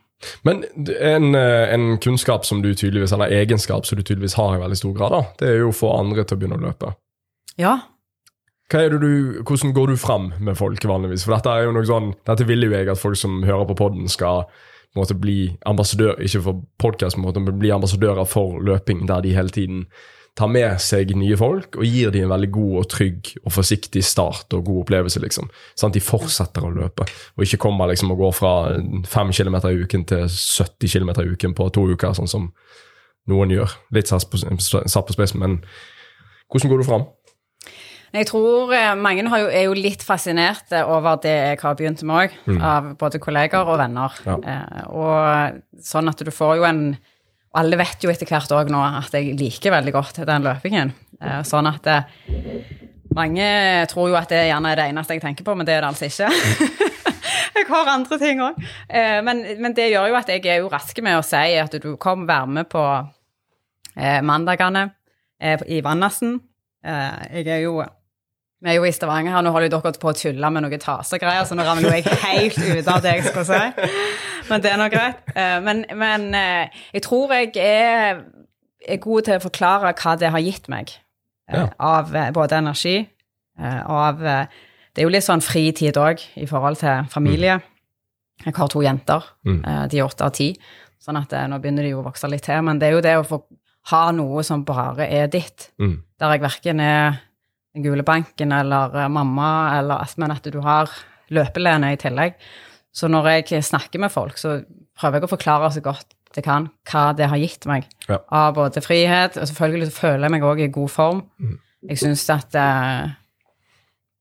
Men 0.45 0.65
en, 0.75 1.35
eh, 1.35 1.73
en 1.73 1.97
kunnskap 1.99 2.45
som 2.45 2.61
du 2.61 2.75
tydeligvis, 2.75 3.13
eller 3.13 3.31
egenskap 3.33 3.87
som 3.87 3.97
du 3.97 4.03
tydeligvis 4.03 4.35
har 4.35 4.57
i 4.57 4.61
veldig 4.61 4.77
stor 4.77 4.93
grad, 4.99 5.15
da, 5.15 5.23
det 5.39 5.49
er 5.49 5.63
jo 5.63 5.71
å 5.71 5.79
få 5.79 5.95
andre 5.97 6.25
til 6.25 6.37
å 6.37 6.41
begynne 6.41 6.59
å 6.59 6.67
løpe. 6.67 6.93
Ja. 7.57 7.79
Du, 8.71 9.43
hvordan 9.43 9.73
går 9.75 9.87
du 9.91 9.97
fram 9.99 10.33
med 10.39 10.55
folk 10.59 10.85
vanligvis? 10.87 11.25
For 11.27 11.35
dette 11.35 11.51
er 11.51 11.67
jo 11.67 11.73
noe 11.75 11.87
sånn, 11.89 12.13
dette 12.29 12.47
vil 12.47 12.69
jo 12.69 12.71
jeg 12.71 12.87
at 12.93 13.01
folk 13.01 13.19
som 13.19 13.43
hører 13.43 13.67
på 13.67 13.79
podden 13.81 14.07
skal 14.11 14.45
på 14.95 15.17
bli 15.19 15.57
ambassadør, 15.67 16.17
ikke 16.23 16.43
for 16.43 16.63
podcast, 16.79 17.19
men 17.19 17.27
bli 17.59 17.71
ambassadører 17.75 18.27
for 18.31 18.63
løping, 18.63 19.05
der 19.11 19.23
de 19.23 19.35
hele 19.35 19.55
tiden 19.55 19.85
tar 20.39 20.51
med 20.51 20.79
seg 20.83 21.11
nye 21.19 21.37
folk 21.39 21.77
og 21.77 21.85
gir 21.85 22.13
dem 22.15 22.25
en 22.29 22.33
veldig 22.33 22.51
god 22.55 22.75
og 22.81 22.89
trygg 22.93 23.33
og 23.43 23.53
forsiktig 23.53 24.03
start 24.07 24.55
og 24.55 24.65
god 24.67 24.83
opplevelse. 24.85 25.21
liksom. 25.23 25.51
Sånn 25.75 25.91
at 25.91 25.99
de 25.99 26.05
fortsetter 26.05 26.65
å 26.65 26.73
løpe, 26.75 27.07
og 27.37 27.47
ikke 27.47 27.61
kommer 27.67 27.91
liksom 27.91 28.15
og 28.15 28.23
går 28.23 28.37
fra 28.39 28.55
5 29.11 29.33
km 29.35 29.61
i 29.67 29.79
uken 29.83 30.07
til 30.07 30.27
70 30.31 30.95
km 30.95 31.15
i 31.19 31.31
uken 31.35 31.55
på 31.59 31.71
to 31.75 31.89
uker, 31.91 32.15
sånn 32.15 32.31
som 32.31 32.53
noen 33.31 33.51
gjør. 33.51 33.75
Litt 33.95 34.11
satt 34.11 34.31
på, 34.31 34.39
satt 34.39 35.07
på 35.07 35.19
spissen, 35.19 35.43
men 35.43 35.59
hvordan 36.51 36.71
går 36.71 36.83
du 36.83 36.87
fram? 36.87 37.05
Jeg 38.11 38.27
tror 38.27 38.73
eh, 38.75 38.91
mange 38.99 39.27
har 39.31 39.43
jo, 39.45 39.49
er 39.55 39.69
jo 39.69 39.77
litt 39.77 40.03
fascinerte 40.03 40.83
over 40.91 41.21
det 41.23 41.35
jeg 41.35 41.61
har 41.63 41.77
begynt 41.79 42.03
med 42.03 42.25
òg, 42.25 42.37
av 42.59 42.91
både 42.99 43.21
kolleger 43.23 43.69
og 43.69 43.79
venner. 43.79 44.17
Ja. 44.27 44.37
Eh, 44.41 44.83
og 44.91 45.85
sånn 45.87 46.11
at 46.11 46.25
du 46.27 46.33
får 46.35 46.59
jo 46.61 46.69
en 46.69 46.85
Og 47.51 47.59
alle 47.65 47.75
vet 47.81 48.05
jo 48.05 48.11
etter 48.13 48.29
hvert 48.31 48.53
òg 48.55 48.69
nå 48.71 48.79
at 48.79 49.11
jeg 49.17 49.33
liker 49.35 49.73
veldig 49.75 49.91
godt 49.91 50.21
den 50.23 50.45
løpingen. 50.47 50.93
Eh, 51.19 51.41
sånn 51.43 51.67
at 51.67 51.83
det, 51.83 51.97
mange 53.17 53.47
tror 53.91 54.13
jo 54.13 54.19
at 54.19 54.31
det 54.31 54.45
gjerne 54.47 54.71
er 54.71 54.79
det 54.79 54.85
eneste 54.93 55.17
jeg 55.17 55.25
tenker 55.25 55.47
på, 55.47 55.57
men 55.59 55.67
det 55.67 55.75
er 55.75 55.83
det 55.83 55.89
altså 55.89 56.07
ikke. 56.07 56.29
jeg 57.59 57.67
har 57.67 57.91
andre 57.91 58.19
ting 58.23 58.43
òg. 58.45 58.61
Eh, 58.87 59.19
men, 59.27 59.43
men 59.59 59.75
det 59.75 59.89
gjør 59.91 60.13
jo 60.13 60.19
at 60.21 60.31
jeg 60.31 60.47
er 60.47 60.63
jo 60.63 60.71
rask 60.71 61.03
med 61.03 61.19
å 61.19 61.27
si 61.27 61.57
at 61.59 61.75
du 61.83 61.91
kom 61.99 62.23
være 62.29 62.55
med 62.61 62.71
på 62.71 62.85
eh, 63.97 64.21
mandagene 64.23 64.87
eh, 65.43 65.59
i 65.67 65.81
Vannassen. 65.83 66.39
Eh, 66.87 67.41
jeg 67.41 67.51
er 67.57 67.65
jo 67.65 67.81
vi 68.63 68.69
er 68.69 68.75
jo 68.77 68.85
i 68.85 68.93
Stavanger 68.93 69.33
her, 69.33 69.43
nå 69.43 69.51
holder 69.55 69.71
jo 69.71 69.81
dere 69.81 69.93
på 70.03 70.11
å 70.11 70.17
tulle 70.17 70.51
med 70.53 70.63
noen 70.67 70.83
tasegreier, 70.83 71.45
så 71.49 71.57
nå 71.57 71.65
ramler 71.65 71.95
jeg 71.97 72.05
helt 72.25 72.59
ut 72.59 72.89
av 72.93 73.01
det 73.05 73.15
jeg 73.17 73.25
skulle 73.31 73.45
si. 73.49 73.89
Men 74.51 74.61
det 74.65 74.73
er 74.73 74.81
nå 74.81 74.89
greit. 74.93 75.23
Eh, 75.35 75.61
Men, 75.65 75.85
men 75.97 76.27
eh, 76.35 76.81
jeg 76.93 77.03
tror 77.07 77.33
jeg 77.33 77.53
er, 77.57 78.21
er 78.89 79.01
god 79.01 79.23
til 79.29 79.39
å 79.39 79.45
forklare 79.47 79.95
hva 79.97 80.17
det 80.21 80.31
har 80.35 80.45
gitt 80.45 80.69
meg. 80.69 80.91
eh, 81.49 81.57
Ja. 81.57 81.69
Av 81.79 82.13
både 82.37 82.57
energi, 82.61 82.99
og 83.61 83.97
av 83.97 84.21
Det 84.21 85.03
er 85.03 85.07
jo 85.07 85.11
litt 85.15 85.25
sånn 85.25 85.41
fritid 85.43 85.97
òg 85.97 86.21
i 86.37 86.47
forhold 86.51 86.77
til 86.81 87.05
familie. 87.11 87.61
Jeg 88.45 88.55
har 88.57 88.69
to 88.69 88.81
jenter. 88.83 89.23
Mm. 89.47 89.61
De 89.89 89.99
er 90.01 90.05
åtte 90.05 90.25
og 90.27 90.33
ti. 90.35 90.49
Sånn 91.01 91.17
at 91.21 91.31
nå 91.49 91.59
begynner 91.63 91.83
de 91.87 91.91
jo 91.93 92.01
å 92.03 92.07
vokse 92.09 92.29
litt 92.29 92.43
til. 92.43 92.61
Men 92.67 92.79
det 92.81 92.89
er 92.89 92.93
jo 92.97 93.01
det 93.05 93.13
å 93.21 93.23
få 93.25 93.39
ha 93.93 94.11
noe 94.13 94.43
som 94.45 94.65
bare 94.65 95.07
er 95.09 95.27
ditt 95.29 95.71
Mm. 95.79 96.03
der 96.19 96.33
jeg 96.35 96.41
verken 96.43 96.81
er 96.81 97.21
den 97.75 97.85
gule 97.87 98.03
banken 98.07 98.53
eller 98.53 98.97
eh, 99.05 99.09
mamma, 99.13 99.79
eller, 99.79 100.15
men 100.19 100.35
at 100.35 100.49
du 100.51 100.61
har 100.65 100.91
løpelene 101.31 101.93
i 101.95 102.01
tillegg. 102.01 102.35
Så 102.93 103.07
når 103.09 103.29
jeg 103.31 103.63
snakker 103.65 104.03
med 104.03 104.11
folk, 104.11 104.39
så 104.39 104.61
prøver 104.99 105.21
jeg 105.21 105.29
å 105.29 105.35
forklare 105.37 105.71
så 105.75 105.83
godt 105.85 106.17
jeg 106.37 106.45
kan 106.47 106.69
hva 106.91 107.09
det 107.19 107.27
har 107.31 107.41
gitt 107.43 107.65
meg. 107.67 107.87
Ja. 108.07 108.21
Av 108.31 108.55
både 108.55 108.83
frihet, 108.85 109.35
og 109.39 109.49
selvfølgelig 109.51 109.89
så 109.91 109.97
føler 109.99 110.27
jeg 110.29 110.35
meg 110.37 110.45
òg 110.47 110.61
i 110.63 110.69
god 110.71 110.91
form. 110.91 111.25
Mm. 111.43 111.57
Jeg 111.91 111.99
syns 112.03 112.27
at 112.31 112.55
eh, 112.59 113.09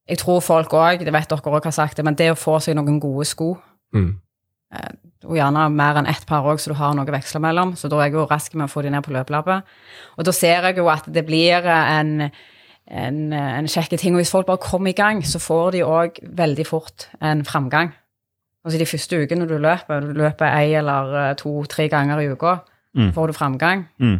Jeg 0.09 0.17
tror 0.23 0.39
folk 0.41 0.73
òg, 0.73 1.03
det 1.05 1.13
vet 1.13 1.29
dere 1.29 1.51
òg 1.53 1.67
har 1.67 1.75
sagt 1.75 1.97
det, 1.99 2.05
men 2.05 2.15
det 2.17 2.31
å 2.33 2.37
få 2.39 2.55
seg 2.63 2.77
noen 2.79 2.99
gode 3.01 3.27
sko 3.29 3.55
Mm. 3.93 4.19
og 5.25 5.33
gjerne 5.33 5.63
mer 5.73 5.97
enn 5.97 6.05
ett 6.05 6.27
par 6.29 6.45
òg, 6.45 6.59
så 6.61 6.69
du 6.69 6.75
har 6.77 6.93
noe 6.93 7.09
å 7.09 7.13
veksle 7.15 7.39
mellom. 7.41 7.71
Så 7.73 7.89
da 7.89 7.97
er 7.97 8.11
jeg 8.11 8.19
jo 8.19 8.27
rask 8.29 8.53
med 8.53 8.67
å 8.67 8.69
få 8.69 8.83
de 8.85 8.91
ned 8.93 9.01
på 9.01 9.13
løpelappet. 9.15 9.65
Og 10.17 10.27
da 10.27 10.33
ser 10.35 10.61
jeg 10.67 10.77
jo 10.77 10.85
at 10.93 11.07
det 11.09 11.23
blir 11.25 11.65
en, 11.65 12.29
en, 12.89 13.33
en 13.33 13.67
kjekke 13.69 13.97
ting. 14.01 14.15
Og 14.15 14.23
hvis 14.23 14.31
folk 14.33 14.47
bare 14.49 14.61
kommer 14.63 14.89
i 14.91 14.97
gang, 14.97 15.21
så 15.25 15.39
får 15.41 15.71
de 15.77 15.83
òg 15.85 16.19
veldig 16.37 16.65
fort 16.67 17.07
en 17.21 17.43
framgang. 17.45 17.91
Altså 18.65 18.79
de 18.81 18.85
første 18.89 19.19
ukene 19.23 19.47
du 19.47 19.55
løper, 19.61 20.01
du 20.03 20.17
løper 20.19 20.49
ei 20.51 20.73
eller 20.75 21.13
eh, 21.29 21.35
to-tre 21.39 21.87
ganger 21.91 22.19
i 22.25 22.31
uka, 22.33 22.57
Mm. 22.97 23.11
får 23.13 23.27
du 23.29 23.33
framgang. 23.37 23.83
Mm. 24.01 24.15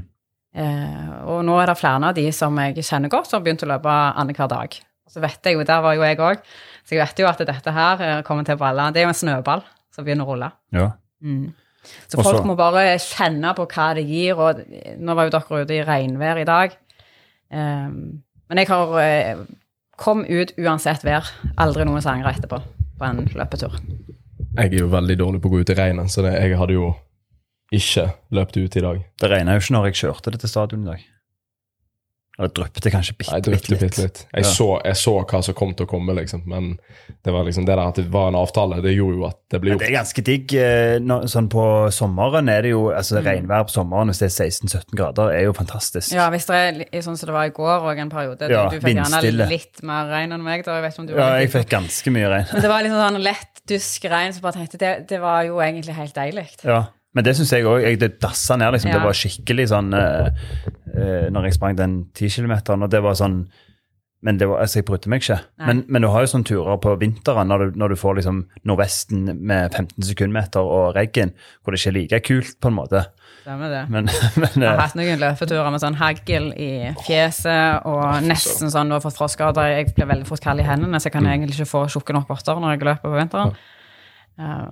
Eh, 0.55 1.13
og 1.26 1.39
nå 1.43 1.55
er 1.57 1.65
det 1.72 1.78
flere 1.80 2.05
av 2.11 2.13
de 2.13 2.28
som 2.32 2.53
jeg 2.61 2.76
kjenner 2.86 3.09
godt, 3.09 3.26
som 3.28 3.39
har 3.39 3.45
begynt 3.47 3.63
å 3.65 3.70
løpe 3.72 3.89
annenhver 3.89 4.47
dag. 4.51 4.76
Så 5.09 5.24
vet 5.24 5.41
jeg 5.49 5.55
jo, 5.57 5.63
der 5.65 5.82
var 5.82 5.95
jo 5.97 6.03
jeg 6.05 6.20
òg, 6.22 6.43
så 6.86 6.93
jeg 6.93 7.01
vet 7.01 7.20
jo 7.24 7.28
at 7.32 7.41
dette 7.49 7.74
her 7.74 8.03
eh, 8.05 8.22
kommer 8.28 8.45
til 8.45 8.53
å 8.53 8.61
balle. 8.61 8.86
Det 8.93 9.01
er 9.01 9.07
jo 9.07 9.13
en 9.15 9.17
snøball 9.17 9.63
som 9.95 10.05
begynner 10.05 10.30
å 10.30 10.36
rulle. 10.36 10.51
Ja. 10.78 10.91
Mm. 11.26 11.49
Så 12.13 12.22
folk 12.22 12.45
må 12.45 12.53
bare 12.59 12.93
kjenne 13.01 13.55
på 13.57 13.65
hva 13.74 13.88
det 13.97 14.05
gir, 14.05 14.38
og 14.38 14.61
nå 15.01 15.15
var 15.17 15.26
jo 15.28 15.34
dere 15.34 15.63
ute 15.65 15.78
i 15.80 15.84
regnvær 15.89 16.41
i 16.43 16.47
dag. 16.47 16.78
Ehm, 17.49 18.22
men 18.49 18.61
jeg 18.61 18.69
har 18.71 18.95
eh, 19.03 19.43
kom 19.99 20.23
ut 20.25 20.55
uansett 20.57 21.03
vær. 21.05 21.27
Aldri 21.61 21.85
noen 21.87 22.03
sanger 22.03 22.31
etterpå 22.31 22.61
på 22.99 23.07
en 23.07 23.21
løpetur. 23.35 23.77
jeg 24.57 24.73
er 24.73 24.79
jo 24.81 24.89
veldig 24.91 25.17
dårlig 25.19 25.41
på 25.41 25.51
å 25.51 25.53
gå 25.53 25.61
ut 25.61 25.69
i 25.71 25.77
regnet, 25.77 26.11
så 26.11 26.25
det, 26.25 26.33
jeg 26.41 26.57
hadde 26.59 26.75
jo 26.75 26.89
ikke 27.71 28.09
løpt 28.35 28.57
ut 28.57 28.75
i 28.75 28.83
dag. 28.83 29.01
Det 29.21 29.29
regna 29.29 29.55
jo 29.55 29.63
ikke 29.63 29.75
når 29.75 29.89
jeg 29.89 29.99
kjørte 30.01 30.33
det 30.33 30.41
til 30.41 30.51
stadion 30.51 30.83
i 30.83 30.89
dag. 30.89 31.05
Eller 32.39 32.49
dryppet 32.55 32.85
kanskje 32.93 33.13
bitte, 33.19 33.35
drøpte 33.43 33.51
bitte 33.51 33.69
litt. 33.73 33.81
bitte 33.81 34.01
litt. 34.05 34.19
Jeg, 34.33 34.43
Ja. 34.45 34.49
så, 34.55 34.67
jeg 34.85 34.95
så 34.95 35.13
hva 35.27 35.41
som 35.43 35.53
kom 35.59 35.73
til 35.75 35.85
å 35.85 35.89
komme, 35.89 36.13
liksom. 36.15 36.45
Men 36.47 36.79
det 37.25 37.33
var 37.35 37.43
liksom 37.43 37.65
det 37.67 37.75
der 37.75 37.81
at 37.89 37.95
det 37.99 38.05
var 38.09 38.29
en 38.29 38.35
avtale, 38.39 38.81
det 38.81 38.93
gjorde 38.95 39.17
jo 39.19 39.25
at 39.27 39.35
det 39.51 39.59
ble 39.61 39.69
Men 39.71 39.77
det 39.81 39.89
er 39.89 39.97
ganske 39.99 40.23
digg. 40.23 40.53
eh, 40.55 40.99
Sånn 41.27 41.49
på 41.51 41.91
sommeren 41.91 42.47
er 42.49 42.61
det 42.63 42.71
jo 42.71 42.85
altså 42.95 43.19
Mm. 43.19 43.25
Regnvær 43.27 43.65
på 43.67 43.71
sommeren 43.75 44.07
hvis 44.07 44.19
det 44.23 44.29
er 44.31 44.45
16-17 44.47 44.95
grader, 44.95 45.31
er 45.35 45.43
jo 45.43 45.53
fantastisk. 45.53 46.13
Ja, 46.13 46.29
hvis 46.31 46.45
det 46.47 46.87
er 46.93 47.01
sånn 47.01 47.17
som 47.17 47.27
det 47.27 47.33
var 47.35 47.45
i 47.45 47.49
går 47.49 47.81
og 47.91 47.97
en 47.99 48.09
periode. 48.09 48.39
du- 48.47 48.53
Ja, 48.53 48.69
du 48.69 48.79
fikk 48.79 48.95
gjerne 48.95 49.49
litt 49.49 49.83
mer 49.83 50.05
regn 50.07 50.31
enn 50.31 50.41
meg. 50.43 50.63
da, 50.63 50.79
jeg 50.79 50.83
vet 50.83 50.99
om 50.99 51.05
du 51.07 51.13
Ja, 51.15 51.35
jeg 51.39 51.51
fikk 51.51 51.69
ganske 51.69 52.07
mye 52.11 52.29
regn. 52.29 52.47
Men 52.53 52.61
det 52.61 52.69
var 52.69 52.81
liksom 52.83 53.15
sånn 53.15 53.21
lett 53.21 53.61
dusk 53.67 54.01
regn, 54.09 54.31
så 54.33 54.39
bare 54.41 54.53
tenkte 54.53 54.77
det, 54.79 55.07
det 55.09 55.19
var 55.19 55.43
jo 55.43 55.57
egentlig 55.57 55.93
helt 55.93 56.13
deilig. 56.15 56.47
Ja. 56.63 56.87
Men 57.16 57.26
det 57.26 57.34
syns 57.38 57.53
jeg 57.55 57.66
òg. 57.66 57.88
Det 57.99 58.12
dassa 58.22 58.57
ned. 58.60 58.76
liksom. 58.76 58.91
Ja. 58.91 58.99
Det 58.99 59.07
var 59.07 59.18
skikkelig 59.18 59.70
sånn 59.72 59.95
uh, 59.95 60.30
uh, 60.93 61.26
Når 61.34 61.49
jeg 61.49 61.57
sprang 61.57 61.80
den 61.80 62.03
10 62.14 62.38
kilometeren, 62.38 62.86
og 62.86 62.93
det 62.93 63.01
var 63.05 63.18
sånn 63.18 63.41
Men 64.26 64.38
det 64.38 64.49
var, 64.49 64.60
altså, 64.60 64.82
jeg 64.82 64.86
brydde 64.89 65.10
meg 65.10 65.24
ikke. 65.24 65.38
Men, 65.64 65.86
men 65.88 66.03
du 66.03 66.10
har 66.12 66.26
jo 66.26 66.30
sånne 66.34 66.47
turer 66.49 66.80
på 66.84 66.91
vinteren 66.99 67.47
når 67.47 67.62
du, 67.62 67.78
når 67.80 67.93
du 67.93 67.99
får 68.01 68.18
liksom 68.18 68.41
nordvesten 68.68 69.30
med 69.32 69.72
15 69.72 70.10
sekundmeter 70.10 70.60
og 70.60 70.91
regn, 70.97 71.32
hvor 71.64 71.72
det 71.72 71.80
ikke 71.80 71.93
er 71.93 71.95
like 71.95 72.20
kult, 72.28 72.57
på 72.60 72.68
en 72.68 72.76
måte. 72.82 73.05
Stemmer 73.45 73.72
det. 73.72 73.86
Men, 73.88 74.12
men 74.41 74.49
Jeg 74.57 74.68
har 74.68 74.76
eh, 74.76 74.82
hatt 74.84 74.99
noen 74.99 75.24
løpeturer 75.24 75.72
med 75.72 75.84
sånn 75.86 75.95
hagl 76.01 76.51
i 76.60 76.70
fjeset 77.05 77.88
og 77.88 78.28
nesten 78.28 78.76
sånn 78.76 78.91
du 78.91 78.97
har 78.97 79.05
fått 79.07 79.16
frostskader. 79.22 79.72
Jeg 79.72 79.93
blir 79.95 80.12
veldig 80.12 80.28
fort 80.28 80.43
kald 80.43 80.60
i 80.60 80.68
hendene, 80.68 80.99
så 80.99 81.07
jeg 81.07 81.16
kan 81.16 81.32
egentlig 81.32 81.55
ikke 81.55 81.72
få 81.72 81.88
tjukke 81.95 82.20
nok 82.20 82.36
votter 82.36 82.60
når 82.60 82.76
jeg 82.76 82.86
løper 82.89 83.07
på 83.07 83.16
vinteren. 83.16 83.55
Uh, 84.36 84.68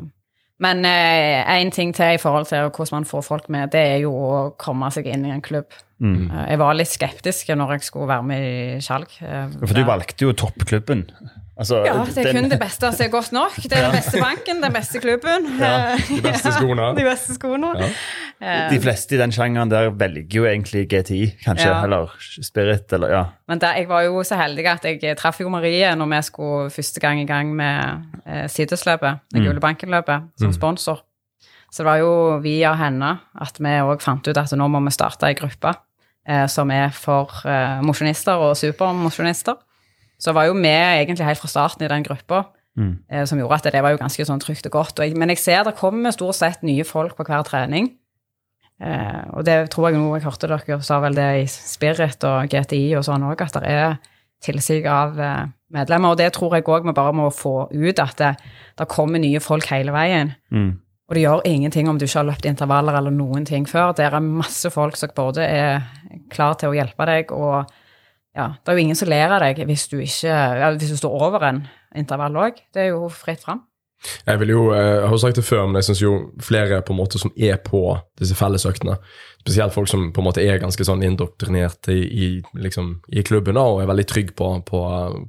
men 0.64 0.86
én 0.88 1.70
ting 1.72 1.92
til 1.94 2.16
i 2.16 2.22
forhold 2.22 2.48
til 2.50 2.70
hvordan 2.70 2.96
man 2.96 3.06
får 3.06 3.26
folk 3.26 3.50
med, 3.54 3.70
det 3.76 3.84
er 3.94 4.00
jo 4.02 4.14
å 4.14 4.38
komme 4.58 4.90
seg 4.94 5.10
inn 5.12 5.28
i 5.28 5.34
en 5.36 5.44
klubb. 5.46 5.70
mm. 6.00 6.30
Uh, 6.30 6.46
jeg 6.50 6.62
var 6.62 6.78
litt 6.78 6.92
skeptisk 6.92 7.52
når 7.54 7.76
jeg 7.76 7.90
skulle 7.90 8.10
være 8.10 8.26
med 8.26 8.48
i 8.48 8.80
Skjalg. 8.82 9.20
Uh, 9.22 9.46
For 9.62 9.78
du 9.78 9.84
valgte 9.86 10.28
jo 10.28 10.34
toppklubben. 10.38 11.06
Altså, 11.58 11.80
Ja, 11.86 11.94
det 12.06 12.18
er 12.18 12.24
den- 12.32 12.36
kun 12.44 12.50
det 12.52 12.60
beste 12.62 12.92
som 12.94 13.06
er 13.06 13.10
godt 13.10 13.32
nok. 13.34 13.56
Det 13.64 13.74
er 13.74 13.82
den 13.88 13.96
beste 13.98 14.20
banken, 14.22 14.62
den 14.62 14.74
beste 14.74 15.00
klubben. 15.02 15.48
Ja, 15.60 15.96
De 15.98 16.22
beste 16.22 16.52
skoene. 16.54 16.92
De 17.00 17.04
beste 17.04 17.34
skoene. 17.34 17.72
Ja. 17.80 17.88
Eh, 18.42 18.70
De 18.70 18.80
fleste 18.84 19.16
i 19.16 19.18
den 19.18 19.32
sjangeren 19.34 19.70
der 19.72 19.90
velger 19.90 20.38
jo 20.38 20.46
egentlig 20.46 20.84
GTI, 20.92 21.24
kanskje. 21.46 21.66
Ja. 21.72 21.80
Eller 21.84 22.14
Spirit, 22.46 22.94
eller 22.94 23.10
ja. 23.10 23.24
Men 23.48 23.60
der, 23.60 23.74
jeg 23.82 23.90
var 23.90 24.02
jo 24.06 24.22
så 24.24 24.38
heldig 24.38 24.66
at 24.70 24.86
jeg 25.02 25.18
traff 25.18 25.40
jo 25.42 25.50
Marie 25.50 25.90
når 25.96 26.12
vi 26.16 26.22
skulle 26.30 26.70
første 26.70 27.00
gang 27.02 27.20
i 27.22 27.26
gang 27.26 27.56
med 27.56 28.06
eh, 28.28 28.46
Sidesløpet, 28.48 29.20
det 29.34 29.42
gule 29.48 29.60
bankenløpet, 29.60 30.30
som 30.40 30.54
sponsor. 30.54 31.02
Så 31.72 31.82
det 31.84 31.86
var 31.90 31.98
jo 32.00 32.38
via 32.40 32.76
henne 32.80 33.18
at 33.42 33.58
vi 33.60 33.74
òg 33.82 34.00
fant 34.02 34.28
ut 34.28 34.38
at 34.38 34.54
nå 34.56 34.68
må 34.72 34.80
vi 34.86 34.92
starte 34.96 35.26
ei 35.28 35.34
gruppe 35.36 35.74
eh, 36.28 36.46
som 36.48 36.70
er 36.72 36.90
for 36.96 37.34
eh, 37.46 37.82
mosjonister 37.84 38.38
og 38.40 38.56
supermosjonister. 38.56 39.58
Så 40.20 40.34
var 40.34 40.48
jo 40.50 40.54
vi 40.58 40.68
egentlig 40.72 41.26
helt 41.26 41.40
fra 41.40 41.48
starten 41.52 41.86
i 41.86 41.92
den 41.92 42.04
gruppa, 42.04 42.46
Mm. 42.78 43.00
eh, 43.10 43.24
som 43.26 43.40
gjorde 43.40 43.56
at 43.56 43.64
det 43.74 43.82
var 43.82 43.90
jo 43.90 43.98
ganske 43.98 44.22
sånn 44.26 44.40
trygt 44.40 44.66
og 44.70 44.72
godt. 44.72 45.00
Og 45.00 45.06
jeg, 45.08 45.18
men 45.18 45.30
jeg 45.30 45.40
ser 45.42 45.64
det 45.66 45.76
kommer 45.80 46.12
stort 46.14 46.36
sett 46.38 46.62
nye 46.62 46.84
folk 46.86 47.16
på 47.18 47.26
hver 47.26 47.42
trening. 47.44 47.88
Eh, 48.80 49.24
og 49.34 49.46
det 49.48 49.72
tror 49.74 49.90
jeg 49.90 49.98
nå, 49.98 50.12
jeg 50.14 50.26
hørte 50.28 50.48
dere 50.52 50.78
sa 50.86 51.00
vel 51.02 51.16
det 51.18 51.30
i 51.42 51.46
Spirit 51.50 52.22
og 52.30 52.46
GTI 52.52 52.92
og 53.00 53.06
sånn 53.08 53.26
òg, 53.26 53.42
at 53.42 53.58
det 53.58 53.72
er 53.74 53.96
tilsig 54.46 54.84
av 54.86 55.18
eh, 55.20 55.48
medlemmer. 55.74 56.14
Og 56.14 56.20
det 56.22 56.30
tror 56.36 56.54
jeg 56.54 56.68
òg 56.70 56.86
vi 56.86 56.94
bare 56.94 57.16
må 57.18 57.32
få 57.34 57.56
ut, 57.74 58.00
at 58.04 58.18
det, 58.22 58.36
det 58.78 58.88
kommer 58.94 59.18
nye 59.24 59.42
folk 59.42 59.66
hele 59.74 59.96
veien. 59.96 60.36
Mm. 60.54 60.76
Og 61.10 61.16
det 61.16 61.24
gjør 61.24 61.42
ingenting 61.48 61.90
om 61.90 61.98
du 61.98 62.06
ikke 62.06 62.20
har 62.20 62.30
løpt 62.30 62.46
intervaller 62.46 62.94
eller 63.00 63.12
noen 63.16 63.46
ting 63.48 63.66
før. 63.66 63.96
Det 63.98 64.06
er 64.06 64.20
masse 64.22 64.70
folk 64.70 64.96
som 65.00 65.10
både 65.16 65.42
er 65.48 65.82
klar 66.30 66.54
til 66.60 66.70
å 66.70 66.76
hjelpe 66.78 67.06
deg, 67.10 67.32
og 67.32 67.66
ja, 68.38 68.52
det 68.62 68.70
er 68.70 68.78
jo 68.78 68.86
ingen 68.86 69.00
som 69.00 69.10
ler 69.10 69.34
av 69.34 69.42
deg 69.42 69.64
hvis 69.66 69.88
du 69.90 69.98
ikke 70.04 70.36
hvis 70.78 70.94
du 70.94 71.00
står 71.00 71.24
over 71.30 71.48
en 71.48 71.64
intervall 71.98 72.38
òg. 72.48 72.62
Det 72.74 72.86
er 72.86 72.94
jo 72.94 73.08
fritt 73.10 73.42
fram. 73.46 73.66
Jeg 74.28 74.40
vil 74.40 74.52
jo, 74.52 74.64
eh, 74.76 75.02
jeg 75.02 75.10
har 75.10 75.18
sagt 75.18 75.40
det 75.40 75.46
før, 75.46 75.64
men 75.66 75.80
jeg 75.80 75.88
syns 75.88 76.02
jo 76.04 76.12
flere 76.44 76.84
på 76.86 76.94
en 76.94 77.00
måte 77.00 77.18
som 77.18 77.32
er 77.34 77.58
på 77.66 77.82
disse 78.20 78.36
fellesøktene, 78.38 78.98
spesielt 79.42 79.74
folk 79.74 79.90
som 79.90 80.12
på 80.14 80.22
en 80.22 80.28
måte 80.28 80.44
er 80.44 80.60
ganske 80.62 80.86
sånn 80.86 81.02
indoktrinert 81.04 81.90
i, 81.90 81.98
i, 82.06 82.28
liksom, 82.54 82.92
i 83.10 83.24
klubben 83.26 83.58
og 83.58 83.82
er 83.82 83.90
veldig 83.90 84.06
trygg 84.12 84.36
på, 84.38 84.52
på, 84.68 84.82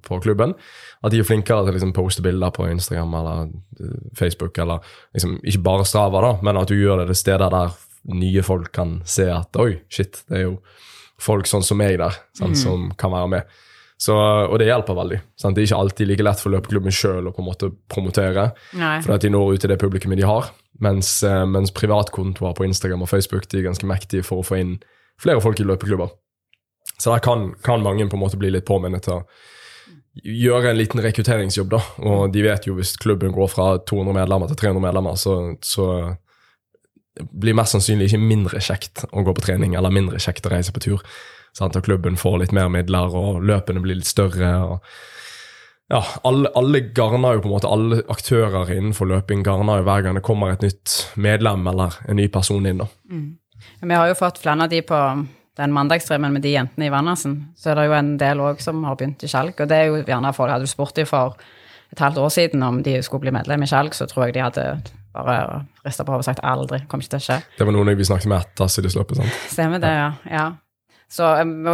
på 0.05 0.21
klubben, 0.21 0.53
at 1.01 1.15
de 1.15 1.23
er 1.23 1.29
flinkere 1.29 1.65
til 1.65 1.73
å 1.73 1.79
liksom, 1.79 1.95
poste 1.97 2.25
bilder 2.25 2.53
på 2.55 2.69
Instagram 2.69 3.17
eller 3.23 3.47
eh, 3.81 3.97
Facebook, 4.19 4.61
eller 4.61 4.85
liksom, 5.17 5.39
ikke 5.41 5.65
bare 5.71 5.89
Strava, 5.89 6.23
da, 6.27 6.35
men 6.45 6.61
at 6.61 6.69
du 6.69 6.77
gjør 6.77 7.03
det 7.03 7.09
til 7.15 7.23
steder 7.25 7.55
der 7.55 7.79
nye 8.19 8.45
folk 8.45 8.69
kan 8.77 8.99
se 9.09 9.31
at 9.33 9.57
oi, 9.61 9.79
shit, 9.93 10.23
det 10.29 10.43
er 10.43 10.45
jo 10.51 10.59
folk 11.21 11.49
sånn 11.51 11.65
som 11.67 11.81
meg 11.81 11.99
der, 12.01 12.15
sant, 12.39 12.59
som 12.61 12.91
kan 12.99 13.13
være 13.15 13.33
med. 13.33 13.57
Så, 13.99 14.15
og 14.15 14.61
det 14.61 14.69
hjelper 14.69 14.95
veldig. 14.95 15.19
Sant? 15.35 15.57
Det 15.57 15.65
er 15.65 15.67
ikke 15.73 15.81
alltid 15.83 16.07
like 16.07 16.23
lett 16.23 16.39
for 16.39 16.55
løpeklubben 16.55 16.95
sjøl 16.95 17.27
å 17.27 17.33
på 17.35 17.43
en 17.43 17.49
måte 17.49 17.73
promotere, 17.91 18.53
Nei. 18.79 19.01
for 19.03 19.17
at 19.17 19.25
de 19.25 19.33
når 19.35 19.57
ut 19.57 19.65
til 19.65 19.73
det 19.73 19.81
publikummet 19.83 20.21
de 20.21 20.29
har. 20.29 20.53
Mens, 20.85 21.17
eh, 21.27 21.43
mens 21.51 21.75
privatkontoer 21.75 22.55
på 22.55 22.69
Instagram 22.69 23.03
og 23.03 23.11
Facebook 23.11 23.49
de 23.51 23.59
er 23.59 23.67
ganske 23.67 23.91
mektige 23.91 24.23
for 24.27 24.39
å 24.39 24.47
få 24.47 24.61
inn 24.61 24.77
flere 25.19 25.43
folk 25.43 25.59
i 25.59 25.67
løpeklubber. 25.67 26.15
Så 26.95 27.11
der 27.11 27.23
kan, 27.27 27.51
kan 27.67 27.83
mange 27.83 28.07
på 28.07 28.15
en 28.15 28.23
måte 28.23 28.39
bli 28.39 28.53
litt 28.55 28.69
påminnet 28.71 29.03
til 29.09 29.19
å 29.19 29.25
gjøre 30.23 30.71
en 30.71 30.79
liten 30.79 31.03
rekrutteringsjobb. 31.03 31.75
da, 31.75 31.83
Og 32.07 32.33
de 32.33 32.43
vet 32.47 32.71
jo 32.71 32.79
hvis 32.79 32.97
klubben 33.03 33.35
går 33.35 33.51
fra 33.51 33.69
200 33.83 34.15
medlemmer 34.15 34.51
til 34.51 34.63
300 34.63 34.83
medlemmer, 34.83 35.19
så, 35.19 35.57
så 35.63 36.15
blir 37.31 37.57
mest 37.59 37.77
sannsynlig 37.77 38.09
ikke 38.11 38.23
mindre 38.23 38.63
kjekt 38.65 39.05
å 39.13 39.25
gå 39.27 39.35
på 39.35 39.45
trening 39.45 39.77
eller 39.79 39.95
mindre 39.95 40.21
kjekt 40.23 40.47
å 40.47 40.53
reise 40.53 40.75
på 40.75 40.83
tur. 40.85 41.05
Sant? 41.57 41.77
Og 41.77 41.87
klubben 41.87 42.19
får 42.21 42.43
litt 42.43 42.55
mer 42.57 42.69
midler, 42.73 43.15
og 43.15 43.43
løpene 43.47 43.83
blir 43.85 43.99
litt 44.01 44.11
større. 44.11 44.53
og 44.65 44.85
ja, 45.89 46.03
alle, 46.29 46.51
alle 46.55 46.81
garner 46.93 47.39
jo 47.39 47.45
på 47.45 47.49
en 47.49 47.55
måte, 47.55 47.71
alle 47.73 48.03
aktører 48.13 48.71
innenfor 48.75 49.09
løping 49.09 49.43
garner 49.47 49.81
jo 49.81 49.87
hver 49.89 50.05
gang 50.05 50.19
det 50.19 50.25
kommer 50.27 50.53
et 50.53 50.65
nytt 50.65 50.97
medlem 51.17 51.65
eller 51.71 51.97
en 52.05 52.21
ny 52.21 52.29
person 52.29 52.67
inn. 52.69 52.85
Men 53.09 53.89
Vi 53.89 53.97
har 53.97 54.09
jo 54.11 54.19
fått 54.19 54.43
flere 54.43 54.67
av 54.67 54.73
de 54.73 54.83
på 54.85 54.99
den 55.59 55.73
mandagstrimmen 55.75 56.33
med 56.33 56.45
de 56.45 56.53
jentene 56.55 56.87
i 56.87 56.93
Vannersen. 56.93 57.39
Så 57.57 57.73
er 57.73 57.81
det 57.81 57.87
jo 57.89 57.97
en 57.97 58.13
del 58.21 58.43
òg 58.45 58.61
som 58.63 58.85
har 58.87 58.99
begynt 59.01 59.25
i 59.25 59.31
skjelk, 59.31 59.61
Og 59.61 59.69
det 59.69 59.77
er 59.77 59.89
jo 59.89 60.03
gjerne 60.05 60.35
folk 60.37 60.53
hadde 60.53 60.69
spurt 60.71 60.95
dem 60.95 61.09
for 61.09 61.41
et 61.93 62.05
halvt 62.05 62.21
år 62.21 62.33
siden 62.33 62.63
om 62.63 62.83
de 62.85 62.99
skulle 63.03 63.25
bli 63.25 63.35
medlem 63.35 63.65
i 63.65 63.69
Skjalg, 63.71 63.97
så 63.97 64.07
tror 64.11 64.29
jeg 64.29 64.37
de 64.37 64.45
hadde 64.45 64.69
bare 65.17 65.65
rista 65.87 66.05
på 66.05 66.13
hodet 66.13 66.27
og 66.27 66.31
sagt 66.31 66.47
aldri. 66.47 66.83
Kommer 66.89 67.07
ikke 67.07 67.17
til 67.17 67.23
å 67.23 67.27
skje. 67.27 67.43
Det 67.59 67.67
var 67.67 67.75
noen 67.75 67.97
vi 67.97 68.07
snakket 68.07 68.31
med 68.31 68.45
etter 68.45 68.73
Sidesløpet. 68.73 69.23
sant? 69.23 69.45
Stemmer 69.51 69.83
det, 69.83 69.93
ja. 69.93 70.11
ja. 70.31 70.49
Så 71.09 71.25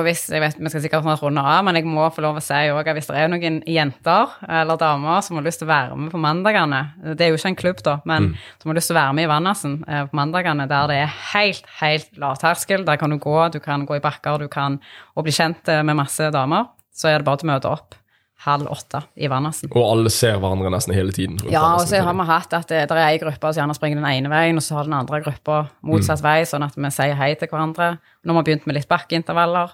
hvis, 0.07 0.29
jeg 0.31 0.39
vet, 0.39 0.59
Vi 0.63 0.71
skal 0.71 0.83
sikkert 0.85 1.03
snart 1.03 1.23
runde 1.25 1.43
av, 1.43 1.65
men 1.67 1.75
jeg 1.75 1.89
må 1.91 2.05
få 2.15 2.23
lov 2.23 2.37
å 2.39 2.43
si 2.45 2.55
også 2.71 2.85
at 2.85 2.95
hvis 2.95 3.09
det 3.09 3.17
er 3.19 3.33
noen 3.33 3.57
jenter 3.67 4.37
eller 4.47 4.79
damer 4.79 5.25
som 5.27 5.41
har 5.41 5.47
lyst 5.47 5.59
til 5.59 5.67
å 5.67 5.73
være 5.73 5.97
med 5.99 6.13
på 6.13 6.21
mandagene 6.23 6.83
Det 7.19 7.27
er 7.27 7.33
jo 7.33 7.41
ikke 7.41 7.51
en 7.51 7.59
klubb, 7.59 7.83
da, 7.83 7.97
men 8.07 8.31
som 8.63 8.71
har 8.71 8.79
lyst 8.79 8.93
til 8.93 8.95
å 8.95 9.01
være 9.01 9.17
med 9.19 9.27
i 9.27 9.33
vannasen 9.33 9.75
eh, 9.89 10.05
på 10.07 10.21
mandagene, 10.21 10.69
der 10.71 10.87
det 10.93 11.01
er 11.03 11.19
helt, 11.33 11.67
helt 11.81 12.23
lavterskel. 12.23 12.87
Der 12.87 13.01
kan 13.01 13.11
du 13.11 13.19
gå, 13.19 13.37
du 13.51 13.59
kan 13.65 13.83
gå 13.89 13.99
i 13.99 14.05
bakker, 14.05 14.39
du 14.39 14.47
kan 14.47 14.79
og 15.19 15.27
bli 15.27 15.35
kjent 15.35 15.67
eh, 15.67 15.83
med 15.83 15.99
masse 15.99 16.31
damer. 16.31 16.71
Så 16.95 17.11
er 17.11 17.19
det 17.19 17.27
bare 17.27 17.43
til 17.43 17.51
å 17.51 17.55
møte 17.57 17.75
opp 17.75 17.99
halv 18.45 18.69
åtte 18.73 19.01
i 19.17 19.29
Vannassen. 19.33 19.71
Og 19.73 19.83
alle 19.89 20.11
ser 20.13 20.37
hverandre 20.41 20.71
nesten 20.75 20.95
hele 20.97 21.13
tiden. 21.17 21.39
Ja, 21.51 21.63
og 21.79 21.87
så 21.89 22.03
har 22.05 22.15
vi 22.19 22.27
hatt 22.29 22.53
at 22.57 22.69
det, 22.69 22.83
der 22.91 23.01
er 23.01 23.09
ei 23.13 23.19
gruppe 23.23 23.53
som 23.53 23.63
gjerne 23.63 23.77
springer 23.79 24.01
den 24.03 24.11
ene 24.11 24.33
veien, 24.33 24.61
og 24.61 24.65
så 24.67 24.79
har 24.79 24.89
den 24.89 24.97
andre 24.99 25.23
gruppa 25.25 25.63
motsatt 25.83 26.23
vei, 26.25 26.43
sånn 26.49 26.67
at 26.67 26.77
vi 26.77 26.91
sier 26.95 27.17
hei 27.19 27.33
til 27.41 27.49
hverandre. 27.51 27.95
Nå 28.25 28.37
har 28.37 28.43
vi 28.45 28.51
begynt 28.53 28.69
med 28.69 28.79
litt 28.79 28.89
bakkeintervaller. 28.91 29.73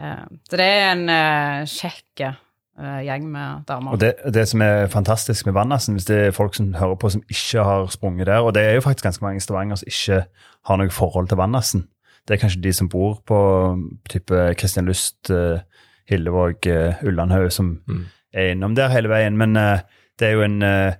Eh, 0.00 0.24
Så 0.50 0.58
det 0.58 0.66
er 0.70 0.88
en 0.92 1.04
eh, 1.10 1.64
kjekk 1.70 2.24
eh, 2.28 3.00
gjeng 3.06 3.26
med 3.30 3.64
damer. 3.68 3.94
Og 3.94 4.00
det, 4.02 4.12
det 4.34 4.46
som 4.50 4.62
er 4.66 4.86
fantastisk 4.90 5.46
med 5.46 5.54
Vannassen, 5.54 5.94
hvis 5.98 6.06
det 6.10 6.20
er 6.28 6.34
folk 6.34 6.54
som 6.58 6.72
hører 6.74 6.98
på 6.98 7.10
som 7.14 7.22
ikke 7.30 7.62
har 7.66 7.86
sprunget 7.94 8.26
der, 8.30 8.42
og 8.42 8.54
det 8.54 8.62
er 8.66 8.78
jo 8.78 8.86
faktisk 8.86 9.06
ganske 9.10 9.22
mange 9.26 9.42
i 9.42 9.44
Stavanger 9.44 9.78
som 9.82 9.90
ikke 9.90 10.22
har 10.70 10.80
noe 10.80 10.90
forhold 10.90 11.28
til 11.30 11.38
Vannassen. 11.38 11.86
Det 12.24 12.34
er 12.38 12.40
kanskje 12.40 12.62
de 12.64 12.72
som 12.72 12.88
bor 12.88 13.18
på 13.28 13.38
type 14.08 14.54
Kristian 14.56 14.86
Lyst, 14.88 15.30
eh, 15.30 15.60
Hillevåg, 16.10 16.66
uh, 16.66 17.02
Ullandhaug, 17.04 17.50
som 17.52 17.80
Mm. 17.88 18.06
er 18.34 18.50
innom 18.52 18.74
der 18.74 18.88
hele 18.88 19.08
veien. 19.08 19.36
Men 19.36 19.56
uh, 19.56 19.78
det 20.18 20.28
er 20.28 20.32
jo 20.36 20.42
en 20.46 20.62
eh, 20.62 20.94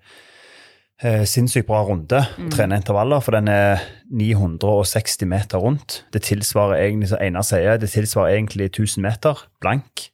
eh, 1.04 1.24
sinnssykt 1.24 1.68
bra 1.68 1.84
runde 1.86 2.18
å 2.18 2.48
trene 2.50 2.74
intervaller, 2.80 3.20
for 3.22 3.36
den 3.36 3.46
er 3.48 3.78
960 4.10 5.28
meter 5.30 5.62
rundt. 5.62 6.00
Det 6.12 6.24
tilsvarer 6.26 6.80
egentlig, 6.82 7.12
som 7.12 7.22
Einar 7.22 7.46
sier, 7.46 7.78
det 7.78 7.92
tilsvarer 7.92 8.34
egentlig 8.34 8.72
1000 8.72 9.02
meter 9.06 9.44
blank 9.62 10.08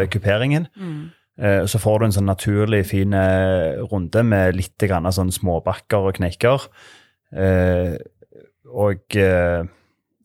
eh, 0.00 0.06
kuperingen. 0.08 0.68
Mm. 0.76 1.10
Så 1.68 1.76
får 1.76 1.98
du 2.00 2.04
en 2.06 2.12
sånn 2.16 2.30
naturlig 2.30 2.86
fin 2.88 3.12
runde 3.12 4.22
med 4.24 4.56
litt 4.56 4.80
grann 4.88 5.04
sånn 5.12 5.28
småbakker 5.28 6.06
og 6.08 6.14
kneiker. 6.16 6.62
Og 8.72 9.16
eh, 9.20 9.66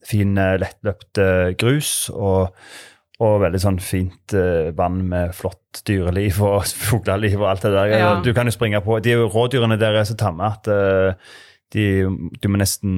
fin 0.08 0.40
lettløpt 0.64 1.20
grus. 1.60 2.10
Og, 2.16 2.56
Og 3.22 3.38
veldig 3.44 3.62
sånn 3.62 3.78
fint 3.84 4.34
eh, 4.38 4.72
vann 4.78 5.04
med 5.10 5.36
flott 5.38 5.84
dyreliv 5.88 6.42
og 6.46 6.66
fugleliv 6.88 7.38
og 7.42 7.52
alt 7.52 7.68
det 7.68 7.74
der. 7.76 7.94
Ja. 7.94 8.14
Du 8.26 8.32
kan 8.38 8.50
jo 8.50 8.56
springe 8.56 8.82
på 8.86 8.98
de 9.04 9.18
Rådyrene 9.22 9.78
der 9.82 10.00
er 10.00 10.08
så 10.10 10.18
tamme 10.18 10.50
at 10.56 10.70
eh, 10.72 11.36
de, 11.76 11.86
du 12.42 12.50
må 12.52 12.60
nesten 12.60 12.96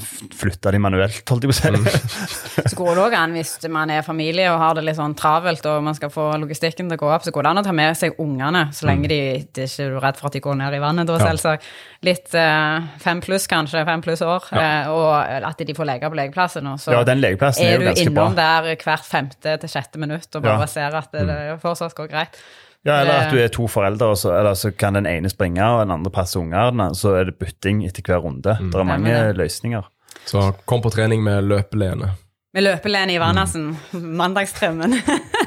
flytte 0.00 0.70
de 0.72 0.78
manuelt, 0.82 1.22
holdt 1.28 1.44
jeg 1.44 1.52
på 1.52 1.54
å 1.54 1.92
si. 1.92 1.98
Så 2.70 2.76
går 2.78 2.94
det 2.96 3.02
òg 3.04 3.14
an 3.18 3.32
hvis 3.36 3.54
man 3.72 3.90
er 3.90 4.02
familie 4.06 4.48
og 4.52 4.58
har 4.62 4.74
det 4.78 4.84
litt 4.86 4.96
sånn 4.96 5.14
travelt 5.18 5.64
og 5.68 5.82
man 5.84 5.94
skal 5.98 6.10
få 6.14 6.28
logistikken 6.40 6.88
til 6.88 6.96
å 6.96 7.02
gå 7.02 7.10
opp, 7.14 7.24
så 7.26 7.32
går 7.34 7.42
det 7.46 7.50
an 7.52 7.60
å 7.62 7.64
ta 7.66 7.72
med 7.76 7.96
seg 7.98 8.16
ungene, 8.22 8.64
så 8.72 8.86
lenge 8.88 9.08
de, 9.10 9.18
de 9.52 9.66
ikke 9.68 9.86
er 9.88 9.98
redd 10.04 10.16
for 10.20 10.30
at 10.30 10.38
de 10.38 10.42
går 10.44 10.58
ned 10.62 10.74
i 10.78 10.82
vannet, 10.82 11.06
da 11.10 11.18
Ja. 11.18 11.26
selvsagt. 11.32 11.68
Litt 12.02 12.34
eh, 12.34 12.88
fem 13.04 13.20
pluss, 13.22 13.46
kanskje, 13.50 13.84
fem 13.86 14.00
pluss 14.02 14.22
år, 14.26 14.48
eh, 14.58 14.88
og 14.90 15.12
at 15.52 15.58
de 15.66 15.74
får 15.74 15.86
leke 15.92 16.10
på 16.10 16.18
lekeplassen. 16.18 16.66
Og 16.72 16.80
så 16.82 16.92
Ja, 16.96 17.04
den 17.04 17.20
lekeplassen 17.22 17.64
er 17.66 17.68
er 17.68 17.78
jo 17.78 17.84
du 17.84 17.88
ganske 17.90 18.10
bra. 18.14 18.26
innom 18.26 18.36
der 18.36 18.76
hvert 18.82 19.06
femte 19.06 19.58
til 19.62 19.68
sjette 19.70 19.98
minutt 20.02 20.28
og 20.34 20.42
bare 20.42 20.60
Ja. 20.66 20.66
ser 20.66 20.94
at 20.98 21.12
det, 21.12 21.26
det 21.26 21.60
fortsatt 21.62 21.94
går 21.94 22.08
greit. 22.10 22.36
Ja, 22.82 22.96
eller 22.98 23.12
at 23.14 23.30
du 23.30 23.38
er 23.38 23.50
to 23.54 23.68
foreldre, 23.70 24.08
og 24.10 24.18
så, 24.18 24.32
eller 24.34 24.56
så 24.58 24.72
kan 24.74 24.96
den 24.98 25.06
ene 25.06 25.30
springe, 25.30 25.62
og 25.62 25.84
den 25.84 25.94
andre 25.94 26.10
passe 26.10 26.38
ungene. 26.40 26.88
Så 26.98 27.14
er 27.20 27.28
det 27.30 27.36
bytting 27.38 27.84
etter 27.86 28.02
hver 28.02 28.24
runde. 28.24 28.56
Det 28.58 28.74
er 28.74 28.88
mange 28.88 29.12
Stemmer 29.12 29.38
løsninger. 29.38 29.86
Så 30.26 30.48
kom 30.66 30.82
på 30.82 30.90
trening 30.94 31.22
med 31.22 31.46
løpelene. 31.46 32.10
Med 32.52 32.66
løpelene 32.66 33.14
i 33.14 33.20
Varnassen. 33.22 33.70
Mm. 33.92 34.10
Mandagstrømmen. 34.20 34.98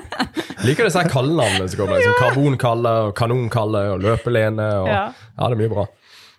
Liker 0.65 0.87
disse 0.87 1.03
kallenavnene 1.11 1.67
som 1.69 1.83
kommer. 1.83 1.99
Liksom 1.99 2.15
Karbonkalle 2.21 2.95
og 3.05 3.13
Kanonkalle 3.19 3.83
og 3.93 4.01
Løpelene. 4.07 4.71
Og, 4.81 4.89
ja. 4.89 5.03
Ja. 5.11 5.51
det 5.51 5.51
er 5.51 5.61
mye 5.61 5.73
bra. 5.75 5.85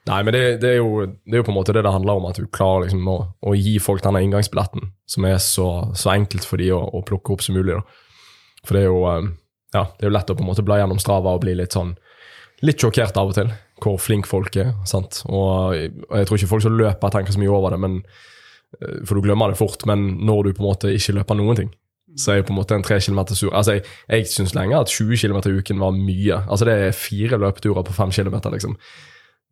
Nei, 0.07 0.21
men 0.23 0.35
det, 0.35 0.43
det, 0.63 0.73
er 0.73 0.77
jo, 0.79 1.05
det 1.07 1.35
er 1.35 1.41
jo 1.43 1.47
på 1.49 1.51
en 1.51 1.59
måte 1.59 1.75
det 1.75 1.83
det 1.83 1.93
handler 1.93 2.21
om, 2.21 2.29
at 2.29 2.39
du 2.39 2.47
klarer 2.55 2.87
liksom 2.87 3.09
å, 3.11 3.17
å 3.43 3.55
gi 3.59 3.75
folk 3.83 4.05
denne 4.05 4.23
inngangsbilletten, 4.23 4.93
som 5.11 5.27
er 5.27 5.41
så, 5.43 5.67
så 5.99 6.13
enkelt 6.13 6.47
for 6.47 6.63
de 6.63 6.69
å, 6.75 6.79
å 6.79 7.03
plukke 7.07 7.35
opp 7.35 7.43
som 7.43 7.59
mulig. 7.59 7.75
Da. 7.75 8.63
For 8.63 8.79
det 8.79 8.85
er 8.85 8.87
jo 8.87 9.01
eh, 9.11 9.27
ja, 9.75 9.83
det 9.97 10.05
er 10.07 10.11
jo 10.11 10.15
lett 10.15 10.31
å 10.31 10.37
på 10.39 10.45
en 10.45 10.51
måte 10.51 10.65
bla 10.67 10.79
gjennom 10.81 11.01
Strava 11.03 11.35
og 11.37 11.43
bli 11.43 11.55
litt 11.59 11.75
sånn 11.77 11.97
litt 12.65 12.81
sjokkert 12.81 13.17
av 13.21 13.33
og 13.33 13.35
til, 13.37 13.51
hvor 13.85 13.99
flink 14.01 14.27
folk 14.29 14.55
er. 14.57 14.71
sant? 14.89 15.19
Og, 15.29 15.75
og 16.09 16.15
jeg 16.17 16.29
tror 16.29 16.39
ikke 16.39 16.49
folk 16.55 16.65
som 16.65 16.79
løper, 16.79 17.13
tenker 17.13 17.35
så 17.35 17.43
mye 17.43 17.53
over 17.53 17.75
det, 17.75 17.81
men, 17.83 17.99
eh, 18.81 19.03
for 19.05 19.19
du 19.19 19.27
glemmer 19.27 19.53
det 19.53 19.59
fort. 19.61 19.85
Men 19.89 20.07
når 20.25 20.47
du 20.47 20.53
på 20.57 20.65
en 20.65 20.71
måte 20.71 20.93
ikke 20.95 21.19
løper 21.19 21.37
noen 21.37 21.59
ting, 21.61 21.75
så 22.17 22.33
er 22.33 22.39
jo 22.41 22.47
på 22.49 22.55
en 22.55 22.61
måte 22.63 22.73
en 22.79 22.85
tre 22.87 22.97
kilometer 23.03 23.37
sur 23.37 23.53
Altså, 23.53 23.75
jeg, 23.77 23.85
jeg 24.09 24.31
syns 24.33 24.55
lenge 24.57 24.79
at 24.79 24.89
20 24.89 25.21
km 25.21 25.37
i 25.51 25.59
uken 25.61 25.83
var 25.83 25.93
mye. 25.93 26.39
Altså, 26.47 26.65
det 26.65 26.79
er 26.87 26.97
fire 26.97 27.37
løpeturer 27.43 27.85
på 27.85 27.93
fem 27.99 28.15
kilometer, 28.17 28.57
liksom. 28.57 28.79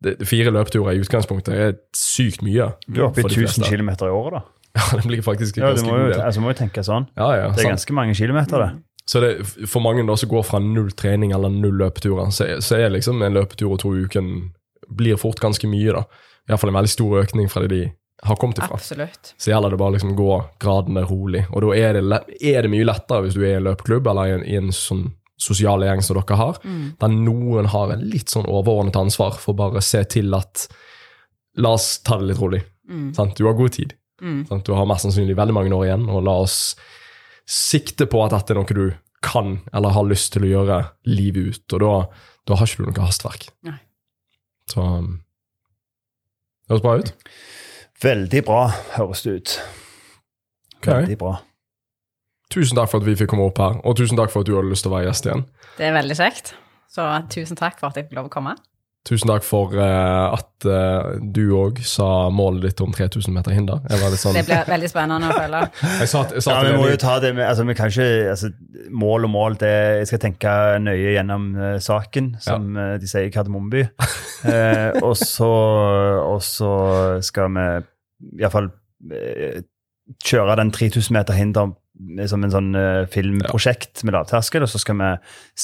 Det, 0.01 0.15
fire 0.27 0.49
løpeturer 0.51 0.97
i 0.97 1.03
utgangspunktet 1.05 1.53
er 1.53 1.77
sykt 1.95 2.41
mye. 2.41 2.71
Du 2.89 3.03
er 3.03 3.05
oppe 3.11 3.21
i 3.21 3.27
for 3.27 3.29
de 3.35 3.45
1000 3.45 3.69
km 3.69 3.93
i 3.93 4.09
året, 4.09 4.39
da. 4.39 4.43
Ja, 4.75 4.97
det 4.97 5.05
blir 5.07 5.21
faktisk 5.23 5.55
Ja, 5.55 5.69
du 5.69 5.77
ganske 5.77 5.87
må 5.87 5.97
jo, 6.01 6.07
altså, 6.19 6.41
må 6.43 6.49
jo 6.51 6.57
tenke 6.57 6.81
sånn. 6.83 7.05
Ja, 7.15 7.29
ja, 7.37 7.45
Det 7.53 7.61
er 7.61 7.69
sant. 7.69 7.77
ganske 7.77 7.93
mange 7.95 8.17
kilometer, 8.17 8.59
det. 8.59 8.71
Så 9.05 9.21
det, 9.21 9.31
for 9.69 9.83
mange 9.85 10.05
da 10.07 10.15
som 10.17 10.29
går 10.31 10.45
fra 10.47 10.59
null 10.59 10.89
trening 10.97 11.33
eller 11.35 11.51
null 11.53 11.77
løpeturer, 11.77 12.31
så, 12.33 12.47
så 12.65 12.79
er 12.79 12.93
liksom 12.95 13.21
en 13.21 13.35
løpetur 13.37 13.75
og 13.75 13.81
to 13.83 13.91
uker 13.93 14.25
blir 14.89 15.19
fort 15.21 15.39
ganske 15.41 15.69
mye. 15.69 15.93
da. 15.93 16.05
Iallfall 16.49 16.71
en 16.73 16.79
veldig 16.79 16.93
stor 16.93 17.19
økning 17.21 17.49
fra 17.49 17.61
det 17.65 17.69
de 17.73 17.83
har 18.25 18.39
kommet 18.41 18.57
ifra. 18.57 18.79
Absolutt. 18.79 19.33
Så 19.37 19.51
gjelder 19.51 19.73
det 19.75 19.77
bare 19.81 19.93
liksom 19.97 20.15
å 20.15 20.17
gå 20.17 20.31
gradene 20.61 21.03
rolig. 21.05 21.43
Og 21.51 21.61
da 21.65 21.75
er 21.77 21.99
det, 21.99 22.21
er 22.41 22.65
det 22.65 22.71
mye 22.73 22.87
lettere 22.87 23.25
hvis 23.25 23.37
du 23.37 23.43
er 23.43 23.55
i 23.55 23.59
en 23.59 23.67
løpeklubb 23.67 24.09
eller 24.09 24.31
i 24.31 24.35
en, 24.39 24.45
i 24.45 24.57
en 24.57 24.73
sånn 24.73 25.07
sosial 25.37 25.83
gjeng 25.83 26.01
som 26.05 26.15
dere 26.17 26.37
har, 26.39 26.57
der 27.01 27.11
noen 27.11 27.67
har 27.73 27.91
en 27.91 28.05
litt 28.07 28.31
sånn 28.31 28.47
overordnet 28.47 28.95
ansvar 28.95 29.35
for 29.41 29.57
bare 29.57 29.81
å 29.81 29.85
se 29.85 30.01
til 30.17 30.33
at 30.37 30.67
La 31.55 31.69
oss 31.77 32.01
ta 32.03 32.17
det 32.19 32.25
litt 32.33 32.39
rolig. 32.41 32.57
Sant? 33.15 33.37
Du 33.37 33.45
har 33.47 33.53
god 33.55 33.71
tid. 33.71 33.93
Sant? 34.49 34.65
Du 34.67 34.73
har 34.75 34.87
mest 34.89 35.05
sannsynlig 35.05 35.37
veldig 35.37 35.53
mange 35.55 35.71
år 35.71 35.85
igjen, 35.85 36.09
og 36.11 36.25
la 36.27 36.33
oss 36.43 36.75
sikte 37.49 38.07
på 38.09 38.21
at 38.25 38.33
dette 38.33 38.53
er 38.53 38.59
noe 38.59 38.77
du 38.77 38.87
kan 39.25 39.59
eller 39.73 39.95
har 39.95 40.05
lyst 40.07 40.33
til 40.35 40.45
å 40.45 40.51
gjøre 40.51 40.79
livet 41.09 41.55
ut. 41.55 41.77
Og 41.77 41.83
da, 41.83 41.93
da 42.49 42.59
har 42.59 42.69
ikke 42.69 42.85
du 42.85 42.91
noe 42.91 43.07
hastverk. 43.07 43.49
Nei. 43.65 43.79
Så 44.71 44.81
um, 44.81 45.09
Det 46.65 46.75
høres 46.75 46.85
bra 46.85 46.95
ut. 46.99 47.11
Veldig 48.05 48.41
bra, 48.45 48.61
høres 48.97 49.23
det 49.25 49.35
ut. 49.39 49.57
Okay. 50.79 51.05
Veldig 51.05 51.17
bra. 51.21 51.35
Tusen 52.53 52.77
takk 52.77 52.91
for 52.91 53.01
at 53.01 53.07
vi 53.07 53.15
fikk 53.17 53.31
komme 53.31 53.47
opp 53.49 53.59
her, 53.61 53.79
og 53.81 53.97
tusen 53.97 54.19
takk 54.19 54.31
for 54.33 54.45
at 54.45 54.49
du 54.49 54.53
hadde 54.57 54.69
lyst 54.69 54.85
til 54.85 54.91
å 54.91 54.95
være 54.97 55.09
gjest 55.09 55.27
igjen. 55.27 55.43
Det 55.79 55.87
er 55.87 55.95
veldig 55.95 56.17
kjekt. 56.19 56.53
Så 56.91 57.05
tusen 57.33 57.57
takk 57.59 57.79
for 57.79 57.89
at 57.89 57.97
jeg 57.97 58.07
fikk 58.07 58.19
lov 58.19 58.29
å 58.29 58.33
komme. 58.33 58.53
Tusen 59.05 59.29
takk 59.29 59.43
for 59.45 59.75
uh, 59.77 60.33
at 60.33 60.65
uh, 60.65 61.13
du 61.21 61.51
òg 61.53 61.77
sa 61.85 62.31
målet 62.33 62.63
ditt 62.65 62.81
om 62.81 62.93
3000 62.93 63.35
meter 63.35 63.53
hinder. 63.53 63.83
Sånn 64.17 64.33
Det 64.33 64.47
blir 64.47 64.63
veldig 64.65 64.89
spennende 64.89 65.29
å 65.29 65.35
følge. 65.37 65.59
Jeg 66.01 66.09
sa, 66.09 66.23
jeg 66.33 66.41
sa 66.41 66.55
Ja, 66.55 66.63
vi 66.65 66.79
må 66.79 66.87
jo 66.89 66.97
ta 67.01 67.19
det 67.21 67.35
med, 67.35 67.45
altså 67.45 67.67
vi 67.69 67.75
kan 67.77 67.93
ikke, 67.93 68.07
altså 68.31 68.49
Mål 68.89 69.27
og 69.27 69.31
mål, 69.33 69.57
det, 69.61 69.71
jeg 69.99 70.09
skal 70.09 70.21
tenke 70.23 70.51
nøye 70.81 71.13
gjennom 71.15 71.45
uh, 71.57 71.75
saken, 71.81 72.31
som 72.41 72.75
eh, 72.77 72.95
de 73.01 73.09
sier 73.09 73.27
i 73.27 73.31
Kardemommeby. 73.33 73.81
og, 75.07 75.13
så, 75.17 75.51
og 76.21 76.41
så 76.45 76.73
skal 77.25 77.49
vi 77.55 77.65
iallfall 78.43 78.69
uh, 78.69 79.61
kjøre 80.25 80.57
den 80.61 80.73
3000 80.73 81.17
meter 81.17 81.37
hinder 81.37 81.73
som 82.29 82.43
en 82.43 82.51
sånn 82.51 82.73
filmprosjekt 83.11 84.03
med 84.03 84.17
lavterskel, 84.17 84.65
og 84.65 84.69
så 84.69 84.81
skal 84.81 84.99
vi 84.99 85.13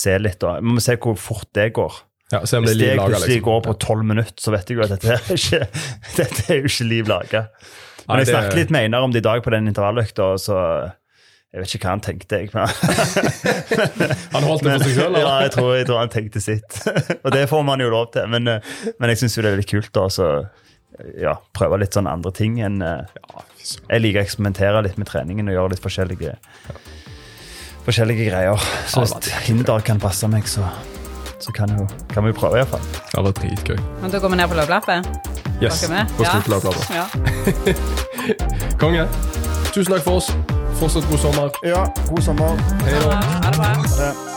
se 0.02 0.16
litt. 0.22 0.40
da. 0.42 0.58
Vi 0.62 0.78
må 0.78 0.84
se 0.84 0.96
hvor 1.02 1.18
fort 1.20 1.50
det 1.58 1.72
går. 1.78 2.00
Ja, 2.32 2.40
Hvis 2.40 2.78
det 2.80 2.96
laga, 2.96 3.10
plutselig 3.10 3.36
liksom. 3.36 3.46
går 3.50 3.62
på 3.66 3.74
tolv 3.84 4.08
minutter, 4.08 4.40
så 4.40 4.54
vet 4.54 4.70
jeg 4.70 4.80
jo 4.80 4.86
at 4.86 4.94
dette 4.94 5.12
er, 5.18 5.28
ikke, 5.36 5.68
dette 6.20 6.46
er 6.48 6.62
jo 6.62 6.72
ikke 6.72 6.88
liv 6.88 7.12
laga. 7.12 7.44
Nei, 8.06 8.16
Men 8.16 8.24
jeg 8.24 8.32
snakket 8.32 8.58
litt 8.58 8.74
med 8.74 8.88
Einar 8.88 9.06
om 9.06 9.14
det 9.14 9.22
i 9.22 9.28
dag 9.28 9.44
på 9.44 9.54
den 9.54 9.70
intervalløkta, 9.72 10.32
så 10.42 10.58
Jeg 11.52 11.60
vet 11.60 11.74
ikke 11.76 11.84
hva 11.84 11.94
han 11.98 12.04
tenkte, 12.06 12.38
jeg. 12.40 12.50
Men, 12.56 12.70
Han 14.38 14.46
holdt 14.48 14.64
det 14.64 14.78
for 14.78 14.86
seg 14.88 14.96
selv, 14.96 15.18
ja, 15.20 15.34
jeg 15.44 15.52
tror, 15.58 15.74
jeg 15.76 15.88
tror 15.90 16.00
han 16.00 16.14
tenkte 16.14 16.40
sitt. 16.40 16.78
og 17.26 17.30
det 17.36 17.42
får 17.52 17.66
man 17.68 17.84
jo 17.84 17.90
lov 17.92 18.08
til. 18.16 18.30
Men, 18.32 18.48
eh, 18.48 18.72
men 18.96 19.12
jeg 19.12 19.20
syns 19.20 19.36
det 19.36 19.44
er 19.44 19.50
veldig 19.58 19.68
kult 19.68 19.92
da, 19.98 20.06
så 20.08 20.30
ja, 21.20 21.36
prøve 21.52 21.82
litt 21.82 21.98
sånn 21.98 22.08
andre 22.08 22.32
ting 22.36 22.62
enn 22.64 22.80
eh, 22.86 23.04
Jeg 23.90 24.00
liker 24.00 24.22
å 24.22 24.24
eksperimentere 24.24 24.86
litt 24.88 24.96
med 25.02 25.12
treningen 25.12 25.52
og 25.52 25.58
gjøre 25.58 25.74
litt 25.76 25.84
forskjellige 25.84 26.38
forskjellige 27.86 28.30
greier. 28.30 28.72
Så 28.88 29.04
hvis 29.04 29.32
hinder 29.48 29.84
kan 29.86 30.00
passe 30.02 30.28
meg, 30.32 30.48
så, 30.50 30.64
så 31.42 31.52
kan, 31.58 31.72
jo, 31.80 31.88
kan 32.14 32.26
vi 32.26 32.32
prøve, 32.38 32.62
iallfall. 32.62 32.82
Det 33.12 33.24
var 33.24 33.32
dritgøy. 33.42 33.78
Men 34.02 34.12
da 34.14 34.20
går 34.20 34.30
vi 34.30 34.42
ned 34.42 34.48
på 34.48 34.60
løvlappet? 34.60 35.08
Yes, 35.62 35.84
på 36.18 36.26
sluttlaget. 36.26 36.90
Ja. 36.90 37.06
Konge. 38.82 39.08
Tusen 39.74 39.94
takk 39.94 40.04
for 40.04 40.22
oss. 40.22 40.32
Fortsatt 40.82 41.06
god 41.10 41.18
sommer. 41.18 41.50
Ja, 41.64 41.86
god 42.10 42.22
sommer. 42.26 42.58
Hei 42.88 43.00
da. 43.06 43.22
Ha 43.22 43.52
det 43.52 43.58
bra. 43.58 44.31